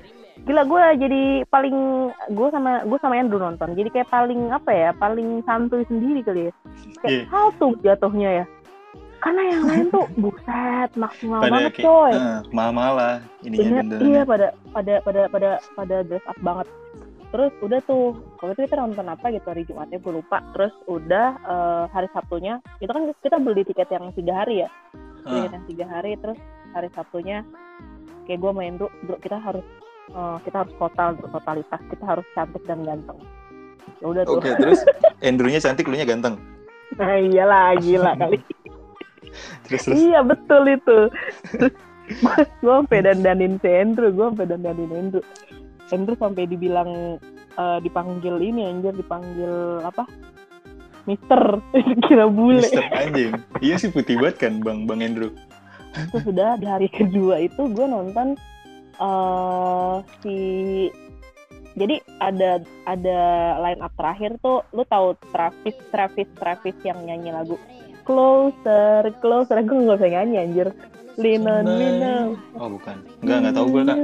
gila 0.44 0.66
gue 0.66 0.84
jadi 1.08 1.24
paling 1.48 2.10
gue 2.34 2.48
sama 2.52 2.84
gue 2.84 3.00
sama 3.00 3.16
Andrew 3.16 3.40
nonton. 3.40 3.78
Jadi 3.78 3.90
kayak 3.94 4.10
paling 4.12 4.52
apa 4.52 4.72
ya 4.74 4.90
paling 4.98 5.46
santuy 5.48 5.86
sendiri 5.88 6.22
kali 6.26 6.42
ya. 6.50 6.54
Kayak 7.00 7.30
haltu 7.32 7.78
jatuhnya 7.86 8.44
ya. 8.44 8.46
Karena 9.24 9.42
yang 9.56 9.64
lain 9.64 9.86
tuh 9.88 10.06
buset 10.24 10.90
maksimal 11.00 11.40
pada 11.40 11.52
banget 11.54 11.74
kayak 11.80 11.86
coy. 11.88 12.12
ah, 12.12 12.42
mahal 12.52 12.94
lah 13.00 13.16
ininya 13.48 13.80
dandanannya. 13.80 14.08
iya 14.12 14.22
pada 14.28 14.48
pada 14.76 14.94
pada 15.00 15.22
pada 15.32 15.50
pada 15.80 15.96
dress 16.04 16.26
up 16.28 16.40
banget. 16.44 16.68
Terus 17.34 17.50
udah 17.66 17.80
tuh 17.90 18.14
waktu 18.38 18.54
itu 18.54 18.62
kita 18.70 18.78
nonton 18.78 19.10
apa 19.10 19.26
gitu 19.34 19.48
hari 19.50 19.64
Jumatnya 19.66 19.98
gue 19.98 20.14
lupa. 20.20 20.44
Terus 20.52 20.74
udah 20.92 21.28
eh, 21.40 21.84
hari 21.96 22.12
Sabtunya 22.12 22.60
itu 22.84 22.92
kan 22.92 23.04
kita 23.24 23.38
beli 23.40 23.64
tiket 23.64 23.90
yang 23.90 24.12
tiga 24.12 24.44
hari 24.44 24.68
ya. 24.68 24.70
Ah, 25.24 25.40
tiket 25.40 25.52
yang 25.56 25.66
tiga 25.72 25.86
hari 25.88 26.12
terus 26.20 26.38
hari 26.76 26.92
Sabtunya 26.92 27.48
kayak 28.26 28.40
gue 28.40 28.52
main 28.56 28.74
bro, 28.80 28.90
bro 29.08 29.18
kita 29.20 29.38
harus 29.40 29.66
eh, 30.12 30.38
kita 30.48 30.66
harus 30.66 30.74
total 30.80 31.16
bro, 31.20 31.28
totalitas. 31.32 31.82
Kita 31.92 32.04
harus 32.04 32.26
cantik 32.36 32.64
dan 32.66 32.84
ganteng. 32.84 33.20
Ya 34.00 34.06
udah 34.12 34.24
tuh. 34.28 34.40
Oke 34.40 34.50
terus? 34.62 34.82
Andrew-nya 35.24 35.60
cantik 35.64 35.88
lu 35.88 35.96
nya 35.96 36.08
ganteng? 36.08 36.40
Nah, 37.00 37.18
iyalah 37.18 37.76
gila 37.82 38.14
kali. 38.20 38.38
Terus 39.66 39.90
terus? 39.90 39.98
Iya 39.98 40.22
betul 40.22 40.62
itu. 40.70 41.10
Gue 42.62 42.74
sampai 42.84 43.02
dandanin 43.02 43.58
si 43.64 43.70
Andrew 43.72 44.12
gue 44.12 44.28
sampai 44.30 44.46
dandanin 44.46 44.92
Andrew 44.92 45.24
Andrew 45.90 46.16
sampai 46.20 46.44
dibilang 46.46 47.18
eh, 47.56 47.80
dipanggil 47.82 48.38
ini 48.44 48.68
anjir 48.68 48.94
dipanggil 48.94 49.82
apa? 49.82 50.06
Mister. 51.08 51.64
Kira 52.06 52.28
bule. 52.28 52.62
Mister 52.62 52.84
anjing. 52.92 53.32
Iya 53.64 53.76
sih 53.80 53.90
putih 53.90 54.20
banget 54.20 54.36
kan 54.38 54.54
bang 54.62 54.86
bang 54.86 55.00
Andrew 55.02 55.32
itu 55.96 56.18
sudah 56.22 56.58
di 56.58 56.66
hari 56.66 56.90
kedua 56.90 57.38
itu 57.40 57.68
gue 57.68 57.86
nonton 57.86 58.34
eh 58.96 59.96
si 60.20 60.38
jadi 61.74 61.98
ada 62.20 62.62
ada 62.86 63.20
line 63.60 63.82
up 63.82 63.94
terakhir 63.94 64.38
tuh 64.40 64.62
lu 64.72 64.86
tahu 64.86 65.18
Travis 65.30 65.74
Travis 65.90 66.30
Travis 66.38 66.78
yang 66.82 67.02
nyanyi 67.02 67.30
lagu 67.30 67.58
Closer 68.04 69.10
Closer 69.18 69.58
gue 69.60 69.78
nggak 69.80 69.98
bisa 69.98 70.10
nyanyi 70.12 70.36
anjir 70.40 70.68
Lino 71.14 71.62
Lino 71.62 72.16
Oh 72.58 72.70
bukan. 72.70 72.98
Enggak 73.22 73.38
enggak 73.40 73.54
tahu 73.54 73.66
gue 73.70 73.82
kak. 73.84 73.98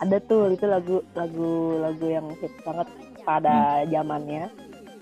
ada 0.00 0.16
tuh 0.24 0.50
itu 0.50 0.66
lagu 0.66 0.96
lagu 1.14 1.52
lagu 1.78 2.06
yang 2.08 2.26
hits 2.40 2.58
banget 2.64 2.88
pada 3.22 3.56
zamannya 3.86 4.48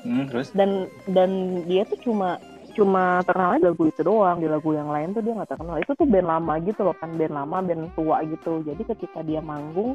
Hmm, 0.01 0.25
terus? 0.33 0.49
dan 0.57 0.89
dan 1.13 1.29
dia 1.69 1.85
tuh 1.85 2.01
cuma 2.01 2.41
cuma 2.75 3.23
terkenal 3.27 3.59
di 3.59 3.67
lagu 3.67 3.85
itu 3.89 4.01
doang 4.03 4.39
di 4.39 4.49
lagu 4.49 4.71
yang 4.75 4.89
lain 4.89 5.13
tuh 5.13 5.23
dia 5.25 5.33
nggak 5.37 5.51
terkenal. 5.55 5.77
Itu 5.81 5.93
tuh 5.95 6.07
band 6.09 6.27
lama 6.29 6.55
gitu 6.63 6.81
loh 6.87 6.97
kan 6.99 7.11
band 7.15 7.35
lama 7.35 7.57
band 7.63 7.91
tua 7.95 8.23
gitu. 8.25 8.63
Jadi 8.65 8.83
ketika 8.87 9.21
dia 9.23 9.41
manggung 9.43 9.95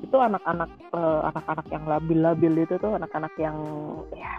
itu 0.00 0.16
anak-anak 0.16 0.70
eh, 0.92 1.20
anak-anak 1.30 1.66
yang 1.70 1.84
labil-labil 1.86 2.52
itu 2.64 2.74
tuh 2.80 2.96
anak-anak 2.96 3.32
yang 3.38 3.56
ya 4.16 4.32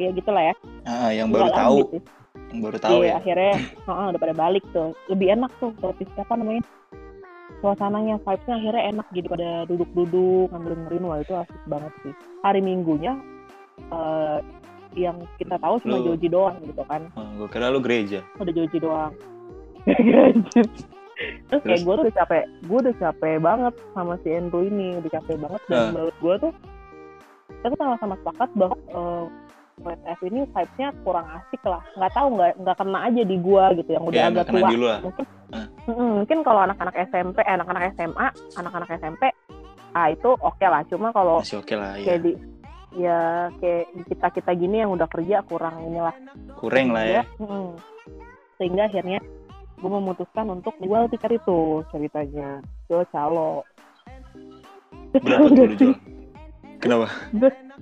ya 0.00 0.08
gitulah 0.16 0.42
ya. 0.50 0.54
Ah, 0.88 1.10
yang 1.12 1.28
baru 1.28 1.48
Nggak 1.48 1.60
tahu, 1.60 1.78
sih. 1.92 2.02
yang 2.50 2.60
baru 2.64 2.78
tahu 2.80 2.98
Iya, 3.00 3.06
ya. 3.06 3.12
akhirnya 3.20 3.54
heeh, 3.86 4.06
udah 4.10 4.20
pada 4.20 4.34
balik 4.34 4.64
tuh. 4.72 4.90
Lebih 5.12 5.26
enak 5.36 5.52
tuh 5.60 5.70
tapi 5.78 6.02
siapa 6.16 6.32
namanya 6.36 6.62
suasananya 7.60 8.16
vibesnya 8.24 8.54
akhirnya 8.56 8.82
enak 8.96 9.06
jadi 9.12 9.26
pada 9.28 9.48
duduk-duduk 9.68 10.48
ngambil 10.48 10.72
dengerin 10.80 11.04
wah 11.04 11.18
itu 11.20 11.32
asik 11.36 11.60
banget 11.68 11.92
sih. 12.02 12.14
Hari 12.40 12.60
minggunya 12.64 13.12
eh, 13.92 14.38
yang 14.92 15.16
kita 15.36 15.54
tahu 15.56 15.78
cuma 15.80 15.96
Lu- 15.96 16.06
Joji 16.08 16.28
doang 16.28 16.56
gitu 16.60 16.82
kan 16.84 17.02
Oh, 17.12 17.26
gue 17.36 17.48
kira 17.48 17.68
lu 17.68 17.78
gereja. 17.78 18.20
udah 18.36 18.52
Joji 18.52 18.78
doang 18.78 19.12
Anjir. 19.86 20.66
terus 21.46 21.62
kayak 21.62 21.76
Terus? 21.76 21.80
gue 21.82 21.94
tuh 21.94 22.02
udah 22.02 22.16
capek 22.16 22.42
gue 22.62 22.78
udah 22.80 22.96
capek 22.98 23.34
banget 23.38 23.74
sama 23.92 24.14
si 24.18 24.28
Andrew 24.30 24.62
ini 24.62 24.96
udah 24.96 25.10
capek 25.12 25.36
banget 25.38 25.60
dan 25.66 25.76
Ah. 25.76 25.90
menurut 25.90 26.16
gue 26.16 26.34
tuh 26.40 26.52
kita 27.60 27.76
sama-sama 27.76 28.14
sepakat 28.16 28.48
bahwa 28.56 28.76
uh, 28.90 29.24
WTF 29.80 30.20
ini 30.24 30.40
vibes-nya 30.46 30.88
kurang 31.02 31.26
asik 31.30 31.60
lah 31.62 31.80
nggak 31.94 32.12
tahu 32.12 32.26
nggak 32.34 32.50
nggak 32.58 32.76
kena 32.76 32.98
aja 33.02 33.22
di 33.22 33.36
gue 33.36 33.64
gitu 33.76 33.90
yang 33.90 34.02
udah 34.02 34.16
Ya, 34.18 34.28
agak 34.28 34.44
tua 34.46 34.60
mungkin. 35.00 35.26
Mm-mm, 35.82 36.10
mungkin 36.20 36.38
kalau 36.40 36.60
anak-anak 36.62 36.96
SMP 37.06 37.36
eh, 37.38 37.52
anak-anak 37.52 37.82
SMA 37.94 38.26
anak-anak 38.54 38.88
SMP 38.94 39.22
ah 39.90 40.06
itu 40.08 40.30
oke 40.30 40.62
lah 40.62 40.80
cuma 40.86 41.10
kalau 41.10 41.40
Masih 41.40 41.58
lah 41.74 41.96
ya. 41.96 42.04
kayak 42.06 42.20
di 42.22 42.32
ya 42.92 43.18
kayak 43.58 43.86
kita 44.06 44.26
kita 44.34 44.50
gini 44.52 44.82
yang 44.82 44.90
udah 44.90 45.06
kerja 45.06 45.42
kurang 45.44 45.78
inilah 45.84 46.14
Kurang 46.58 46.90
lah 46.90 47.04
ya. 47.04 47.22
Sehingga, 47.22 47.46
mm, 47.46 47.70
sehingga 48.56 48.82
akhirnya 48.86 49.18
gue 49.80 49.90
memutuskan 49.90 50.46
untuk 50.50 50.74
jual 50.76 51.08
tiket 51.08 51.38
itu 51.38 51.58
ceritanya 51.88 52.60
ke 52.84 52.98
calo 53.08 53.62
Berapa 55.10 55.46
tuh 55.48 55.64
lu 55.64 55.74
jual? 55.80 55.94
Kenapa? 56.80 57.06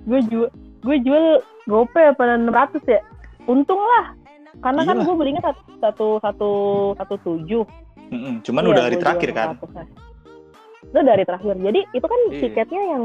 gue 0.05 0.19
jual 0.27 0.49
gue 0.79 0.97
jual 1.03 1.25
gope 1.65 1.99
apa 1.99 2.23
600 2.39 2.79
ya 2.87 2.99
untung 3.45 3.79
lah 3.79 4.15
karena 4.59 4.81
kan 4.83 4.95
Iyalah. 4.95 5.05
gue 5.05 5.15
belinya 5.15 5.41
satu 5.43 5.61
satu 5.79 6.07
satu 6.19 6.49
satu 6.95 7.15
tujuh 7.23 7.63
Mm-mm, 8.09 8.41
Cuman 8.41 8.65
Iya, 8.65 8.71
udah 8.73 8.83
hari 8.89 8.97
terakhir 8.97 9.29
kan. 9.31 9.47
600 9.53 9.69
-an. 9.75 9.87
Itu 10.81 10.99
dari 11.05 11.21
terakhir. 11.21 11.55
Jadi 11.61 11.79
itu 11.93 12.05
kan 12.09 12.21
Iya. 12.25 12.39
tiketnya 12.41 12.81
yang 12.89 13.03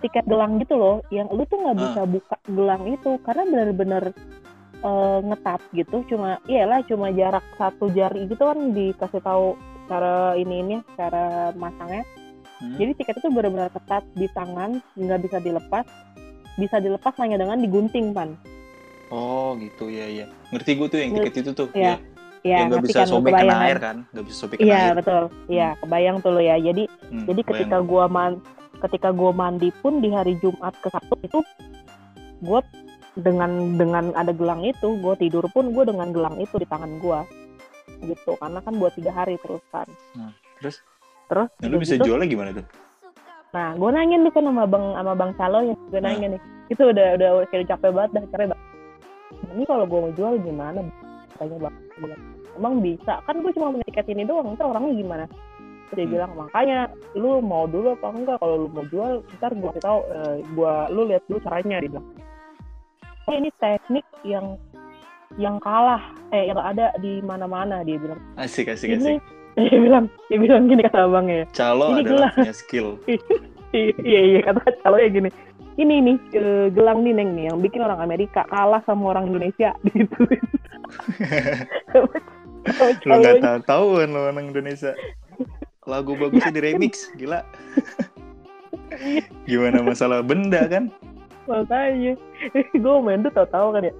tiket 0.00 0.24
gelang 0.26 0.56
gitu 0.58 0.74
loh, 0.76 0.96
yang 1.08 1.28
lu 1.28 1.44
tuh 1.44 1.60
nggak 1.60 1.76
bisa 1.78 2.00
buka 2.04 2.36
gelang 2.48 2.82
itu 2.88 3.10
karena 3.22 3.42
benar-benar 3.46 4.04
eh, 4.80 5.18
ngetat 5.24 5.60
gitu. 5.72 6.02
Cuma 6.08 6.40
iyalah 6.44 6.80
cuma 6.88 7.12
jarak 7.12 7.44
satu 7.56 7.92
jari 7.92 8.26
gitu 8.26 8.40
kan 8.40 8.72
dikasih 8.72 9.20
tahu 9.20 9.54
cara 9.86 10.34
ini 10.34 10.64
ini 10.64 10.76
cara 10.96 11.52
masangnya. 11.54 12.02
Hmm. 12.60 12.76
Jadi 12.76 12.92
tiket 13.00 13.16
itu 13.24 13.28
benar-benar 13.32 13.72
ketat 13.72 14.04
di 14.12 14.28
tangan, 14.32 14.80
nggak 14.96 15.20
bisa 15.24 15.38
dilepas. 15.40 15.86
Bisa 16.58 16.76
dilepas 16.76 17.16
hanya 17.20 17.40
dengan 17.40 17.56
digunting 17.56 18.12
pan. 18.12 18.36
Oh 19.08 19.56
gitu 19.56 19.88
ya 19.88 20.06
ya. 20.06 20.26
Ngerti 20.52 20.70
gue 20.76 20.86
tuh 20.92 20.98
yang 21.00 21.10
tiket 21.18 21.34
itu 21.40 21.50
tuh. 21.56 21.68
Iya. 21.72 21.96
Ya, 22.40 22.64
yang 22.64 22.72
nggak 22.72 22.88
bisa 22.88 23.04
kan, 23.04 23.08
sobek 23.12 23.36
kebayang 23.36 23.44
kena 23.44 23.52
kan? 23.52 23.66
air 23.68 23.78
kan? 23.80 23.96
Nggak 24.16 24.24
bisa 24.24 24.36
sobek 24.40 24.56
kena 24.56 24.64
Iya 24.64 24.80
air. 24.80 24.94
betul, 24.96 25.22
iya 25.52 25.68
kebayang 25.76 26.16
tuh 26.24 26.30
lo 26.32 26.40
ya. 26.40 26.56
Jadi 26.56 26.84
Hmm, 27.10 27.26
Jadi 27.26 27.40
ketika 27.42 27.82
gua 27.82 28.06
man 28.06 28.38
ketika 28.88 29.12
gua 29.12 29.30
mandi 29.30 29.68
pun 29.84 30.00
di 30.00 30.08
hari 30.10 30.36
Jumat 30.40 30.72
ke 30.80 30.88
Sabtu 30.88 31.14
itu 31.22 31.40
gua 32.40 32.64
dengan 33.18 33.76
dengan 33.76 34.14
ada 34.16 34.32
gelang 34.32 34.64
itu, 34.64 34.96
gua 35.02 35.14
tidur 35.18 35.44
pun 35.52 35.74
gua 35.76 35.84
dengan 35.84 36.10
gelang 36.14 36.36
itu 36.40 36.56
di 36.56 36.66
tangan 36.66 36.98
gua. 36.98 37.22
Gitu, 38.00 38.32
karena 38.40 38.64
kan 38.64 38.74
buat 38.80 38.96
tiga 38.96 39.12
hari 39.12 39.36
terus 39.44 39.60
kan. 39.68 39.88
Nah, 40.16 40.32
terus? 40.62 40.80
Terus 41.28 41.48
Nah, 41.60 41.68
lu 41.68 41.76
bisa 41.78 41.94
gitu, 42.00 42.10
jualnya 42.10 42.26
gimana 42.26 42.50
tuh? 42.56 42.66
Nah, 43.50 43.68
gua 43.76 43.90
nanya 43.92 44.16
nih 44.18 44.32
kan 44.32 44.44
sama 44.46 44.64
Bang 44.64 44.84
sama 44.96 45.12
Bang 45.14 45.32
Salo 45.36 45.58
ya, 45.62 45.74
gua 45.92 46.00
Nah. 46.00 46.10
nanya 46.10 46.26
nih. 46.34 46.40
Itu 46.72 46.82
udah 46.88 47.06
udah 47.18 47.30
kayak 47.50 47.68
capek 47.68 47.90
banget 47.92 48.10
dah, 48.16 48.24
capek 48.32 48.46
banget. 48.54 48.66
Ini 49.54 49.62
kalau 49.68 49.84
gua 49.84 49.98
mau 50.08 50.12
jual 50.14 50.34
gimana? 50.40 50.80
Tanya 51.36 51.56
Bang. 51.68 51.76
Emang 52.60 52.84
bisa? 52.84 53.24
Kan 53.24 53.40
gue 53.40 53.52
cuma 53.56 53.72
punya 53.72 53.86
tiket 53.88 54.06
ini 54.12 54.28
doang, 54.28 54.52
ntar 54.52 54.68
orangnya 54.68 54.92
gimana? 55.00 55.24
Terus 55.90 55.96
dia 55.96 56.06
Hmm. 56.06 56.14
bilang, 56.14 56.32
makanya 56.38 56.78
lu 57.12 57.42
mau 57.42 57.66
dulu 57.66 57.92
apa 57.92 58.08
enggak? 58.14 58.36
Kalau 58.38 58.56
lu 58.56 58.68
mau 58.70 58.86
jual, 58.86 59.12
ntar 59.36 59.50
gue 59.52 59.68
kasih 59.68 59.82
tau, 59.82 60.00
eh, 60.06 60.34
gua, 60.54 60.86
lu 60.86 61.02
lihat 61.04 61.22
dulu 61.26 61.38
caranya, 61.42 61.82
dia 61.82 61.90
bilang. 61.90 62.06
Oh, 63.26 63.34
ini 63.34 63.50
teknik 63.58 64.06
yang 64.22 64.54
yang 65.34 65.58
kalah, 65.58 66.02
eh 66.30 66.46
yang 66.46 66.58
ada 66.58 66.90
di 66.98 67.18
mana-mana, 67.20 67.82
dia 67.82 67.98
bilang. 67.98 68.18
Asik 68.34 68.70
asik 68.70 68.94
Ini, 68.94 69.18
asik. 69.18 69.20
dia 69.66 69.78
bilang, 69.78 70.04
dia 70.26 70.38
bilang 70.38 70.62
gini 70.66 70.82
kata 70.82 71.06
abangnya. 71.06 71.46
Calo 71.50 71.90
ini 71.92 72.02
adalah 72.02 72.30
gelang. 72.30 72.34
punya 72.38 72.54
skill. 72.54 72.88
iya 73.74 73.94
iya 74.02 74.20
iya, 74.26 74.40
kata 74.42 74.62
kalau 74.82 74.98
ya 74.98 75.06
gini 75.06 75.30
ini 75.78 76.02
nih 76.02 76.16
eh, 76.34 76.66
gelang 76.74 77.06
nih 77.06 77.14
neng 77.14 77.38
nih 77.38 77.44
yang 77.48 77.58
bikin 77.62 77.80
orang 77.80 78.02
Amerika 78.02 78.42
kalah 78.50 78.82
sama 78.84 79.14
orang 79.14 79.30
Indonesia 79.30 79.70
gitu 79.86 80.26
Lu 83.06 83.14
nggak 83.16 83.40
tahu 83.40 83.58
tahuan 83.64 84.08
lu 84.12 84.20
orang 84.20 84.52
Indonesia. 84.52 84.92
Lagu 85.90 86.14
bagusnya 86.14 86.54
di 86.54 86.62
remix, 86.62 87.10
gila. 87.12 87.42
Gimana 89.44 89.82
masalah 89.82 90.22
benda 90.22 90.62
kan? 90.66 90.86
makanya 91.48 92.14
gue 92.84 92.94
main 93.02 93.26
tuh 93.26 93.32
tau-tau 93.34 93.74
kan 93.74 93.82
ya 93.82 93.90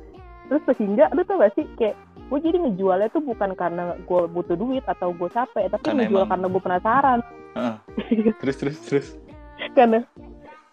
terus 0.46 0.62
sehingga 0.70 1.10
lu 1.10 1.26
tau 1.26 1.42
gak 1.42 1.50
sih 1.58 1.66
kayak 1.74 1.98
gue 2.30 2.38
jadi 2.38 2.62
ngejualnya 2.62 3.10
tuh 3.10 3.26
bukan 3.26 3.58
karena 3.58 3.98
gue 3.98 4.20
butuh 4.30 4.54
duit 4.54 4.86
atau 4.86 5.10
gue 5.10 5.26
capek 5.26 5.66
tapi 5.66 5.82
Karena 5.82 6.06
ngejual 6.06 6.20
emang- 6.20 6.30
karena 6.30 6.46
gue 6.46 6.62
penasaran 6.62 7.20
Heeh. 7.50 7.74
Terus 8.44 8.56
terus 8.56 8.76
terus. 8.86 9.06
karena 9.74 10.06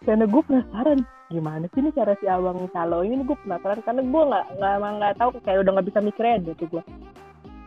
karena 0.06 0.24
gue 0.24 0.42
penasaran 0.44 0.98
gimana 1.26 1.66
sih 1.68 1.80
ini 1.82 1.90
cara 1.90 2.14
si 2.14 2.30
abang 2.30 2.70
calo 2.70 3.02
ini 3.02 3.26
gue 3.26 3.38
penasaran 3.42 3.82
karena 3.82 4.02
gue 4.06 4.22
nggak 4.22 4.44
nggak 4.54 4.72
emang 4.78 4.94
nggak 5.02 5.14
tahu 5.18 5.30
kayak 5.42 5.58
udah 5.66 5.72
nggak 5.74 5.88
bisa 5.90 5.98
mikirnya 5.98 6.36
deh 6.46 6.54
tuh 6.54 6.68
gue 6.70 6.82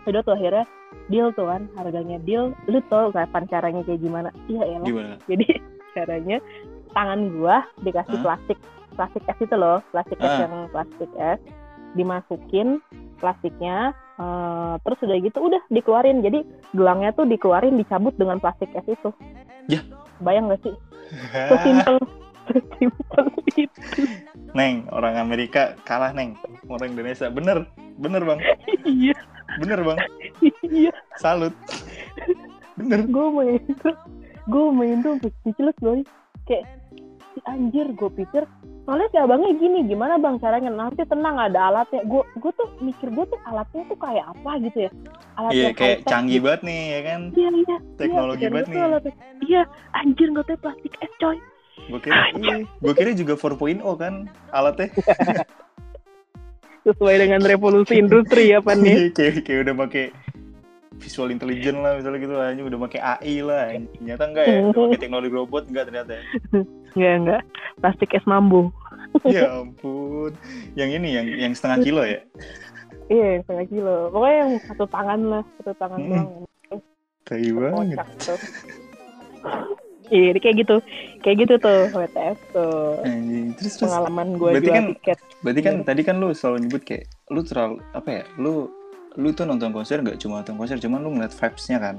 udah 0.04 0.22
tuh 0.22 0.34
akhirnya 0.34 0.66
deal 1.08 1.30
tuh 1.32 1.48
kan 1.48 1.70
harganya 1.78 2.18
deal 2.22 2.52
lu 2.66 2.80
tau 2.88 3.12
kapan 3.12 3.46
caranya 3.48 3.82
kayak 3.86 4.02
gimana 4.02 4.30
iya 4.48 4.64
elah 4.66 4.88
Gimana? 4.88 5.16
jadi 5.28 5.46
caranya 5.96 6.38
tangan 6.92 7.20
gua 7.36 7.64
dikasih 7.82 8.18
Hah? 8.20 8.24
plastik 8.24 8.58
plastik 8.94 9.24
es 9.26 9.40
itu 9.40 9.56
loh 9.56 9.80
plastik 9.92 10.20
es 10.20 10.28
Ah. 10.28 10.40
yang 10.44 10.68
plastik 10.70 11.12
es 11.16 11.40
dimasukin 11.94 12.80
plastiknya 13.20 13.92
eh, 14.18 14.74
terus 14.82 15.00
udah 15.02 15.18
gitu 15.20 15.38
udah 15.40 15.62
dikeluarin 15.70 16.24
jadi 16.24 16.42
gelangnya 16.72 17.12
tuh 17.12 17.28
dikeluarin 17.28 17.76
dicabut 17.76 18.16
dengan 18.16 18.40
plastik 18.40 18.72
es 18.72 18.88
itu 18.88 19.10
Ya. 19.70 19.80
bayang 20.20 20.50
gak 20.50 20.64
sih 20.66 20.76
sesimpel 21.52 22.00
sesimpel 22.50 23.26
itu 23.54 24.04
Neng, 24.52 24.84
orang 24.92 25.16
Amerika 25.16 25.80
kalah 25.88 26.12
Neng. 26.12 26.36
Orang 26.68 26.92
Indonesia 26.92 27.32
bener, 27.32 27.64
bener 27.96 28.20
bang, 28.22 28.40
iya 28.84 29.16
bener 29.58 29.80
bang. 29.82 30.00
iya 30.64 30.92
Salut. 31.16 31.52
Bener. 32.74 33.04
gue 33.06 33.28
main 33.30 33.60
tuh 33.78 33.96
gue 34.44 34.66
main 34.72 34.98
tuh 35.00 35.14
speechless 35.20 35.78
boy 35.78 36.02
kayak 36.44 36.66
si 37.30 37.40
anjir 37.46 37.88
gue 37.90 38.10
pikir 38.12 38.44
soalnya 38.82 39.08
si 39.08 39.18
abangnya 39.18 39.54
gini 39.54 39.86
gimana 39.86 40.18
bang 40.18 40.36
caranya 40.36 40.68
nanti 40.68 41.04
tenang 41.04 41.38
ada 41.38 41.70
alatnya 41.70 42.02
gue 42.04 42.24
gue 42.34 42.52
tuh 42.52 42.68
mikir 42.80 43.08
gue 43.08 43.26
tuh 43.26 43.40
alatnya 43.46 43.86
tuh 43.86 43.96
kayak 43.96 44.26
apa 44.26 44.52
gitu 44.62 44.78
ya 44.82 44.92
alat 45.36 45.52
Iya 45.52 45.64
yang 45.64 45.76
kayak 45.76 45.98
canggih 46.04 46.40
banget 46.40 46.62
nih 46.64 46.82
ya 46.82 47.00
kan. 47.06 47.22
iya 47.32 47.50
iya 47.54 47.78
Teknologi 47.96 48.42
iya, 48.42 48.50
banget 48.50 48.66
nih. 48.66 48.74
tuh 48.74 48.84
alatnya- 48.84 49.18
iya 49.42 49.62
anjir 49.94 50.28
nggak 50.28 50.46
tahu 50.46 50.58
plastik 50.60 50.94
es 50.98 51.14
coy 51.18 51.38
Gue 51.82 52.00
kira, 52.00 52.20
iya. 52.36 52.56
gue 52.62 52.94
kira 52.94 53.12
juga 53.12 53.34
4.0 53.36 53.58
kan 53.96 54.14
alatnya. 54.52 54.88
sesuai 56.82 57.16
dengan 57.20 57.42
revolusi 57.42 57.94
industri 57.98 58.50
ya 58.50 58.60
pan 58.60 58.82
nih 58.82 59.14
kayak 59.14 59.46
kayak 59.46 59.70
udah 59.70 59.76
pakai 59.86 60.06
visual 60.98 61.30
intelligence 61.30 61.78
lah 61.78 61.98
misalnya 61.98 62.20
gitu 62.20 62.34
aja 62.38 62.62
udah 62.62 62.80
pakai 62.86 63.00
AI 63.02 63.36
lah 63.42 63.64
ternyata 63.98 64.24
enggak 64.26 64.46
ya 64.46 64.58
udah 64.66 64.82
pakai 64.86 65.00
teknologi 65.00 65.34
robot 65.34 65.64
enggak 65.70 65.86
ternyata 65.90 66.12
ya. 66.14 66.24
Enggak 66.92 67.14
enggak 67.18 67.42
plastik 67.80 68.12
es 68.12 68.26
mambu 68.28 68.68
ya 69.24 69.48
ampun 69.64 70.36
yang 70.76 70.92
ini 70.92 71.16
yang 71.16 71.26
yang 71.28 71.54
setengah 71.56 71.78
kilo 71.82 72.04
ya 72.04 72.20
Iya, 73.12 73.28
yang 73.36 73.44
setengah 73.44 73.68
kilo. 73.68 73.96
Pokoknya 74.08 74.38
yang 74.40 74.52
satu 74.64 74.86
tangan 74.88 75.20
lah, 75.28 75.44
satu 75.60 75.74
tangan 75.76 76.00
Hmm. 76.00 76.08
doang. 76.08 76.30
Tai 77.28 77.50
banget. 77.52 77.98
Iya, 80.12 80.36
kayak 80.36 80.56
gitu. 80.60 80.76
Kayak 81.24 81.38
gitu 81.40 81.54
tuh 81.58 81.80
WTF 81.90 82.38
tuh. 82.52 83.00
Anjing. 83.02 83.56
Terus 83.56 83.74
terus 83.80 83.88
Pengalaman 83.88 84.28
gue 84.36 84.50
berarti 84.52 84.70
kan- 84.70 84.88
tiket. 84.92 85.18
berarti 85.40 85.62
kan 85.62 85.74
Gimana? 85.74 85.88
tadi 85.88 86.02
kan 86.04 86.16
lu 86.20 86.28
selalu 86.32 86.58
nyebut 86.62 86.82
kayak 86.84 87.04
lu 87.32 87.42
terlalu 87.42 87.76
apa 87.92 88.10
ya? 88.12 88.24
Lu 88.36 88.54
lu 89.12 89.30
tuh 89.32 89.44
nonton 89.44 89.72
konser 89.72 90.00
nggak 90.00 90.20
cuma 90.20 90.40
nonton 90.40 90.56
konser, 90.56 90.76
cuman 90.78 91.00
lu 91.00 91.10
ngeliat 91.12 91.32
vibes-nya 91.32 91.80
kan. 91.80 91.96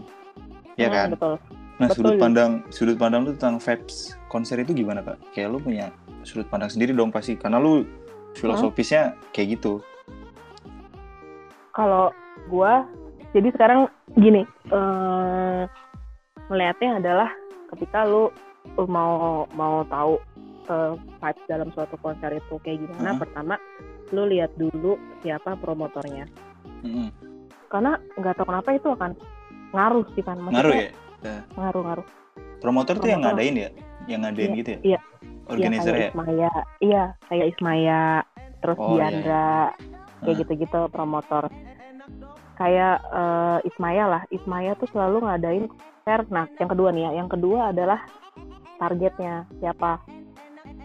Iya 0.76 0.86
Hmm, 0.86 0.94
kan? 0.94 1.08
Betul. 1.10 1.34
Nah, 1.72 1.88
Betul. 1.88 1.96
sudut 1.98 2.14
pandang 2.16 2.52
sudut 2.68 2.96
pandang 2.96 3.20
lu 3.24 3.32
tentang 3.32 3.56
vibes 3.56 3.96
konser 4.28 4.60
itu 4.60 4.72
gimana, 4.72 5.00
Kak? 5.00 5.16
Kayak 5.32 5.48
lu 5.50 5.58
punya 5.58 5.88
sudut 6.22 6.44
pandang 6.46 6.68
sendiri 6.68 6.92
dong 6.92 7.08
pasti 7.08 7.32
karena 7.34 7.56
lu 7.56 7.88
filosofisnya 8.32 9.16
kayak 9.32 9.56
gitu. 9.56 9.80
Kalau 11.72 12.12
gua 12.46 12.84
jadi 13.32 13.48
sekarang 13.50 13.88
gini, 14.14 14.44
eh 14.68 15.62
melihatnya 16.48 17.00
adalah 17.00 17.28
ketika 17.72 18.04
lu, 18.04 18.28
lu 18.76 18.84
mau 18.86 19.44
mau 19.52 19.82
tahu 19.86 20.20
eh, 20.62 20.92
vibes 21.18 21.44
dalam 21.50 21.68
suatu 21.74 21.98
konser 21.98 22.38
itu 22.38 22.54
kayak 22.62 22.86
gimana, 22.86 23.14
Mhm. 23.14 23.20
pertama 23.20 23.54
lu 24.12 24.30
lihat 24.30 24.54
dulu 24.54 24.94
siapa 25.20 25.58
promotornya. 25.58 26.28
Mm-mm. 26.86 27.10
Karena 27.66 27.98
nggak 28.14 28.34
tahu 28.38 28.46
kenapa 28.46 28.70
itu 28.70 28.88
akan 28.92 29.10
ngaruh 29.72 30.06
sih 30.14 30.22
kan. 30.22 30.36
Maksudnya 30.38 30.62
Ngaruh 30.62 30.74
ya? 30.76 30.90
Ngaruh-ngaruh. 31.56 32.06
Promotor 32.60 32.94
tuh 33.00 33.08
yang 33.10 33.26
ngadain 33.26 33.56
ya? 33.58 33.70
Yang 34.06 34.20
ngadain 34.22 34.50
Iya, 34.52 34.58
gitu 34.60 34.70
ya? 34.70 34.78
iya. 34.84 35.00
Organizer 35.50 35.94
Iya, 35.94 35.98
ya? 35.98 35.98
kayak 35.98 36.12
Ismaya. 36.14 36.52
Iya, 36.78 37.04
kayak 37.26 37.46
Ismaya, 37.50 38.02
terus 38.62 38.78
Oh, 38.78 38.86
iya, 38.86 38.94
Diandra, 38.94 39.54
kayak 40.22 40.30
Ah. 40.30 40.40
gitu-gitu 40.46 40.80
promotor. 40.94 41.44
Kayak 42.54 42.96
eh, 43.10 43.58
Ismaya 43.66 44.04
lah. 44.06 44.22
Ismaya 44.30 44.70
tuh 44.78 44.86
selalu 44.94 45.26
ngadain 45.26 45.64
konser. 46.02 46.26
Nah, 46.30 46.46
yang 46.58 46.70
kedua 46.70 46.88
nih 46.90 47.02
ya. 47.06 47.10
Yang 47.22 47.28
kedua 47.38 47.70
adalah 47.70 48.00
targetnya 48.78 49.46
siapa? 49.62 50.02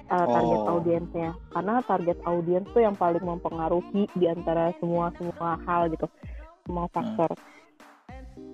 Eh, 0.08 0.28
target 0.30 0.62
Oh. 0.64 0.72
audiensnya. 0.78 1.30
Karena 1.52 1.82
target 1.84 2.18
audiens 2.24 2.68
tuh 2.72 2.82
yang 2.86 2.96
paling 2.96 3.24
mempengaruhi 3.26 4.08
di 4.16 4.26
antara 4.30 4.72
semua 4.80 5.12
semua 5.18 5.60
hal 5.66 5.90
gitu, 5.92 6.08
semua 6.64 6.86
faktor. 6.94 7.34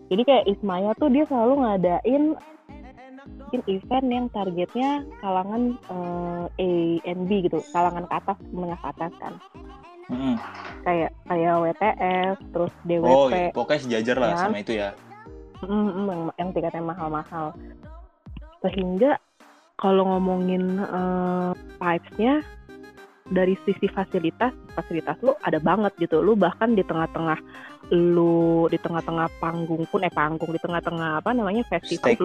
Jadi 0.09 0.21
kayak 0.25 0.47
Ismaya 0.49 0.93
tuh 0.97 1.09
dia 1.13 1.25
selalu 1.29 1.53
ngadain 1.61 2.23
bikin 3.23 3.61
event 3.69 4.07
yang 4.09 4.25
targetnya 4.33 4.89
kalangan 5.21 5.77
eh, 5.77 6.45
A 6.57 6.69
and 7.05 7.29
B 7.29 7.45
gitu, 7.45 7.61
kalangan 7.69 8.09
ke 8.09 8.13
atas, 8.17 8.37
menengah 8.49 8.79
ke 8.81 8.87
atas 8.89 9.13
kan. 9.21 9.33
Mm-mm. 10.09 10.35
Kayak 10.83 11.11
kayak 11.29 11.53
WTF, 11.63 12.35
terus 12.51 12.73
DWP, 12.83 13.07
Oh, 13.07 13.27
iya. 13.31 13.49
pokoknya 13.55 13.79
sejajar 13.79 14.15
lah 14.19 14.29
Ya. 14.35 14.37
sama 14.41 14.57
itu 14.59 14.73
ya. 14.75 14.89
Yang, 15.67 16.31
yang 16.37 16.49
tiketnya 16.51 16.83
mahal-mahal. 16.83 17.55
Sehingga 18.63 19.19
kalau 19.75 20.07
ngomongin 20.15 20.79
eh, 20.79 21.51
vibes-nya 21.79 22.43
dari 23.31 23.55
sisi 23.63 23.87
fasilitas, 23.87 24.51
fasilitas 24.75 25.15
lu 25.23 25.35
ada 25.43 25.59
banget 25.59 25.91
gitu. 25.99 26.19
Lu 26.19 26.35
bahkan 26.35 26.75
di 26.75 26.83
tengah-tengah 26.83 27.39
lu 27.91 28.65
di 28.71 28.79
tengah-tengah 28.79 29.27
panggung 29.43 29.83
pun 29.91 30.01
eh 30.07 30.13
panggung 30.13 30.49
di 30.55 30.59
tengah-tengah 30.59 31.19
apa 31.19 31.35
namanya 31.35 31.67
festival 31.67 32.15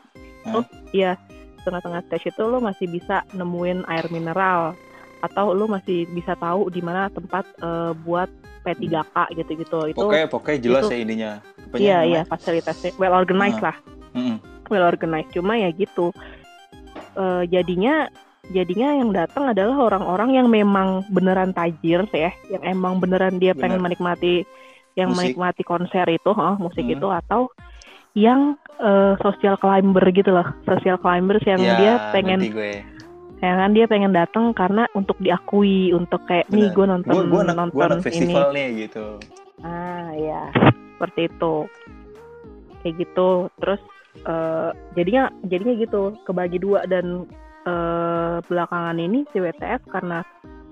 lu, 0.49 0.63
iya 0.95 1.19
tengah-tengah 1.67 2.01
stage 2.07 2.31
itu 2.31 2.43
lu 2.47 2.63
masih 2.63 2.87
bisa 2.87 3.27
nemuin 3.35 3.83
air 3.91 4.07
mineral 4.09 4.73
atau 5.19 5.51
lu 5.51 5.67
masih 5.67 6.07
bisa 6.15 6.39
tahu 6.39 6.71
di 6.71 6.79
mana 6.79 7.11
tempat 7.11 7.43
eh, 7.59 7.93
buat 8.07 8.31
P3K 8.63 9.35
gitu-gitu 9.35 9.79
itu 9.91 9.99
Pokoknya 9.99 10.27
pokoknya 10.31 10.59
jelas 10.63 10.83
itu- 10.87 10.95
ya 10.95 10.99
ininya. 11.03 11.33
Iya 11.75 11.99
iya 12.03 12.23
fasilitasnya 12.25 12.97
well 12.97 13.13
organized 13.13 13.61
Ah. 13.61 13.71
lah 13.71 13.77
Mm-mm. 14.13 14.37
well 14.67 14.85
organized 14.85 15.31
cuma 15.31 15.55
ya 15.55 15.69
gitu 15.71 16.11
Eh, 17.11 17.45
jadinya 17.49 18.07
jadinya 18.47 18.95
yang 18.95 19.11
datang 19.11 19.51
adalah 19.51 19.91
orang-orang 19.91 20.35
yang 20.35 20.47
memang 20.47 21.03
beneran 21.09 21.51
tajir 21.51 22.07
ya 22.09 22.31
yang 22.49 22.63
emang 22.65 22.97
beneran 22.97 23.37
dia 23.37 23.53
pengen 23.53 23.83
Bener. 23.83 23.91
menikmati 23.91 24.47
yang 24.95 25.11
Musik. 25.11 25.35
menikmati 25.35 25.63
konser 25.63 26.07
itu 26.07 26.31
huh, 26.31 26.55
musik 26.57 26.81
Hmm. 26.81 26.95
itu 26.95 27.09
atau 27.09 27.51
yang 28.15 28.55
eh, 28.79 29.19
social 29.19 29.55
climber 29.57 30.07
gitu 30.11 30.31
loh 30.31 30.47
social 30.63 30.95
climbers 30.97 31.43
yang 31.43 31.59
Ya, 31.59 31.75
dia 31.77 31.93
pengen 32.11 32.41
gue. 32.49 32.87
ya 33.39 33.53
kan 33.57 33.71
dia 33.71 33.87
pengen 33.87 34.11
datang 34.11 34.51
karena 34.53 34.87
untuk 34.93 35.19
diakui 35.19 35.91
untuk 35.91 36.23
kayak 36.25 36.47
nih 36.49 36.71
Bener. 36.71 36.75
gue 36.75 36.87
nonton 36.89 37.11
Gue 37.11 37.25
gue 37.27 37.41
anak 37.43 37.57
nonton 37.57 37.75
gue 37.75 37.83
anak 37.85 37.99
ini 37.99 38.07
festival 38.07 38.47
nih 38.53 38.67
gitu. 38.81 39.07
Ah 39.59 40.11
ya, 40.15 40.43
seperti 40.99 41.31
itu. 41.31 41.55
Kayak 42.83 42.95
gitu. 43.07 43.31
Terus 43.63 43.81
eh, 44.27 44.71
jadinya 44.99 45.31
jadinya 45.47 45.75
gitu 45.79 46.03
kebagi 46.27 46.59
dua 46.59 46.83
dan 46.91 47.31
eh, 47.63 48.37
belakangan 48.43 48.99
ini 48.99 49.23
si 49.31 49.39
WTF 49.39 49.87
karena 49.95 50.27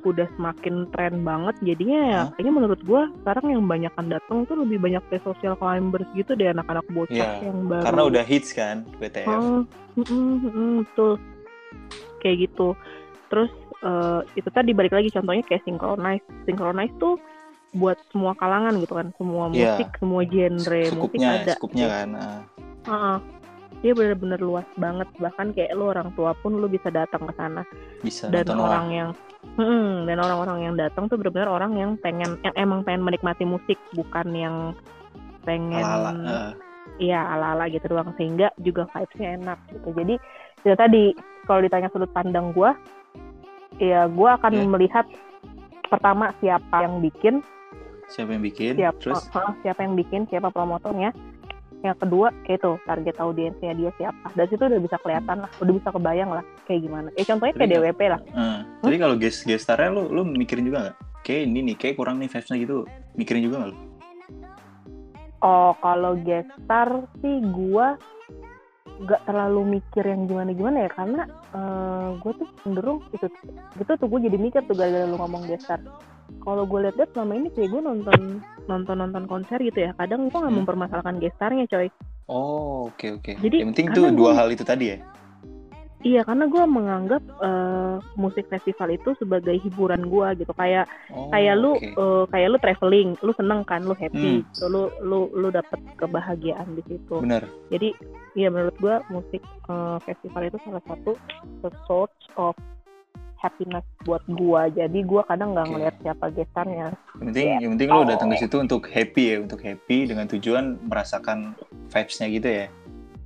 udah 0.06 0.28
semakin 0.38 0.86
tren 0.94 1.26
banget 1.26 1.54
jadinya 1.66 2.00
ya 2.06 2.20
Hah? 2.22 2.28
kayaknya 2.38 2.52
menurut 2.54 2.80
gua 2.86 3.10
sekarang 3.22 3.58
yang 3.58 3.66
banyakan 3.66 4.06
datang 4.06 4.46
tuh 4.46 4.62
lebih 4.62 4.78
banyak 4.78 5.02
ke 5.10 5.18
social 5.26 5.58
climbers 5.58 6.06
gitu 6.14 6.38
deh 6.38 6.54
anak-anak 6.54 6.86
bocah 6.94 7.42
Iya, 7.42 7.50
yang 7.50 7.66
baru 7.66 7.82
Karena 7.82 8.02
udah 8.06 8.22
hits 8.22 8.50
kan 8.54 8.86
WTF. 9.02 9.26
Oh, 9.26 9.66
mm, 9.98 10.06
mm, 10.06 10.36
mm, 10.46 10.74
betul. 10.86 11.12
Kayak 12.22 12.36
gitu. 12.46 12.68
Terus 13.26 13.50
eh, 13.82 14.20
itu 14.38 14.48
tadi 14.54 14.70
balik 14.70 14.94
lagi 14.94 15.10
contohnya 15.10 15.42
kayak 15.42 15.66
synchronize. 15.66 16.26
Synchronize 16.46 16.94
tuh 17.02 17.18
buat 17.76 18.00
semua 18.08 18.32
kalangan 18.34 18.74
gitu 18.76 18.94
kan, 18.94 19.12
semua 19.14 19.46
Iya. 19.48 19.76
musik, 19.76 19.88
semua 19.96 20.22
genre 20.24 20.82
musik 20.88 20.96
Skupnya, 21.12 21.28
ada. 21.36 21.52
skupnya 21.54 21.86
kan. 21.86 22.08
ah. 22.12 22.40
Heeh. 22.86 23.16
Dia 23.76 23.92
bener-bener 23.92 24.40
luas 24.40 24.64
banget. 24.74 25.04
Bahkan 25.14 25.52
kayak 25.52 25.76
lu 25.76 25.84
orang 25.86 26.08
tua 26.12 26.32
pun 26.34 26.56
lu 26.56 26.66
bisa 26.66 26.88
datang 26.88 27.22
ke 27.22 27.32
sana. 27.36 27.62
Bisa 28.00 28.26
Dan 28.26 28.48
orang 28.50 28.86
lah. 28.88 28.94
yang 28.94 29.10
Mm, 29.46 30.10
dan 30.10 30.18
orang-orang 30.18 30.58
yang 30.60 30.74
datang 30.74 31.06
tuh 31.06 31.14
bener-bener 31.14 31.46
orang 31.46 31.78
yang 31.78 31.94
pengen 31.96 32.34
yang 32.42 32.50
emang 32.56 32.82
pengen 32.82 32.98
menikmati 33.00 33.46
musik, 33.46 33.78
bukan 33.94 34.26
yang 34.32 34.74
pengen 35.42 35.80
Ala-ala. 35.80 36.10
ah. 36.26 36.52
Iya 36.98 37.22
ala-ala 37.28 37.68
gitu 37.68 37.86
doang 37.86 38.10
sehingga 38.16 38.50
juga 38.58 38.90
vibes-nya 38.90 39.38
enak 39.38 39.58
gitu. 39.70 39.94
Jadi 39.94 40.14
itu 40.58 40.74
tadi 40.74 41.02
kalau 41.44 41.62
ditanya 41.62 41.86
sudut 41.88 42.10
pandang 42.10 42.50
gua, 42.50 42.74
ya 43.78 44.08
gua 44.08 44.34
akan 44.34 44.52
Ya. 44.52 44.66
melihat 44.66 45.06
pertama 45.86 46.34
siapa 46.36 46.76
yang 46.82 46.98
bikin, 46.98 47.38
Siapa 48.06 48.30
yang 48.34 48.42
bikin? 48.42 48.72
siapa 48.78 48.98
Terus 49.02 49.22
uh, 49.34 49.52
siapa 49.62 49.80
yang 49.82 49.94
bikin, 49.98 50.20
siapa 50.30 50.48
promotornya. 50.54 51.10
Yang 51.84 51.96
kedua 52.02 52.32
kayak 52.46 52.58
itu 52.62 52.72
target 52.88 53.16
audiensnya 53.20 53.72
dia 53.76 53.90
siapa. 54.00 54.26
Dari 54.32 54.48
situ 54.48 54.62
udah 54.62 54.80
bisa 54.80 54.96
kelihatan 55.02 55.36
lah, 55.44 55.50
udah 55.60 55.72
bisa 55.76 55.88
kebayang 55.92 56.30
lah 56.32 56.44
kayak 56.66 56.80
gimana. 56.82 57.08
Ya 57.14 57.24
contohnya 57.28 57.54
kayak 57.54 57.70
DWP 57.70 58.00
lah. 58.10 58.20
eh, 58.22 58.58
Jadi 58.86 58.96
kalau 58.96 59.14
guest 59.18 59.38
gestarnya 59.44 59.90
lu 59.92 60.02
lu 60.10 60.22
mikirin 60.24 60.66
juga 60.66 60.78
nggak? 60.88 60.96
Kayak 61.26 61.40
ini 61.50 61.58
nih, 61.72 61.76
kayak 61.76 61.94
kurang 61.98 62.16
nih 62.22 62.30
vibes-nya 62.30 62.56
gitu. 62.62 62.76
Mikirin 63.18 63.42
juga 63.44 63.56
nggak 63.60 63.70
lu? 63.70 63.78
Oh 65.44 65.72
kalau 65.78 66.12
guest 66.16 66.50
star 66.64 66.88
sih 67.20 67.36
gua 67.54 68.00
gak 69.04 69.28
terlalu 69.28 69.76
mikir 69.76 70.08
yang 70.08 70.24
gimana-gimana 70.24 70.88
ya 70.88 70.90
karena 70.96 71.22
eh, 71.52 72.08
gue 72.16 72.32
tuh 72.32 72.48
cenderung 72.64 73.04
itu 73.12 73.28
gitu 73.76 73.92
tuh 73.92 74.08
gue 74.08 74.20
jadi 74.24 74.40
mikir 74.40 74.64
tuh 74.64 74.72
gara-gara 74.72 75.04
lu 75.04 75.20
ngomong 75.20 75.44
guest 75.44 75.68
star 75.68 75.84
kalau 76.38 76.62
gue 76.62 76.78
lihat-lihat 76.80 77.10
selama 77.10 77.32
ini 77.34 77.48
kayak 77.50 77.70
gue 77.70 77.82
nonton 77.82 78.20
nonton 78.66 78.96
nonton 78.96 79.24
konser 79.24 79.58
gitu 79.58 79.78
ya 79.80 79.94
kadang 79.94 80.26
gue 80.26 80.34
nggak 80.34 80.48
Hmm. 80.48 80.60
mempermasalahkan 80.60 81.16
guest 81.16 81.36
starnya 81.36 81.66
coy 81.66 81.88
Oh, 82.26 82.90
oke 82.90 83.06
oke. 83.12 83.32
Jadi, 83.38 83.62
yang 83.62 83.70
penting 83.70 83.86
tuh 83.92 84.10
dua 84.10 84.34
gua- 84.34 84.36
hal 84.36 84.50
itu 84.50 84.62
tadi 84.62 84.90
ya. 84.90 84.98
iya 86.02 86.22
karena 86.22 86.46
gue 86.46 86.64
menganggap 86.64 87.22
eh, 87.40 87.96
musik 88.14 88.46
festival 88.46 88.90
itu 88.90 89.14
sebagai 89.16 89.54
hiburan 89.56 90.06
gue 90.06 90.28
gitu 90.36 90.52
kayak 90.52 90.86
Oh, 91.08 91.30
kayak 91.30 91.54
lu 91.54 91.74
eh, 91.78 92.24
kayak 92.28 92.48
lu 92.48 92.58
traveling 92.58 93.08
lu 93.20 93.32
seneng 93.32 93.62
kan 93.62 93.82
lu 93.82 93.94
happy 93.94 94.42
Hmm. 94.42 94.46
So, 94.52 94.66
lu 94.66 94.86
lu 95.00 95.30
lu 95.32 95.50
dapet 95.50 95.78
kebahagiaan 95.96 96.74
di 96.74 96.82
situ 96.84 97.16
Bener. 97.18 97.46
jadi 97.68 97.90
ya 98.34 98.50
menurut 98.50 98.76
gua 98.76 99.02
musik 99.08 99.40
eh, 99.42 99.98
festival 100.00 100.42
itu 100.44 100.58
salah 100.62 100.82
satu 100.84 101.14
source 101.84 102.14
of 102.36 102.54
happiness 103.46 103.86
buat 104.02 104.22
gua 104.28 104.66
jadi 104.68 104.98
gua 105.02 105.22
kadang 105.24 105.54
nggak 105.54 105.66
Oke. 105.66 105.72
ngeliat 105.72 105.94
siapa 106.02 106.26
gestarnya 106.30 106.86
Yang 107.16 107.22
penting, 107.22 107.46
Iya. 107.46 107.58
yang 107.62 107.70
penting 107.72 107.88
lu 107.88 107.96
Oh. 107.96 108.04
datang 108.04 108.28
ke 108.28 108.36
situ 108.36 108.56
untuk 108.58 108.82
happy 108.86 109.24
ya, 109.24 109.36
untuk 109.40 109.60
happy 109.60 109.98
dengan 110.04 110.26
tujuan 110.26 110.64
merasakan 110.82 111.38
vibes-nya 111.88 112.26
gitu 112.28 112.48
ya. 112.50 112.66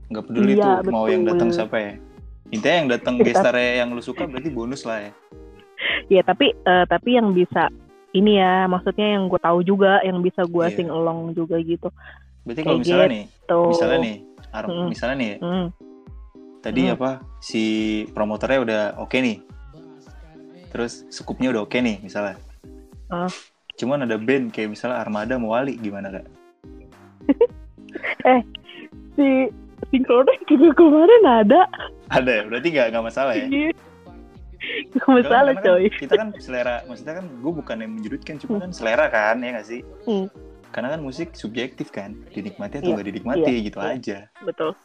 Nggak 0.06 0.24
peduli 0.24 0.52
Iya, 0.54 0.80
tuh 0.80 0.90
mau 0.90 1.04
yang 1.06 1.22
datang 1.24 1.48
siapa 1.50 1.76
ya. 1.76 1.92
Intinya 2.50 2.76
yang 2.76 2.90
datang 2.90 3.14
Kita- 3.16 3.26
gestarnya 3.26 3.72
yang 3.78 3.88
lu 3.90 4.00
suka 4.00 4.26
berarti 4.26 4.50
bonus 4.50 4.82
lah 4.84 5.00
ya. 5.00 5.12
ya 6.08 6.20
tapi 6.20 6.52
eh, 6.52 6.84
tapi 6.86 7.16
yang 7.16 7.32
bisa 7.32 7.72
ini 8.10 8.36
ya 8.36 8.66
maksudnya 8.66 9.14
yang 9.14 9.26
gue 9.26 9.38
tahu 9.38 9.62
juga 9.62 10.02
yang 10.02 10.20
bisa 10.20 10.42
gua 10.44 10.66
Iya. 10.66 10.76
sing 10.76 10.88
along 10.88 11.32
juga 11.32 11.56
gitu 11.56 11.88
Berarti 12.42 12.60
kalau 12.60 12.78
misalnya 12.78 13.08
nih, 13.08 13.24
tuh 13.46 13.68
misalnya 13.68 13.98
nih, 14.00 14.16
Ar- 14.50 14.66
Mm. 14.66 14.88
misalnya 14.88 15.16
nih, 15.16 15.32
Hmm, 15.38 15.66
tadi 16.58 16.82
Hmm. 16.82 16.94
apa 16.94 17.10
si 17.38 17.62
promotornya 18.10 18.58
udah 18.60 18.82
oke 18.98 19.14
nih, 19.14 19.36
terus 20.70 21.04
skupnya 21.10 21.50
udah 21.52 21.66
oke 21.66 21.76
nih 21.76 21.98
misalnya. 22.00 22.38
Ah. 23.10 23.26
cuman 23.74 24.06
ada 24.06 24.14
band 24.20 24.54
kayak 24.54 24.70
misalnya 24.70 25.02
Armada 25.02 25.34
mau 25.40 25.56
Wali 25.56 25.74
gimana 25.74 26.12
kak? 26.14 26.26
si 29.18 29.50
sinkronis 29.90 30.38
juga 30.46 30.70
kemarin 30.76 31.22
ada 31.26 31.66
Ada 32.10 32.30
ya, 32.30 32.42
berarti 32.46 32.68
nggak 32.70 32.86
nggak 32.94 33.04
masalah 33.06 33.32
ya? 33.34 33.46
Iya. 33.48 33.72
Gak 34.92 35.08
masalah 35.08 35.56
kan 35.56 35.64
coy 35.64 35.88
kita 35.88 36.14
kan 36.20 36.28
selera, 36.36 36.84
maksudnya 36.84 37.14
kan 37.18 37.26
gue 37.26 37.52
bukan 37.64 37.76
yang 37.80 37.92
menjurutkan, 37.96 38.34
cuma 38.36 38.60
kan 38.60 38.70
selera 38.76 39.08
kan, 39.08 39.40
ya 39.40 39.56
nggak 39.56 39.66
sih? 39.66 39.80
Hmm. 40.04 40.28
Karena 40.70 40.94
kan 40.94 41.00
musik 41.00 41.32
subjektif 41.32 41.88
kan, 41.90 42.12
dinikmati 42.30 42.78
atau 42.78 42.92
Iya, 42.92 42.94
nggak 43.00 43.08
dinikmati 43.08 43.52
gitu 43.66 43.78
iya. 43.80 43.90
aja. 43.96 44.18
betul 44.44 44.76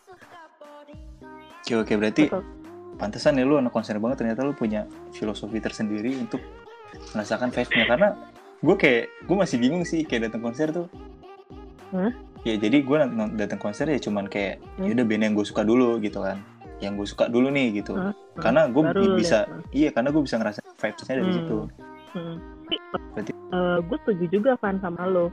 Oke 1.65 1.73
oke 1.81 1.93
berarti 1.97 2.23
betul 2.31 2.54
pantesan 2.95 3.35
ya 3.35 3.43
lu 3.43 3.55
anak 3.55 3.69
konser 3.69 3.97
banget 3.97 4.17
ternyata 4.17 4.41
lu 4.41 4.51
punya 4.51 4.83
filosofi 5.11 5.57
tersendiri 5.57 6.15
untuk 6.17 6.39
merasakan 7.11 7.49
vibe-nya 7.49 7.85
karena 7.85 8.09
gue 8.57 8.75
kayak 8.75 9.03
gue 9.21 9.37
masih 9.37 9.57
bingung 9.57 9.83
sih 9.83 10.01
kayak 10.01 10.31
datang 10.31 10.41
konser 10.41 10.71
tuh 10.71 10.87
Hah? 11.91 12.11
ya 12.41 12.55
jadi 12.55 12.77
gue 12.79 12.97
datang 13.35 13.57
konser 13.57 13.85
ya 13.85 13.97
cuman 13.97 14.25
kayak 14.25 14.63
Hmm. 14.75 14.87
yaudah 14.87 15.03
band 15.03 15.23
yang 15.23 15.33
gue 15.33 15.43
suka 15.43 15.61
dulu 15.61 15.99
gitu 15.99 16.19
kan 16.19 16.39
yang 16.77 16.93
gue 16.93 17.03
suka 17.03 17.25
dulu 17.25 17.47
nih 17.47 17.79
gitu 17.79 17.93
Hah? 17.93 18.11
karena 18.37 18.67
gue 18.67 18.83
bisa 19.15 19.43
lihat. 19.43 19.63
iya 19.71 19.89
karena 19.89 20.09
gue 20.09 20.21
bisa 20.21 20.35
ngerasa 20.37 20.59
vibes-nya 20.73 21.13
dari 21.13 21.25
Hmm. 21.25 21.37
situ 21.37 21.57
Hmm. 22.11 22.37
Berarti- 23.11 23.35
Eh, 23.45 23.79
gue 23.81 23.97
setuju 24.01 24.25
juga 24.31 24.51
Van 24.57 24.79
sama 24.79 25.03
lo 25.05 25.27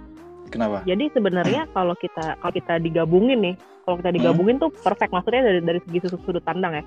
kenapa 0.48 0.82
Jadi 0.82 1.10
sebenarnya 1.10 1.62
kalau 1.74 1.94
kita 1.94 2.36
kalau 2.36 2.52
kita 2.52 2.74
digabungin 2.76 3.39
nih, 3.40 3.55
kalau 3.82 3.96
kita 3.98 4.10
digabungin 4.14 4.56
tuh 4.62 4.70
perfect 4.70 5.10
maksudnya 5.10 5.42
dari 5.42 5.60
dari 5.62 5.80
segi 5.82 5.98
sudut, 6.06 6.20
sudut 6.22 6.44
pandang 6.46 6.78
ya. 6.78 6.84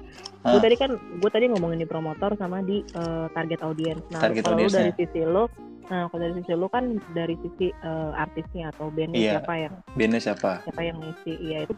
Gue 0.48 0.60
tadi 0.64 0.76
kan 0.80 0.92
gue 0.96 1.30
tadi 1.32 1.46
ngomongin 1.52 1.84
di 1.84 1.88
promotor 1.88 2.36
sama 2.40 2.64
di 2.64 2.82
eh, 2.82 3.28
target 3.36 3.60
audience. 3.64 4.04
Nah, 4.12 4.22
Target 4.24 4.44
kalau 4.48 4.58
lu 4.64 4.72
dari 4.72 4.92
sisi 4.96 5.22
lo, 5.28 5.52
nah 5.92 6.08
kalau 6.10 6.22
dari 6.24 6.34
sisi 6.40 6.54
lo 6.56 6.68
kan 6.72 6.84
dari 7.12 7.36
sisi 7.44 7.68
eh, 7.72 8.12
artisnya 8.16 8.72
atau 8.72 8.88
bandnya 8.90 9.20
Iya. 9.20 9.32
siapa 9.40 9.54
yang 9.60 9.74
bandnya 9.96 10.22
siapa 10.24 10.52
siapa 10.64 10.82
yang 10.82 10.98
ngisi, 11.04 11.34
iya 11.44 11.58
itu, 11.68 11.74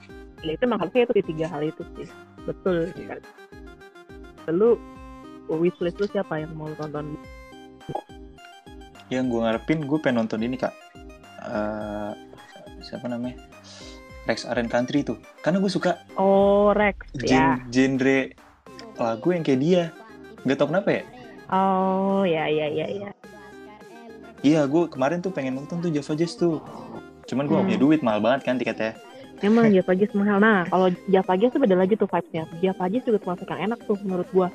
ya 0.46 0.52
itu 0.54 0.64
harusnya 0.70 1.02
itu 1.10 1.14
di 1.18 1.24
tiga 1.34 1.46
hal 1.50 1.62
itu 1.66 1.82
sih, 1.98 2.08
betul. 2.46 2.78
Iya. 2.94 3.18
Lalu 4.48 4.78
wishlist 5.50 5.98
lu 5.98 6.08
siapa 6.12 6.44
yang 6.44 6.54
mau 6.54 6.70
tonton? 6.78 7.18
yang 9.08 9.32
gue 9.32 9.40
ngarepin 9.40 9.88
gue 9.88 10.00
pengen 10.04 10.20
nonton 10.20 10.44
ini 10.44 10.60
kak 10.60 10.76
Eh, 11.48 12.12
siapa 12.84 13.08
namanya 13.08 13.40
Rex 14.28 14.44
Aren 14.44 14.68
Country 14.68 15.02
tuh 15.02 15.16
karena 15.40 15.58
gue 15.58 15.68
suka 15.68 16.04
Oh 16.16 16.70
Rex 16.72 17.00
ya. 17.18 17.58
gen 17.64 17.72
genre 17.90 18.20
lagu 18.98 19.28
yang 19.30 19.42
kayak 19.42 19.60
dia 19.60 19.84
nggak 20.44 20.56
tau 20.56 20.68
kenapa 20.68 20.90
ya 20.92 21.04
Oh 21.48 22.22
ya 22.24 22.44
ya 22.46 22.68
ya 22.68 22.86
ya. 22.90 23.10
iya 24.42 24.62
gue 24.64 24.84
kemarin 24.86 25.18
tuh 25.18 25.32
pengen 25.32 25.56
nonton 25.56 25.80
tuh 25.80 25.90
Java 25.90 26.14
Jazz 26.14 26.36
tuh 26.36 26.60
cuman 27.26 27.44
gue 27.44 27.52
gak 27.52 27.58
Hmm. 27.58 27.68
punya 27.68 27.80
duit 27.80 28.00
mahal 28.02 28.20
banget 28.20 28.42
kan 28.44 28.56
tiketnya 28.56 28.94
Emang 29.38 29.70
Java 29.76 29.94
Jazz 29.94 30.10
mahal. 30.12 30.38
Nah, 30.40 30.66
kalau 30.66 30.90
Java 31.06 31.34
Jazz 31.36 31.54
tuh 31.54 31.62
beda 31.62 31.78
lagi 31.78 31.94
tuh 31.94 32.06
vibes-nya. 32.06 32.50
Java 32.58 32.90
Jazz 32.90 33.06
juga 33.06 33.18
termasuk 33.20 33.46
yang 33.48 33.62
enak 33.68 33.80
tuh 33.84 33.94
menurut 34.02 34.26
gua. 34.28 34.50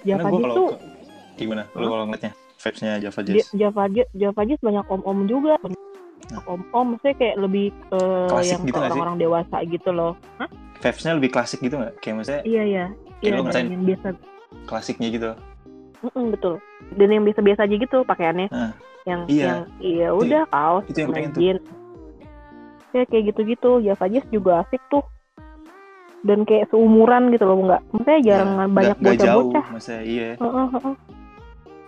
karena 0.00 0.16
Java 0.16 0.28
gue 0.30 0.40
Jazz 0.40 0.54
tuh, 0.54 0.68
ke- 0.70 0.80
gimana 1.36 1.62
lu 1.70 1.86
kalau 1.86 2.04
ngeliatnya 2.06 2.32
vibesnya 2.56 2.92
Java 2.98 3.20
Jazz 3.22 3.46
Java 3.52 3.82
Jazz, 3.86 4.08
Java 4.12 4.42
Jazz 4.42 4.60
banyak 4.60 4.84
om-om 4.88 5.18
juga. 5.24 5.54
Om-om, 6.28 6.86
maksudnya 6.92 7.16
kayak 7.16 7.36
lebih 7.38 7.66
ke 7.88 8.00
Klasik 8.28 8.50
yang 8.50 8.62
gitu 8.62 8.72
ke 8.74 8.80
orang-orang 8.82 9.16
dewasa 9.16 9.56
gitu 9.64 9.90
loh. 9.90 10.12
Hah? 10.36 10.50
vibesnya 10.78 11.18
lebih 11.18 11.30
klasik 11.30 11.58
gitu 11.58 11.74
nggak 11.74 11.98
kayak 11.98 12.14
maksudnya 12.16 12.42
Iya, 12.44 12.62
iya. 12.62 12.84
Kayak 12.86 13.18
Iya, 13.18 13.30
dan 13.32 13.42
ngerasain- 13.42 13.68
yang 13.68 13.84
biasa, 13.84 14.06
klasiknya 14.64 15.08
gitu 15.10 15.30
Mm-mm, 15.98 16.24
betul. 16.30 16.54
Dan 16.94 17.08
yang 17.10 17.24
biasa-biasa 17.26 17.66
aja 17.66 17.74
gitu 17.74 17.98
pakaiannya. 18.06 18.46
Nah, 18.48 18.70
yang, 19.02 19.20
iya. 19.26 19.44
yang, 19.44 19.58
iya 19.80 20.08
udah 20.14 20.42
kaos, 20.46 20.84
itu 20.86 20.98
yang 21.00 21.10
pengen 21.10 21.30
tuh. 21.34 21.40
jeans. 21.42 21.62
Ya 22.88 23.02
kayak 23.04 23.24
gitu-gitu. 23.26 23.70
Java 23.82 24.06
Jazz 24.06 24.26
juga 24.30 24.62
asik 24.62 24.78
tuh. 24.86 25.02
Dan 26.20 26.46
kayak 26.46 26.70
seumuran 26.70 27.34
gitu 27.34 27.42
loh, 27.42 27.58
nggak. 27.60 27.82
Maksudnya 27.90 28.18
jarang 28.22 28.50
Ya, 28.54 28.66
banyak 28.68 28.96
bocah-bocah. 29.00 29.64
maksudnya 29.68 30.02
iya 30.02 30.28
Heeh, 30.38 30.66
heeh. 30.70 30.94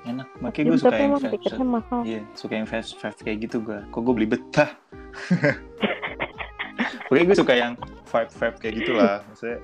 Enak 0.03 0.27
makanya 0.39 0.63
Ya, 0.63 0.71
gue 0.71 0.79
suka 0.79 0.91
tapi 0.91 1.03
yang 1.03 1.13
tiketnya 1.27 1.67
mahal. 1.67 2.01
iya 2.03 2.21
suka 2.33 2.53
yang 2.55 2.67
vibes 2.67 2.91
vibes 2.95 3.21
kayak 3.21 3.39
gitu 3.43 3.57
gue 3.61 3.79
kok 3.87 4.01
gue 4.01 4.15
beli 4.15 4.29
betah 4.29 4.71
Oke, 7.07 7.27
gue 7.27 7.35
suka 7.35 7.53
yang 7.53 7.75
vibe 8.07 8.31
vibe 8.31 8.57
kayak 8.57 8.75
gitulah, 8.77 9.15
maksudnya 9.27 9.59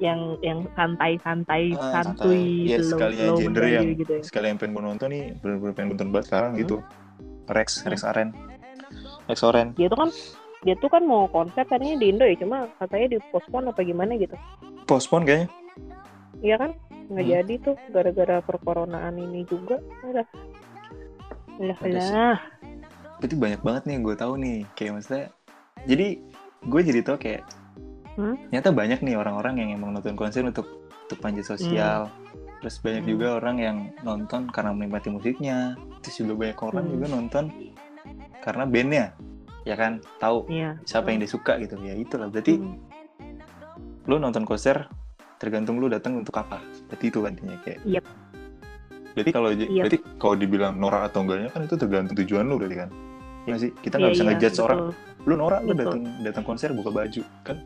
yang 0.00 0.20
yang 0.40 0.64
santai-santai 0.72 1.76
Ah, 1.76 2.00
santuy 2.00 2.64
santai. 2.64 2.72
Ya, 2.72 2.78
slow, 2.78 2.88
sekalian 2.90 3.20
slow 3.22 3.36
genre 3.36 3.52
mendayu 3.60 3.76
yang 3.76 3.86
gitu 3.94 4.12
ya. 4.14 4.22
sekali 4.24 4.46
yang 4.48 4.56
pengen 4.56 4.72
gue 4.72 4.84
nonton 4.86 5.08
nih, 5.10 5.24
bener-bener 5.36 5.74
pengen 5.76 5.88
nonton 5.92 6.08
banget 6.08 6.26
sekarang 6.26 6.50
Hmm. 6.50 6.60
gitu. 6.64 6.76
Rex, 7.46 7.68
Rex 7.84 8.00
Aren, 8.02 8.28
Rex 9.26 9.38
Oren. 9.42 9.68
Dia 9.74 9.86
tuh 9.86 9.98
kan 9.98 10.08
dia 10.60 10.74
tuh 10.74 10.88
kan 10.88 11.02
mau 11.02 11.28
konser 11.28 11.64
tadinya 11.64 11.96
di 11.96 12.06
Indo 12.08 12.24
ya, 12.24 12.32
cuma 12.34 12.56
katanya 12.74 13.06
di 13.10 13.18
postpone 13.28 13.66
apa 13.68 13.80
gimana 13.82 14.12
gitu. 14.16 14.36
Postpone 14.82 15.24
kayaknya. 15.24 15.48
Iya 16.40 16.56
kan? 16.56 16.70
Nggak 17.10 17.24
Hmm. 17.26 17.34
jadi 17.34 17.54
tuh 17.58 17.76
gara-gara 17.90 18.36
perkoronaan 18.40 19.14
ini 19.18 19.42
juga. 19.44 19.82
Udah. 20.06 20.26
Sih. 21.60 21.92
lah. 21.92 22.40
Berarti 23.20 23.36
banyak 23.36 23.60
banget 23.60 23.82
nih 23.84 23.92
yang 24.00 24.04
gue 24.06 24.16
tahu 24.16 24.32
nih, 24.40 24.58
kayak 24.72 24.92
maksudnya. 24.96 25.26
Jadi 25.84 26.06
gue 26.62 26.80
jadi 26.80 27.00
tau 27.04 27.18
kayak 27.18 27.44
Hmm? 28.16 28.36
ternyata 28.48 28.72
banyak 28.72 29.00
nih 29.00 29.14
orang-orang 29.16 29.54
yang 29.60 29.70
emang 29.76 29.92
nonton 29.92 30.16
konser 30.16 30.40
untuk 30.42 30.66
untuk 31.04 31.18
panjat 31.20 31.46
sosial. 31.46 32.08
Terus 32.60 32.76
banyak 32.80 33.04
Hmm. 33.04 33.12
juga 33.12 33.26
orang 33.36 33.56
yang 33.58 33.76
nonton 34.00 34.48
karena 34.48 34.72
menikmati 34.72 35.08
musiknya. 35.08 35.76
Terus 36.00 36.16
juga 36.16 36.32
banyak 36.38 36.58
orang 36.60 36.84
Hmm. 36.84 36.92
juga 36.96 37.06
nonton 37.08 37.44
karena 38.40 38.64
bandnya, 38.64 39.06
ya 39.64 39.74
kan? 39.76 40.00
Tahu 40.16 40.48
Iya. 40.48 40.80
siapa 40.84 41.12
yang 41.12 41.20
dia 41.20 41.28
suka 41.28 41.60
gitu. 41.60 41.76
Ya 41.80 41.92
itulah. 41.92 42.28
Berarti 42.28 42.56
Hmm. 42.56 42.76
lu 44.04 44.16
nonton 44.16 44.44
konser 44.44 44.88
tergantung 45.40 45.80
lu 45.80 45.88
datang 45.88 46.20
untuk 46.20 46.36
apa. 46.36 46.60
Berarti 46.92 47.04
itu 47.08 47.18
intinya 47.24 47.56
kayak. 47.64 47.80
Yep. 47.88 48.04
berarti 49.10 49.30
kalau 49.34 49.50
Yep. 49.50 49.82
berarti 49.82 49.98
kalau 50.22 50.34
dibilang 50.38 50.78
norak 50.78 51.10
atau 51.10 51.26
enggaknya 51.26 51.50
kan 51.50 51.66
itu 51.66 51.74
tergantung 51.74 52.14
tujuan 52.14 52.46
lu 52.46 52.62
berarti 52.62 52.76
kan? 52.86 52.90
Iya 53.42 53.48
nggak 53.50 53.60
sih? 53.66 53.70
Kita 53.82 53.94
nggak 53.98 54.06
Iya, 54.06 54.14
bisa 54.14 54.22
iya, 54.22 54.30
ngejudge 54.30 54.54
betul. 54.54 54.66
orang. 54.70 54.80
Lu 55.26 55.34
norak 55.34 55.60
lu 55.66 55.72
datang 55.74 56.00
datang 56.22 56.44
konser 56.46 56.68
buka 56.70 56.90
baju 56.94 57.22
kan? 57.42 57.56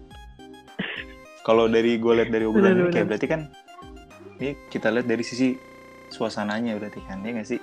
Kalau 1.44 1.68
dari 1.68 2.00
gue 2.00 2.12
lihat 2.16 2.30
dari 2.32 2.44
obrolan 2.48 2.72
ini 2.72 2.88
kayak 2.88 3.06
berarti 3.12 3.26
kan 3.28 3.40
ini 4.40 4.56
kita 4.72 4.88
lihat 4.88 5.04
dari 5.04 5.20
sisi 5.20 5.52
suasananya 6.08 6.80
berarti 6.80 7.04
kan 7.04 7.20
ya 7.20 7.36
nggak 7.36 7.48
sih? 7.48 7.60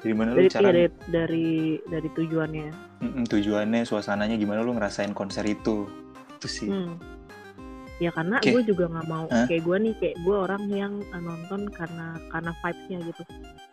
Dari 0.00 0.14
mana 0.16 0.32
lu 0.32 0.40
Dari, 0.40 0.48
cara 0.48 0.64
iya, 0.64 0.72
dari 0.72 0.84
dari 1.12 1.48
dari 1.84 2.08
tujuannya. 2.16 2.68
Mm-mm, 3.04 3.24
tujuannya 3.28 3.84
suasananya 3.84 4.40
gimana 4.40 4.64
lu 4.64 4.72
ngerasain 4.72 5.12
konser 5.12 5.44
itu? 5.44 5.84
Itu 6.40 6.48
sih. 6.48 6.72
Hmm. 6.72 6.96
Ya 8.00 8.08
karena 8.10 8.40
Oke. 8.40 8.48
gue 8.50 8.62
juga 8.64 8.88
nggak 8.88 9.06
mau 9.06 9.28
Hah? 9.28 9.44
kayak 9.44 9.60
gue 9.60 9.76
nih 9.76 9.94
kayak 10.00 10.16
gue 10.24 10.36
orang 10.36 10.62
yang 10.72 10.92
uh, 11.12 11.20
nonton 11.20 11.68
karena 11.68 12.16
karena 12.32 12.50
vibes-nya 12.58 12.98
gitu. 13.04 13.22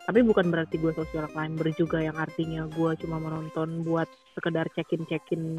Tapi 0.04 0.20
bukan 0.20 0.46
berarti 0.52 0.76
gue 0.76 0.92
social 0.92 1.24
climber 1.32 1.68
juga 1.72 1.98
yang 1.98 2.12
artinya 2.12 2.68
gue 2.68 2.90
cuma 3.00 3.16
menonton 3.16 3.80
buat 3.82 4.04
sekedar 4.36 4.68
check-in 4.76 5.08
check-in 5.08 5.56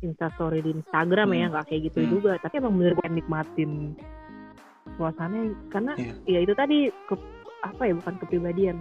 instastory 0.00 0.62
di 0.62 0.70
Instagram 0.72 1.34
ya 1.34 1.46
Hmm. 1.46 1.52
nggak 1.58 1.66
kayak 1.66 1.82
gitu 1.90 1.98
Hmm. 2.00 2.10
juga. 2.14 2.32
Tapi 2.38 2.54
emang 2.62 2.74
bener 2.78 2.94
gue 2.94 3.08
nikmatin 3.10 3.70
suasananya 4.94 5.50
karena 5.68 5.92
Iya. 5.98 6.14
ya 6.28 6.38
itu 6.46 6.52
tadi 6.54 6.78
ke 7.10 7.14
apa 7.64 7.82
ya 7.82 7.94
bukan 7.98 8.14
kepribadian. 8.20 8.76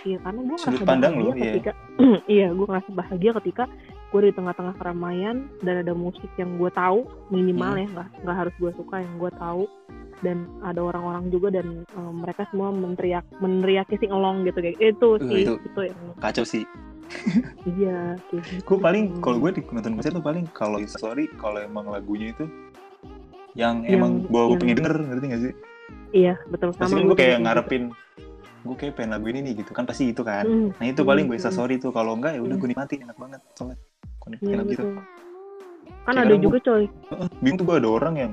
Iya 0.00 0.18
karena 0.22 0.40
gue 0.46 0.56
Sudut 0.56 0.78
ngerasa 0.78 0.86
pandang 0.86 1.12
bahagia 1.12 1.26
lu, 1.26 1.32
iya. 1.34 1.44
ketika 1.52 1.72
iya 2.30 2.46
gue 2.54 2.66
ngerasa 2.66 2.90
bahagia 2.94 3.30
ketika 3.42 3.64
gue 4.08 4.20
di 4.22 4.32
tengah-tengah 4.32 4.74
keramaian 4.74 5.36
dan 5.60 5.74
ada 5.80 5.92
musik 5.92 6.28
yang 6.34 6.56
gue 6.56 6.70
tahu 6.70 7.04
minimal 7.28 7.70
Hmm. 7.70 7.80
ya 7.80 7.86
nggak 7.88 8.08
nggak 8.22 8.36
harus 8.36 8.54
gue 8.56 8.72
suka 8.74 8.96
yang 8.98 9.14
gue 9.16 9.30
tahu 9.34 9.62
dan 10.18 10.36
ada 10.60 10.80
orang-orang 10.82 11.28
juga 11.28 11.48
dan 11.52 11.66
eh, 11.84 12.12
mereka 12.12 12.48
semua 12.48 12.68
meneriak 12.70 13.22
meneriaki 13.38 13.94
sing 13.96 14.10
along 14.10 14.42
gitu 14.42 14.58
kayak 14.58 14.76
itu 14.76 15.08
Uh, 15.14 15.22
sih 15.22 15.42
itu. 15.42 15.54
itu, 15.62 15.80
yang 15.84 15.98
kacau 16.18 16.42
sih 16.42 16.64
iya 17.74 18.16
gitu. 18.28 18.64
gue 18.64 18.78
paling 18.78 19.20
kalau 19.20 19.38
gue 19.38 19.50
di 19.54 19.62
nonton 19.66 19.94
konser 19.94 20.10
tuh 20.10 20.20
paling 20.20 20.44
kalau 20.50 20.76
sorry 20.86 21.24
kalau 21.34 21.56
emang 21.58 21.86
lagunya 21.86 22.32
itu 22.32 22.44
yang, 23.54 23.80
Yang- 23.82 23.92
emang 23.94 24.12
gue 24.24 24.42
yang- 24.42 24.58
pengen 24.58 24.76
denger 24.76 24.94
ngerti 25.04 25.26
gak 25.26 25.42
sih 25.42 25.54
iya 26.12 26.34
betul 26.48 26.72
sama 26.74 26.88
kan 26.90 27.04
gue 27.04 27.16
kayak 27.16 27.38
ngarepin 27.40 27.84
gue 28.58 28.76
kayak 28.76 28.92
pengen 28.92 29.10
lagu 29.14 29.26
ini 29.26 29.40
nih 29.40 29.52
gitu 29.56 29.70
kan 29.70 29.84
pasti 29.84 30.10
itu 30.10 30.20
kan 30.20 30.44
Hmm, 30.44 30.68
nah 30.74 30.84
itu 30.84 31.00
paling 31.02 31.24
gue 31.24 31.38
hmm. 31.38 31.48
sorry 31.48 31.78
tuh 31.78 31.88
kalau 31.88 32.12
enggak 32.12 32.36
ya 32.36 32.40
udah 32.40 32.52
Hmm. 32.52 32.60
gue 32.60 32.68
nikmatin 32.68 32.98
enak 33.06 33.16
banget 33.16 33.40
soalnya 33.54 33.78
iya 34.40 34.60
gitu. 34.64 34.86
kan 36.04 36.14
ada 36.16 36.34
juga 36.36 36.58
coy. 36.60 36.84
Heeh, 36.88 37.28
bingung 37.40 37.58
tuh 37.60 37.66
gue 37.68 37.76
ada 37.78 37.88
orang 37.88 38.14
yang 38.16 38.32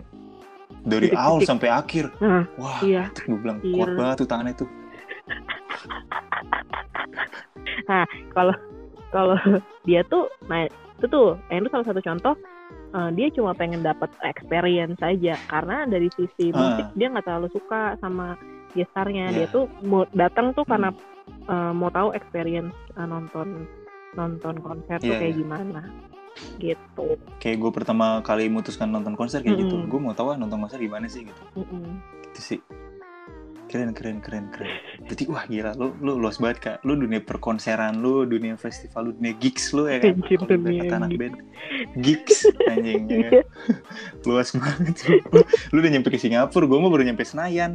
dari 0.85 1.09
Titik-titik. 1.09 1.27
awal 1.27 1.39
sampai 1.43 1.69
akhir. 1.69 2.05
Nah 2.19 2.43
wah 2.55 2.79
iya. 2.81 3.03
gue 3.11 3.35
bilang 3.35 3.59
Iya. 3.59 3.73
kuat 3.75 3.89
banget 3.95 4.15
tuh 4.17 4.27
tangannya 4.27 4.55
tuh. 4.55 4.69
Kalau 9.11 9.35
dia 9.87 10.01
tuh 10.05 10.27
nah 10.47 10.67
itu 10.67 11.05
tuh 11.07 11.35
yang 11.49 11.63
itu 11.63 11.69
salah 11.69 11.85
satu 11.87 12.01
contoh 12.01 12.35
eh, 12.91 13.09
dia 13.13 13.27
cuma 13.31 13.51
pengen 13.53 13.79
dapat 13.81 14.07
experience 14.23 14.95
saja 14.99 15.35
karena 15.47 15.83
dari 15.85 16.07
sisi 16.15 16.51
musik 16.51 16.87
dia 16.95 17.07
nggak 17.11 17.25
terlalu 17.25 17.47
suka 17.51 17.95
sama 17.99 18.35
gestarnya. 18.71 19.31
Iya. 19.31 19.35
dia 19.35 19.47
tuh 19.49 19.65
mau 19.81 20.03
datang 20.11 20.51
tuh 20.51 20.63
Hmm. 20.63 20.71
karena 20.71 20.89
eh, 21.45 21.71
mau 21.71 21.89
tahu 21.89 22.11
experience 22.11 22.75
eh, 22.93 23.05
nonton 23.05 23.67
nonton 24.15 24.55
konser 24.59 24.97
tuh 24.97 25.07
Iya, 25.07 25.19
kayak 25.19 25.33
iya. 25.35 25.39
gimana 25.39 25.81
gitu 26.59 27.15
kayak 27.39 27.57
gue 27.63 27.71
pertama 27.71 28.19
kali 28.19 28.51
memutuskan 28.51 28.91
nonton 28.91 29.15
konser 29.15 29.39
kayak 29.39 29.55
gitu 29.55 29.75
Mm-mm. 29.79 29.87
gue 29.87 29.99
mau 29.99 30.11
tahu 30.11 30.35
ah 30.35 30.37
nonton 30.37 30.59
konser 30.59 30.79
gimana 30.79 31.07
sih 31.07 31.23
gitu 31.23 31.43
Mm-mm. 31.55 31.95
gitu 32.27 32.39
sih 32.43 32.59
keren 33.75 33.91
keren 33.91 34.23
keren 34.23 34.45
keren 34.47 34.71
berarti 35.03 35.27
wah 35.27 35.43
gila 35.43 35.75
lu 35.75 35.91
lu 35.99 36.15
luas 36.15 36.39
banget 36.39 36.57
kak 36.63 36.77
lu 36.81 36.95
dunia 36.95 37.19
perkonseran 37.19 37.99
lu 37.99 38.23
dunia 38.23 38.55
festival 38.55 39.05
lu 39.05 39.11
dunia 39.11 39.35
gigs 39.35 39.75
lu 39.75 39.83
ya 39.85 39.99
kan 39.99 40.15
Anjir, 40.15 40.39
Kalau 40.39 40.55
dunia 40.55 40.81
kata 40.87 40.95
anak 40.95 41.09
gigs. 41.11 41.19
band 41.19 41.35
gigs 41.99 42.37
anjing 42.65 43.01
ya 43.03 43.17
kan? 43.19 43.19
Iya. 43.19 43.41
luas 44.31 44.49
banget 44.55 44.95
lu. 45.03 45.43
lu, 45.75 45.77
udah 45.77 45.91
nyampe 45.91 46.07
ke 46.07 46.15
Singapura 46.15 46.63
gue 46.63 46.77
mah 46.79 46.87
baru 46.87 47.03
nyampe 47.03 47.27
Senayan 47.27 47.71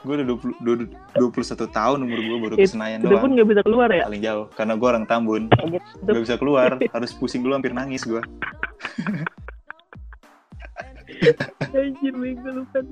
gue 0.00 0.14
udah 0.16 0.26
20, 0.64 1.20
21 1.20 1.68
tahun 1.68 1.98
umur 2.00 2.18
gue 2.18 2.38
baru 2.40 2.54
ke 2.56 2.64
It- 2.64 2.72
Senayan 2.72 3.04
itu 3.04 3.12
pun 3.12 3.20
doang 3.20 3.32
nggak 3.36 3.48
bisa 3.52 3.60
keluar 3.60 3.88
ya 3.92 4.08
paling 4.08 4.22
jauh 4.24 4.46
karena 4.56 4.72
gue 4.74 4.88
orang 4.88 5.04
Tambun 5.04 5.42
gitu 5.52 6.08
gak 6.08 6.22
bisa 6.24 6.36
keluar 6.40 6.70
harus 6.96 7.10
pusing 7.12 7.44
dulu 7.44 7.52
hampir 7.52 7.76
nangis 7.76 8.00
gue 8.02 8.24
Anjir 11.68 12.14
bego 12.14 12.48
lu 12.48 12.62
kan. 12.72 12.86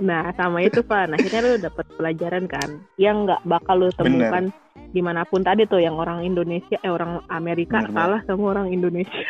Nah 0.00 0.32
sama 0.38 0.64
itu 0.64 0.80
Pan 0.80 1.12
Akhirnya 1.12 1.40
lu 1.44 1.58
dapet 1.60 1.86
pelajaran 1.98 2.44
kan 2.48 2.80
Yang 2.96 3.16
nggak 3.28 3.40
bakal 3.44 3.76
lu 3.82 3.88
temukan 3.92 4.48
Di 4.92 5.00
mana 5.04 5.26
pun 5.28 5.44
tadi 5.44 5.68
tuh 5.68 5.82
Yang 5.82 5.96
orang 6.00 6.24
Indonesia 6.24 6.76
Eh 6.80 6.92
orang 6.92 7.20
Amerika 7.28 7.84
Bener 7.84 7.92
kalah 7.92 8.20
sama 8.24 8.44
orang 8.56 8.72
Indonesia. 8.72 9.26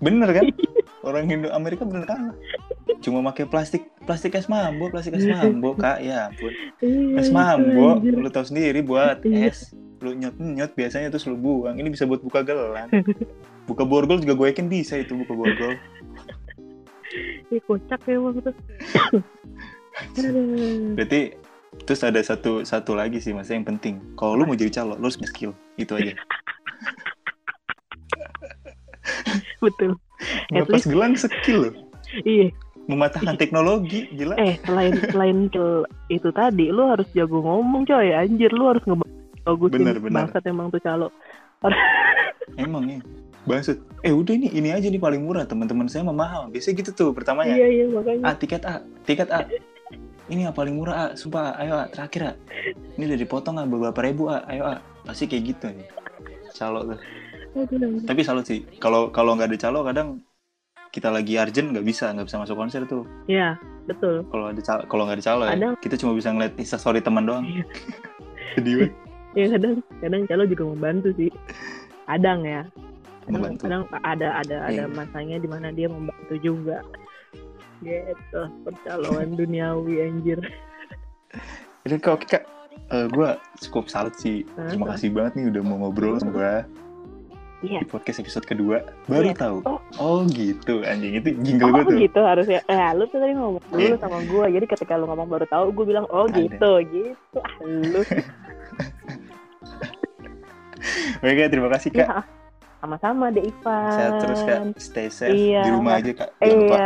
Bener 0.00 0.28
kan? 0.32 0.44
Orang 1.06 1.30
Indo 1.30 1.48
Amerika 1.54 1.86
bener 1.86 2.02
kalah. 2.02 2.34
Cuma 2.98 3.22
pakai 3.30 3.46
plastik 3.46 3.86
plastik 4.02 4.34
es 4.34 4.50
mambo 4.50 4.90
plastik 4.90 5.14
es 5.14 5.22
mambo 5.22 5.78
kak. 5.78 6.02
Ya 6.02 6.26
ampun. 6.28 6.50
Iya, 6.82 7.22
es 7.22 7.30
mambo 7.30 8.02
lu 8.02 8.26
tahu 8.26 8.42
sendiri 8.42 8.82
buat 8.82 9.22
Iya. 9.22 9.54
es. 9.54 9.70
Lu 10.02 10.12
nyot 10.12 10.34
nyot 10.34 10.74
biasanya 10.74 11.08
terus 11.08 11.30
lu 11.30 11.38
buang. 11.38 11.78
Ini 11.78 11.88
bisa 11.94 12.04
buat 12.04 12.20
buka 12.20 12.42
gelang. 12.42 12.90
Buka 13.66 13.82
borgol 13.82 14.22
juga 14.22 14.38
gue 14.38 14.46
yakin 14.54 14.70
bisa 14.70 14.94
itu 14.94 15.18
buka 15.18 15.34
borgol 15.34 15.74
Ih, 17.52 17.60
kocak 17.64 18.00
ya 18.06 18.18
emang 18.18 18.38
tuh 18.42 18.54
Aduh. 20.20 20.92
berarti 20.92 21.32
terus 21.88 22.04
ada 22.04 22.20
satu 22.20 22.64
satu 22.68 22.92
lagi 22.92 23.16
sih 23.16 23.32
mas 23.32 23.48
yang 23.48 23.64
penting. 23.64 23.96
Kalau 24.16 24.36
lu 24.36 24.44
mau 24.44 24.56
jadi 24.56 24.68
calo 24.82 24.96
lu 25.00 25.08
harus 25.08 25.16
punya 25.16 25.30
skill 25.32 25.52
itu 25.80 25.92
aja. 25.96 26.12
Betul. 29.64 29.96
At 30.52 30.52
ngelepas 30.52 30.84
gelang 30.88 31.14
skill. 31.16 31.70
Loh 31.70 31.74
Iya. 32.22 32.54
Mematahkan 32.86 33.34
teknologi 33.34 34.06
gila. 34.14 34.38
Eh 34.38 34.62
selain 34.62 34.94
selain 35.10 35.50
skill 35.50 35.82
itu 36.06 36.30
tadi 36.30 36.70
Lu 36.70 36.86
harus 36.86 37.08
jago 37.12 37.42
ngomong 37.42 37.82
coy. 37.82 38.14
Anjir 38.14 38.54
lu 38.54 38.70
harus 38.70 38.82
ngebagusin 38.86 39.82
Bener, 39.82 39.98
bener. 39.98 40.30
Bangsat 40.30 40.46
emang 40.46 40.70
tuh 40.70 40.80
calo. 40.82 41.10
Emang 42.62 42.86
ya 42.86 43.02
Bangsat. 43.46 43.78
Eh 44.02 44.10
udah 44.10 44.34
ini 44.34 44.50
ini 44.50 44.68
aja 44.70 44.86
nih 44.86 44.98
paling 44.98 45.22
murah 45.22 45.46
teman-teman 45.46 45.86
saya 45.86 46.02
mah 46.02 46.12
mahal. 46.12 46.42
Biasanya 46.50 46.74
gitu 46.76 46.90
tuh 46.92 47.08
pertamanya. 47.10 47.54
Iya 47.54 47.68
iya 47.72 47.84
makanya 47.86 48.22
A 48.26 48.30
tiket 48.34 48.62
A, 48.66 48.74
tiket 49.06 49.30
A. 49.30 49.46
Ini 50.26 50.50
yang 50.50 50.54
paling 50.54 50.74
murah 50.74 50.94
A, 50.94 51.06
sumpah 51.14 51.54
A. 51.54 51.62
ayo 51.62 51.74
A, 51.78 51.84
terakhir 51.86 52.22
A. 52.26 52.32
Ini 52.98 53.06
udah 53.06 53.18
dipotong 53.18 53.56
A, 53.56 53.64
beberapa 53.64 53.98
ribu 54.02 54.26
A, 54.26 54.42
ayo 54.46 54.66
A. 54.66 54.76
Pasti 55.06 55.24
kayak 55.24 55.44
gitu 55.46 55.66
nih. 55.70 55.86
Calo 56.52 56.82
tuh. 56.84 56.98
Tapi 58.02 58.20
salut 58.20 58.44
sih. 58.44 58.66
Kalau 58.76 59.08
kalau 59.08 59.32
nggak 59.32 59.54
ada 59.54 59.58
calo 59.62 59.80
kadang 59.80 60.20
kita 60.90 61.08
lagi 61.08 61.38
urgent 61.38 61.70
nggak 61.70 61.86
bisa 61.86 62.10
nggak 62.10 62.26
bisa 62.26 62.42
masuk 62.42 62.56
konser 62.56 62.82
tuh. 62.84 63.06
Iya 63.26 63.54
betul 63.86 64.26
Kalau 64.26 64.50
ada 64.50 64.58
calo, 64.58 64.82
kalau 64.90 65.02
nggak 65.06 65.16
ada 65.22 65.24
calo 65.24 65.42
ya, 65.46 65.52
Kadang- 65.54 65.78
kita 65.78 65.94
cuma 65.94 66.12
bisa 66.12 66.28
ngeliat 66.34 66.58
instastory 66.58 66.98
teman 66.98 67.22
doang. 67.22 67.46
Iya. 67.46 67.64
Sedih 68.56 68.74
banget. 68.82 68.92
ya 69.36 69.46
kadang 69.52 69.74
kadang 70.00 70.22
calo 70.24 70.42
juga 70.48 70.64
membantu 70.64 71.08
sih 71.12 71.28
kadang 72.08 72.40
ya 72.40 72.64
Membantu. 73.28 73.62
kadang 73.62 73.82
ada 74.00 74.28
ada 74.36 74.56
ada 74.64 74.82
Iya. 74.82 74.84
masanya 74.88 75.36
di 75.36 75.46
mana 75.46 75.68
dia 75.68 75.86
membantu 75.86 76.34
juga 76.38 76.78
gitu 77.78 78.40
percaloan 78.62 79.34
duniawi 79.34 79.94
anjir 80.02 80.38
Jadi 81.82 81.96
kak, 81.96 82.12
oke 82.12 82.26
kak. 82.26 82.44
Eh, 82.88 83.06
gue 83.06 83.28
cukup 83.60 83.86
salut 83.86 84.14
sih. 84.14 84.42
Terima 84.48 84.86
Hah? 84.86 84.94
kasih 84.94 85.10
banget 85.10 85.32
nih 85.34 85.46
udah 85.48 85.62
mau 85.62 85.76
ngobrol 85.78 86.16
sama 86.16 86.32
gue 86.32 86.52
iya 87.62 87.78
di 87.78 87.86
podcast 87.86 88.18
episode 88.18 88.44
kedua. 88.44 88.84
Baru 89.06 89.26
Iya. 89.26 89.34
tahu. 89.34 89.58
Oh. 89.64 89.80
Oh 89.96 90.18
gitu 90.24 90.80
anjing 90.82 91.14
itu 91.14 91.34
jingle 91.40 91.70
oh 91.70 91.80
gue 91.80 91.84
tuh. 91.88 91.98
gitu 92.00 92.20
harusnya 92.20 92.60
eh 92.64 92.90
lu 92.92 93.06
tuh 93.06 93.16
tadi 93.16 93.32
ngomong 93.32 93.62
dulu 93.64 93.80
Iya. 93.82 93.96
sama 93.96 94.18
gue 94.20 94.44
jadi 94.50 94.66
ketika 94.66 94.92
lu 94.94 95.06
ngomong 95.06 95.26
baru 95.26 95.46
tahu 95.46 95.66
gue 95.72 95.84
bilang 95.86 96.06
oh 96.06 96.24
Ada. 96.24 96.36
gitu 96.38 96.72
gitu 96.86 97.38
ah 97.38 97.54
lu 97.64 98.00
Oke 101.18 101.44
terima 101.48 101.68
kasih 101.68 101.90
kak. 101.90 101.98
ya 102.02 102.22
sama-sama 102.86 103.34
deh 103.34 103.42
Ivan 103.50 103.90
Sehat 103.90 104.12
terus 104.22 104.40
kak. 104.46 104.60
Stay 104.78 105.08
safe 105.10 105.34
Iya. 105.34 105.62
di 105.66 105.70
rumah 105.74 105.92
aja 105.98 106.10
kak. 106.14 106.30
Jangan 106.38 106.56
lupa 106.62 106.78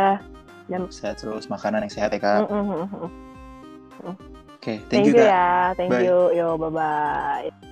iya 0.67 0.77
sehat 0.89 1.15
terus 1.21 1.45
makanan 1.51 1.85
yang 1.85 1.93
sehat 1.93 2.09
ya 2.15 2.19
kak. 2.19 2.49
Mm, 2.49 2.57
mm, 2.57 2.65
mm, 2.65 2.87
mm. 2.97 4.15
Oke 4.57 4.77
thank, 4.89 4.89
thank 4.89 5.05
you 5.05 5.13
you 5.13 5.21
kak. 5.21 5.29
ya 5.29 5.49
thank 5.77 5.91
Bye. 5.93 6.05
you 6.05 6.17
yo 6.33 6.57
bye 6.57 6.73
bye 6.73 7.70